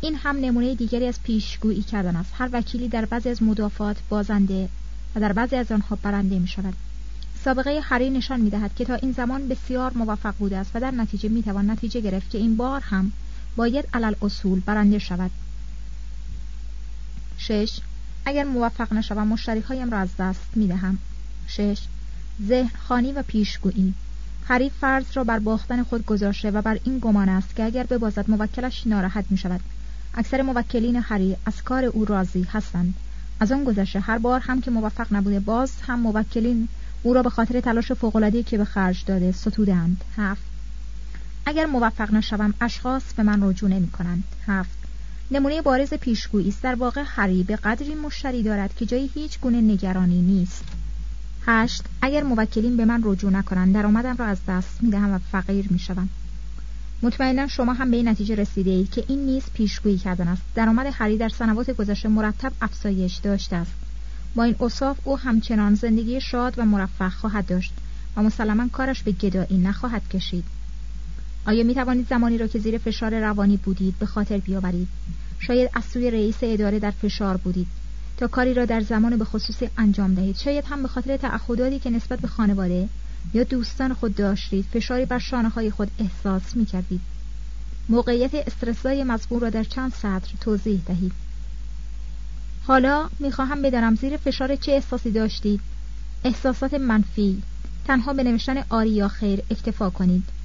این 0.00 0.14
هم 0.14 0.36
نمونه 0.36 0.74
دیگری 0.74 1.06
از 1.06 1.22
پیشگویی 1.22 1.82
کردن 1.82 2.16
است. 2.16 2.30
هر 2.34 2.48
وکیلی 2.52 2.88
در 2.88 3.04
بعضی 3.04 3.28
از 3.28 3.42
مدافعات 3.42 3.96
بازنده 4.08 4.68
و 5.14 5.20
در 5.20 5.32
بعضی 5.32 5.56
از 5.56 5.72
آنها 5.72 5.98
برنده 6.02 6.38
می 6.38 6.48
شود 6.48 6.74
سابقه 7.44 7.80
هری 7.82 8.10
نشان 8.10 8.40
می 8.40 8.50
دهد 8.50 8.74
که 8.74 8.84
تا 8.84 8.94
این 8.94 9.12
زمان 9.12 9.48
بسیار 9.48 9.92
موفق 9.94 10.34
بوده 10.38 10.56
است 10.56 10.70
و 10.74 10.80
در 10.80 10.90
نتیجه 10.90 11.28
می 11.28 11.42
توان 11.42 11.70
نتیجه 11.70 12.00
گرفت 12.00 12.30
که 12.30 12.38
این 12.38 12.56
بار 12.56 12.80
هم 12.80 13.12
باید 13.56 13.88
علل 13.94 14.14
اصول 14.22 14.60
برنده 14.60 14.98
شود. 14.98 15.30
شش. 17.38 17.80
اگر 18.24 18.44
موفق 18.44 18.92
نشوم 18.92 19.28
مشتری 19.28 19.60
هایم 19.60 19.90
را 19.90 19.98
از 19.98 20.16
دست 20.18 20.50
می 20.54 20.66
دهم 20.66 20.98
شش. 21.46 21.82
ذهن 22.46 22.70
خانی 22.88 23.12
و 23.12 23.22
پیشگویی. 23.22 23.94
خرید 24.48 24.72
فرض 24.80 25.04
را 25.14 25.24
بر 25.24 25.38
باختن 25.38 25.82
خود 25.82 26.06
گذاشته 26.06 26.50
و 26.50 26.62
بر 26.62 26.78
این 26.84 26.98
گمان 26.98 27.28
است 27.28 27.56
که 27.56 27.64
اگر 27.64 27.86
ببازد 27.86 28.30
موکلش 28.30 28.86
ناراحت 28.86 29.24
می 29.30 29.36
شود 29.36 29.60
اکثر 30.14 30.42
موکلین 30.42 30.96
هری 30.96 31.36
از 31.46 31.62
کار 31.62 31.84
او 31.84 32.04
راضی 32.04 32.46
هستند. 32.52 32.94
از 33.40 33.52
آن 33.52 33.64
گذشته 33.64 34.00
هر 34.00 34.18
بار 34.18 34.40
هم 34.40 34.60
که 34.60 34.70
موفق 34.70 35.06
نبوده 35.12 35.40
باز 35.40 35.72
هم 35.86 36.00
موکلین 36.00 36.68
او 37.02 37.14
را 37.14 37.22
به 37.22 37.30
خاطر 37.30 37.60
تلاش 37.60 37.92
فوق‌العاده‌ای 37.92 38.42
که 38.42 38.58
به 38.58 38.64
خرج 38.64 39.04
داده 39.06 39.32
ستودهاند 39.32 40.04
هفت. 40.16 40.42
اگر 41.46 41.66
موفق 41.66 42.14
نشوم 42.14 42.54
اشخاص 42.60 43.02
به 43.16 43.22
من 43.22 43.42
رجوع 43.42 43.70
نمی 43.70 43.88
کنند 43.88 44.24
هفت. 44.46 44.78
نمونه 45.30 45.62
بارز 45.62 45.94
پیشگویی 45.94 46.48
است. 46.48 46.62
در 46.62 46.74
واقع 46.74 47.02
هری 47.06 47.42
به 47.42 47.56
قدری 47.56 47.94
مشتری 47.94 48.42
دارد 48.42 48.74
که 48.74 48.86
جایی 48.86 49.10
هیچ 49.14 49.40
گونه 49.40 49.60
نگرانی 49.60 50.22
نیست. 50.22 50.64
هشت. 51.46 51.82
اگر 52.02 52.22
موکلین 52.22 52.76
به 52.76 52.84
من 52.84 53.00
رجوع 53.04 53.30
نکنند 53.30 53.74
درآمدم 53.74 54.16
را 54.16 54.24
از 54.24 54.38
دست 54.48 54.78
می‌دهم 54.80 55.14
و 55.14 55.18
فقیر 55.18 55.66
می‌شوم. 55.70 56.08
مطمئنا 57.02 57.46
شما 57.46 57.72
هم 57.72 57.90
به 57.90 57.96
این 57.96 58.08
نتیجه 58.08 58.34
رسیده 58.34 58.70
اید 58.70 58.90
که 58.90 59.04
این 59.08 59.26
نیز 59.26 59.42
پیشگویی 59.54 59.98
کردن 59.98 60.28
است. 60.28 60.42
درآمد 60.54 60.86
هری 60.92 61.18
در 61.18 61.28
سنوات 61.28 61.70
گذشته 61.70 62.08
مرتب 62.08 62.52
افزایش 62.62 63.16
داشته 63.16 63.56
است. 63.56 63.72
با 64.34 64.44
این 64.44 64.56
اصاف 64.60 64.98
او 65.04 65.18
همچنان 65.18 65.74
زندگی 65.74 66.20
شاد 66.20 66.54
و 66.56 66.64
مرفه 66.64 67.08
خواهد 67.08 67.46
داشت 67.46 67.72
و 68.16 68.22
مسلما 68.22 68.68
کارش 68.68 69.02
به 69.02 69.12
گدایی 69.12 69.58
نخواهد 69.58 70.08
کشید. 70.08 70.44
آیا 71.46 71.64
می 71.64 71.74
توانید 71.74 72.08
زمانی 72.08 72.38
را 72.38 72.46
که 72.46 72.58
زیر 72.58 72.78
فشار 72.78 73.20
روانی 73.20 73.56
بودید 73.56 73.98
به 73.98 74.06
خاطر 74.06 74.38
بیاورید؟ 74.38 74.88
شاید 75.38 75.70
از 75.74 75.84
سوی 75.84 76.10
رئیس 76.10 76.36
اداره 76.42 76.78
در 76.78 76.90
فشار 76.90 77.36
بودید. 77.36 77.66
تا 78.18 78.28
کاری 78.28 78.54
را 78.54 78.64
در 78.64 78.80
زمان 78.80 79.16
به 79.16 79.24
خصوصی 79.24 79.70
انجام 79.78 80.14
دهید. 80.14 80.36
شاید 80.36 80.64
هم 80.64 80.82
به 80.82 80.88
خاطر 80.88 81.16
تعهداتی 81.16 81.78
که 81.78 81.90
نسبت 81.90 82.20
به 82.20 82.28
خانواده 82.28 82.88
یا 83.34 83.44
دوستان 83.44 83.94
خود 83.94 84.14
داشتید 84.14 84.64
فشاری 84.72 85.04
بر 85.04 85.18
شانه 85.18 85.48
های 85.48 85.70
خود 85.70 85.90
احساس 85.98 86.56
می 86.56 86.66
کردید 86.66 87.00
موقعیت 87.88 88.34
استرسای 88.34 89.04
مزبور 89.04 89.42
را 89.42 89.50
در 89.50 89.64
چند 89.64 89.92
سطر 89.92 90.30
توضیح 90.40 90.80
دهید. 90.86 91.12
حالا 92.66 93.08
می‌خواهم 93.18 93.62
بدانم 93.62 93.94
زیر 93.94 94.16
فشار 94.16 94.56
چه 94.56 94.72
احساسی 94.72 95.10
داشتید؟ 95.10 95.60
احساسات 96.24 96.74
منفی 96.74 97.42
تنها 97.86 98.12
به 98.12 98.22
نوشتن 98.22 98.64
آری 98.68 98.90
یا 98.90 99.08
خیر 99.08 99.42
اکتفا 99.50 99.90
کنید. 99.90 100.37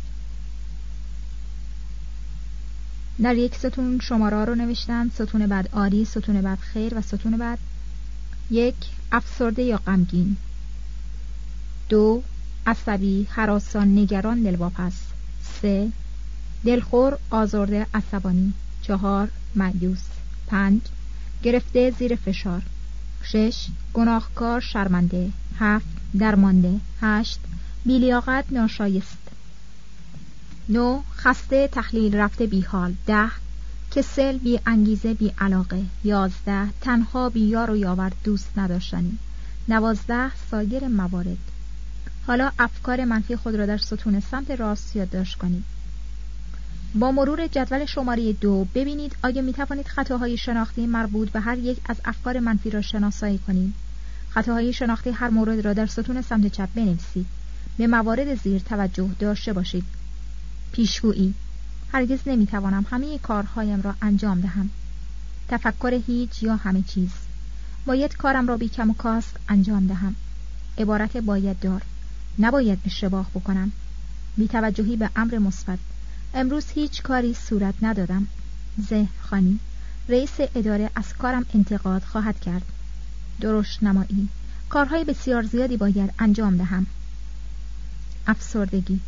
در 3.21 3.35
یک 3.35 3.55
ستون 3.55 3.99
شماره 3.99 4.45
رو 4.45 4.55
نوشتن 4.55 5.09
ستون 5.09 5.47
بعد 5.47 5.69
آری 5.71 6.05
ستون 6.05 6.41
بعد 6.41 6.59
خیر 6.59 6.97
و 6.97 7.01
ستون 7.01 7.37
بعد 7.37 7.59
یک 8.51 8.75
افسرده 9.11 9.63
یا 9.63 9.77
غمگین. 9.77 10.37
دو 11.89 12.23
عصبی 12.67 13.27
حراسان 13.29 13.97
نگران 13.97 14.43
دلواپس. 14.43 14.93
سه 15.61 15.89
دلخور 16.65 17.17
آزرده 17.29 17.87
عصبانی. 17.93 18.53
چهار 18.81 19.29
مایوس 19.55 20.03
پنج 20.47 20.81
گرفته 21.43 21.91
زیر 21.99 22.15
فشار. 22.15 22.61
شش 23.23 23.67
گناهکار 23.93 24.59
شرمنده. 24.59 25.29
هفت 25.59 25.87
درمانده. 26.19 26.79
هشت 27.01 27.39
بیلیاقت 27.85 28.45
ناشایست. 28.51 29.32
نو 30.69 31.01
خسته 31.15 31.67
تحلیل 31.67 32.15
رفته 32.15 32.47
بی 32.47 32.61
حال 32.61 32.93
ده 33.07 33.29
کسل 33.95 34.37
بی 34.37 34.59
انگیزه 34.65 35.13
بی 35.13 35.33
علاقه. 35.39 35.83
یازده 36.03 36.69
تنها 36.81 37.29
بی 37.29 37.39
یار 37.39 37.71
و 37.71 37.77
یاور 37.77 38.11
دوست 38.23 38.49
نداشتنی. 38.57 39.17
نوازده 39.67 40.31
سایر 40.51 40.87
موارد. 40.87 41.37
حالا 42.27 42.51
افکار 42.59 43.05
منفی 43.05 43.35
خود 43.35 43.55
را 43.55 43.65
در 43.65 43.77
ستون 43.77 44.19
سمت 44.19 44.51
راست 44.51 44.95
یادداشت 44.95 45.37
کنید. 45.37 45.63
با 46.95 47.11
مرور 47.11 47.47
جدول 47.47 47.85
شماره 47.85 48.33
دو 48.33 48.67
ببینید 48.75 49.15
آیا 49.23 49.41
می 49.41 49.53
توانید 49.53 49.87
خطاهای 49.87 50.37
شناختی 50.37 50.87
مربوط 50.87 51.29
به 51.29 51.39
هر 51.39 51.57
یک 51.57 51.77
از 51.85 51.97
افکار 52.05 52.39
منفی 52.39 52.69
را 52.69 52.81
شناسایی 52.81 53.37
کنید. 53.37 53.73
خطاهای 54.29 54.73
شناختی 54.73 55.09
هر 55.09 55.29
مورد 55.29 55.59
را 55.59 55.73
در 55.73 55.85
ستون 55.85 56.21
سمت 56.21 56.47
چپ 56.47 56.69
بنویسید. 56.75 57.25
به 57.77 57.87
موارد 57.87 58.43
زیر 58.43 58.61
توجه 58.61 59.09
داشته 59.19 59.53
باشید. 59.53 59.83
پیشگویی. 60.73 61.33
هرگز 61.91 62.19
نمی‌توانم 62.25 62.85
همه 62.91 63.17
کارهایم 63.17 63.81
را 63.81 63.95
انجام 64.01 64.41
دهم. 64.41 64.69
تفکر 65.47 66.01
هیچ 66.07 66.43
یا 66.43 66.55
همه 66.55 66.81
چیز. 66.81 67.09
باید 67.85 68.17
کارم 68.17 68.47
را 68.47 68.57
بی 68.57 68.69
کم 68.69 68.89
و 68.89 68.93
کاست 68.93 69.37
انجام 69.49 69.87
دهم. 69.87 70.15
عبارت 70.77 71.17
باید 71.17 71.59
دار. 71.59 71.81
نباید 72.39 72.79
اشتباه 72.85 73.29
بکنم. 73.35 73.71
بی 74.37 74.47
توجهی 74.47 74.97
به 74.97 75.09
امر 75.15 75.37
مثبت. 75.37 75.79
امروز 76.33 76.65
هیچ 76.75 77.01
کاری 77.01 77.33
صورت 77.33 77.75
ندادم. 77.81 78.27
زه 78.89 79.07
خانی. 79.21 79.59
رئیس 80.09 80.35
اداره 80.55 80.89
از 80.95 81.13
کارم 81.13 81.45
انتقاد 81.53 82.01
خواهد 82.01 82.39
کرد. 82.39 82.63
درشت 83.41 83.83
نمایی. 83.83 84.29
کارهای 84.69 85.03
بسیار 85.03 85.43
زیادی 85.43 85.77
باید 85.77 86.13
انجام 86.19 86.57
دهم. 86.57 86.85
افسردگی. 88.27 88.99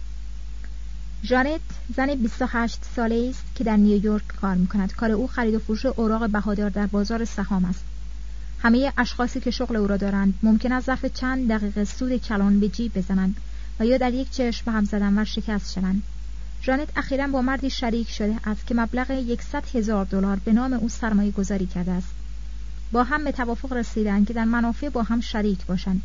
جانت 1.24 1.62
زن 1.96 2.16
28 2.16 2.80
ساله 2.96 3.28
است 3.30 3.44
که 3.56 3.64
در 3.64 3.78
نیویورک 3.78 4.28
کار 4.28 4.56
می 4.56 4.68
کند. 4.68 4.94
کار 4.94 5.12
او 5.12 5.28
خرید 5.28 5.56
و 5.56 5.60
فروش 5.60 5.86
اوراق 5.86 6.30
بهادار 6.30 6.70
در 6.70 6.88
بازار 6.88 7.26
سهام 7.26 7.66
است. 7.66 7.84
همه 8.60 8.94
اشخاصی 8.98 9.40
که 9.40 9.52
شغل 9.52 9.76
او 9.76 9.88
را 9.88 9.98
دارند 9.98 10.34
ممکن 10.44 10.72
است 10.72 10.86
ظرف 10.86 11.06
چند 11.06 11.52
دقیقه 11.52 11.84
سود 11.84 12.18
کلان 12.18 12.60
به 12.60 12.70
جیب 12.70 12.98
بزنند 12.98 13.36
و 13.80 13.86
یا 13.86 13.98
در 13.98 14.14
یک 14.14 14.32
چشم 14.32 14.66
به 14.66 14.72
هم 14.72 14.86
زدن 14.86 15.20
و 15.20 15.26
شکست 15.26 15.74
شوند. 15.74 16.04
جانت 16.62 16.90
اخیرا 16.98 17.28
با 17.28 17.42
مردی 17.42 17.70
شریک 17.70 18.10
شده 18.10 18.36
است 18.46 18.68
که 18.68 18.76
مبلغ 18.76 19.38
100 19.52 19.64
هزار 19.76 20.06
دلار 20.06 20.40
به 20.46 20.54
نام 20.54 20.74
او 20.74 20.90
سرمایه 20.90 21.32
گذاری 21.32 21.66
کرده 21.66 21.92
است. 21.92 22.08
با 22.92 23.04
هم 23.04 23.24
به 23.24 23.32
توافق 23.32 23.74
رسیدند 23.74 24.28
که 24.28 24.34
در 24.34 24.46
منافع 24.46 24.90
با 24.90 25.04
هم 25.04 25.22
شریک 25.22 25.66
باشند. 25.66 26.02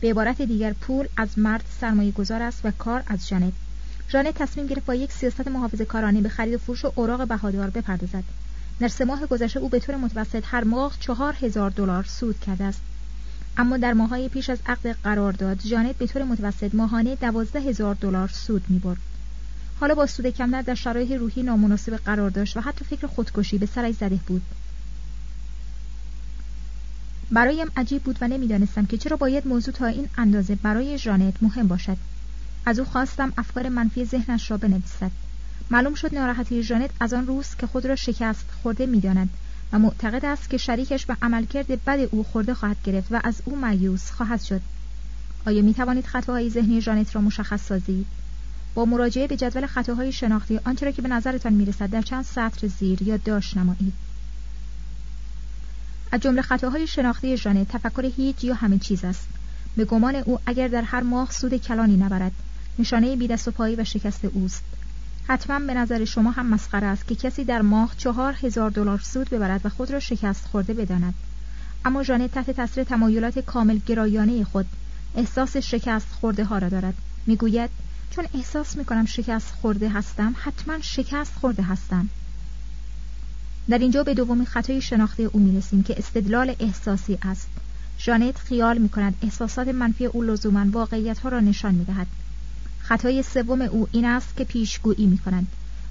به 0.00 0.10
عبارت 0.10 0.42
دیگر 0.42 0.72
پول 0.72 1.06
از 1.16 1.38
مرد 1.38 1.64
سرمایه 1.80 2.12
گذار 2.12 2.42
است 2.42 2.60
و 2.64 2.70
کار 2.70 3.02
از 3.06 3.28
جانت. 3.28 3.52
ژانت 4.12 4.34
تصمیم 4.34 4.66
گرفت 4.66 4.86
با 4.86 4.94
یک 4.94 5.12
سیاست 5.12 5.48
محافظه 5.48 5.84
کارانه 5.84 6.20
به 6.20 6.28
خرید 6.28 6.54
و 6.54 6.58
فروش 6.58 6.84
اوراق 6.84 7.28
بهادار 7.28 7.70
بپردازد. 7.70 8.24
در 8.80 8.88
سه 8.88 9.04
ماه 9.04 9.26
گذشته 9.26 9.60
او 9.60 9.68
به 9.68 9.80
طور 9.80 9.96
متوسط 9.96 10.42
هر 10.46 10.64
ماه 10.64 10.96
چهار 11.00 11.36
هزار 11.40 11.70
دلار 11.70 12.04
سود 12.04 12.40
کرده 12.40 12.64
است. 12.64 12.80
اما 13.56 13.76
در 13.76 13.92
ماهای 13.92 14.28
پیش 14.28 14.50
از 14.50 14.58
عقد 14.66 14.96
قرارداد 15.04 15.58
جانت 15.58 15.96
به 15.96 16.06
طور 16.06 16.24
متوسط 16.24 16.74
ماهانه 16.74 17.14
دوازده 17.14 17.60
هزار 17.60 17.94
دلار 17.94 18.28
سود 18.28 18.64
می‌برد. 18.68 18.98
حالا 19.80 19.94
با 19.94 20.06
سود 20.06 20.26
کمتر 20.26 20.62
در 20.62 20.74
شرایط 20.74 21.12
روحی 21.12 21.42
نامناسب 21.42 21.96
قرار 21.96 22.30
داشت 22.30 22.56
و 22.56 22.60
حتی 22.60 22.84
فکر 22.84 23.06
خودکشی 23.06 23.58
به 23.58 23.66
سرش 23.66 23.94
زده 23.94 24.18
بود. 24.26 24.42
برایم 27.30 27.66
عجیب 27.76 28.02
بود 28.02 28.18
و 28.20 28.28
نمی‌دانستم 28.28 28.86
که 28.86 28.98
چرا 28.98 29.16
باید 29.16 29.46
موضوع 29.46 29.74
تا 29.74 29.86
این 29.86 30.08
اندازه 30.18 30.54
برای 30.54 30.98
ژانت 30.98 31.34
مهم 31.42 31.68
باشد. 31.68 31.96
از 32.68 32.78
او 32.78 32.84
خواستم 32.84 33.32
افکار 33.38 33.68
منفی 33.68 34.04
ذهنش 34.04 34.50
را 34.50 34.56
بنویسد. 34.56 35.10
معلوم 35.70 35.94
شد 35.94 36.14
ناراحتی 36.14 36.62
ژانت 36.62 36.90
از 37.00 37.12
آن 37.12 37.26
روز 37.26 37.46
که 37.58 37.66
خود 37.66 37.86
را 37.86 37.96
شکست 37.96 38.44
خورده 38.62 38.86
می‌داند 38.86 39.28
و 39.72 39.78
معتقد 39.78 40.24
است 40.24 40.50
که 40.50 40.56
شریکش 40.56 41.06
به 41.06 41.16
عملکرد 41.22 41.84
بد 41.84 42.08
او 42.10 42.24
خورده 42.24 42.54
خواهد 42.54 42.76
گرفت 42.84 43.08
و 43.10 43.20
از 43.24 43.42
او 43.44 43.56
مایوس 43.56 44.10
خواهد 44.10 44.42
شد. 44.42 44.60
آیا 45.46 45.62
می 45.62 45.74
توانید 45.74 46.06
خطاهای 46.06 46.50
ذهنی 46.50 46.80
ژانت 46.80 47.14
را 47.14 47.20
مشخص 47.20 47.66
سازید؟ 47.66 48.06
با 48.74 48.84
مراجعه 48.84 49.26
به 49.26 49.36
جدول 49.36 49.66
خطاهای 49.66 50.12
شناختی 50.12 50.60
آنچه 50.64 50.86
را 50.86 50.92
که 50.92 51.02
به 51.02 51.08
نظرتان 51.08 51.52
می‌رسد 51.52 51.90
در 51.90 52.02
چند 52.02 52.24
سطر 52.24 52.66
زیر 52.66 53.02
یادداشت 53.02 53.56
نمایید. 53.56 53.92
از 56.12 56.20
جمله 56.20 56.42
خطاهای 56.42 56.86
شناختی 56.86 57.36
ژانت 57.36 57.68
تفکر 57.68 58.12
هیچ 58.16 58.44
یا 58.44 58.54
همه 58.54 58.78
چیز 58.78 59.04
است. 59.04 59.28
به 59.76 59.84
گمان 59.84 60.14
او 60.14 60.38
اگر 60.46 60.68
در 60.68 60.82
هر 60.82 61.00
ماه 61.00 61.30
سود 61.30 61.56
کلانی 61.56 61.96
نبرد 61.96 62.32
نشانه 62.78 63.16
بی 63.16 63.26
و 63.26 63.36
پایی 63.36 63.76
و 63.76 63.84
شکست 63.84 64.24
اوست. 64.24 64.64
حتما 65.28 65.58
به 65.58 65.74
نظر 65.74 66.04
شما 66.04 66.30
هم 66.30 66.46
مسخره 66.46 66.86
است 66.86 67.06
که 67.06 67.14
کسی 67.14 67.44
در 67.44 67.62
ماه 67.62 67.94
چهار 67.96 68.36
هزار 68.42 68.70
دلار 68.70 68.98
سود 68.98 69.30
ببرد 69.30 69.60
و 69.64 69.68
خود 69.68 69.90
را 69.90 70.00
شکست 70.00 70.46
خورده 70.46 70.74
بداند. 70.74 71.14
اما 71.84 72.02
ژانت 72.02 72.32
تحت 72.32 72.50
تاثیر 72.50 72.84
تمایلات 72.84 73.38
کامل 73.38 73.78
گرایانه 73.86 74.44
خود 74.44 74.66
احساس 75.16 75.56
شکست 75.56 76.06
خورده 76.20 76.44
ها 76.44 76.58
را 76.58 76.68
دارد. 76.68 76.94
می‌گوید 77.26 77.70
چون 78.10 78.26
احساس 78.34 78.76
می‌کنم 78.76 79.06
شکست 79.06 79.50
خورده 79.50 79.88
هستم 79.88 80.34
حتما 80.38 80.80
شکست 80.80 81.32
خورده 81.40 81.62
هستم. 81.62 82.08
در 83.68 83.78
اینجا 83.78 84.02
به 84.02 84.14
دومین 84.14 84.46
خطای 84.46 84.80
شناخته 84.80 85.22
او 85.22 85.40
می‌رسیم 85.40 85.82
که 85.82 85.94
استدلال 85.98 86.54
احساسی 86.60 87.18
است. 87.22 87.48
ژانت 88.00 88.38
خیال 88.38 88.78
می‌کند 88.78 89.14
احساسات 89.22 89.68
منفی 89.68 90.06
او 90.06 90.22
لزوما 90.22 90.66
واقعیت 90.70 91.18
ها 91.18 91.28
را 91.28 91.40
نشان 91.40 91.74
می‌دهد. 91.74 92.06
خطای 92.88 93.22
سوم 93.22 93.62
او 93.62 93.88
این 93.92 94.04
است 94.04 94.36
که 94.36 94.44
پیشگویی 94.44 95.06
می 95.06 95.18
کند. 95.18 95.46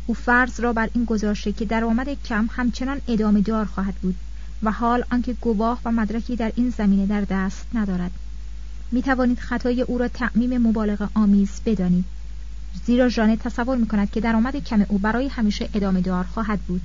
او 0.08 0.14
فرض 0.14 0.60
را 0.60 0.74
بر 0.74 0.90
این 0.94 1.06
گذاشته 1.06 1.52
که 1.52 1.66
درآمد 1.66 2.24
کم 2.24 2.50
همچنان 2.52 3.02
ادامه 3.08 3.42
دار 3.42 3.66
خواهد 3.66 3.96
بود 3.96 4.16
و 4.64 4.72
حال 4.72 5.04
آنکه 5.12 5.34
گواه 5.34 5.80
و 5.86 5.92
مدرکی 5.92 6.36
در 6.36 6.52
این 6.56 6.70
زمینه 6.70 7.06
در 7.06 7.22
دست 7.22 7.66
ندارد. 7.74 8.12
می 8.92 9.02
توانید 9.02 9.40
خطای 9.40 9.82
او 9.82 9.98
را 9.98 10.08
تعمیم 10.08 10.58
مبالغه 10.58 11.10
آمیز 11.14 11.50
بدانید. 11.66 12.06
زیرا 12.86 13.10
ژانت 13.10 13.40
تصور 13.40 13.78
می 13.78 13.88
کند 13.88 14.12
که 14.12 14.22
درآمد 14.22 14.56
کم 14.56 14.86
او 14.88 14.98
برای 14.98 15.28
همیشه 15.28 15.70
ادامه 15.74 16.02
دار 16.02 16.24
خواهد 16.24 16.60
بود. 16.60 16.82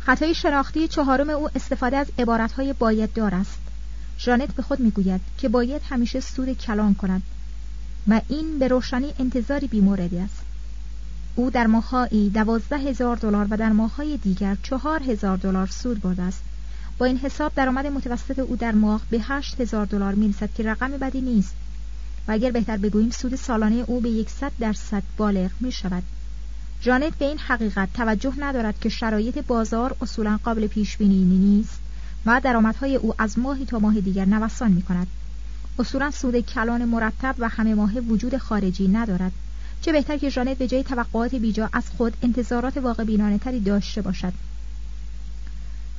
خطای 0.00 0.34
شناختی 0.34 0.88
چهارم 0.88 1.30
او 1.30 1.48
استفاده 1.54 1.96
از 1.96 2.06
عبارتهای 2.18 2.72
باید 2.72 3.12
دار 3.12 3.34
است. 3.34 3.58
ژانت 4.18 4.54
به 4.54 4.62
خود 4.62 4.80
می‌گوید 4.80 5.20
که 5.38 5.48
باید 5.48 5.82
همیشه 5.90 6.20
سود 6.20 6.58
کلان 6.58 6.94
کند. 6.94 7.22
و 8.08 8.20
این 8.28 8.58
به 8.58 8.68
روشنی 8.68 9.12
انتظاری 9.18 9.66
بیموردی 9.66 10.18
است. 10.18 10.42
او 11.34 11.50
در 11.50 11.66
ماهایی 11.66 12.30
دوازده 12.30 12.78
هزار 12.78 13.16
دلار 13.16 13.46
و 13.50 13.56
در 13.56 13.72
ماههای 13.72 14.16
دیگر 14.16 14.56
چهار 14.62 15.02
هزار 15.02 15.36
دلار 15.36 15.66
سود 15.66 16.00
برده 16.00 16.22
است. 16.22 16.42
با 16.98 17.06
این 17.06 17.18
حساب 17.18 17.52
درآمد 17.54 17.86
متوسط 17.86 18.38
او 18.38 18.56
در 18.56 18.72
ماه 18.72 19.00
به 19.10 19.20
هشت 19.20 19.60
هزار 19.60 19.86
دلار 19.86 20.14
می‌رسد 20.14 20.50
که 20.54 20.62
رقم 20.62 20.90
بدی 20.90 21.20
نیست. 21.20 21.54
و 22.28 22.32
اگر 22.32 22.50
بهتر 22.50 22.76
بگوییم 22.76 23.10
سود 23.10 23.34
سالانه 23.34 23.84
او 23.86 24.00
به 24.00 24.10
یکصد 24.10 24.52
درصد 24.60 25.02
بالغ 25.16 25.50
می 25.60 25.72
شود 25.72 26.02
جانت 26.80 27.14
به 27.14 27.24
این 27.24 27.38
حقیقت 27.38 27.88
توجه 27.94 28.32
ندارد 28.38 28.80
که 28.80 28.88
شرایط 28.88 29.38
بازار 29.38 29.96
اصولا 30.00 30.38
قابل 30.44 30.66
پیش 30.66 30.96
بینی 30.96 31.24
نیست 31.24 31.78
و 32.26 32.40
درآمدهای 32.44 32.96
او 32.96 33.14
از 33.18 33.38
ماهی 33.38 33.64
تا 33.64 33.78
ماه 33.78 34.00
دیگر 34.00 34.24
نوسان 34.24 34.72
می 34.72 34.82
کند 34.82 35.06
اصولا 35.78 36.10
سود 36.10 36.40
کلان 36.40 36.84
مرتب 36.84 37.34
و 37.38 37.48
همه 37.48 37.74
ماه 37.74 37.92
وجود 37.92 38.36
خارجی 38.36 38.88
ندارد. 38.88 39.32
چه 39.80 39.92
بهتر 39.92 40.18
که 40.18 40.28
ژانت 40.28 40.58
به 40.58 40.68
جای 40.68 40.82
توقعات 40.82 41.34
بیجا 41.34 41.70
از 41.72 41.84
خود 41.96 42.16
انتظارات 42.22 42.76
واقع 42.76 43.04
بینانه 43.04 43.38
تری 43.38 43.60
داشته 43.60 44.02
باشد. 44.02 44.32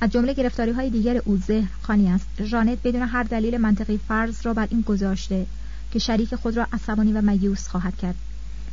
از 0.00 0.10
جمله 0.10 0.34
گرفتاری 0.34 0.70
های 0.70 0.90
دیگر 0.90 1.22
او 1.24 1.40
خانی 1.82 2.08
است. 2.08 2.26
ژانت 2.42 2.78
بدون 2.84 3.02
هر 3.02 3.22
دلیل 3.22 3.56
منطقی 3.58 4.00
فرض 4.08 4.46
را 4.46 4.54
بر 4.54 4.68
این 4.70 4.80
گذاشته 4.80 5.46
که 5.92 5.98
شریک 5.98 6.34
خود 6.34 6.56
را 6.56 6.66
عصبانی 6.72 7.12
و 7.12 7.20
میوس 7.20 7.68
خواهد 7.68 7.96
کرد. 7.96 8.14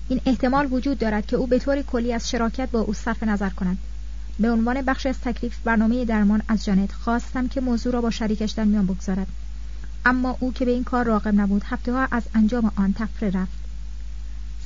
این 0.10 0.22
احتمال 0.26 0.68
وجود 0.72 0.97
دارد 0.97 1.26
که 1.26 1.36
او 1.36 1.47
به 1.47 1.60
طور 1.60 1.82
کلی 1.82 2.14
از 2.14 2.30
شراکت 2.30 2.72
با 2.72 2.80
او 2.80 2.93
صرف 2.93 3.24
نظر 3.24 3.49
کند. 3.49 3.78
به 4.39 4.51
عنوان 4.51 4.82
بخش 4.82 5.06
از 5.06 5.20
تکلیف 5.20 5.58
برنامه 5.64 6.06
درمان 6.06 6.41
از 6.47 6.66
جانت 6.66 6.91
خواستم 6.91 7.47
که 7.47 7.62
موضوع 7.62 7.93
را 7.93 8.01
با 8.01 8.10
شریکش 8.10 8.51
در 8.51 8.64
میان 8.64 8.86
بگذارد. 8.86 9.28
اما 10.06 10.38
او 10.39 10.53
که 10.53 10.66
به 10.66 10.72
این 10.72 10.84
کار 10.84 11.06
راقب 11.06 11.36
نبود 11.36 11.64
هفته 11.66 11.93
ها 11.93 12.08
از 12.12 12.24
انجام 12.34 12.72
آن 12.76 12.93
تفره 12.93 13.30
رفت. 13.30 13.66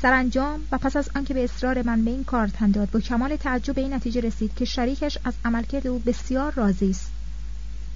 سرانجام 0.01 0.59
و 0.71 0.77
پس 0.77 0.95
از 0.95 1.09
آنکه 1.15 1.33
به 1.33 1.43
اصرار 1.43 1.81
من 1.81 2.05
به 2.05 2.11
این 2.11 2.23
کار 2.23 2.47
تن 2.47 2.71
داد 2.71 2.91
با 2.91 2.99
کمال 2.99 3.35
تعجب 3.35 3.75
به 3.75 3.81
این 3.81 3.93
نتیجه 3.93 4.21
رسید 4.21 4.55
که 4.55 4.65
شریکش 4.65 5.17
از 5.23 5.33
عملکرد 5.45 5.87
او 5.87 5.99
بسیار 5.99 6.53
راضی 6.53 6.89
است. 6.89 7.11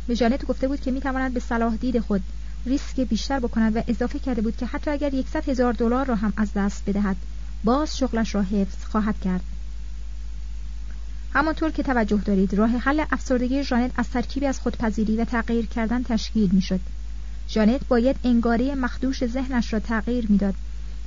به 0.07 0.15
جانت 0.15 0.45
گفته 0.45 0.67
بود 0.67 0.81
که 0.81 0.91
می‌تواند 0.91 1.33
به 1.33 1.39
صلاح 1.39 1.75
دید 1.75 1.99
خود 1.99 2.23
ریسک 2.65 2.99
بیشتر 2.99 3.39
بکند 3.39 3.75
و 3.75 3.81
اضافه 3.87 4.19
کرده 4.19 4.41
بود 4.41 4.57
که 4.57 4.65
حتی 4.65 4.91
اگر 4.91 5.13
یکصد 5.13 5.49
هزار 5.49 5.73
دلار 5.73 6.05
را 6.05 6.15
هم 6.15 6.33
از 6.37 6.53
دست 6.55 6.83
بدهد 6.85 7.15
باز 7.63 7.97
شغلش 7.97 8.35
را 8.35 8.41
حفظ 8.41 8.85
خواهد 8.85 9.19
کرد. 9.19 9.41
همانطور 11.33 11.71
که 11.71 11.83
توجه 11.83 12.17
دارید 12.17 12.53
راه 12.53 12.69
حل 12.69 13.03
افسردگی 13.11 13.63
ژانت 13.63 13.91
از 13.97 14.09
ترکیبی 14.09 14.45
از 14.45 14.59
خودپذیری 14.59 15.17
و 15.17 15.25
تغییر 15.25 15.65
کردن 15.65 16.03
تشکیل 16.03 16.49
می‌شد. 16.51 16.79
جانت 17.47 17.87
باید 17.87 18.15
انگاره 18.23 18.75
مخدوش 18.75 19.25
ذهنش 19.25 19.73
را 19.73 19.79
تغییر 19.79 20.25
می‌داد 20.29 20.55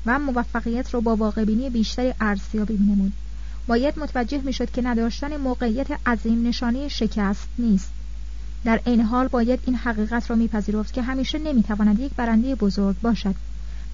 و 0.06 0.18
موفقیت 0.18 0.94
را 0.94 1.00
با 1.00 1.16
واقعبینی 1.16 1.70
بیشتری 1.70 2.14
ارزیابی 2.20 2.76
مینمود. 2.76 3.12
باید 3.66 3.98
متوجه 3.98 4.40
می‌شد 4.44 4.70
که 4.70 4.82
نداشتن 4.82 5.36
موقعیت 5.36 6.08
عظیم 6.08 6.46
نشانه 6.48 6.88
شکست 6.88 7.48
نیست. 7.58 7.88
در 8.64 8.80
این 8.84 9.00
حال 9.00 9.28
باید 9.28 9.60
این 9.66 9.76
حقیقت 9.76 10.30
را 10.30 10.36
میپذیرفت 10.36 10.92
که 10.92 11.02
همیشه 11.02 11.38
نمی‌تواند 11.38 12.00
یک 12.00 12.12
برنده 12.16 12.54
بزرگ 12.54 12.96
باشد 13.02 13.34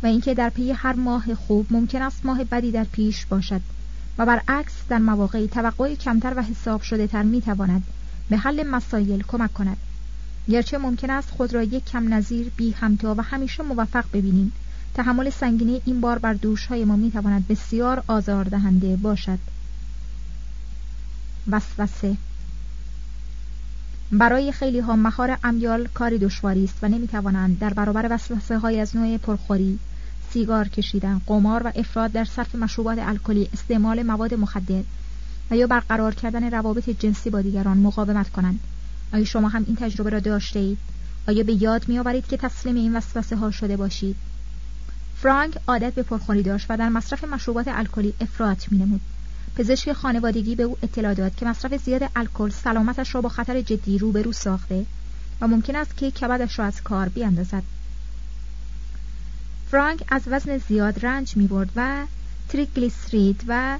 و 0.03 0.07
اینکه 0.07 0.35
در 0.35 0.49
پی 0.49 0.71
هر 0.71 0.93
ماه 0.93 1.35
خوب 1.35 1.67
ممکن 1.71 2.03
است 2.03 2.27
ماه 2.27 2.45
بدی 2.45 2.71
در 2.71 2.85
پیش 2.85 3.27
باشد 3.27 3.61
و 4.19 4.27
برعکس 4.27 4.73
در 4.89 4.99
مواقعی 4.99 5.49
توقع 5.49 5.95
کمتر 5.95 6.35
و 6.37 6.43
حساب 6.43 6.83
شده 6.83 7.07
تر 7.07 7.23
می‌تواند 7.23 7.83
به 8.31 8.37
حل 8.37 8.63
مسایل 8.63 9.23
کمک 9.29 9.53
کند. 9.53 9.77
گرچه 10.49 10.79
ممکن 10.79 11.11
است 11.11 11.31
خود 11.31 11.55
را 11.55 11.63
یک 11.63 11.85
کم 11.85 12.15
نظیر 12.15 12.51
بی 12.57 12.71
همتا 12.71 13.15
و 13.19 13.23
همیشه 13.23 13.63
موفق 13.63 14.05
ببینیم. 14.13 14.53
تحمل 14.95 15.31
سنگینی 15.31 15.83
این 15.85 16.01
بار 16.01 16.19
بر 16.19 16.35
دوش 16.35 16.67
های 16.67 16.85
ما 16.85 16.97
می‌تواند 16.97 17.49
بسیار 17.49 18.03
آزاردهنده 18.07 18.97
باشد. 18.97 19.39
وسوسه. 21.51 22.17
برای 24.13 24.53
خیلی 24.53 24.79
ها 24.79 24.97
مهار 24.97 25.39
امیال 25.45 25.89
کاری 25.95 26.19
دشواری 26.19 26.65
است 26.65 26.79
و 26.83 26.89
نمی‌توانند 26.89 27.59
در 27.59 27.73
برابر 27.75 28.07
وسوسه 28.11 28.59
های 28.59 28.81
از 28.81 28.97
نوع 28.97 29.17
پرخوری 29.17 29.79
سیگار 30.33 30.69
کشیدن 30.69 31.21
قمار 31.27 31.63
و 31.67 31.73
افراد 31.75 32.13
در 32.13 32.25
صرف 32.25 32.55
مشروبات 32.55 32.99
الکلی 32.99 33.49
استعمال 33.53 34.03
مواد 34.03 34.35
مخدر 34.35 34.83
و 35.51 35.57
یا 35.57 35.67
برقرار 35.67 36.15
کردن 36.15 36.51
روابط 36.51 36.91
جنسی 36.91 37.31
با 37.31 37.41
دیگران 37.41 37.79
مقاومت 37.79 38.29
کنند. 38.29 38.61
آیا 39.13 39.25
شما 39.25 39.49
هم 39.49 39.65
این 39.67 39.77
تجربه 39.77 40.11
را 40.11 40.21
داشته 40.21 40.59
اید؟ 40.59 40.79
آیا 41.29 41.43
به 41.43 41.63
یاد 41.63 41.89
می 41.89 41.99
آورید 41.99 42.27
که 42.27 42.37
تسلیم 42.37 42.75
این 42.75 42.97
وسوسه 42.97 43.37
ها 43.37 43.51
شده 43.51 43.77
باشید؟ 43.77 44.17
فرانک 45.17 45.55
عادت 45.67 45.95
به 45.95 46.03
پرخوری 46.03 46.43
داشت 46.43 46.67
و 46.69 46.77
در 46.77 46.89
مصرف 46.89 47.25
مشروبات 47.25 47.69
الکلی 47.69 48.15
افراط 48.21 48.73
می 48.73 48.79
نمود. 48.79 49.01
پزشک 49.57 49.93
خانوادگی 49.93 50.55
به 50.55 50.63
او 50.63 50.77
اطلاع 50.83 51.15
داد 51.15 51.35
که 51.35 51.47
مصرف 51.47 51.85
زیاد 51.85 52.11
الکل 52.17 52.51
سلامتش 52.51 53.15
را 53.15 53.21
با 53.21 53.29
خطر 53.29 53.61
جدی 53.61 53.99
روبرو 53.99 54.33
ساخته 54.33 54.87
و 55.41 55.47
ممکن 55.47 55.77
است 55.77 55.97
که 55.97 56.11
کبدش 56.11 56.59
را 56.59 56.65
از 56.65 56.83
کار 56.83 57.09
بیاندازد. 57.09 57.63
فرانک 59.71 60.05
از 60.09 60.23
وزن 60.27 60.59
زیاد 60.59 61.07
رنج 61.07 61.37
می 61.37 61.47
برد 61.47 61.71
و 61.77 62.05
تریگلیسرید 62.49 63.45
و 63.49 63.79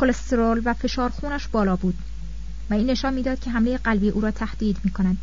کلسترول 0.00 0.62
و 0.64 0.74
فشار 0.74 1.10
خونش 1.10 1.48
بالا 1.48 1.76
بود 1.76 1.98
و 2.70 2.74
این 2.74 2.90
نشان 2.90 3.14
می‌داد 3.14 3.40
که 3.40 3.50
حمله 3.50 3.78
قلبی 3.78 4.08
او 4.08 4.20
را 4.20 4.30
تهدید 4.30 4.76
می 4.84 4.90
کنند. 4.90 5.18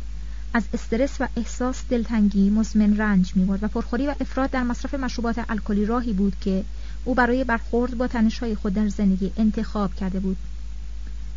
از 0.54 0.64
استرس 0.74 1.20
و 1.20 1.28
احساس 1.36 1.82
دلتنگی 1.90 2.50
مزمن 2.50 2.96
رنج 2.96 3.36
می 3.36 3.44
و 3.44 3.68
پرخوری 3.68 4.06
و 4.06 4.14
افراد 4.20 4.50
در 4.50 4.62
مصرف 4.62 4.94
مشروبات 4.94 5.44
الکلی 5.48 5.86
راهی 5.86 6.12
بود 6.12 6.36
که 6.40 6.64
او 7.04 7.14
برای 7.14 7.44
برخورد 7.44 7.98
با 7.98 8.06
تنشهای 8.06 8.54
خود 8.54 8.74
در 8.74 8.88
زندگی 8.88 9.32
انتخاب 9.36 9.94
کرده 9.94 10.20
بود. 10.20 10.36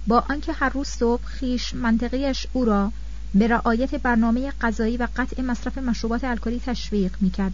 با 0.08 0.24
آنکه 0.30 0.54
هر 0.54 0.70
روز 0.70 0.88
صبح 0.88 1.24
خیش 1.26 1.74
منطقیش 1.74 2.48
او 2.54 2.66
را 2.66 2.92
به 3.36 3.48
رعایت 3.48 3.96
برنامه 3.96 4.52
غذایی 4.62 4.98
و 4.98 5.08
قطع 5.16 5.42
مصرف 5.42 5.78
مشروبات 5.78 6.24
الکلی 6.24 6.60
تشویق 6.66 7.16
می‌کرد. 7.22 7.54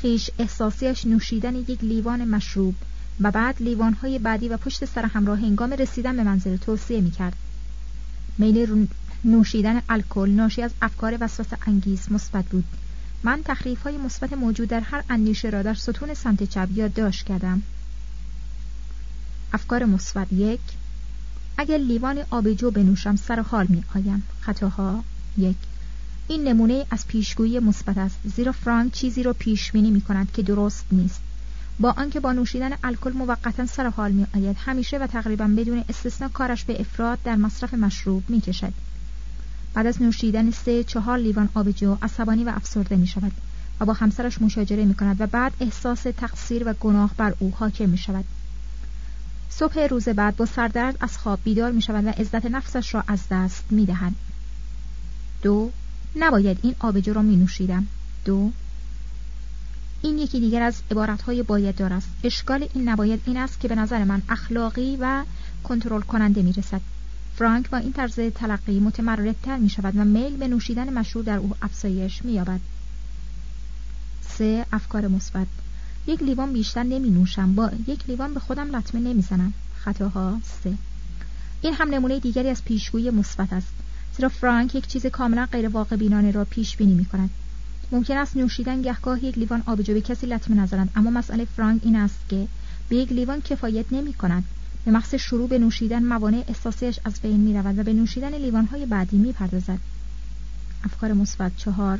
خیش 0.00 0.30
احساسیش 0.38 1.06
نوشیدن 1.06 1.54
یک 1.54 1.84
لیوان 1.84 2.24
مشروب 2.24 2.74
و 3.20 3.30
بعد 3.30 3.56
لیوانهای 3.60 4.18
بعدی 4.18 4.48
و 4.48 4.56
پشت 4.56 4.84
سر 4.84 5.04
همراه 5.04 5.38
هنگام 5.38 5.72
رسیدن 5.72 6.16
به 6.16 6.24
منزل 6.24 6.56
توصیه 6.56 7.00
می‌کرد. 7.00 7.36
میل 8.38 8.86
نوشیدن 9.24 9.82
الکل 9.88 10.30
ناشی 10.30 10.62
از 10.62 10.70
افکار 10.82 11.18
وسوسه 11.20 11.58
انگیز 11.66 12.12
مثبت 12.12 12.44
بود. 12.44 12.64
من 13.22 13.42
تخریف 13.44 13.82
های 13.82 13.96
مثبت 13.96 14.32
موجود 14.32 14.68
در 14.68 14.80
هر 14.80 15.04
اندیشه 15.10 15.50
را 15.50 15.62
در 15.62 15.74
ستون 15.74 16.14
سمت 16.14 16.42
چپ 16.42 16.68
یادداشت 16.74 17.26
کردم. 17.26 17.62
افکار 19.52 19.84
مثبت 19.84 20.32
یک 20.32 20.60
اگر 21.58 21.78
لیوان 21.78 22.18
آبجو 22.30 22.70
بنوشم 22.70 23.16
سر 23.16 23.40
حال 23.40 23.66
می 23.68 23.84
آیم. 23.94 24.22
خطاها 24.40 25.04
یک 25.38 25.56
این 26.28 26.48
نمونه 26.48 26.86
از 26.90 27.06
پیشگویی 27.06 27.58
مثبت 27.58 27.98
است 27.98 28.18
زیرا 28.36 28.52
فرانک 28.52 28.92
چیزی 28.92 29.22
را 29.22 29.32
پیش 29.32 29.72
بینی 29.72 29.90
می 29.90 30.00
کند 30.00 30.32
که 30.32 30.42
درست 30.42 30.84
نیست. 30.92 31.20
با 31.80 31.94
آنکه 31.96 32.20
با 32.20 32.32
نوشیدن 32.32 32.70
الکل 32.84 33.12
موقتا 33.12 33.66
سر 33.66 33.88
حال 33.88 34.12
می 34.12 34.26
آید 34.34 34.56
همیشه 34.64 34.98
و 34.98 35.06
تقریبا 35.06 35.46
بدون 35.46 35.84
استثنا 35.88 36.28
کارش 36.28 36.64
به 36.64 36.80
افراد 36.80 37.18
در 37.24 37.36
مصرف 37.36 37.74
مشروب 37.74 38.22
می 38.28 38.40
کشد 38.40 38.72
بعد 39.74 39.86
از 39.86 40.02
نوشیدن 40.02 40.50
سه 40.50 40.84
چهار 40.84 41.18
لیوان 41.18 41.48
آبجو 41.54 41.96
عصبانی 42.02 42.44
و 42.44 42.48
افسرده 42.48 42.96
می 42.96 43.06
شود 43.06 43.32
و 43.80 43.84
با 43.84 43.92
همسرش 43.92 44.42
مشاجره 44.42 44.84
می 44.84 44.94
کند 44.94 45.20
و 45.20 45.26
بعد 45.26 45.52
احساس 45.60 46.02
تقصیر 46.02 46.68
و 46.68 46.74
گناه 46.80 47.10
بر 47.16 47.34
او 47.38 47.54
حاکم 47.58 47.88
می 47.88 47.98
شود 47.98 48.24
صبح 49.50 49.80
روز 49.80 50.08
بعد 50.08 50.36
با 50.36 50.46
سردرد 50.46 50.96
از 51.00 51.18
خواب 51.18 51.38
بیدار 51.44 51.72
می 51.72 51.82
شود 51.82 52.04
و 52.04 52.08
عزت 52.08 52.46
نفسش 52.46 52.94
را 52.94 53.04
از 53.08 53.20
دست 53.30 53.64
می 53.70 53.86
دهد. 53.86 54.12
دو 55.42 55.70
نباید 56.16 56.58
این 56.62 56.74
آبجو 56.78 57.12
را 57.12 57.22
می 57.22 57.36
نوشیدم. 57.36 57.86
دو 58.24 58.52
این 60.02 60.18
یکی 60.18 60.40
دیگر 60.40 60.62
از 60.62 60.82
عبارتهای 60.90 61.42
باید 61.42 61.76
دار 61.76 61.92
است. 61.92 62.08
اشکال 62.24 62.68
این 62.74 62.88
نباید 62.88 63.20
این 63.26 63.36
است 63.36 63.60
که 63.60 63.68
به 63.68 63.74
نظر 63.74 64.04
من 64.04 64.22
اخلاقی 64.28 64.96
و 65.00 65.24
کنترل 65.64 66.00
کننده 66.00 66.42
می 66.42 66.52
رسد 66.52 66.80
فرانک 67.36 67.70
با 67.70 67.78
این 67.78 67.92
طرز 67.92 68.20
تلقی 68.20 68.80
متمردتر 68.80 69.56
می 69.56 69.68
شود 69.68 69.96
و 69.96 70.04
میل 70.04 70.36
به 70.36 70.48
نوشیدن 70.48 70.92
مشروع 70.98 71.24
در 71.24 71.36
او 71.36 71.54
افزایش 71.62 72.24
می 72.24 72.32
یابد 72.32 72.60
سه 74.28 74.66
افکار 74.72 75.08
مثبت. 75.08 75.46
یک 76.06 76.22
لیوان 76.22 76.52
بیشتر 76.52 76.82
نمی 76.82 77.10
نوشم 77.10 77.54
با 77.54 77.70
یک 77.86 78.00
لیوان 78.08 78.34
به 78.34 78.40
خودم 78.40 78.76
لطمه 78.76 79.00
نمی 79.00 79.22
زنم 79.22 79.52
خطاها 79.76 80.40
سه. 80.64 80.74
این 81.62 81.74
هم 81.74 81.94
نمونه 81.94 82.20
دیگری 82.20 82.48
از 82.48 82.64
پیشگویی 82.64 83.10
مثبت 83.10 83.52
است. 83.52 83.72
زیرا 84.16 84.28
فرانک 84.28 84.74
یک 84.74 84.86
چیز 84.86 85.06
کاملا 85.06 85.46
غیر 85.52 85.68
واقع 85.68 85.96
بینانه 85.96 86.30
را 86.30 86.44
پیش 86.44 86.76
بینی 86.76 86.94
می 86.94 87.04
کند 87.04 87.30
ممکن 87.92 88.16
است 88.16 88.36
نوشیدن 88.36 88.82
گهگاه 88.82 89.24
یک 89.24 89.38
لیوان 89.38 89.62
آبجو 89.66 89.94
به 89.94 90.00
کسی 90.00 90.26
لطمه 90.26 90.56
نزنند 90.56 90.90
اما 90.96 91.10
مسئله 91.10 91.44
فرانک 91.44 91.80
این 91.84 91.96
است 91.96 92.18
که 92.28 92.48
به 92.88 92.96
یک 92.96 93.12
لیوان 93.12 93.40
کفایت 93.40 93.86
نمی 93.92 94.12
کند. 94.12 94.44
به 94.84 94.90
محض 94.90 95.14
شروع 95.14 95.48
به 95.48 95.58
نوشیدن 95.58 96.02
موانع 96.02 96.44
احساسیش 96.48 96.98
از 97.04 97.20
بین 97.22 97.40
می 97.40 97.54
رود 97.54 97.78
و 97.78 97.82
به 97.82 97.92
نوشیدن 97.92 98.34
لیوانهای 98.34 98.86
بعدی 98.86 99.16
می 99.16 99.32
پردازد. 99.32 99.78
افکار 100.84 101.12
مثبت 101.12 101.52
چهار. 101.56 101.98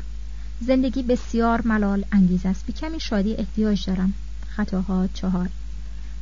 زندگی 0.61 1.03
بسیار 1.03 1.61
ملال 1.61 2.05
انگیز 2.11 2.45
است. 2.45 2.65
به 2.65 2.73
کمی 2.73 2.99
شادی 2.99 3.35
احتیاج 3.35 3.85
دارم. 3.85 4.13
خطاها 4.47 5.07
چهار. 5.13 5.49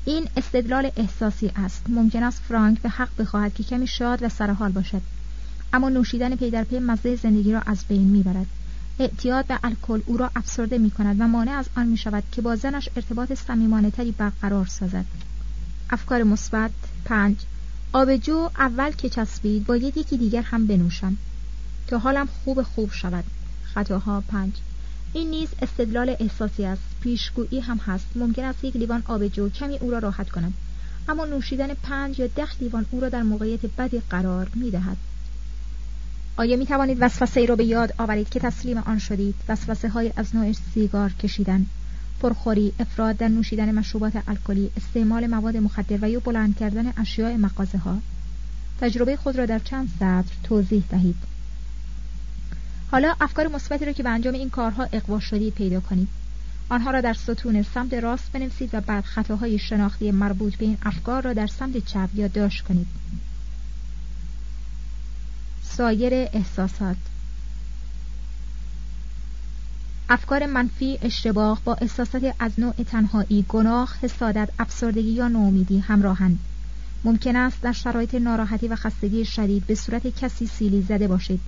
این 0.05 0.27
استدلال 0.37 0.91
احساسی 0.97 1.51
است. 1.55 1.83
ممکن 1.89 2.23
است 2.23 2.41
فرانک 2.47 2.81
به 2.81 2.89
حق 2.89 3.09
بخواهد 3.19 3.53
که 3.53 3.63
کمی 3.63 3.87
شاد 3.87 4.23
و 4.23 4.29
سرحال 4.29 4.71
باشد 4.71 5.01
اما 5.73 5.89
نوشیدن 5.89 6.35
پی 6.35 6.49
در 6.49 6.63
پی 6.63 6.79
مزه 6.79 7.15
زندگی 7.15 7.51
را 7.51 7.59
از 7.59 7.85
بین 7.87 8.07
می‌برد 8.07 8.45
اعتیاد 8.99 9.45
به 9.45 9.59
الکل 9.63 10.01
او 10.05 10.17
را 10.17 10.31
افسرده 10.35 10.77
می 10.77 10.91
کند 10.91 11.15
و 11.19 11.27
مانع 11.27 11.51
از 11.51 11.65
آن 11.77 11.87
می 11.87 11.97
شود 11.97 12.23
که 12.31 12.41
با 12.41 12.55
زنش 12.55 12.89
ارتباط 12.95 13.33
صمیمانه 13.33 13.91
تری 13.91 14.11
برقرار 14.11 14.65
سازد. 14.65 15.05
افکار 15.89 16.23
مثبت. 16.23 16.71
پنج. 17.05 17.37
آبجو 17.93 18.49
اول 18.57 18.91
که 18.91 19.09
چسبید 19.09 19.65
باید 19.65 19.97
یکی 19.97 20.17
دیگر 20.17 20.41
هم 20.41 20.67
بنوشم 20.67 21.17
تا 21.87 21.97
حالم 21.97 22.27
خوب 22.43 22.61
خوب 22.61 22.91
شود. 22.91 23.23
خطاها. 23.63 24.23
پنج. 24.27 24.53
این 25.13 25.29
نیز 25.29 25.49
استدلال 25.61 26.15
احساسی 26.19 26.65
است. 26.65 26.81
پیشگویی 27.01 27.59
هم 27.59 27.77
هست. 27.77 28.05
ممکن 28.15 28.43
است 28.43 28.63
یک 28.63 28.75
لیوان 28.75 29.03
آبجو 29.05 29.49
کمی 29.49 29.77
او 29.77 29.91
را 29.91 29.99
راحت 29.99 30.29
کند. 30.29 30.53
اما 31.09 31.25
نوشیدن 31.25 31.73
پنج 31.73 32.19
یا 32.19 32.27
ده 32.27 32.47
لیوان 32.59 32.85
او 32.91 32.99
را 32.99 33.09
در 33.09 33.23
موقعیت 33.23 33.65
بدی 33.77 34.01
قرار 34.09 34.51
می 34.55 34.71
دهد. 34.71 34.97
آیا 36.37 36.57
می 36.57 36.65
توانید 36.65 36.97
وسوسه 37.01 37.39
ای 37.39 37.47
را 37.47 37.55
به 37.55 37.65
یاد 37.65 37.93
آورید 37.97 38.29
که 38.29 38.39
تسلیم 38.39 38.77
آن 38.77 38.99
شدید؟ 38.99 39.35
وسوسه 39.49 39.89
های 39.89 40.11
از 40.15 40.35
نوع 40.35 40.53
سیگار 40.73 41.13
کشیدن 41.13 41.65
پرخوری 42.21 42.73
افراد 42.79 43.17
در 43.17 43.27
نوشیدن 43.27 43.75
مشروبات 43.75 44.13
الکلی 44.27 44.71
استعمال 44.77 45.27
مواد 45.27 45.57
مخدر 45.57 45.97
و 46.01 46.09
یا 46.09 46.19
بلند 46.19 46.57
کردن 46.57 46.93
اشیاء 46.97 47.37
مغازه 47.37 47.77
ها 47.77 47.97
تجربه 48.81 49.15
خود 49.15 49.35
را 49.35 49.45
در 49.45 49.59
چند 49.59 49.89
سطر 49.95 50.23
توضیح 50.43 50.83
دهید. 50.89 51.15
حالا 52.91 53.15
افکار 53.21 53.47
مثبتی 53.47 53.85
را 53.85 53.91
که 53.91 54.03
به 54.03 54.09
انجام 54.09 54.33
این 54.33 54.49
کارها 54.49 54.87
اقوا 54.93 55.19
شدید 55.19 55.53
پیدا 55.53 55.79
کنید. 55.79 56.07
آنها 56.69 56.91
را 56.91 57.01
در 57.01 57.13
ستون 57.13 57.63
سمت 57.63 57.93
راست 57.93 58.31
بنویسید 58.31 58.69
و 58.73 58.81
بعد 58.81 59.03
خطاهای 59.03 59.59
شناختی 59.59 60.11
مربوط 60.11 60.55
به 60.55 60.65
این 60.65 60.77
افکار 60.83 61.23
را 61.23 61.33
در 61.33 61.47
سمت 61.47 61.85
چپ 61.85 62.09
یادداشت 62.15 62.65
کنید. 62.65 62.87
سایر 65.69 66.13
احساسات. 66.13 66.97
افکار 70.09 70.45
منفی 70.45 70.99
اشتباه 71.01 71.61
با 71.65 71.73
احساسات 71.73 72.35
از 72.39 72.51
نوع 72.57 72.73
تنهایی 72.73 73.45
گناه 73.49 73.93
حسادت 74.01 74.49
افسردگی 74.59 75.09
یا 75.09 75.27
نومیدی 75.27 75.79
همراهند. 75.79 76.39
ممکن 77.03 77.35
است 77.35 77.61
در 77.61 77.71
شرایط 77.71 78.15
ناراحتی 78.15 78.67
و 78.67 78.75
خستگی 78.75 79.25
شدید 79.25 79.67
به 79.67 79.75
صورت 79.75 80.07
کسی 80.07 80.47
سیلی 80.47 80.81
زده 80.81 81.07
باشید. 81.07 81.41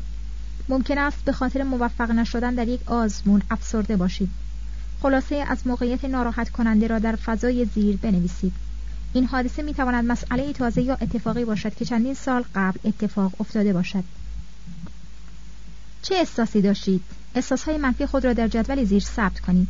ممکن 0.69 0.97
است 0.97 1.25
به 1.25 1.31
خاطر 1.31 1.63
موفق 1.63 2.11
نشدن 2.11 2.55
در 2.55 2.67
یک 2.67 2.91
آزمون 2.91 3.41
افسرده 3.51 3.95
باشید. 3.95 4.29
خلاصه 5.01 5.35
از 5.35 5.67
موقعیت 5.67 6.05
ناراحت 6.05 6.49
کننده 6.49 6.87
را 6.87 6.99
در 6.99 7.15
فضای 7.15 7.65
زیر 7.65 7.97
بنویسید. 7.97 8.53
این 9.13 9.25
حادثه 9.25 9.61
می 9.61 9.73
تواند 9.73 10.05
مسئله 10.05 10.53
تازه 10.53 10.81
یا 10.81 10.93
اتفاقی 10.93 11.45
باشد 11.45 11.75
که 11.75 11.85
چندین 11.85 12.13
سال 12.13 12.43
قبل 12.55 12.79
اتفاق 12.83 13.31
افتاده 13.39 13.73
باشد. 13.73 14.03
چه 16.01 16.15
احساسی 16.15 16.61
داشتید؟ 16.61 17.03
های 17.65 17.77
منفی 17.77 18.05
خود 18.05 18.25
را 18.25 18.33
در 18.33 18.47
جدول 18.47 18.83
زیر 18.83 19.03
ثبت 19.03 19.39
کنید. 19.39 19.67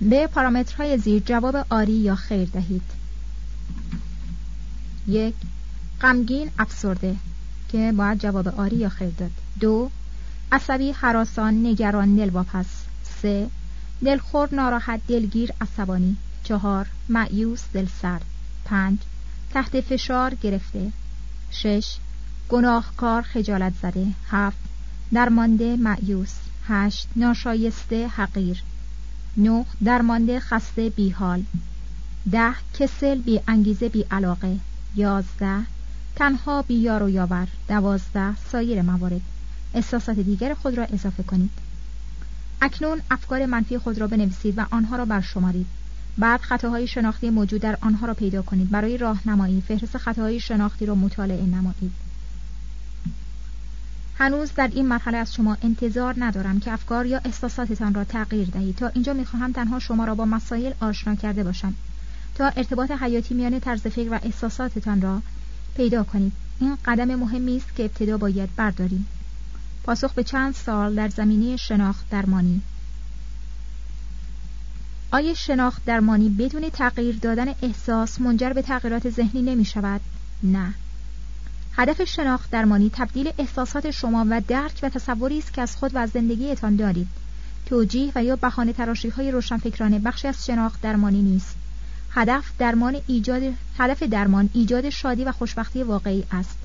به 0.00 0.26
پارامترهای 0.26 0.98
زیر 0.98 1.22
جواب 1.26 1.66
آری 1.70 1.92
یا 1.92 2.14
خیر 2.14 2.48
دهید. 2.48 2.82
یک 5.06 5.34
غمگین 6.00 6.50
افسرده 6.58 7.16
که 7.68 7.92
باید 7.96 8.18
جواب 8.18 8.48
آری 8.48 8.76
یا 8.76 8.88
خیر 8.88 9.10
داد. 9.10 9.30
دو 9.60 9.90
عصبی 10.52 10.92
حراسان 10.92 11.66
نگران 11.66 12.16
دلواپس. 12.16 12.66
سه 13.22 13.48
دلخور 14.04 14.54
ناراحت 14.54 15.00
دلگیر 15.08 15.50
عصبانی. 15.60 16.16
چهار 16.44 16.86
معیوس 17.08 17.62
دلسرد 17.72 18.24
پنج 18.64 18.98
تحت 19.54 19.80
فشار 19.80 20.34
گرفته. 20.34 20.92
شش 21.50 21.96
گناهکار 22.48 23.22
خجالت 23.22 23.72
زده. 23.82 24.06
هفت 24.30 24.58
درمانده 25.12 25.76
معیوس 25.76 26.32
هشت 26.68 27.08
ناشایسته 27.16 28.08
حقیر. 28.08 28.62
نه 29.36 29.64
درمانده 29.84 30.40
خسته 30.40 30.90
بیحال. 30.90 31.42
ده 32.32 32.54
کسل 32.78 33.18
بی 33.18 33.40
انگیزه 33.48 33.88
بی 33.88 34.02
علاقه. 34.10 34.56
یازده 34.96 35.60
تنها 36.16 36.62
بی 36.62 36.74
یار 36.74 37.02
و 37.02 37.10
یاور. 37.10 37.48
دوازده 37.68 38.36
سایر 38.36 38.82
موارد. 38.82 39.20
احساسات 39.74 40.18
دیگر 40.18 40.54
خود 40.54 40.78
را 40.78 40.84
اضافه 40.84 41.22
کنید. 41.22 41.50
اکنون 42.62 43.00
افکار 43.10 43.46
منفی 43.46 43.78
خود 43.78 43.98
را 43.98 44.06
بنویسید 44.06 44.58
و 44.58 44.64
آنها 44.70 44.96
را 44.96 45.04
برشمارید. 45.04 45.66
بعد 46.18 46.40
خطاهای 46.40 46.86
شناختی 46.86 47.30
موجود 47.30 47.60
در 47.60 47.78
آنها 47.80 48.06
را 48.06 48.14
پیدا 48.14 48.42
کنید. 48.42 48.70
برای 48.70 48.98
راهنمایی 48.98 49.60
فهرست 49.68 49.98
خطاهای 49.98 50.40
شناختی 50.40 50.86
را 50.86 50.94
مطالعه 50.94 51.46
نمایید. 51.46 51.92
هنوز 54.18 54.50
در 54.56 54.70
این 54.72 54.86
مرحله 54.86 55.18
از 55.18 55.34
شما 55.34 55.56
انتظار 55.62 56.14
ندارم 56.18 56.60
که 56.60 56.72
افکار 56.72 57.06
یا 57.06 57.20
احساساتتان 57.24 57.94
را 57.94 58.04
تغییر 58.04 58.48
دهید. 58.48 58.76
تا 58.76 58.88
اینجا 58.88 59.12
می‌خواهم 59.12 59.52
تنها 59.52 59.78
شما 59.78 60.04
را 60.04 60.14
با 60.14 60.24
مسائل 60.24 60.72
آشنا 60.80 61.14
کرده 61.14 61.44
باشم. 61.44 61.74
تا 62.34 62.48
ارتباط 62.48 62.90
حیاتی 62.90 63.34
میان 63.34 63.60
طرز 63.60 63.80
فکر 63.80 64.12
و 64.12 64.18
احساساتتان 64.22 65.00
را 65.00 65.22
پیدا 65.76 66.04
کنید. 66.04 66.32
این 66.60 66.78
قدم 66.84 67.14
مهمی 67.14 67.56
است 67.56 67.74
که 67.76 67.84
ابتدا 67.84 68.18
باید 68.18 68.56
برداریم. 68.56 69.06
پاسخ 69.84 70.12
به 70.12 70.24
چند 70.24 70.54
سال 70.54 70.94
در 70.94 71.08
زمینه 71.08 71.56
شناخت 71.56 72.10
درمانی. 72.10 72.60
آیا 75.14 75.34
شناخت 75.34 75.84
درمانی 75.84 76.28
بدون 76.28 76.70
تغییر 76.70 77.16
دادن 77.22 77.54
احساس 77.62 78.20
منجر 78.20 78.52
به 78.52 78.62
تغییرات 78.62 79.10
ذهنی 79.10 79.42
نمی 79.42 79.64
شود؟ 79.64 80.00
نه. 80.42 80.74
هدف 81.72 82.04
شناخت 82.04 82.50
درمانی 82.50 82.90
تبدیل 82.94 83.30
احساسات 83.38 83.90
شما 83.90 84.26
و 84.30 84.40
درک 84.48 84.80
و 84.82 84.88
تصوری 84.88 85.38
است 85.38 85.52
که 85.52 85.62
از 85.62 85.76
خود 85.76 85.94
و 85.94 85.98
از 85.98 86.10
زندگیتان 86.10 86.76
دارید. 86.76 87.08
توجیه 87.66 88.12
و 88.14 88.24
یا 88.24 88.36
بهانه 88.36 88.72
تراشی 88.72 89.08
های 89.08 89.30
روشنفکرانه 89.30 89.98
بخشی 89.98 90.28
از 90.28 90.46
شناخت 90.46 90.80
درمانی 90.80 91.22
نیست. 91.22 91.56
هدف 92.10 92.44
درمان 92.58 92.96
ایجاد 93.06 93.42
هدف 93.78 94.02
درمان 94.02 94.50
ایجاد 94.52 94.90
شادی 94.90 95.24
و 95.24 95.32
خوشبختی 95.32 95.82
واقعی 95.82 96.24
است. 96.32 96.58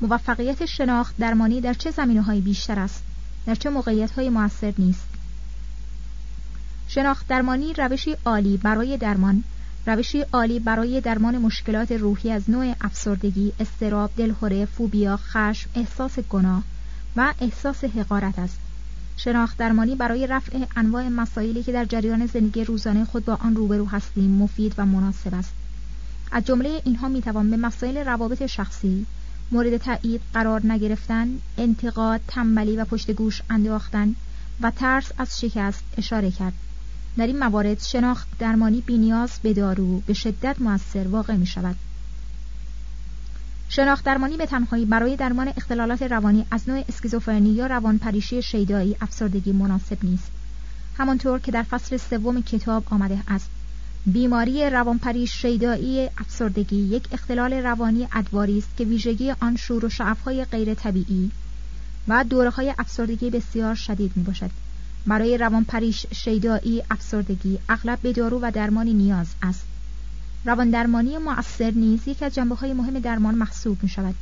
موفقیت 0.00 0.66
شناخت 0.66 1.16
درمانی 1.18 1.60
در 1.60 1.74
چه 1.74 1.90
زمینه 1.90 2.40
بیشتر 2.40 2.78
است؟ 2.78 3.02
در 3.46 3.54
چه 3.54 3.70
موقعیت 3.70 4.10
های 4.10 4.30
نیست؟ 4.78 5.07
شناخت 6.88 7.28
درمانی 7.28 7.72
روشی 7.72 8.16
عالی 8.24 8.56
برای 8.56 8.96
درمان 8.96 9.44
روشی 9.86 10.20
عالی 10.20 10.60
برای 10.60 11.00
درمان 11.00 11.38
مشکلات 11.38 11.92
روحی 11.92 12.32
از 12.32 12.50
نوع 12.50 12.74
افسردگی، 12.80 13.52
استراب، 13.60 14.10
دلخوره، 14.16 14.64
فوبیا، 14.64 15.16
خشم، 15.16 15.70
احساس 15.74 16.18
گناه 16.18 16.62
و 17.16 17.34
احساس 17.40 17.84
حقارت 17.84 18.38
است. 18.38 18.58
شناخت 19.16 19.56
درمانی 19.56 19.94
برای 19.94 20.26
رفع 20.26 20.58
انواع 20.76 21.08
مسائلی 21.08 21.62
که 21.62 21.72
در 21.72 21.84
جریان 21.84 22.26
زندگی 22.26 22.64
روزانه 22.64 23.04
خود 23.04 23.24
با 23.24 23.34
آن 23.34 23.56
روبرو 23.56 23.86
هستیم 23.86 24.30
مفید 24.30 24.74
و 24.78 24.86
مناسب 24.86 25.34
است. 25.34 25.52
از 26.32 26.44
جمله 26.44 26.82
اینها 26.84 27.08
می‌توان 27.08 27.50
به 27.50 27.56
مسائل 27.56 27.96
روابط 27.96 28.46
شخصی، 28.46 29.06
مورد 29.50 29.76
تایید 29.76 30.20
قرار 30.34 30.66
نگرفتن، 30.66 31.28
انتقاد، 31.58 32.20
تنبلی 32.28 32.76
و 32.76 32.84
پشت 32.84 33.10
گوش 33.10 33.42
انداختن 33.50 34.14
و 34.60 34.70
ترس 34.70 35.12
از 35.18 35.40
شکست 35.40 35.84
اشاره 35.96 36.30
کرد. 36.30 36.67
در 37.18 37.26
این 37.26 37.38
موارد 37.38 37.80
شناخت 37.80 38.28
درمانی 38.38 38.80
بینیاز 38.80 39.30
به 39.42 39.52
دارو 39.52 40.00
به 40.00 40.12
شدت 40.14 40.60
موثر 40.60 41.08
واقع 41.08 41.36
می 41.36 41.46
شود. 41.46 41.76
شناخت 43.68 44.04
درمانی 44.04 44.36
به 44.36 44.46
تنهایی 44.46 44.84
برای 44.84 45.16
درمان 45.16 45.52
اختلالات 45.56 46.02
روانی 46.02 46.46
از 46.50 46.68
نوع 46.68 46.84
اسکیزوفرنی 46.88 47.50
یا 47.50 47.66
روانپریشی 47.66 48.42
شیدایی 48.42 48.96
افسردگی 49.00 49.52
مناسب 49.52 49.98
نیست. 50.02 50.30
همانطور 50.98 51.38
که 51.38 51.52
در 51.52 51.62
فصل 51.62 51.96
سوم 51.96 52.42
کتاب 52.42 52.84
آمده 52.90 53.18
است 53.28 53.50
بیماری 54.06 54.70
روانپریش 54.70 55.42
شیدایی 55.42 56.10
افسردگی 56.18 56.76
یک 56.76 57.08
اختلال 57.12 57.52
روانی 57.52 58.08
ادواری 58.12 58.58
است 58.58 58.76
که 58.76 58.84
ویژگی 58.84 59.30
آن 59.30 59.56
شور 59.56 59.84
و 59.84 59.88
شعفهای 59.88 60.44
غیر 60.44 60.74
طبیعی 60.74 61.30
و 62.08 62.24
دوره 62.24 62.50
های 62.50 62.74
افسردگی 62.78 63.30
بسیار 63.30 63.74
شدید 63.74 64.12
می 64.16 64.22
باشد. 64.22 64.50
برای 65.06 65.38
روانپریش 65.38 66.06
شیدایی 66.14 66.82
افسردگی 66.90 67.58
اغلب 67.68 67.98
به 68.02 68.12
دارو 68.12 68.38
و 68.42 68.52
درمانی 68.54 68.94
نیاز 68.94 69.26
است. 69.42 69.64
روان 70.44 70.70
درمانی 70.70 71.18
مؤثر 71.18 71.70
نیز 71.70 72.08
یک 72.08 72.22
از 72.22 72.34
جنبه 72.34 72.54
های 72.54 72.72
مهم 72.72 72.98
درمان 72.98 73.34
محسوب 73.34 73.82
می 73.82 73.88
شود. 73.88 74.14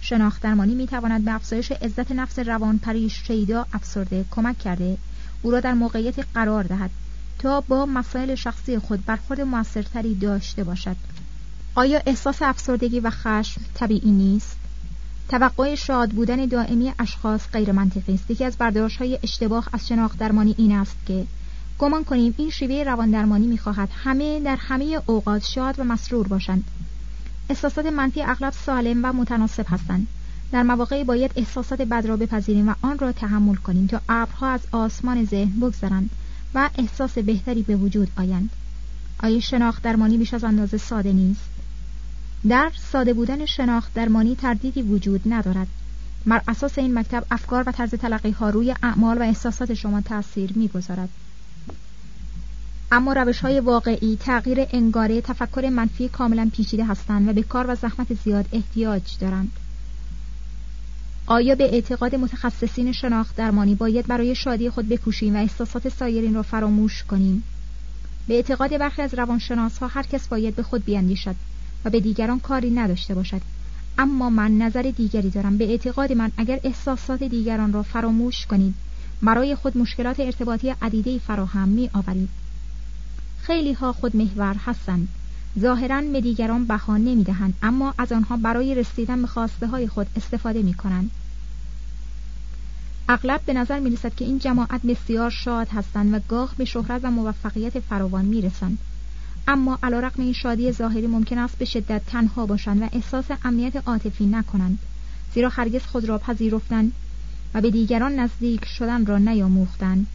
شناخت 0.00 0.42
درمانی 0.42 0.74
می 0.74 0.86
تواند 0.86 1.24
به 1.24 1.34
افزایش 1.34 1.72
عزت 1.72 2.12
نفس 2.12 2.38
روانپریش 2.38 3.22
شیدا 3.26 3.66
افسرده 3.72 4.24
کمک 4.30 4.58
کرده 4.58 4.98
او 5.42 5.50
را 5.50 5.60
در 5.60 5.74
موقعیت 5.74 6.14
قرار 6.34 6.64
دهد 6.64 6.90
تا 7.38 7.60
با 7.60 7.86
مسائل 7.86 8.34
شخصی 8.34 8.78
خود 8.78 9.04
برخورد 9.04 9.40
موثرتری 9.40 10.14
داشته 10.14 10.64
باشد 10.64 10.96
آیا 11.74 12.00
احساس 12.06 12.42
افسردگی 12.42 13.00
و 13.00 13.10
خشم 13.10 13.60
طبیعی 13.74 14.10
نیست 14.10 14.56
توقع 15.30 15.74
شاد 15.74 16.10
بودن 16.10 16.46
دائمی 16.46 16.92
اشخاص 16.98 17.40
غیر 17.52 17.72
منطقی 17.72 18.14
است. 18.14 18.30
یکی 18.30 18.44
از 18.44 18.56
برداشت 18.56 18.96
های 18.96 19.18
اشتباه 19.22 19.68
از 19.72 19.88
شناخت 19.88 20.18
درمانی 20.18 20.54
این 20.58 20.72
است 20.72 20.96
که 21.06 21.26
گمان 21.78 22.04
کنیم 22.04 22.34
این 22.38 22.50
شیوه 22.50 22.84
روان 22.84 23.10
درمانی 23.10 23.46
می‌خواهد 23.46 23.88
همه 24.04 24.40
در 24.40 24.56
همه 24.56 25.02
اوقات 25.06 25.44
شاد 25.44 25.80
و 25.80 25.84
مسرور 25.84 26.28
باشند. 26.28 26.64
احساسات 27.48 27.86
منفی 27.86 28.22
اغلب 28.22 28.52
سالم 28.52 29.04
و 29.04 29.12
متناسب 29.12 29.66
هستند. 29.68 30.06
در 30.52 30.62
مواقعی 30.62 31.04
باید 31.04 31.32
احساسات 31.36 31.82
بد 31.82 32.06
را 32.06 32.16
بپذیریم 32.16 32.68
و 32.68 32.74
آن 32.82 32.98
را 32.98 33.12
تحمل 33.12 33.54
کنیم 33.54 33.86
تا 33.86 34.00
ابرها 34.08 34.48
از 34.48 34.60
آسمان 34.72 35.24
ذهن 35.24 35.60
بگذرند 35.60 36.10
و 36.54 36.70
احساس 36.78 37.18
بهتری 37.18 37.62
به 37.62 37.76
وجود 37.76 38.08
آیند. 38.16 38.50
آیا 39.22 39.40
شناخت 39.40 39.82
درمانی 39.82 40.18
بیش 40.18 40.34
از 40.34 40.44
اندازه 40.44 40.76
ساده 40.78 41.12
نیست؟ 41.12 41.49
در 42.48 42.70
ساده 42.92 43.12
بودن 43.12 43.46
شناخت 43.46 43.94
درمانی 43.94 44.36
تردیدی 44.36 44.82
وجود 44.82 45.20
ندارد. 45.26 45.66
بر 46.26 46.42
اساس 46.48 46.78
این 46.78 46.98
مکتب 46.98 47.24
افکار 47.30 47.64
و 47.68 47.72
طرز 47.72 47.94
تلقی 47.94 48.30
ها 48.30 48.50
روی 48.50 48.74
اعمال 48.82 49.18
و 49.18 49.22
احساسات 49.22 49.74
شما 49.74 50.00
تاثیر 50.00 50.52
می‌گذارد. 50.56 51.08
اما 52.92 53.12
روش 53.12 53.40
های 53.40 53.60
واقعی 53.60 54.16
تغییر 54.20 54.66
انگاره 54.72 55.20
تفکر 55.20 55.68
منفی 55.68 56.08
کاملا 56.08 56.50
پیچیده 56.52 56.84
هستند 56.84 57.28
و 57.28 57.32
به 57.32 57.42
کار 57.42 57.66
و 57.68 57.74
زحمت 57.74 58.14
زیاد 58.24 58.46
احتیاج 58.52 59.02
دارند. 59.20 59.52
آیا 61.26 61.54
به 61.54 61.64
اعتقاد 61.64 62.14
متخصصین 62.14 62.92
شناخت 62.92 63.36
درمانی 63.36 63.74
باید 63.74 64.06
برای 64.06 64.34
شادی 64.34 64.70
خود 64.70 64.88
بکوشیم 64.88 65.36
و 65.36 65.38
احساسات 65.38 65.88
سایرین 65.88 66.34
را 66.34 66.42
فراموش 66.42 67.04
کنیم؟ 67.04 67.42
به 68.28 68.34
اعتقاد 68.34 68.78
برخی 68.78 69.02
از 69.02 69.14
روانشناس 69.14 69.78
ها 69.78 69.86
هر 69.86 70.02
کس 70.02 70.28
باید 70.28 70.56
به 70.56 70.62
خود 70.62 70.84
بیاندیشد. 70.84 71.36
و 71.84 71.90
به 71.90 72.00
دیگران 72.00 72.40
کاری 72.40 72.70
نداشته 72.70 73.14
باشد. 73.14 73.40
اما 73.98 74.30
من 74.30 74.58
نظر 74.58 74.82
دیگری 74.82 75.30
دارم. 75.30 75.58
به 75.58 75.70
اعتقاد 75.70 76.12
من 76.12 76.32
اگر 76.36 76.60
احساسات 76.64 77.22
دیگران 77.22 77.72
را 77.72 77.82
فراموش 77.82 78.46
کنید 78.46 78.74
برای 79.22 79.54
خود 79.54 79.78
مشکلات 79.78 80.20
ارتباطی 80.20 80.74
عدیده 80.82 81.18
فراهم 81.18 81.68
می 81.68 81.90
آورید 81.92 82.28
خیلی 83.40 83.72
ها 83.72 83.92
خود 83.92 84.16
محور 84.16 84.56
هستند. 84.66 85.08
ظاهرا 85.58 86.00
به 86.00 86.20
دیگران 86.20 86.64
بها 86.64 86.96
نمی 86.96 87.24
دهند 87.24 87.54
اما 87.62 87.94
از 87.98 88.12
آنها 88.12 88.36
برای 88.36 88.74
رسیدن 88.74 89.22
به 89.22 89.26
خواسته 89.26 89.66
های 89.66 89.88
خود 89.88 90.06
استفاده 90.16 90.62
می 90.62 90.74
کنند 90.74 91.10
اغلب 93.08 93.40
به 93.46 93.52
نظر 93.52 93.80
می 93.80 93.90
رسد 93.90 94.14
که 94.14 94.24
این 94.24 94.38
جماعت 94.38 94.82
بسیار 94.82 95.30
شاد 95.30 95.68
هستند 95.68 96.14
و 96.14 96.20
گاه 96.28 96.54
به 96.56 96.64
شهرت 96.64 97.00
و 97.04 97.10
موفقیت 97.10 97.80
فراوان 97.80 98.24
می 98.24 98.42
رسند. 98.42 98.78
اما 99.48 99.78
علیرغم 99.82 100.22
این 100.22 100.32
شادی 100.32 100.72
ظاهری 100.72 101.06
ممکن 101.06 101.38
است 101.38 101.58
به 101.58 101.64
شدت 101.64 102.02
تنها 102.06 102.46
باشند 102.46 102.82
و 102.82 102.88
احساس 102.92 103.24
امنیت 103.44 103.76
عاطفی 103.88 104.26
نکنند 104.26 104.78
زیرا 105.34 105.48
هرگز 105.48 105.82
خود 105.82 106.04
را 106.04 106.18
پذیرفتند 106.18 106.92
و 107.54 107.60
به 107.60 107.70
دیگران 107.70 108.14
نزدیک 108.14 108.64
شدن 108.64 109.06
را 109.06 109.18
نیاموختند. 109.18 110.06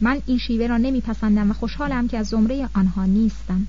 من 0.00 0.22
این 0.26 0.38
شیوه 0.38 0.66
را 0.66 0.76
نمیپسندم 0.76 1.50
و 1.50 1.54
خوشحالم 1.54 2.08
که 2.08 2.18
از 2.18 2.26
زمره 2.26 2.68
آنها 2.74 3.04
نیستم. 3.04 3.66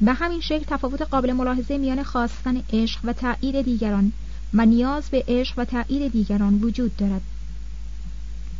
به 0.00 0.12
همین 0.12 0.40
شکل 0.40 0.64
تفاوت 0.66 1.02
قابل 1.02 1.32
ملاحظه 1.32 1.78
میان 1.78 2.02
خواستن 2.02 2.62
عشق 2.72 3.00
و 3.04 3.12
تایید 3.12 3.62
دیگران 3.62 4.12
و 4.54 4.66
نیاز 4.66 5.04
به 5.10 5.24
عشق 5.28 5.58
و 5.58 5.64
تایید 5.64 6.12
دیگران 6.12 6.54
وجود 6.54 6.96
دارد. 6.96 7.22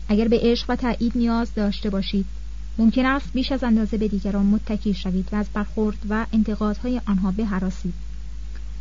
اگر 0.08 0.28
به 0.28 0.40
عشق 0.42 0.70
و 0.70 0.76
تایید 0.76 1.12
نیاز 1.14 1.54
داشته 1.54 1.90
باشید 1.90 2.26
ممکن 2.78 3.06
است 3.06 3.32
بیش 3.32 3.52
از 3.52 3.64
اندازه 3.64 3.96
به 3.96 4.08
دیگران 4.08 4.46
متکی 4.46 4.94
شوید 4.94 5.28
و 5.32 5.36
از 5.36 5.46
برخورد 5.54 5.98
و 6.08 6.26
انتقادهای 6.32 7.00
آنها 7.06 7.30
بهراسید. 7.30 7.94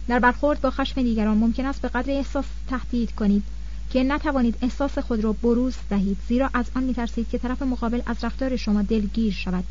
در 0.07 0.19
برخورد 0.19 0.61
با 0.61 0.71
خشم 0.71 1.01
دیگران 1.01 1.37
ممکن 1.37 1.65
است 1.65 1.81
به 1.81 1.87
قدر 1.87 2.11
احساس 2.11 2.45
تهدید 2.67 3.11
کنید 3.11 3.43
که 3.89 4.03
نتوانید 4.03 4.57
احساس 4.61 4.99
خود 4.99 5.23
را 5.23 5.33
بروز 5.33 5.75
دهید 5.89 6.17
زیرا 6.27 6.49
از 6.53 6.65
آن 6.75 6.83
میترسید 6.83 7.29
که 7.29 7.37
طرف 7.37 7.61
مقابل 7.61 8.01
از 8.05 8.23
رفتار 8.23 8.55
شما 8.55 8.81
دلگیر 8.81 9.33
شود. 9.33 9.63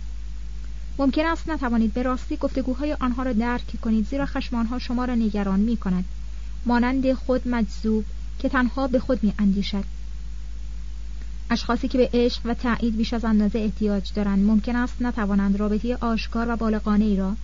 ممکن 0.98 1.26
است 1.26 1.48
نتوانید 1.48 1.92
به 1.92 2.02
راستی 2.02 2.36
گفتگوهای 2.36 2.92
آنها 2.92 3.22
را 3.22 3.32
درک 3.32 3.80
کنید 3.80 4.06
زیرا 4.06 4.26
خشم 4.26 4.56
آنها 4.56 4.78
شما 4.78 5.04
را 5.04 5.14
نگران 5.14 5.60
می 5.60 5.76
کند 5.76 6.04
مانند 6.66 7.12
خود 7.12 7.48
مجذوب 7.48 8.04
که 8.38 8.48
تنها 8.48 8.86
به 8.86 8.98
خود 8.98 9.24
می 9.24 9.32
اندیشد 9.38 9.84
اشخاصی 11.50 11.88
که 11.88 11.98
به 11.98 12.10
عشق 12.12 12.40
و 12.44 12.54
تایید 12.54 12.96
بیش 12.96 13.12
از 13.12 13.24
اندازه 13.24 13.58
احتیاج 13.58 14.12
دارند 14.14 14.44
ممکن 14.44 14.76
است 14.76 15.02
نتوانند 15.02 15.56
رابطه 15.56 15.96
آشکار 15.96 16.50
و 16.50 16.56
بالغانه 16.56 17.04
ای 17.04 17.16
را 17.16 17.36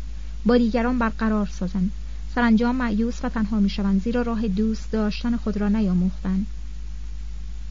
با 0.46 0.56
دیگران 0.56 0.98
برقرار 0.98 1.46
سازند. 1.46 1.90
سرانجام 2.34 2.76
معیوس 2.76 3.24
و 3.24 3.28
تنها 3.28 3.60
می‌شوند 3.60 4.02
زیرا 4.02 4.22
راه 4.22 4.48
دوست 4.48 4.92
داشتن 4.92 5.36
خود 5.36 5.56
را 5.56 5.68
نیاموختند. 5.68 6.46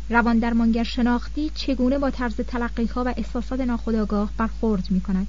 روان 0.10 0.40
درمانگر 0.40 0.84
شناختی 0.84 1.52
چگونه 1.56 1.98
با 1.98 2.10
طرز 2.10 2.36
تلقی 2.36 2.86
ها 2.86 3.04
و 3.04 3.14
احساسات 3.18 3.60
ناخودآگاه 3.60 4.30
برخورد 4.38 4.92
می 4.92 5.02
کند 5.02 5.28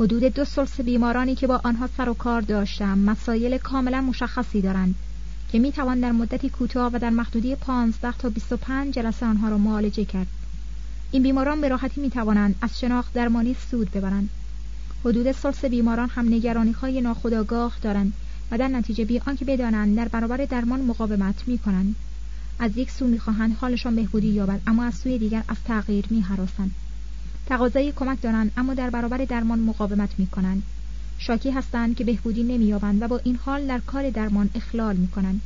حدود 0.00 0.24
دو 0.24 0.44
سلس 0.44 0.80
بیمارانی 0.80 1.34
که 1.34 1.46
با 1.46 1.60
آنها 1.64 1.88
سر 1.96 2.08
و 2.08 2.14
کار 2.14 2.40
داشتم 2.40 2.98
مسایل 2.98 3.58
کاملا 3.58 4.00
مشخصی 4.00 4.60
دارند. 4.60 4.94
که 5.52 5.58
می 5.58 5.72
توان 5.72 6.00
در 6.00 6.12
مدتی 6.12 6.48
کوتاه 6.48 6.92
و 6.92 6.98
در 6.98 7.10
محدودی 7.10 7.54
15 7.54 8.12
تا 8.18 8.28
25 8.28 8.94
جلسه 8.94 9.26
آنها 9.26 9.48
را 9.48 9.58
معالجه 9.58 10.04
کرد. 10.04 10.26
این 11.10 11.22
بیماران 11.22 11.60
به 11.60 11.68
راحتی 11.68 12.00
می 12.00 12.10
توانند 12.10 12.54
از 12.62 12.80
شناخت 12.80 13.12
درمانی 13.12 13.56
سود 13.70 13.90
ببرند. 13.90 14.28
حدود 15.04 15.32
سلس 15.32 15.64
بیماران 15.64 16.08
هم 16.08 16.28
نگرانی 16.28 16.72
های 16.72 17.00
ناخودآگاه 17.00 17.76
دارند 17.82 18.12
و 18.50 18.58
در 18.58 18.68
نتیجه 18.68 19.04
بی 19.04 19.22
آنکه 19.26 19.44
بدانند 19.44 19.96
در 19.96 20.08
برابر 20.08 20.36
درمان 20.36 20.80
مقاومت 20.80 21.42
می 21.46 21.58
کنند 21.58 21.96
از 22.58 22.76
یک 22.76 22.90
سو 22.90 23.06
می‌خواهند 23.06 23.56
حالشان 23.60 23.96
بهبودی 23.96 24.28
یابد 24.28 24.60
اما 24.66 24.84
از 24.84 24.94
سوی 24.94 25.18
دیگر 25.18 25.42
از 25.48 25.56
تغییر 25.64 26.04
می 26.10 26.20
هراسند. 26.20 26.70
تقاضای 27.46 27.92
کمک 27.92 28.22
دارند 28.22 28.52
اما 28.56 28.74
در 28.74 28.90
برابر 28.90 29.16
درمان 29.16 29.58
مقاومت 29.58 30.10
می 30.18 30.26
کنند 30.26 30.62
شاکی 31.26 31.50
هستند 31.50 31.96
که 31.96 32.04
بهبودی 32.04 32.42
نمییابند 32.42 33.02
و 33.02 33.08
با 33.08 33.20
این 33.24 33.36
حال 33.36 33.66
در 33.66 33.78
کار 33.78 34.10
درمان 34.10 34.50
اخلال 34.54 34.96
می 34.96 35.08
کنند 35.08 35.40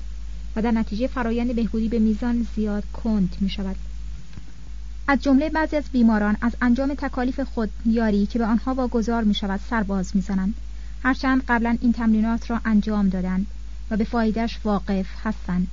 و 0.56 0.62
در 0.62 0.70
نتیجه 0.70 1.06
فرایند 1.06 1.54
بهبودی 1.54 1.88
به 1.88 1.98
میزان 1.98 2.46
زیاد 2.56 2.84
کند 2.92 3.36
می 3.40 3.48
شود. 3.48 3.76
از 5.08 5.22
جمله 5.22 5.50
بعضی 5.50 5.76
از 5.76 5.84
بیماران 5.92 6.36
از 6.40 6.52
انجام 6.62 6.94
تکالیف 6.94 7.40
خود 7.40 7.70
یاری 7.86 8.26
که 8.26 8.38
به 8.38 8.44
آنها 8.44 8.74
واگذار 8.74 9.24
می 9.24 9.34
شود 9.34 9.60
سرباز 9.70 10.16
می 10.16 10.22
زنند. 10.22 10.54
هرچند 11.02 11.42
قبلا 11.48 11.78
این 11.80 11.92
تمرینات 11.92 12.50
را 12.50 12.60
انجام 12.64 13.08
دادند 13.08 13.46
و 13.90 13.96
به 13.96 14.04
فایدهش 14.04 14.58
واقف 14.64 15.06
هستند. 15.24 15.66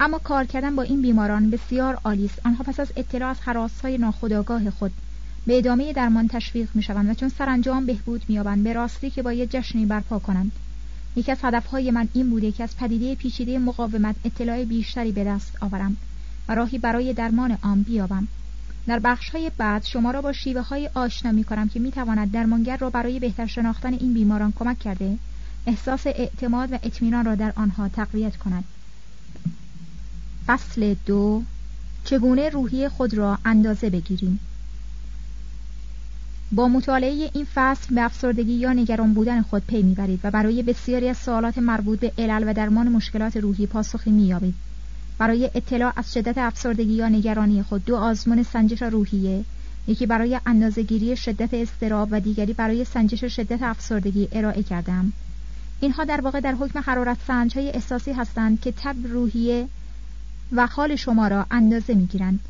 اما 0.00 0.18
کار 0.18 0.44
کردن 0.44 0.76
با 0.76 0.82
این 0.82 1.02
بیماران 1.02 1.50
بسیار 1.50 1.94
عالی 2.04 2.24
است 2.24 2.40
آنها 2.46 2.64
پس 2.64 2.80
از 2.80 2.92
اطلاع 2.96 3.30
از 3.30 3.40
حراسهای 3.40 3.98
ناخودآگاه 3.98 4.70
خود 4.70 4.92
به 5.46 5.58
ادامه 5.58 5.92
درمان 5.92 6.28
تشویق 6.28 6.68
می 6.74 6.82
شوند 6.82 7.10
و 7.10 7.14
چون 7.14 7.28
سرانجام 7.28 7.86
بهبود 7.86 8.22
می 8.28 8.40
به 8.42 8.72
راستی 8.72 9.10
که 9.10 9.22
باید 9.22 9.50
جشنی 9.50 9.86
برپا 9.86 10.18
کنند. 10.18 10.52
یکی 11.16 11.32
از 11.32 11.38
هدفهای 11.42 11.90
من 11.90 12.08
این 12.14 12.30
بوده 12.30 12.52
که 12.52 12.64
از 12.64 12.76
پدیده 12.76 13.14
پیچیده 13.14 13.58
مقاومت 13.58 14.16
اطلاع 14.24 14.64
بیشتری 14.64 15.12
به 15.12 15.24
دست 15.24 15.52
آورم 15.60 15.96
و 16.48 16.54
راهی 16.54 16.78
برای 16.78 17.12
درمان 17.12 17.58
آن 17.62 17.82
بیابم. 17.82 18.28
در 18.86 18.98
بخش 18.98 19.30
های 19.30 19.50
بعد 19.58 19.84
شما 19.84 20.10
را 20.10 20.22
با 20.22 20.32
شیوه 20.32 20.60
های 20.60 20.90
آشنا 20.94 21.32
می 21.32 21.44
کنم 21.44 21.68
که 21.68 21.80
می 21.80 21.92
تواند 21.92 22.32
درمانگر 22.32 22.76
را 22.76 22.90
برای 22.90 23.20
بهتر 23.20 23.46
شناختن 23.46 23.92
این 23.94 24.14
بیماران 24.14 24.52
کمک 24.52 24.78
کرده 24.78 25.18
احساس 25.66 26.06
اعتماد 26.06 26.72
و 26.72 26.78
اطمینان 26.82 27.24
را 27.24 27.34
در 27.34 27.52
آنها 27.56 27.88
تقویت 27.88 28.36
کند. 28.36 28.64
فصل 30.46 30.94
دو 31.06 31.42
چگونه 32.04 32.48
روحی 32.48 32.88
خود 32.88 33.14
را 33.14 33.38
اندازه 33.44 33.90
بگیریم؟ 33.90 34.40
با 36.52 36.68
مطالعه 36.68 37.30
این 37.34 37.46
فصل 37.54 37.94
به 37.94 38.02
افسردگی 38.02 38.52
یا 38.52 38.72
نگران 38.72 39.14
بودن 39.14 39.42
خود 39.42 39.62
پی 39.66 39.82
می‌برید 39.82 40.20
و 40.24 40.30
برای 40.30 40.62
بسیاری 40.62 41.08
از 41.08 41.16
سوالات 41.16 41.58
مربوط 41.58 42.00
به 42.00 42.12
علل 42.18 42.50
و 42.50 42.52
درمان 42.52 42.88
مشکلات 42.88 43.36
روحی 43.36 43.66
پاسخی 43.66 44.10
مییابید. 44.10 44.54
برای 45.18 45.50
اطلاع 45.54 45.92
از 45.96 46.12
شدت 46.12 46.38
افسردگی 46.38 46.92
یا 46.92 47.08
نگرانی 47.08 47.62
خود 47.62 47.84
دو 47.84 47.96
آزمون 47.96 48.42
سنجش 48.42 48.82
روحیه 48.82 49.44
یکی 49.86 50.06
برای 50.06 50.40
اندازهگیری 50.46 51.16
شدت 51.16 51.54
استراب 51.54 52.08
و 52.10 52.20
دیگری 52.20 52.52
برای 52.52 52.84
سنجش 52.84 53.24
شدت 53.24 53.62
افسردگی 53.62 54.28
ارائه 54.32 54.62
کردم. 54.62 55.12
اینها 55.80 56.04
در 56.04 56.20
واقع 56.20 56.40
در 56.40 56.54
حکم 56.54 56.78
حرارت 56.78 57.18
سنج 57.26 57.58
های 57.58 57.70
احساسی 57.70 58.12
هستند 58.12 58.60
که 58.60 58.72
تب 58.72 58.96
روحیه 59.04 59.68
و 60.52 60.66
حال 60.66 60.96
شما 60.96 61.28
را 61.28 61.46
اندازه 61.50 61.94
می 61.94 62.06
گیرند. 62.06 62.40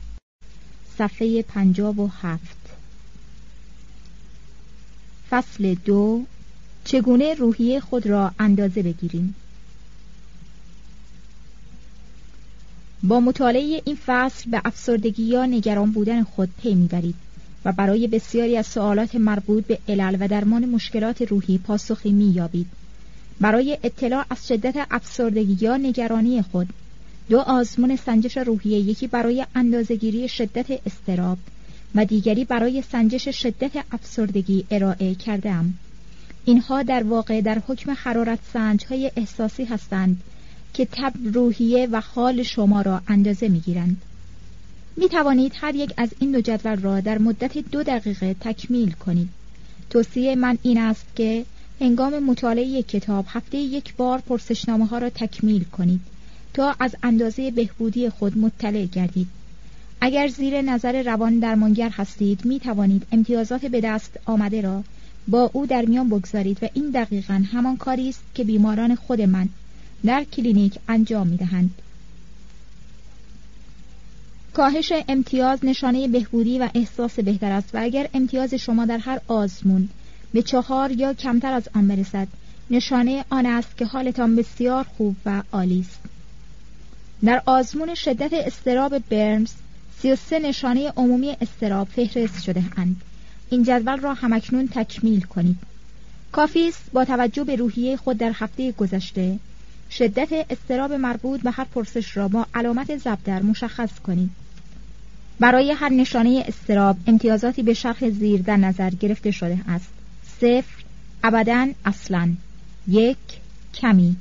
صفحه 0.99 1.43
پنجاب 1.43 1.99
و 1.99 2.11
هفت. 2.23 2.60
فصل 5.31 5.75
دو 5.75 6.23
چگونه 6.85 7.35
روحیه 7.35 7.81
خود 7.81 8.07
را 8.07 8.31
اندازه 8.39 8.83
بگیریم؟ 8.83 9.35
با 13.03 13.21
مطالعه 13.21 13.83
این 13.85 13.99
فصل 14.07 14.51
به 14.51 14.61
افسردگی 14.65 15.23
یا 15.23 15.47
نگران 15.47 15.91
بودن 15.91 16.23
خود 16.23 16.49
پی 16.63 16.75
می‌برید 16.75 17.15
و 17.65 17.73
برای 17.73 18.07
بسیاری 18.07 18.57
از 18.57 18.67
سوالات 18.67 19.15
مربوط 19.15 19.67
به 19.67 19.79
علل 19.89 20.17
و 20.21 20.29
درمان 20.29 20.65
مشکلات 20.65 21.23
روحی 21.23 21.59
پاسخی 21.59 22.13
مییابید. 22.13 22.67
برای 23.41 23.79
اطلاع 23.83 24.25
از 24.31 24.49
شدت 24.49 24.87
افسردگی 24.91 25.67
یا 25.67 25.77
نگرانی 25.77 26.43
خود 26.43 26.69
دو 27.31 27.39
آزمون 27.39 27.97
سنجش 27.97 28.37
روحیه 28.37 28.79
یکی 28.79 29.07
برای 29.07 29.47
اندازهگیری 29.55 30.29
شدت 30.29 30.87
استراب 30.87 31.39
و 31.95 32.05
دیگری 32.05 32.45
برای 32.45 32.83
سنجش 32.93 33.29
شدت 33.29 33.85
افسردگی 33.93 34.65
ارائه 34.71 35.15
کردم 35.15 35.75
اینها 36.45 36.83
در 36.83 37.03
واقع 37.03 37.41
در 37.41 37.63
حکم 37.69 37.97
حرارت 37.97 38.39
سنج 38.53 38.85
های 38.85 39.11
احساسی 39.17 39.65
هستند 39.65 40.21
که 40.75 40.89
تب 40.93 41.13
روحیه 41.35 41.89
و 41.93 42.01
حال 42.01 42.43
شما 42.43 42.83
را 42.83 43.03
اندازه 43.09 43.49
می 43.49 43.61
گیرند. 43.61 44.03
می 44.97 45.09
توانید 45.09 45.53
هر 45.57 45.75
یک 45.75 45.95
از 45.97 46.09
این 46.19 46.33
دو 46.33 46.41
جدول 46.41 46.77
را 46.77 47.01
در 47.01 47.19
مدت 47.19 47.59
دو 47.59 47.83
دقیقه 47.83 48.37
تکمیل 48.41 48.93
کنید. 48.93 49.29
توصیه 49.91 50.37
من 50.37 50.59
این 50.63 50.79
است 50.79 51.07
که 51.17 51.45
هنگام 51.81 52.19
مطالعه 52.19 52.83
کتاب 52.83 53.25
هفته 53.29 53.59
یک 53.59 53.95
بار 53.95 54.19
پرسشنامه 54.21 54.87
ها 54.87 54.99
را 54.99 55.11
تکمیل 55.11 55.65
کنید 55.65 56.01
تا 56.55 56.77
از 56.81 56.97
اندازه 57.03 57.51
بهبودی 57.51 58.09
خود 58.09 58.39
مطلع 58.39 58.85
گردید. 58.85 59.40
اگر 60.01 60.29
زیر 60.29 60.63
نظر 60.63 61.03
روان 61.03 61.39
درمانگر 61.39 61.89
هستید 61.89 62.45
می 62.45 62.61
توانید 62.61 63.07
امتیازات 63.13 63.67
به 63.67 63.81
دست 63.81 64.19
آمده 64.25 64.61
را 64.61 64.85
با 65.29 65.51
او 65.53 65.67
در 65.67 65.83
میان 65.83 66.09
بگذارید 66.09 66.59
و 66.63 66.69
این 66.75 66.91
دقیقا 66.91 67.45
همان 67.53 67.77
کاری 67.77 68.09
است 68.09 68.23
که 68.35 68.45
بیماران 68.45 68.95
خود 68.95 69.21
من 69.21 69.49
در 70.05 70.25
کلینیک 70.25 70.79
انجام 70.89 71.27
می 71.27 71.37
دهند. 71.37 71.75
کاهش 74.53 74.93
امتیاز 75.09 75.65
نشانه 75.65 76.09
بهبودی 76.09 76.59
و 76.59 76.69
احساس 76.75 77.21
بهتر 77.21 77.53
است 77.53 77.75
و 77.75 77.79
اگر 77.83 78.09
امتیاز 78.15 78.55
شما 78.55 78.87
در 78.87 78.99
هر 78.99 79.21
آزمون 79.29 79.89
به 80.33 80.43
چهار 80.43 80.93
یا 80.93 81.15
کمتر 81.15 81.53
از 81.53 81.69
آن 81.75 81.89
برسد 81.89 82.29
نشانه 82.71 83.25
آن 83.31 83.47
است 83.47 83.77
که 83.77 83.85
حالتان 83.85 84.37
بسیار 84.37 84.87
خوب 84.97 85.17
و 85.27 85.43
عالی 85.53 85.81
است 85.81 86.01
در 87.25 87.43
آزمون 87.47 87.95
شدت 87.95 88.33
اضطراب 88.33 88.99
برنز 88.99 89.51
33 90.03 90.39
نشانه 90.39 90.93
عمومی 90.97 91.37
اضطراب 91.41 91.89
فهرست 91.89 92.43
شده 92.43 92.65
اند. 92.77 92.97
این 93.51 93.63
جدول 93.63 94.01
را 94.01 94.15
هم‌اکنون 94.15 94.69
تکمیل 94.69 95.21
کنید. 95.21 95.57
کافی 96.33 96.69
است 96.69 96.83
با 96.93 97.05
توجه 97.05 97.45
به 97.45 97.57
روحیه 97.57 97.97
خود 97.97 98.19
در 98.19 98.33
هفته 98.35 98.73
گذشته 98.73 99.39
شدت 99.91 100.29
استراب 100.51 100.93
مربوط 100.93 101.41
به 101.41 101.51
هر 101.51 101.65
پرسش 101.65 102.17
را 102.17 102.29
با 102.29 102.47
علامت 102.55 102.97
زبدر 102.97 103.43
مشخص 103.43 103.99
کنید. 104.07 104.31
برای 105.41 105.73
هر 105.73 105.89
نشانه 105.89 106.45
استراب 106.49 106.97
امتیازاتی 107.07 107.63
به 107.63 107.75
شرح 107.75 108.11
زیر 108.11 108.43
در 108.43 108.57
نظر 108.57 108.91
گرفته 108.91 109.31
شده 109.31 109.61
است. 109.69 109.89
صفر 110.41 110.85
ابدا 111.25 111.69
اصلا. 111.85 112.33
یک 112.89 113.17
کمی. 113.75 114.17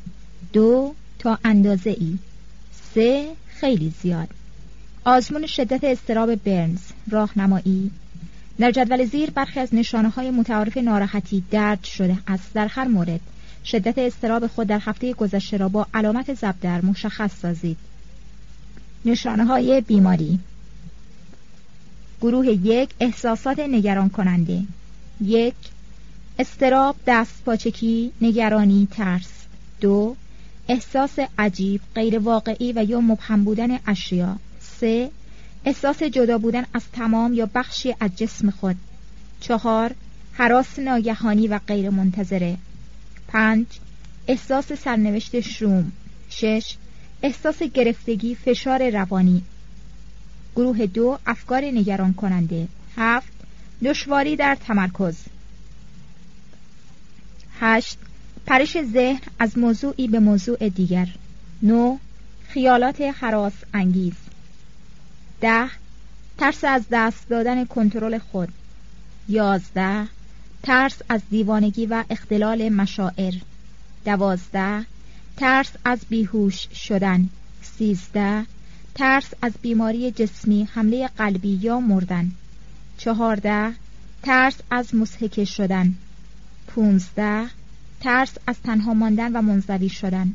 دو 0.53 0.93
تا 1.19 1.39
اندازه 1.43 1.89
ای 1.89 2.17
سه 2.93 3.31
خیلی 3.47 3.93
زیاد. 4.01 4.38
آزمون 5.09 5.47
شدت 5.47 5.83
استراب 5.83 6.35
برنز. 6.35 6.79
راهنمایی. 7.11 7.91
در 8.59 8.71
جدول 8.71 9.05
زیر 9.05 9.29
برخی 9.29 9.59
از 9.59 9.75
نشانه 9.75 10.09
های 10.09 10.31
متعارف 10.31 10.77
ناراحتی 10.77 11.43
درد 11.51 11.83
شده 11.83 12.17
است 12.27 12.53
در 12.53 12.67
هر 12.67 12.87
مورد. 12.87 13.19
شدت 13.65 13.97
استراب 13.97 14.47
خود 14.47 14.67
در 14.67 14.79
هفته 14.81 15.13
گذشته 15.13 15.57
را 15.57 15.69
با 15.69 15.87
علامت 15.93 16.33
زبدر 16.33 16.85
مشخص 16.85 17.39
سازید. 17.41 17.77
نشانه 19.05 19.45
های 19.45 19.81
بیماری. 19.81 20.39
گروه 22.21 22.47
یک 22.47 22.89
احساسات 22.99 23.59
نگران 23.59 24.09
کننده 24.09 24.63
یک 25.21 25.55
استراب 26.39 26.95
دست 27.07 27.43
پاچکی 27.45 28.11
نگرانی 28.21 28.87
ترس. 28.91 29.31
دو 29.81 30.15
احساس 30.67 31.19
عجیب 31.37 31.81
غیر 31.95 32.19
واقعی 32.19 32.73
و 32.75 32.83
یا 32.89 33.01
مبهم 33.01 33.43
بودن 33.43 33.79
اشیا. 33.87 34.37
سه 34.79 35.11
احساس 35.65 36.03
جدا 36.03 36.37
بودن 36.37 36.65
از 36.73 36.83
تمام 36.93 37.33
یا 37.33 37.49
بخشی 37.55 37.95
از 37.99 38.15
جسم 38.15 38.49
خود. 38.49 38.75
چهار 39.39 39.95
حراس 40.33 40.79
ناگهانی 40.79 41.47
و 41.47 41.59
غیر 41.67 41.89
منتظره 41.89 42.57
پنج 43.27 43.65
احساس 44.27 44.73
سرنوشت 44.73 45.39
شوم. 45.39 45.91
شش 46.29 46.75
احساس 47.23 47.63
گرفتگی 47.63 48.35
فشار 48.35 48.89
روانی. 48.89 49.41
گروه 50.55 50.85
دو 50.85 51.19
افکار 51.25 51.61
نگران 51.65 52.13
کننده 52.13 52.67
هفت 52.97 53.33
دشواری 53.83 54.35
در 54.35 54.57
تمرکز. 54.67 55.15
هشت 57.59 57.97
پرش 58.45 58.77
ذهن 58.81 59.21
از 59.39 59.57
موضوعی 59.57 60.07
به 60.07 60.19
موضوع 60.19 60.69
دیگر. 60.69 61.07
نو 61.63 61.97
خیالات 62.47 63.01
حراس 63.01 63.53
انگیز. 63.73 64.28
ده 65.41 65.69
ترس 66.37 66.63
از 66.63 66.83
دست 66.91 67.29
دادن 67.29 67.65
کنترل 67.65 68.17
خود. 68.17 68.49
یازده 69.27 70.07
ترس 70.63 71.01
از 71.09 71.21
دیوانگی 71.29 71.85
و 71.85 72.03
اختلال 72.09 72.69
مشاعر. 72.69 73.33
دوازده 74.05 74.85
ترس 75.37 75.71
از 75.85 75.99
بیهوش 76.09 76.67
شدن. 76.73 77.29
سیزده 77.61 78.45
ترس 78.95 79.33
از 79.41 79.53
بیماری 79.61 80.11
جسمی 80.11 80.67
حمله 80.73 81.07
قلبی 81.07 81.59
یا 81.61 81.79
مردن. 81.79 82.31
چهارده 82.97 83.73
ترس 84.23 84.55
از 84.71 84.95
مسحک 84.95 85.43
شدن. 85.43 85.95
پونزده 86.67 87.45
ترس 87.99 88.37
از 88.47 88.55
تنها 88.63 88.93
ماندن 88.93 89.35
و 89.35 89.41
منزوی 89.41 89.89
شدن. 89.89 90.33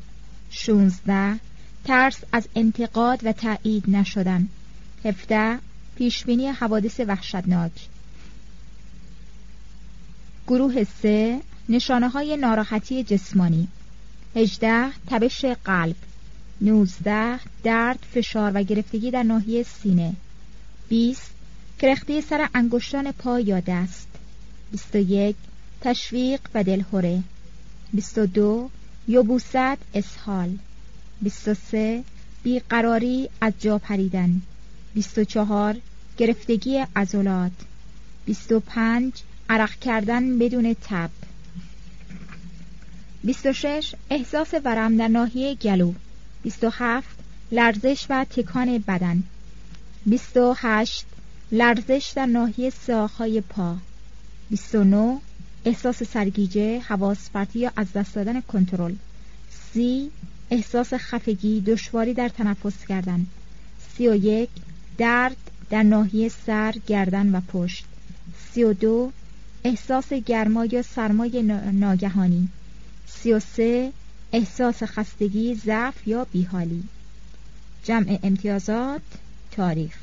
شونزده 0.51 1.41
ترس 1.85 2.19
از 2.33 2.49
انتقاد 2.57 3.21
و 3.25 3.33
تایید 3.33 3.85
نشدن. 3.89 4.49
هفته 5.05 5.59
پیشبینی 5.97 6.49
حوادث 6.49 7.01
وحشتناک. 7.01 7.73
گروه 10.47 10.85
سه 11.03 11.41
نشانه 11.69 12.09
های 12.09 12.37
ناراحتی 12.37 13.05
جسمانی. 13.05 13.69
هجده 14.37 14.91
تبش 15.07 15.45
قلب. 15.45 15.97
نوزده 16.61 17.41
درد 17.63 17.99
فشار 18.15 18.53
و 18.55 18.63
گرفتگی 18.63 19.11
در 19.11 19.23
ناحیه 19.23 19.63
سینه. 19.63 20.13
بیست 20.89 21.31
کرختی 21.79 22.21
سر 22.21 22.49
انگشتان 22.55 23.13
پا 23.13 23.41
یا 23.41 23.61
دست. 23.61 24.09
بیست 24.73 24.95
و 24.95 24.99
یک 24.99 25.37
تشویق 25.81 26.41
و 26.55 26.65
دلهوره 26.65 27.23
بیست 27.93 28.19
و 28.19 28.27
دو 28.27 28.71
یبوست 29.09 29.79
اسهال. 29.95 30.59
بیست 31.23 31.49
و 31.49 31.55
سه 31.55 32.05
بیقراری 32.43 33.29
از 33.41 33.53
جا 33.61 33.79
پریدن. 33.79 34.43
بیست 34.95 35.19
و 35.19 35.25
چهار 35.25 35.77
گرفتگی 36.17 36.85
عضلات. 36.97 37.53
25 38.25 39.13
عرق 39.49 39.71
کردن 39.79 40.39
بدون 40.39 40.77
تب. 40.83 41.11
26 43.25 43.95
احساس 44.11 44.55
ورم 44.65 44.97
در 44.97 45.09
ناحیه 45.09 45.55
گلو. 45.55 45.93
27 46.43 47.09
لرزش 47.53 48.07
و 48.11 48.25
تکان 48.25 48.79
بدن. 48.79 49.23
28 50.07 51.05
لرزش 51.53 52.13
در 52.17 52.27
ناحیه 52.27 52.71
ساقهای 52.71 53.41
پا. 53.41 53.77
29 54.51 55.19
احساس 55.65 56.03
سرگیجه 56.03 56.81
حواس 56.81 57.31
پرتی 57.31 57.59
یا 57.59 57.73
از 57.77 57.93
دست 57.93 58.15
دادن 58.15 58.41
کنترل. 58.41 58.95
سی 59.73 60.11
احساس 60.51 60.95
خفگی 60.95 61.61
دشواری 61.61 62.15
در 62.15 62.29
تنفس 62.29 62.87
کردن. 62.89 63.27
سی 63.97 64.09
و 64.09 64.15
یک 64.15 64.49
درد 64.99 65.37
در 65.71 65.83
ناحیه 65.83 66.29
سر 66.47 66.75
گردن 66.87 67.35
و 67.35 67.41
پشت. 67.41 67.85
سی 68.53 68.65
و 68.65 68.73
دو 68.73 69.13
احساس 69.65 70.13
گرما 70.13 70.65
یا 70.65 70.83
سرمای 70.83 71.43
ناگهانی. 71.73 72.49
سی 73.07 73.33
و 73.33 73.41
سه 73.41 73.93
احساس 74.33 74.83
خستگی 74.83 75.55
ضعف 75.55 76.09
یا 76.09 76.27
بیحالی. 76.33 76.83
جمع 77.85 78.19
امتیازات 78.23 79.03
تاریخ. 79.51 79.97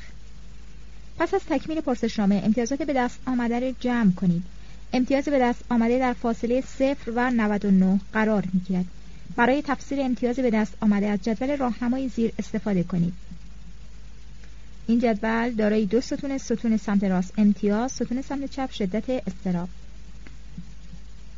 پس 1.18 1.34
از 1.34 1.40
تکمیل 1.48 1.80
پرسشنامه 1.80 2.42
امتیازات 2.44 2.82
به 2.82 2.92
دست 2.92 3.18
آمده 3.26 3.60
را 3.60 3.72
جمع 3.80 4.12
کنید. 4.12 4.42
امتیاز 4.92 5.24
به 5.24 5.38
دست 5.38 5.64
آمده 5.70 5.98
در 5.98 6.12
فاصله 6.12 6.60
0 6.78 7.12
و 7.16 7.30
99 7.30 8.00
قرار 8.12 8.44
می‌گیرد. 8.52 8.84
برای 9.36 9.62
تفسیر 9.62 10.00
امتیاز 10.00 10.36
به 10.36 10.50
دست 10.50 10.74
آمده 10.80 11.08
از 11.08 11.18
جدول 11.22 11.56
راهنمای 11.56 12.08
زیر 12.08 12.32
استفاده 12.38 12.82
کنید. 12.82 13.12
این 14.92 15.00
جدول 15.00 15.50
دارای 15.50 15.86
دو 15.86 16.00
ستون 16.00 16.38
ستون 16.38 16.76
سمت 16.76 17.04
راست 17.04 17.32
امتیاز 17.38 17.92
ستون 17.92 18.22
سمت 18.22 18.50
چپ 18.50 18.70
شدت 18.70 19.10
استراب 19.26 19.68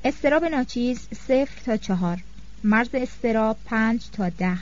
استراب 0.05 0.44
ناچیز 0.44 0.98
صفر 0.98 1.60
تا 1.64 1.76
چهار. 1.76 2.20
مرز 2.64 2.89
استراب 2.94 3.56
پنج 3.64 4.10
تا 4.12 4.28
ده. 4.28 4.59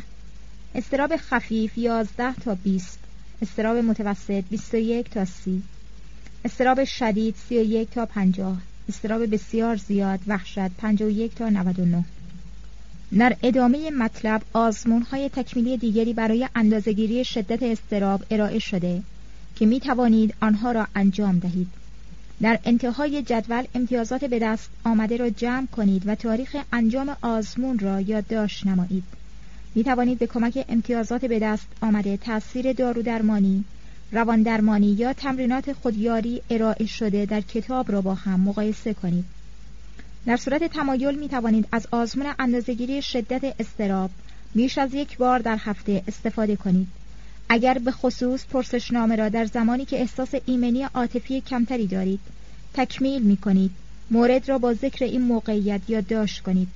استراب 0.75 1.17
خفیف 1.17 1.79
یازده 1.79 2.35
تا 2.35 2.55
بیست. 2.55 2.99
استراب 3.43 3.77
متوسط 3.77 4.45
بیست 4.51 4.75
و 4.75 4.77
یک 4.77 5.11
تا 5.11 5.25
سی. 5.25 5.63
استراب 6.45 6.85
شدید 6.85 7.35
سی 7.49 7.59
و 7.59 7.63
یک 7.63 7.91
تا 7.91 8.07
پنجاه. 8.07 8.59
استراب 8.89 9.27
بسیار 9.27 9.77
زیاد 9.77 10.21
وحشت 10.27 10.71
پنجاه 10.79 11.09
و 11.09 11.13
یک 11.13 11.35
تا 11.35 11.49
نود 11.49 11.79
و 11.79 11.85
نه. 11.85 12.05
در 13.19 13.37
ادامه 13.43 13.91
مطلب 13.91 14.43
آزمون 14.53 15.03
های 15.03 15.29
تکمیلی 15.29 15.77
دیگری 15.77 16.13
برای 16.13 16.49
اندازگیری 16.55 17.25
شدت 17.25 17.63
استراب 17.63 18.25
ارائه 18.31 18.59
شده 18.59 19.03
که 19.57 19.67
می 19.67 19.81
توانید 19.81 20.35
آنها 20.41 20.73
را 20.73 20.87
انجام 20.95 21.39
دهید. 21.39 21.69
در 22.43 22.59
انتهای 22.65 23.23
جدول 23.23 23.65
امتیازات 23.75 24.25
به 24.25 24.39
دست 24.39 24.71
آمده 24.85 25.17
را 25.17 25.31
جمع 25.31 25.67
کنید 25.67 26.03
و 26.07 26.15
تاریخ 26.15 26.57
انجام 26.73 27.17
آزمون 27.23 27.79
را 27.79 28.01
یادداشت 28.01 28.67
نمایید. 28.67 29.05
می 29.75 29.85
توانید 29.85 30.19
به 30.19 30.27
کمک 30.27 30.65
امتیازات 30.69 31.25
به 31.25 31.39
دست 31.39 31.67
آمده 31.81 32.17
تاثیر 32.17 32.73
دارو 32.73 33.03
درمانی، 33.03 33.65
روان 34.13 34.43
درمانی 34.43 34.87
یا 34.87 35.13
تمرینات 35.13 35.73
خودیاری 35.73 36.43
ارائه 36.51 36.87
شده 36.87 37.27
در 37.27 37.41
کتاب 37.41 37.93
را 37.93 38.01
با 38.01 38.15
هم 38.15 38.41
مقایسه 38.41 38.95
کنید. 38.95 39.25
در 40.27 40.37
صورت 40.37 40.65
تمایل 40.65 41.19
می 41.19 41.29
توانید 41.29 41.69
از 41.73 41.87
آزمون 41.91 42.27
اندازهگیری 42.39 43.03
شدت 43.03 43.55
استراب 43.61 44.11
بیش 44.55 44.79
از 44.79 44.95
یک 44.95 45.17
بار 45.17 45.39
در 45.39 45.57
هفته 45.57 46.03
استفاده 46.09 46.57
کنید. 46.57 46.89
اگر 47.49 47.79
به 47.79 47.91
خصوص 47.91 48.45
پرسشنامه 48.45 49.17
را 49.17 49.29
در 49.29 49.45
زمانی 49.45 49.85
که 49.85 50.01
احساس 50.01 50.35
ایمنی 50.47 50.83
عاطفی 50.83 51.41
کمتری 51.41 51.87
دارید 51.87 52.21
تکمیل 52.75 53.23
می 53.23 53.37
کنید 53.37 53.71
مورد 54.11 54.49
را 54.49 54.59
با 54.59 54.75
ذکر 54.75 55.05
این 55.05 55.23
موقعیت 55.23 55.81
یادداشت 55.89 56.43
کنید. 56.43 56.69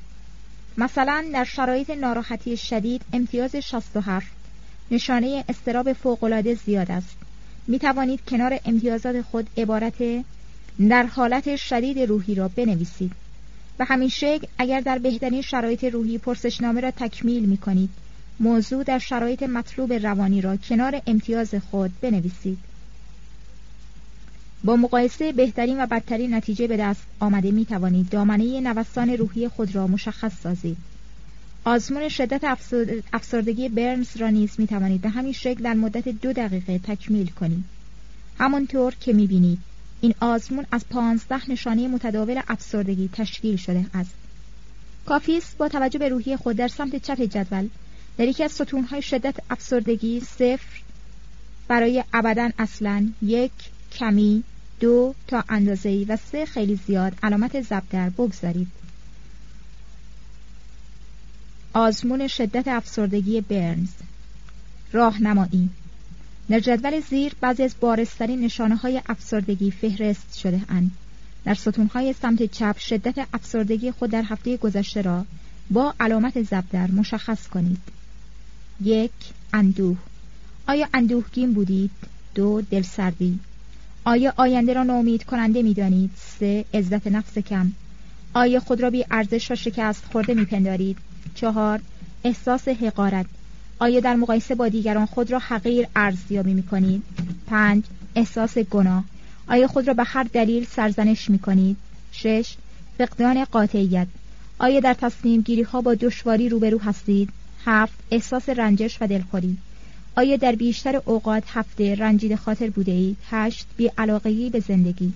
مثلا 0.79 1.25
در 1.33 1.45
شرایط 1.45 1.91
ناراحتی 1.91 2.57
شدید 2.57 3.03
امتیاز 3.13 3.57
67 3.57 4.27
نشانه 4.91 5.45
استراب 5.49 5.93
فوقالعاده 5.93 6.55
زیاد 6.55 6.91
است. 6.91 7.17
می 7.67 7.79
توانید 7.79 8.21
کنار 8.29 8.61
امتیازات 8.65 9.23
خود 9.23 9.51
عبارت 9.57 10.25
در 10.89 11.07
حالت 11.07 11.57
شدید 11.57 11.99
روحی 11.99 12.35
را 12.35 12.49
بنویسید. 12.49 13.13
و 13.79 13.85
همین 13.85 14.09
شکل 14.09 14.47
اگر 14.59 14.81
در 14.81 14.99
بهترین 14.99 15.43
شرایط 15.43 15.85
روحی 15.85 16.19
پرسشنامه 16.19 16.81
را 16.81 16.91
تکمیل 16.91 17.45
می 17.45 17.57
کنید 17.57 17.91
موضوع 18.41 18.85
در 18.85 18.99
شرایط 18.99 19.43
مطلوب 19.43 19.93
روانی 19.93 20.41
را 20.41 20.57
کنار 20.57 21.03
امتیاز 21.07 21.55
خود 21.71 22.01
بنویسید. 22.01 22.59
با 24.65 24.77
مقایسه 24.77 25.33
بهترین 25.33 25.83
و 25.83 25.87
بدترین 25.87 26.35
نتیجه 26.35 26.67
به 26.67 26.77
دست 26.77 27.03
آمده 27.21 27.51
می 27.51 27.65
توانید 27.65 28.09
دامنه 28.09 28.61
نوسان 28.61 29.11
روحی 29.11 29.49
خود 29.49 29.75
را 29.75 29.87
مشخص 29.87 30.41
سازید. 30.43 30.77
آزمون 31.65 32.09
شدت 32.09 32.45
افسردگی 33.13 33.69
برنز 33.69 34.17
را 34.17 34.31
نیز 34.31 34.51
می 34.59 34.67
توانید 34.67 35.01
به 35.01 35.09
همین 35.09 35.33
شکل 35.33 35.63
در 35.63 35.75
مدت 35.75 36.09
دو 36.09 36.33
دقیقه 36.33 36.79
تکمیل 36.79 37.31
کنید. 37.31 37.65
همانطور 38.39 38.95
که 39.01 39.13
می 39.13 39.27
بینید 39.27 39.59
این 40.07 40.15
آزمون 40.21 40.67
از 40.73 40.89
پانزده 40.91 41.51
نشانه 41.51 41.89
متداول 41.89 42.41
افسردگی 42.49 43.11
تشکیل 43.13 43.57
شده 43.57 43.87
است. 43.95 44.11
کافی 45.07 45.37
است 45.37 45.57
با 45.57 45.69
توجه 45.69 45.99
به 45.99 46.09
روحی 46.09 46.37
خود 46.37 46.57
در 46.57 46.69
سمت 46.69 46.97
چپ 46.97 47.21
جدول 47.23 47.69
در 48.19 48.29
یکی 48.29 48.45
از 48.45 48.53
ستونهای 48.53 49.03
شدت 49.03 49.35
افسردگی 49.51 50.21
صفر 50.21 50.83
برای 51.69 52.05
ابدا 52.13 52.51
اصلا 52.59 53.09
یک 53.23 53.53
کمی 53.93 54.45
دو 54.81 55.15
تا 55.27 55.45
اندازه‌ای 55.49 56.05
و 56.05 56.17
سه 56.33 56.47
خیلی 56.47 56.81
زیاد 56.87 57.13
علامت 57.23 57.63
ضرب 57.63 57.83
در 57.91 58.11
بگذارید. 58.11 58.69
آزمون 61.73 62.29
شدت 62.29 62.69
افسردگی 62.69 63.41
برنز. 63.41 63.91
راهنمایی. 64.93 65.71
در 66.49 66.61
جدول 66.61 67.01
زیر 67.01 67.33
بعضی 67.41 67.63
از 67.63 67.75
بارسترین 67.81 68.41
نشانه 68.41 68.77
های 68.77 69.03
افسردگی 69.09 69.71
فهرست 69.71 70.39
شده 70.39 70.61
اند. 70.69 70.91
در 71.45 71.55
ستون 71.55 71.87
های 71.87 72.13
سمت 72.13 72.43
چپ 72.43 72.79
شدت 72.79 73.29
افسردگی 73.35 73.91
خود 73.91 74.11
در 74.11 74.23
هفته 74.23 74.57
گذشته 74.57 75.03
را 75.03 75.25
با 75.71 75.95
علامت 76.01 76.43
زبدر 76.43 76.91
مشخص 76.91 77.49
کنید. 77.49 77.79
یک 78.81 79.11
اندوه 79.53 79.97
آیا 80.69 80.89
اندوهگین 80.95 81.53
بودید؟ 81.53 81.91
دو 82.35 82.63
دلسردی 82.71 83.39
آیا 84.05 84.35
آینده 84.37 84.73
را 84.73 84.83
ناامید 84.83 85.25
کننده 85.25 85.63
می 85.63 85.75
دانید؟ 85.75 86.11
سه 86.17 86.65
عزت 86.75 87.07
نفس 87.07 87.39
کم 87.39 87.73
آیا 88.35 88.61
خود 88.61 88.81
را 88.81 88.91
بی 88.91 89.05
ارزش 89.11 89.51
و 89.51 89.55
شکست 89.55 90.05
خورده 90.13 90.35
می 90.35 90.45
پندارید؟ 90.45 90.99
چهار 91.35 91.81
احساس 92.25 92.69
حقارت 92.69 93.27
آیا 93.79 94.01
در 94.01 94.15
مقایسه 94.15 94.55
با 94.55 94.69
دیگران 94.69 95.07
خود 95.07 95.31
را 95.31 95.39
حقیر 95.39 95.87
ارزیابی 95.97 96.55
می 96.55 96.63
کنید؟ 96.63 97.03
پنج 97.47 97.85
احساس 98.15 98.59
گناه 98.59 99.05
آیا 99.49 99.67
خود 99.67 99.89
را 99.89 99.95
به 99.95 100.05
هر 100.05 100.23
دلیل 100.23 100.65
سرزنش 100.65 101.31
می 101.31 101.39
کنید؟ 101.39 101.77
شش 102.13 102.57
فقدان 102.99 103.45
قاطعیت 103.45 104.07
آیا 104.59 104.81
در 104.81 104.95
تصمیم 104.95 105.41
گیری 105.41 105.63
ها 105.63 105.81
با 105.81 105.95
دشواری 105.95 106.49
روبرو 106.49 106.79
هستید؟ 106.79 107.29
هفت 107.65 107.95
احساس 108.11 108.49
رنجش 108.49 108.99
و 109.01 109.07
دلخوری 109.07 109.57
آیا 110.17 110.37
در 110.37 110.53
بیشتر 110.53 111.01
اوقات 111.05 111.43
هفته 111.49 111.95
رنجید 111.95 112.35
خاطر 112.35 112.71
بوده 112.71 112.93
اید؟ 112.93 113.17
هشت 113.31 113.67
بی 113.77 113.91
علاقه 113.99 114.51
به 114.51 114.61
زندگی 114.61 115.13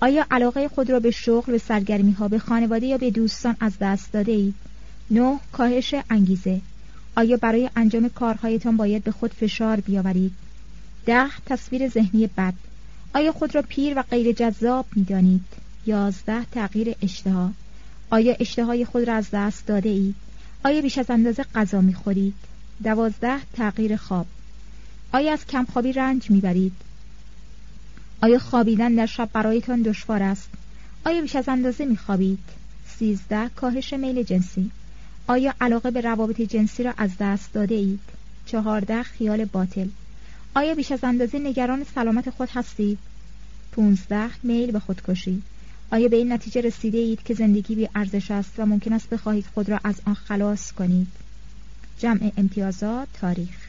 آیا 0.00 0.26
علاقه 0.30 0.68
خود 0.68 0.90
را 0.90 1.00
به 1.00 1.10
شغل 1.10 1.52
به 1.52 1.58
سرگرمی 1.58 2.12
ها 2.12 2.28
به 2.28 2.38
خانواده 2.38 2.86
یا 2.86 2.98
به 2.98 3.10
دوستان 3.10 3.56
از 3.60 3.72
دست 3.80 4.12
داده 4.12 4.32
اید؟ 4.32 4.54
نه 5.10 5.38
کاهش 5.52 5.94
انگیزه 6.10 6.60
آیا 7.18 7.36
برای 7.36 7.70
انجام 7.76 8.08
کارهایتان 8.08 8.76
باید 8.76 9.04
به 9.04 9.10
خود 9.10 9.32
فشار 9.32 9.80
بیاورید؟ 9.80 10.32
ده 11.06 11.30
تصویر 11.46 11.88
ذهنی 11.88 12.26
بد 12.26 12.54
آیا 13.14 13.32
خود 13.32 13.54
را 13.54 13.62
پیر 13.62 13.98
و 13.98 14.02
غیر 14.02 14.32
جذاب 14.32 14.86
می 14.96 15.04
دانید؟ 15.04 15.44
یازده 15.86 16.44
تغییر 16.44 16.94
اشتها 17.02 17.50
آیا 18.10 18.36
اشتهای 18.40 18.84
خود 18.84 19.08
را 19.08 19.14
از 19.14 19.26
دست 19.32 19.66
داده 19.66 19.88
اید؟ 19.88 20.14
آیا 20.64 20.82
بیش 20.82 20.98
از 20.98 21.10
اندازه 21.10 21.44
غذا 21.54 21.80
می 21.80 21.94
خورید؟ 21.94 22.34
دوازده 22.84 23.38
تغییر 23.52 23.96
خواب 23.96 24.26
آیا 25.12 25.32
از 25.32 25.46
کمخوابی 25.46 25.92
رنج 25.92 26.30
می‌برید؟ 26.30 26.72
آیا 28.22 28.38
خوابیدن 28.38 28.94
در 28.94 29.06
شب 29.06 29.28
برایتان 29.32 29.82
دشوار 29.82 30.22
است؟ 30.22 30.48
آیا 31.06 31.22
بیش 31.22 31.36
از 31.36 31.48
اندازه 31.48 31.84
میخوابید؟ 31.84 32.44
سیزده 32.98 33.50
کاهش 33.56 33.92
میل 33.92 34.22
جنسی 34.22 34.70
آیا 35.28 35.54
علاقه 35.60 35.90
به 35.90 36.00
روابط 36.00 36.40
جنسی 36.40 36.82
را 36.82 36.94
از 36.96 37.10
دست 37.20 37.52
داده 37.52 37.74
اید؟ 37.74 38.00
چهارده 38.46 39.02
خیال 39.02 39.44
باطل 39.44 39.88
آیا 40.54 40.74
بیش 40.74 40.92
از 40.92 41.04
اندازه 41.04 41.38
نگران 41.38 41.86
سلامت 41.94 42.30
خود 42.30 42.48
هستید؟ 42.54 42.98
پونزده 43.72 44.30
میل 44.42 44.70
به 44.70 44.80
خودکشی 44.80 45.42
آیا 45.92 46.08
به 46.08 46.16
این 46.16 46.32
نتیجه 46.32 46.60
رسیده 46.60 46.98
اید 46.98 47.22
که 47.22 47.34
زندگی 47.34 47.74
بی 47.74 47.88
ارزش 47.94 48.30
است 48.30 48.52
و 48.58 48.66
ممکن 48.66 48.92
است 48.92 49.10
بخواهید 49.10 49.46
خود 49.54 49.68
را 49.68 49.80
از 49.84 49.94
آن 50.06 50.14
خلاص 50.14 50.72
کنید؟ 50.72 51.06
جمع 51.98 52.32
امتیازات 52.36 53.08
تاریخ 53.20 53.68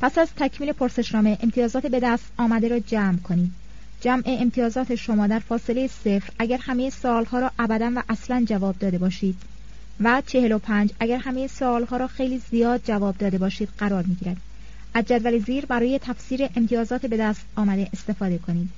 پس 0.00 0.18
از 0.18 0.28
تکمیل 0.36 0.72
پرسشنامه 0.72 1.38
امتیازات 1.42 1.86
به 1.86 2.00
دست 2.00 2.24
آمده 2.36 2.68
را 2.68 2.78
جمع 2.78 3.18
کنید 3.18 3.61
جمع 4.02 4.22
امتیازات 4.26 4.94
شما 4.94 5.26
در 5.26 5.38
فاصله 5.38 5.86
صفر. 5.86 6.30
اگر 6.38 6.58
همه 6.60 6.90
سالها 6.90 7.38
را 7.38 7.50
ابدا 7.58 7.92
و 7.96 8.02
اصلا 8.08 8.44
جواب 8.48 8.78
داده 8.78 8.98
باشید. 8.98 9.36
و 10.00 10.22
چهل 10.26 10.52
و 10.52 10.58
پنج 10.58 10.90
اگر 11.00 11.16
همه 11.16 11.46
سالها 11.46 11.96
را 11.96 12.06
خیلی 12.06 12.42
زیاد 12.50 12.80
جواب 12.84 13.18
داده 13.18 13.38
باشید 13.38 13.68
قرار 13.78 14.02
می 14.02 14.14
گیرد. 14.14 14.36
از 14.94 15.04
جدول 15.04 15.38
زیر 15.38 15.66
برای 15.66 15.98
تفسیر 15.98 16.48
امتیازات 16.56 17.06
به 17.06 17.16
دست 17.16 17.40
آمده 17.56 17.88
استفاده 17.92 18.38
کنید. 18.38 18.68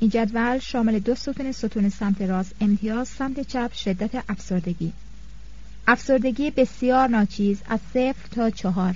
این 0.00 0.10
جدول 0.10 0.58
شامل 0.58 0.98
دو 0.98 1.14
ستون 1.14 1.52
ستون 1.52 1.88
سمت 1.88 2.22
راست 2.22 2.54
امتیاز 2.60 3.08
سمت 3.08 3.40
چپ 3.40 3.72
شدت 3.72 4.24
افسردگی. 4.28 4.92
افسردگی 5.88 6.50
بسیار 6.50 7.08
ناچیز 7.08 7.58
از 7.68 7.80
صفر 7.94 8.28
تا 8.30 8.50
چهار. 8.50 8.94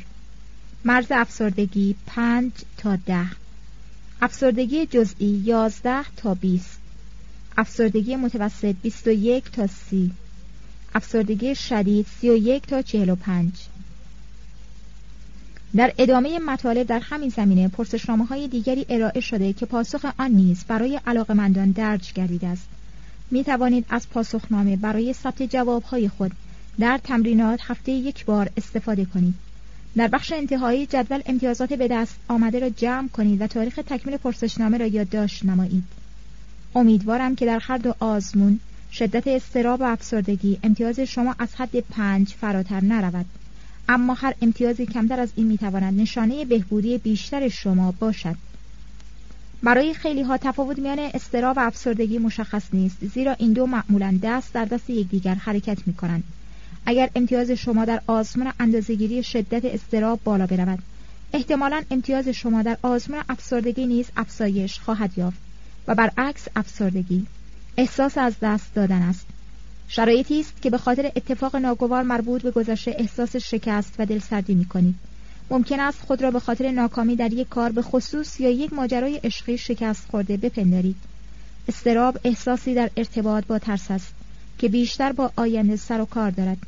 مرز 0.84 1.06
افسردگی 1.10 1.94
پنج 2.06 2.52
تا 2.76 2.96
ده. 2.96 3.45
افسردگی 4.22 4.86
جزئی 4.86 5.26
یازده 5.44 6.04
تا 6.16 6.34
بیست. 6.34 6.78
افسردگی 7.58 8.16
متوسط 8.16 8.74
بیست 8.82 9.06
و 9.06 9.10
یک 9.10 9.50
تا 9.50 9.66
سی. 9.66 10.10
افسردگی 10.94 11.54
شدید 11.54 12.06
سی 12.20 12.30
و 12.30 12.36
یک 12.36 12.66
تا 12.66 12.82
چهل 12.82 13.10
و 13.10 13.16
پنج. 13.16 13.52
در 15.76 15.92
ادامه 15.98 16.38
مطالب 16.38 16.86
در 16.86 16.98
همین 16.98 17.28
زمینه 17.30 17.68
پرسشنامه 17.68 18.24
های 18.24 18.48
دیگری 18.48 18.86
ارائه 18.88 19.20
شده 19.20 19.52
که 19.52 19.66
پاسخ 19.66 20.06
آن 20.18 20.30
نیز 20.30 20.64
برای 20.64 21.00
علاقمندان 21.06 21.70
درج 21.70 22.12
گردیده 22.12 22.46
است. 22.46 22.68
می 23.30 23.44
توانید 23.44 23.86
از 23.88 24.08
پاسخنامه 24.10 24.76
برای 24.76 25.12
ثبت 25.12 25.42
جوابهای 25.42 26.08
خود 26.08 26.32
در 26.78 27.00
تمرینات 27.04 27.60
هفته 27.62 27.92
یک 27.92 28.24
بار 28.24 28.50
استفاده 28.56 29.04
کنید. 29.04 29.34
در 29.96 30.08
بخش 30.08 30.32
انتهایی 30.32 30.86
جدول 30.86 31.22
امتیازات 31.26 31.72
به 31.72 31.88
دست 31.88 32.16
آمده 32.28 32.58
را 32.58 32.68
جمع 32.68 33.08
کنید 33.08 33.40
و 33.40 33.46
تاریخ 33.46 33.80
تکمیل 33.86 34.16
پرسشنامه 34.16 34.78
را 34.78 34.86
یادداشت 34.86 35.44
نمایید. 35.44 35.84
امیدوارم 36.74 37.36
که 37.36 37.46
در 37.46 37.58
هر 37.58 37.78
دو 37.78 37.94
آزمون 38.00 38.60
شدت 38.92 39.26
استراب 39.26 39.80
و 39.80 39.84
افسردگی 39.84 40.58
امتیاز 40.62 41.00
شما 41.00 41.34
از 41.38 41.54
حد 41.54 41.80
پنج 41.80 42.28
فراتر 42.28 42.84
نرود. 42.84 43.26
اما 43.88 44.14
هر 44.14 44.34
امتیازی 44.42 44.86
کمتر 44.86 45.20
از 45.20 45.28
این 45.36 45.46
می‌تواند 45.46 46.00
نشانه 46.00 46.44
بهبودی 46.44 46.98
بیشتر 46.98 47.48
شما 47.48 47.94
باشد. 47.98 48.36
برای 49.62 49.94
خیلی 49.94 50.22
ها 50.22 50.36
تفاوت 50.36 50.78
میان 50.78 50.98
استراب 50.98 51.56
و 51.56 51.60
افسردگی 51.60 52.18
مشخص 52.18 52.62
نیست 52.72 53.06
زیرا 53.06 53.32
این 53.32 53.52
دو 53.52 53.66
معمولا 53.66 54.18
دست 54.22 54.52
در 54.52 54.64
دست 54.64 54.90
یکدیگر 54.90 55.34
حرکت 55.34 55.78
می 55.86 55.94
کنند 55.94 56.24
اگر 56.86 57.10
امتیاز 57.14 57.50
شما 57.50 57.84
در 57.84 58.00
آزمون 58.06 58.52
اندازهگیری 58.60 59.22
شدت 59.22 59.64
استراب 59.64 60.20
بالا 60.24 60.46
برود 60.46 60.78
احتمالا 61.32 61.82
امتیاز 61.90 62.28
شما 62.28 62.62
در 62.62 62.76
آزمون 62.82 63.22
افسردگی 63.28 63.86
نیز 63.86 64.06
افزایش 64.16 64.78
خواهد 64.78 65.18
یافت 65.18 65.38
و 65.86 65.94
برعکس 65.94 66.48
افسردگی 66.56 67.26
احساس 67.76 68.18
از 68.18 68.34
دست 68.42 68.74
دادن 68.74 69.02
است 69.02 69.26
شرایطی 69.88 70.40
است 70.40 70.62
که 70.62 70.70
به 70.70 70.78
خاطر 70.78 71.12
اتفاق 71.16 71.56
ناگوار 71.56 72.02
مربوط 72.02 72.42
به 72.42 72.50
گذشته 72.50 72.96
احساس 72.98 73.36
شکست 73.36 73.94
و 73.98 74.06
دلسردی 74.06 74.54
می 74.54 74.64
کنید. 74.64 74.94
ممکن 75.50 75.80
است 75.80 76.02
خود 76.06 76.22
را 76.22 76.30
به 76.30 76.40
خاطر 76.40 76.70
ناکامی 76.70 77.16
در 77.16 77.32
یک 77.32 77.48
کار 77.48 77.72
به 77.72 77.82
خصوص 77.82 78.40
یا 78.40 78.50
یک 78.50 78.72
ماجرای 78.72 79.20
عشقی 79.24 79.58
شکست 79.58 80.06
خورده 80.10 80.36
بپندارید. 80.36 80.96
استراب 81.68 82.18
احساسی 82.24 82.74
در 82.74 82.90
ارتباط 82.96 83.44
با 83.44 83.58
ترس 83.58 83.90
است 83.90 84.14
که 84.58 84.68
بیشتر 84.68 85.12
با 85.12 85.30
آینده 85.36 85.76
سر 85.76 86.00
و 86.00 86.04
کار 86.04 86.30
دارد. 86.30 86.58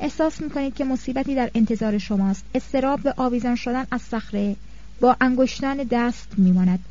احساس 0.00 0.40
می 0.40 0.50
کنید 0.50 0.74
که 0.74 0.84
مصیبتی 0.84 1.34
در 1.34 1.50
انتظار 1.54 1.98
شماست. 1.98 2.44
استراب 2.54 3.02
به 3.02 3.14
آویزان 3.16 3.56
شدن 3.56 3.86
از 3.90 4.02
صخره 4.02 4.56
با 5.00 5.16
انگشتان 5.20 5.76
دست 5.90 6.28
میماند. 6.36 6.84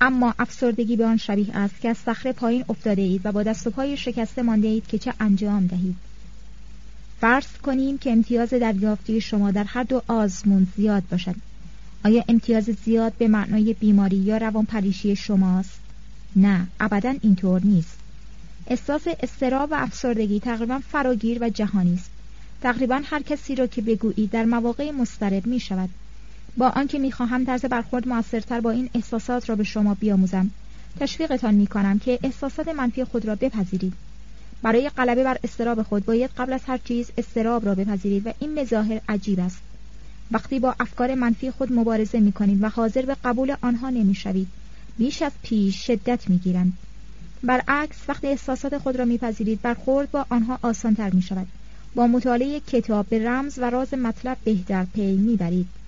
اما 0.00 0.34
افسردگی 0.38 0.96
به 0.96 1.06
آن 1.06 1.16
شبیه 1.16 1.56
است 1.56 1.80
که 1.80 1.88
از 1.88 1.98
صخره 1.98 2.32
پایین 2.32 2.64
افتاده 2.68 3.02
اید 3.02 3.20
و 3.24 3.32
با 3.32 3.42
دست 3.42 3.66
و 3.66 3.70
پای 3.70 3.96
شکسته 3.96 4.42
مانده 4.42 4.68
اید 4.68 4.86
که 4.86 4.98
چه 4.98 5.14
انجام 5.20 5.66
دهید 5.66 5.96
فرض 7.20 7.46
کنیم 7.62 7.98
که 7.98 8.12
امتیاز 8.12 8.48
دریافتی 8.54 9.20
شما 9.20 9.50
در 9.50 9.64
هر 9.64 9.82
دو 9.82 10.02
آزمون 10.08 10.66
زیاد 10.76 11.02
باشد 11.10 11.34
آیا 12.04 12.24
امتیاز 12.28 12.64
زیاد 12.84 13.12
به 13.12 13.28
معنای 13.28 13.74
بیماری 13.74 14.16
یا 14.16 14.36
روان 14.36 14.64
پریشی 14.64 15.16
شماست؟ 15.16 15.80
نه 16.36 16.66
ابدا 16.80 17.14
اینطور 17.22 17.60
نیست 17.64 17.98
احساس 18.66 19.02
استراب 19.20 19.72
و 19.72 19.74
افسردگی 19.74 20.40
تقریبا 20.40 20.80
فراگیر 20.92 21.38
و 21.40 21.48
جهانی 21.48 21.94
است 21.94 22.10
تقریبا 22.60 23.00
هر 23.04 23.22
کسی 23.22 23.54
را 23.54 23.66
که 23.66 23.82
بگویید 23.82 24.30
در 24.30 24.44
مواقع 24.44 24.90
مسترب 24.90 25.46
می 25.46 25.60
شود. 25.60 25.88
با 26.56 26.68
آنکه 26.68 26.98
می‌خواهم 26.98 27.44
طرز 27.44 27.64
برخورد 27.64 28.08
موثرتر 28.08 28.60
با 28.60 28.70
این 28.70 28.90
احساسات 28.94 29.48
را 29.48 29.56
به 29.56 29.64
شما 29.64 29.94
بیاموزم. 29.94 30.50
تشویقتان 31.00 31.54
می‌کنم 31.54 31.98
که 31.98 32.18
احساسات 32.22 32.68
منفی 32.68 33.04
خود 33.04 33.24
را 33.24 33.34
بپذیرید. 33.34 33.92
برای 34.62 34.88
غلبه 34.88 35.24
بر 35.24 35.38
استراب 35.44 35.82
خود 35.82 36.04
باید 36.04 36.30
قبل 36.36 36.52
از 36.52 36.60
هر 36.66 36.78
چیز 36.78 37.10
استراب 37.18 37.66
را 37.66 37.74
بپذیرید 37.74 38.26
و 38.26 38.32
این 38.38 38.60
مظاهر 38.60 39.00
عجیب 39.08 39.40
است. 39.40 39.58
وقتی 40.30 40.58
با 40.58 40.74
افکار 40.80 41.14
منفی 41.14 41.50
خود 41.50 41.72
مبارزه 41.72 42.20
می 42.20 42.32
کنید 42.32 42.62
و 42.62 42.68
حاضر 42.68 43.02
به 43.02 43.16
قبول 43.24 43.56
آنها 43.62 43.90
نمی‌شوید 43.90 44.48
بیش 44.98 45.22
از 45.22 45.32
پیش 45.42 45.86
شدت 45.86 46.30
می‌گیرند 46.30 46.72
برعکس 47.42 47.96
وقتی 48.08 48.26
احساسات 48.26 48.78
خود 48.78 48.96
را 48.96 49.04
میپذیرید 49.04 49.62
برخورد 49.62 50.10
با 50.10 50.26
آنها 50.28 50.58
آسانتر 50.62 51.10
می 51.10 51.22
شود. 51.22 51.46
با 51.94 52.06
مطالعه 52.06 52.60
کتاب 52.60 53.06
به 53.08 53.28
رمز 53.28 53.58
و 53.58 53.70
راز 53.70 53.94
مطلب 53.94 54.36
بهتر 54.44 54.84
پی 54.94 55.16
می‌برید. 55.16 55.79